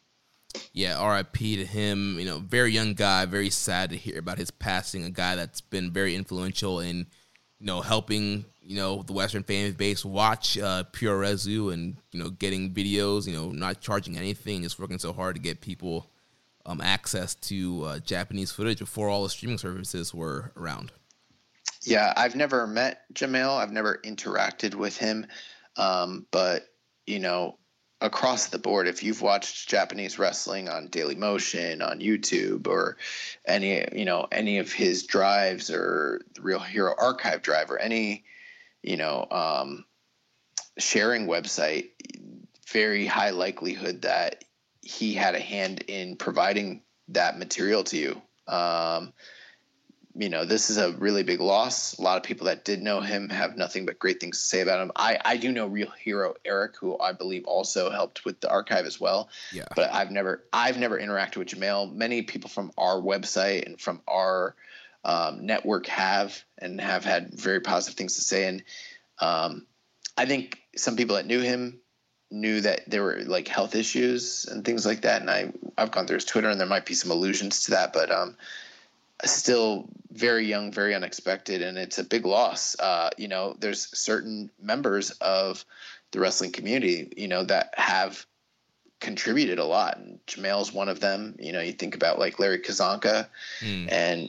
[0.72, 2.18] yeah, RIP to him.
[2.18, 3.26] You know, very young guy.
[3.26, 5.04] Very sad to hear about his passing.
[5.04, 7.06] A guy that's been very influential in,
[7.58, 12.30] you know, helping you know the Western fan base watch uh, Puroresu and you know
[12.30, 13.26] getting videos.
[13.26, 16.10] You know, not charging anything, just working so hard to get people
[16.66, 20.92] um, access to uh, Japanese footage before all the streaming services were around.
[21.82, 23.58] Yeah, I've never met Jamel.
[23.58, 25.26] I've never interacted with him,
[25.76, 26.66] um, but
[27.06, 27.57] you know,
[28.00, 32.96] across the board if you've watched japanese wrestling on daily motion on youtube or
[33.44, 38.24] any you know any of his drives or the real hero archive drive or any
[38.82, 39.84] you know um,
[40.78, 41.88] sharing website
[42.70, 44.44] very high likelihood that
[44.82, 48.22] he had a hand in providing that material to you.
[48.46, 49.12] Um,
[50.18, 51.96] you know, this is a really big loss.
[51.96, 54.60] A lot of people that did know him have nothing but great things to say
[54.62, 54.90] about him.
[54.96, 58.84] I, I do know real hero Eric, who I believe also helped with the archive
[58.84, 59.28] as well.
[59.52, 59.66] Yeah.
[59.76, 61.94] But I've never I've never interacted with Jamel.
[61.94, 64.56] Many people from our website and from our
[65.04, 68.48] um, network have and have had very positive things to say.
[68.48, 68.64] And
[69.20, 69.66] um,
[70.16, 71.78] I think some people that knew him
[72.32, 75.20] knew that there were like health issues and things like that.
[75.20, 77.92] And I I've gone through his Twitter and there might be some allusions to that,
[77.92, 78.36] but um,
[79.24, 82.76] still very young, very unexpected, and it's a big loss.
[82.78, 85.64] Uh, you know, there's certain members of
[86.10, 88.24] the wrestling community, you know, that have
[89.00, 91.36] contributed a lot, and Jamel's one of them.
[91.38, 93.28] You know, you think about like Larry Csonka
[93.60, 93.92] mm.
[93.92, 94.28] and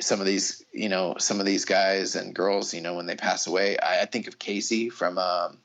[0.00, 3.16] some of these, you know, some of these guys and girls, you know, when they
[3.16, 3.78] pass away.
[3.78, 5.58] I, I think of Casey from um,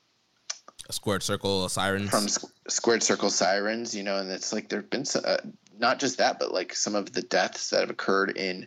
[0.88, 2.26] a squared circle sirens from
[2.68, 5.36] squared circle sirens you know and it's like there've been uh,
[5.78, 8.66] not just that, but like some of the deaths that have occurred in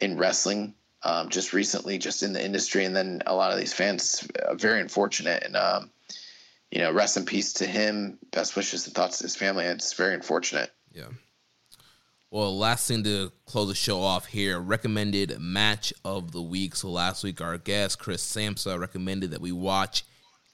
[0.00, 3.72] in wrestling um, just recently, just in the industry, and then a lot of these
[3.72, 5.42] fans uh, very unfortunate.
[5.44, 5.90] And um,
[6.70, 8.18] you know, rest in peace to him.
[8.30, 9.64] Best wishes and thoughts to his family.
[9.64, 10.70] It's very unfortunate.
[10.92, 11.08] Yeah.
[12.30, 16.76] Well, last thing to close the show off here recommended match of the week.
[16.76, 20.04] So last week, our guest, Chris Samsa, recommended that we watch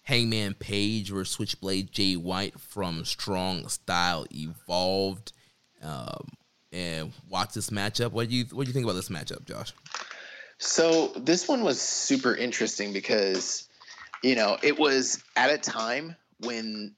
[0.04, 5.32] Hangman Page versus Switchblade Jay White from Strong Style Evolved.
[5.86, 6.28] Um,
[6.72, 8.12] and watch this matchup.
[8.12, 9.72] What do you what do you think about this matchup, Josh?
[10.58, 13.68] So this one was super interesting because,
[14.22, 16.94] you know, it was at a time when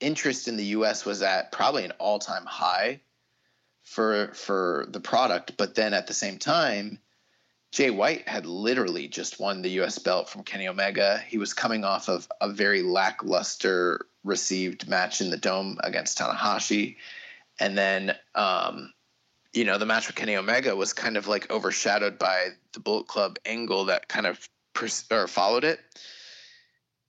[0.00, 1.04] interest in the U.S.
[1.04, 3.00] was at probably an all-time high
[3.82, 6.98] for for the product, but then at the same time,
[7.72, 9.98] Jay White had literally just won the U.S.
[9.98, 11.22] belt from Kenny Omega.
[11.26, 16.96] He was coming off of a very lackluster received match in the Dome against Tanahashi,
[17.58, 18.92] and then um,
[19.52, 23.06] you know the match with Kenny Omega was kind of like overshadowed by the Bullet
[23.06, 25.80] Club angle that kind of pers- or followed it,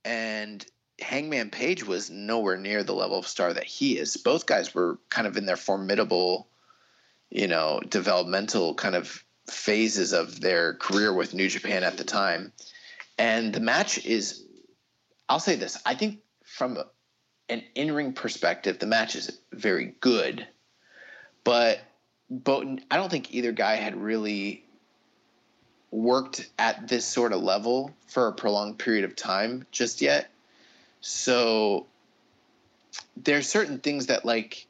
[0.05, 0.65] and
[0.99, 4.17] Hangman Page was nowhere near the level of star that he is.
[4.17, 6.49] Both guys were kind of in their formidable
[7.29, 12.51] you know, developmental kind of phases of their career with New Japan at the time.
[13.17, 14.45] And the match is,
[15.27, 16.77] I'll say this, I think from
[17.49, 20.47] an in ring perspective, the match is very good.
[21.43, 21.79] But,
[22.29, 24.63] but I don't think either guy had really
[25.91, 30.29] worked at this sort of level for a prolonged period of time just yet.
[31.01, 31.87] So
[33.17, 34.67] there's certain things that like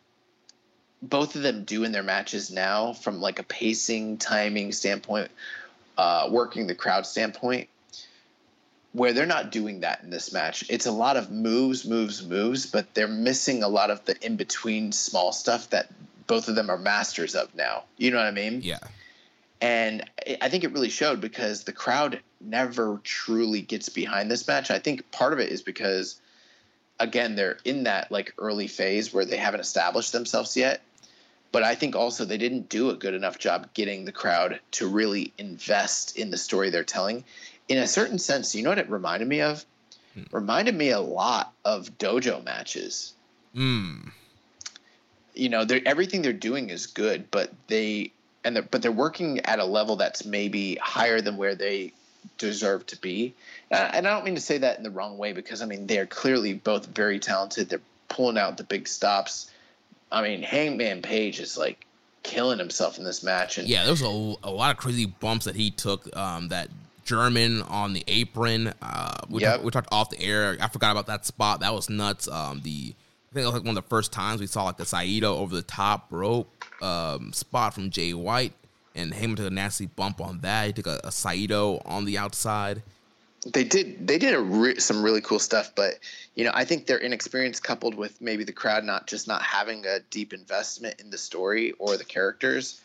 [1.01, 5.31] both of them do in their matches now from like a pacing, timing standpoint,
[5.97, 7.69] uh, working the crowd standpoint,
[8.91, 10.65] where they're not doing that in this match.
[10.69, 14.35] It's a lot of moves, moves, moves, but they're missing a lot of the in
[14.35, 15.91] between small stuff that
[16.27, 17.83] both of them are masters of now.
[17.97, 18.61] You know what I mean?
[18.61, 18.79] Yeah.
[19.61, 20.09] And
[20.41, 24.71] I think it really showed because the crowd never truly gets behind this match.
[24.71, 26.19] I think part of it is because
[26.99, 30.81] again, they're in that like early phase where they haven't established themselves yet
[31.51, 34.87] but I think also they didn't do a good enough job getting the crowd to
[34.87, 37.23] really invest in the story they're telling.
[37.69, 39.65] In a certain sense, you know what it reminded me of?
[40.13, 40.23] Hmm.
[40.31, 43.13] Reminded me a lot of dojo matches.
[43.53, 44.09] Hmm.
[45.35, 48.11] You know, they're, everything they're doing is good, but they
[48.43, 51.93] and they're, but they're working at a level that's maybe higher than where they
[52.37, 53.33] deserve to be.
[53.71, 55.99] And I don't mean to say that in the wrong way because I mean they
[55.99, 57.69] are clearly both very talented.
[57.69, 59.51] They're pulling out the big stops
[60.11, 61.85] I mean, Hangman Page is like
[62.23, 63.57] killing himself in this match.
[63.57, 66.15] And yeah, there was a, a lot of crazy bumps that he took.
[66.15, 66.69] Um, that
[67.09, 68.71] German on the apron.
[68.83, 69.55] Uh, we, yep.
[69.55, 70.55] talk, we talked off the air.
[70.61, 71.61] I forgot about that spot.
[71.61, 72.27] That was nuts.
[72.27, 74.77] Um, the I think it was like one of the first times we saw like
[74.77, 78.53] the Saito over the top rope um, spot from Jay White,
[78.93, 80.67] and Hangman took a nasty bump on that.
[80.67, 82.83] He took a, a Saito on the outside
[83.53, 85.93] they did they did re- some really cool stuff but
[86.35, 89.85] you know i think their inexperience coupled with maybe the crowd not just not having
[89.85, 92.81] a deep investment in the story or the characters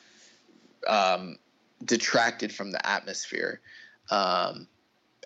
[0.87, 1.39] um,
[1.85, 3.61] detracted from the atmosphere
[4.11, 4.67] um,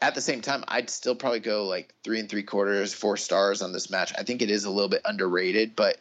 [0.01, 3.63] at the same time i'd still probably go like three and three quarters four stars
[3.63, 5.99] on this match i think it is a little bit underrated but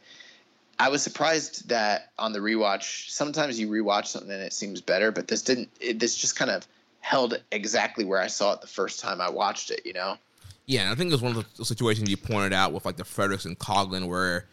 [0.79, 5.11] I was surprised that on the rewatch, sometimes you rewatch something and it seems better,
[5.11, 5.69] but this didn't.
[5.79, 6.67] It, this just kind of
[6.99, 10.17] held exactly where I saw it the first time I watched it, you know?
[10.65, 12.97] Yeah, and I think it was one of the situations you pointed out with like
[12.97, 14.45] the Fredericks and Coughlin where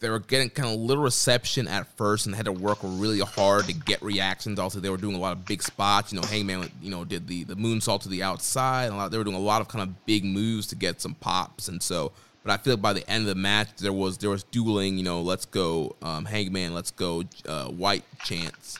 [0.00, 3.64] they were getting kind of little reception at first and had to work really hard
[3.66, 4.58] to get reactions.
[4.58, 6.12] Also, they were doing a lot of big spots.
[6.12, 8.86] You know, Hangman, you know, did the the moonsault to the outside.
[8.86, 11.00] And a lot, they were doing a lot of kind of big moves to get
[11.00, 11.68] some pops.
[11.68, 14.30] And so, but I feel like by the end of the match, there was there
[14.30, 14.98] was dueling.
[14.98, 18.78] You know, let's go um, Hangman, let's go uh, White chance.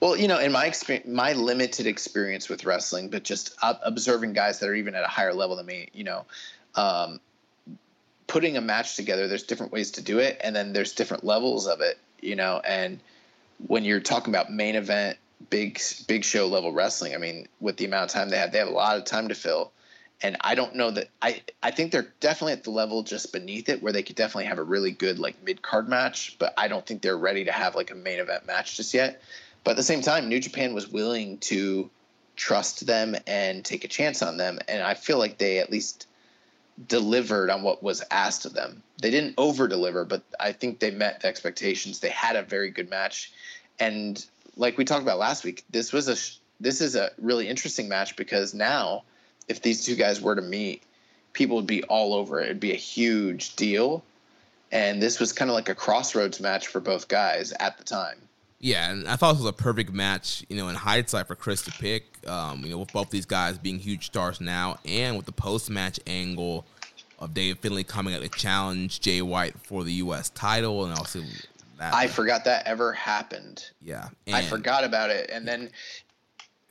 [0.00, 4.60] Well, you know, in my experience, my limited experience with wrestling, but just observing guys
[4.60, 6.24] that are even at a higher level than me, you know,
[6.76, 7.20] um,
[8.28, 11.66] putting a match together, there's different ways to do it, and then there's different levels
[11.66, 12.60] of it, you know.
[12.64, 13.00] And
[13.66, 15.18] when you're talking about main event,
[15.50, 18.58] big big show level wrestling, I mean, with the amount of time they have, they
[18.58, 19.72] have a lot of time to fill.
[20.20, 23.68] And I don't know that I I think they're definitely at the level just beneath
[23.68, 26.68] it where they could definitely have a really good like mid card match, but I
[26.68, 29.22] don't think they're ready to have like a main event match just yet.
[29.64, 31.90] But at the same time, New Japan was willing to
[32.36, 34.58] trust them and take a chance on them.
[34.68, 36.06] And I feel like they at least
[36.86, 38.82] delivered on what was asked of them.
[39.00, 42.00] They didn't over deliver, but I think they met the expectations.
[42.00, 43.32] They had a very good match.
[43.80, 44.24] And
[44.56, 46.16] like we talked about last week, this was a
[46.60, 49.04] this is a really interesting match because now
[49.46, 50.82] if these two guys were to meet,
[51.32, 52.46] people would be all over it.
[52.46, 54.02] It'd be a huge deal.
[54.70, 58.27] and this was kind of like a crossroads match for both guys at the time.
[58.60, 61.62] Yeah, and I thought this was a perfect match, you know, in hindsight for Chris
[61.62, 62.04] to pick.
[62.28, 66.00] Um, you know, with both these guys being huge stars now, and with the post-match
[66.06, 66.66] angle
[67.20, 70.30] of Dave Finlay coming out to challenge Jay White for the U.S.
[70.30, 71.20] title, and also
[71.78, 71.94] that.
[71.94, 73.70] I forgot that ever happened.
[73.80, 75.70] Yeah, I forgot about it, and then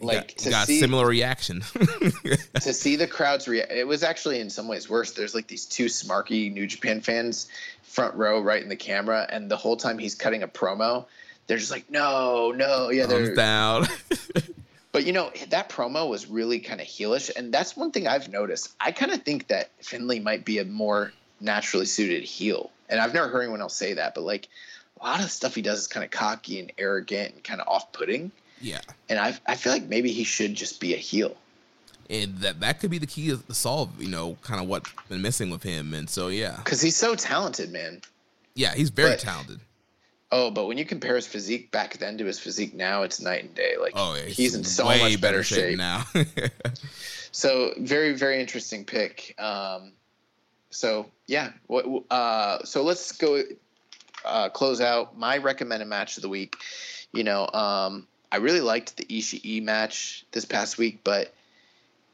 [0.02, 1.62] like got, to got see, similar reaction
[2.62, 3.72] to see the crowds react.
[3.72, 5.14] It was actually in some ways worse.
[5.14, 7.48] There's like these two smarky New Japan fans
[7.84, 11.06] front row, right in the camera, and the whole time he's cutting a promo
[11.48, 13.88] they're just like, no, no, yeah, they're down.
[14.92, 18.30] but you know that promo was really kind of heelish, and that's one thing I've
[18.30, 18.74] noticed.
[18.80, 23.14] I kind of think that Finlay might be a more naturally suited heel, and I've
[23.14, 24.14] never heard anyone else say that.
[24.14, 24.50] But like
[25.00, 27.62] a lot of the stuff he does is kind of cocky and arrogant and kind
[27.62, 28.32] of off-putting.
[28.62, 31.36] Yeah, and I I feel like maybe he should just be a heel.
[32.10, 35.22] And that that could be the key to solve, you know, kind of what's been
[35.22, 35.94] missing with him.
[35.94, 38.02] And so yeah, because he's so talented, man.
[38.56, 39.60] Yeah, he's very but, talented.
[40.32, 43.44] Oh, but when you compare his physique back then to his physique now, it's night
[43.46, 43.76] and day.
[43.80, 46.04] Like, oh, he's in so much better, better shape, shape now.
[47.32, 49.36] so very, very interesting pick.
[49.40, 49.94] Um,
[50.70, 51.86] so yeah, what?
[52.12, 53.42] Uh, so let's go
[54.26, 56.58] uh, close out my recommended match of the week.
[57.14, 61.34] You know, um, I really liked the Ishii match this past week, but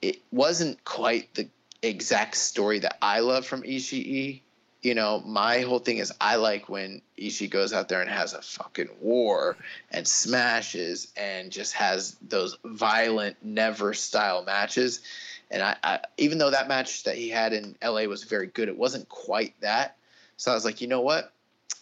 [0.03, 1.47] it wasn't quite the
[1.81, 4.41] exact story that I love from Ishii
[4.83, 8.33] you know, my whole thing is I like when Ishii goes out there and has
[8.33, 9.55] a fucking war
[9.91, 15.01] and smashes and just has those violent, never style matches.
[15.49, 18.67] And I, I, even though that match that he had in LA was very good,
[18.67, 19.95] it wasn't quite that.
[20.35, 21.31] So I was like, you know what?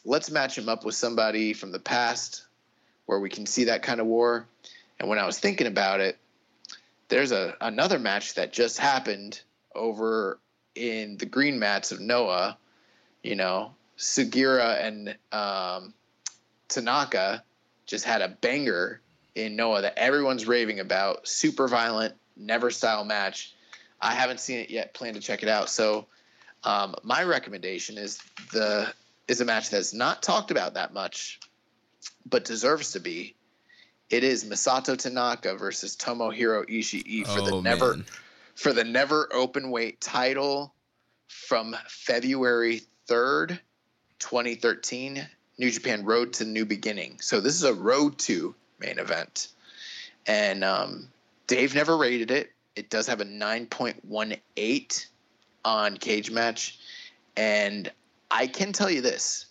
[0.05, 2.45] Let's match him up with somebody from the past
[3.07, 4.45] where we can see that kind of war.
[4.99, 6.19] And when I was thinking about it,
[7.09, 9.41] there's a another match that just happened
[9.73, 10.39] over
[10.75, 12.57] in the green mats of Noah
[13.23, 15.93] you know, Sugiura and um,
[16.67, 17.43] Tanaka
[17.85, 19.01] just had a banger
[19.35, 21.27] in Noah that everyone's raving about.
[21.27, 23.53] Super violent, never style match.
[24.01, 24.93] I haven't seen it yet.
[24.93, 25.69] Plan to check it out.
[25.69, 26.07] So,
[26.63, 28.19] um, my recommendation is
[28.51, 28.91] the
[29.27, 31.39] is a match that's not talked about that much,
[32.29, 33.35] but deserves to be.
[34.09, 38.05] It is Masato Tanaka versus Tomohiro Ishii for oh, the never man.
[38.55, 40.73] for the never open weight title
[41.27, 43.59] from February 3rd,
[44.19, 47.19] 2013, New Japan Road to New Beginning.
[47.19, 49.49] So this is a Road to main event.
[50.27, 51.07] And um,
[51.47, 52.51] Dave never rated it.
[52.75, 55.05] It does have a 9.18
[55.65, 56.79] on Cage Match.
[57.35, 57.91] And
[58.29, 59.47] I can tell you this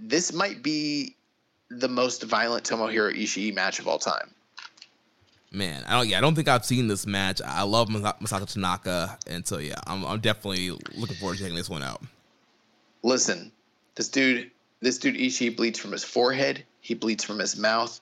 [0.00, 1.14] this might be
[1.70, 4.34] the most violent Tomohiro Ishii match of all time.
[5.52, 6.08] Man, I don't.
[6.08, 7.40] Yeah, I don't think I've seen this match.
[7.44, 11.68] I love Masato Tanaka, and so yeah, I'm, I'm definitely looking forward to checking this
[11.68, 12.02] one out
[13.02, 13.52] listen,
[13.94, 14.50] this dude,
[14.80, 18.00] this dude Ishii bleeds from his forehead, he bleeds from his mouth,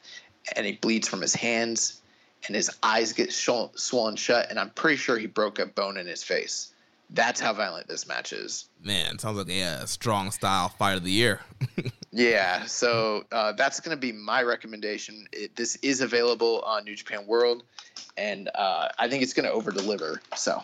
[0.56, 2.00] and he bleeds from his hands,
[2.46, 6.06] and his eyes get swollen shut, and I'm pretty sure he broke a bone in
[6.06, 6.72] his face.
[7.12, 8.68] That's how violent this match is.
[8.82, 11.40] Man, sounds like a strong style fight of the year.
[12.12, 15.26] yeah, so uh, that's going to be my recommendation.
[15.32, 17.64] It, this is available on New Japan World,
[18.16, 20.22] and uh, I think it's going to over deliver.
[20.36, 20.62] So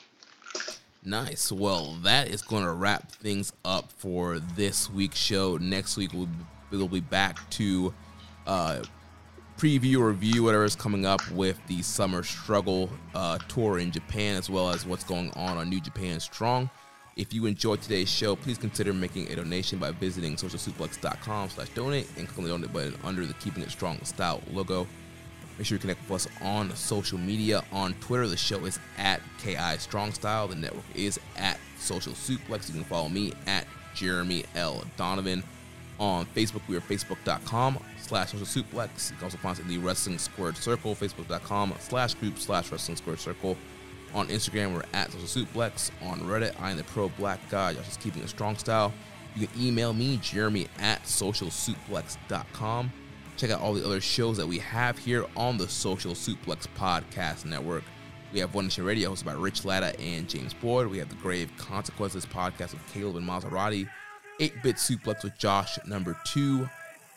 [1.07, 1.53] Nice.
[1.53, 5.57] Well, that is going to wrap things up for this week's show.
[5.57, 6.29] Next week we'll,
[6.73, 7.95] we'll be back to
[8.45, 8.83] uh,
[9.57, 14.35] preview or review whatever is coming up with the Summer Struggle uh, tour in Japan,
[14.35, 16.69] as well as what's going on on New Japan Strong.
[17.15, 22.09] If you enjoyed today's show, please consider making a donation by visiting socialsuplex.com slash donate
[22.19, 24.89] and click on the donate button under the Keeping It Strong style logo.
[25.57, 27.65] Make sure you connect with us on social media.
[27.73, 30.49] On Twitter, the show is at KI Strong Style.
[30.49, 32.69] The network is at Social Suplex.
[32.69, 34.85] You can follow me at Jeremy L.
[34.97, 35.43] Donovan.
[35.99, 39.11] On Facebook, we are facebook.com slash social suplex.
[39.11, 42.99] You can also find us in the Wrestling Squared Circle, facebook.com slash group slash Wrestling
[42.99, 43.57] Squared Circle.
[44.15, 45.91] On Instagram, we're at social suplex.
[46.03, 48.93] On Reddit, I am the pro black guy, Y'all just keeping a strong style.
[49.35, 52.93] You can email me, Jeremy at socialsuplex.com.
[53.37, 57.45] Check out all the other shows that we have here on the Social Suplex Podcast
[57.45, 57.85] Network.
[58.33, 60.87] We have One Nation Radio hosted by Rich Latta and James Boyd.
[60.87, 63.89] We have the Grave Consequences podcast with Caleb and Maserati.
[64.41, 66.67] 8 Bit Suplex with Josh, number two.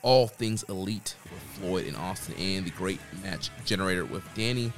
[0.01, 4.73] All Things Elite with Floyd and Austin, and the Great Match Generator with Danny.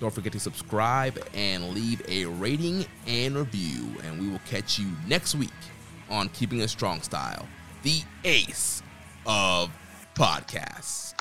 [0.00, 3.86] Don't forget to subscribe and leave a rating and review.
[4.02, 5.50] And we will catch you next week
[6.08, 7.46] on Keeping a Strong Style,
[7.82, 8.82] the ace
[9.26, 9.70] of
[10.16, 11.14] podcasts.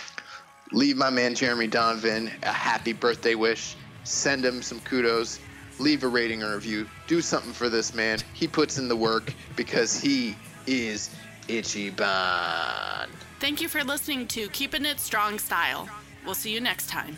[0.71, 3.75] Leave my man Jeremy Donovan a happy birthday wish.
[4.05, 5.39] Send him some kudos.
[5.79, 6.87] Leave a rating or review.
[7.07, 8.19] Do something for this man.
[8.33, 11.09] He puts in the work because he is
[11.49, 13.09] Ichiban.
[13.39, 15.89] Thank you for listening to Keeping It Strong Style.
[16.25, 17.17] We'll see you next time.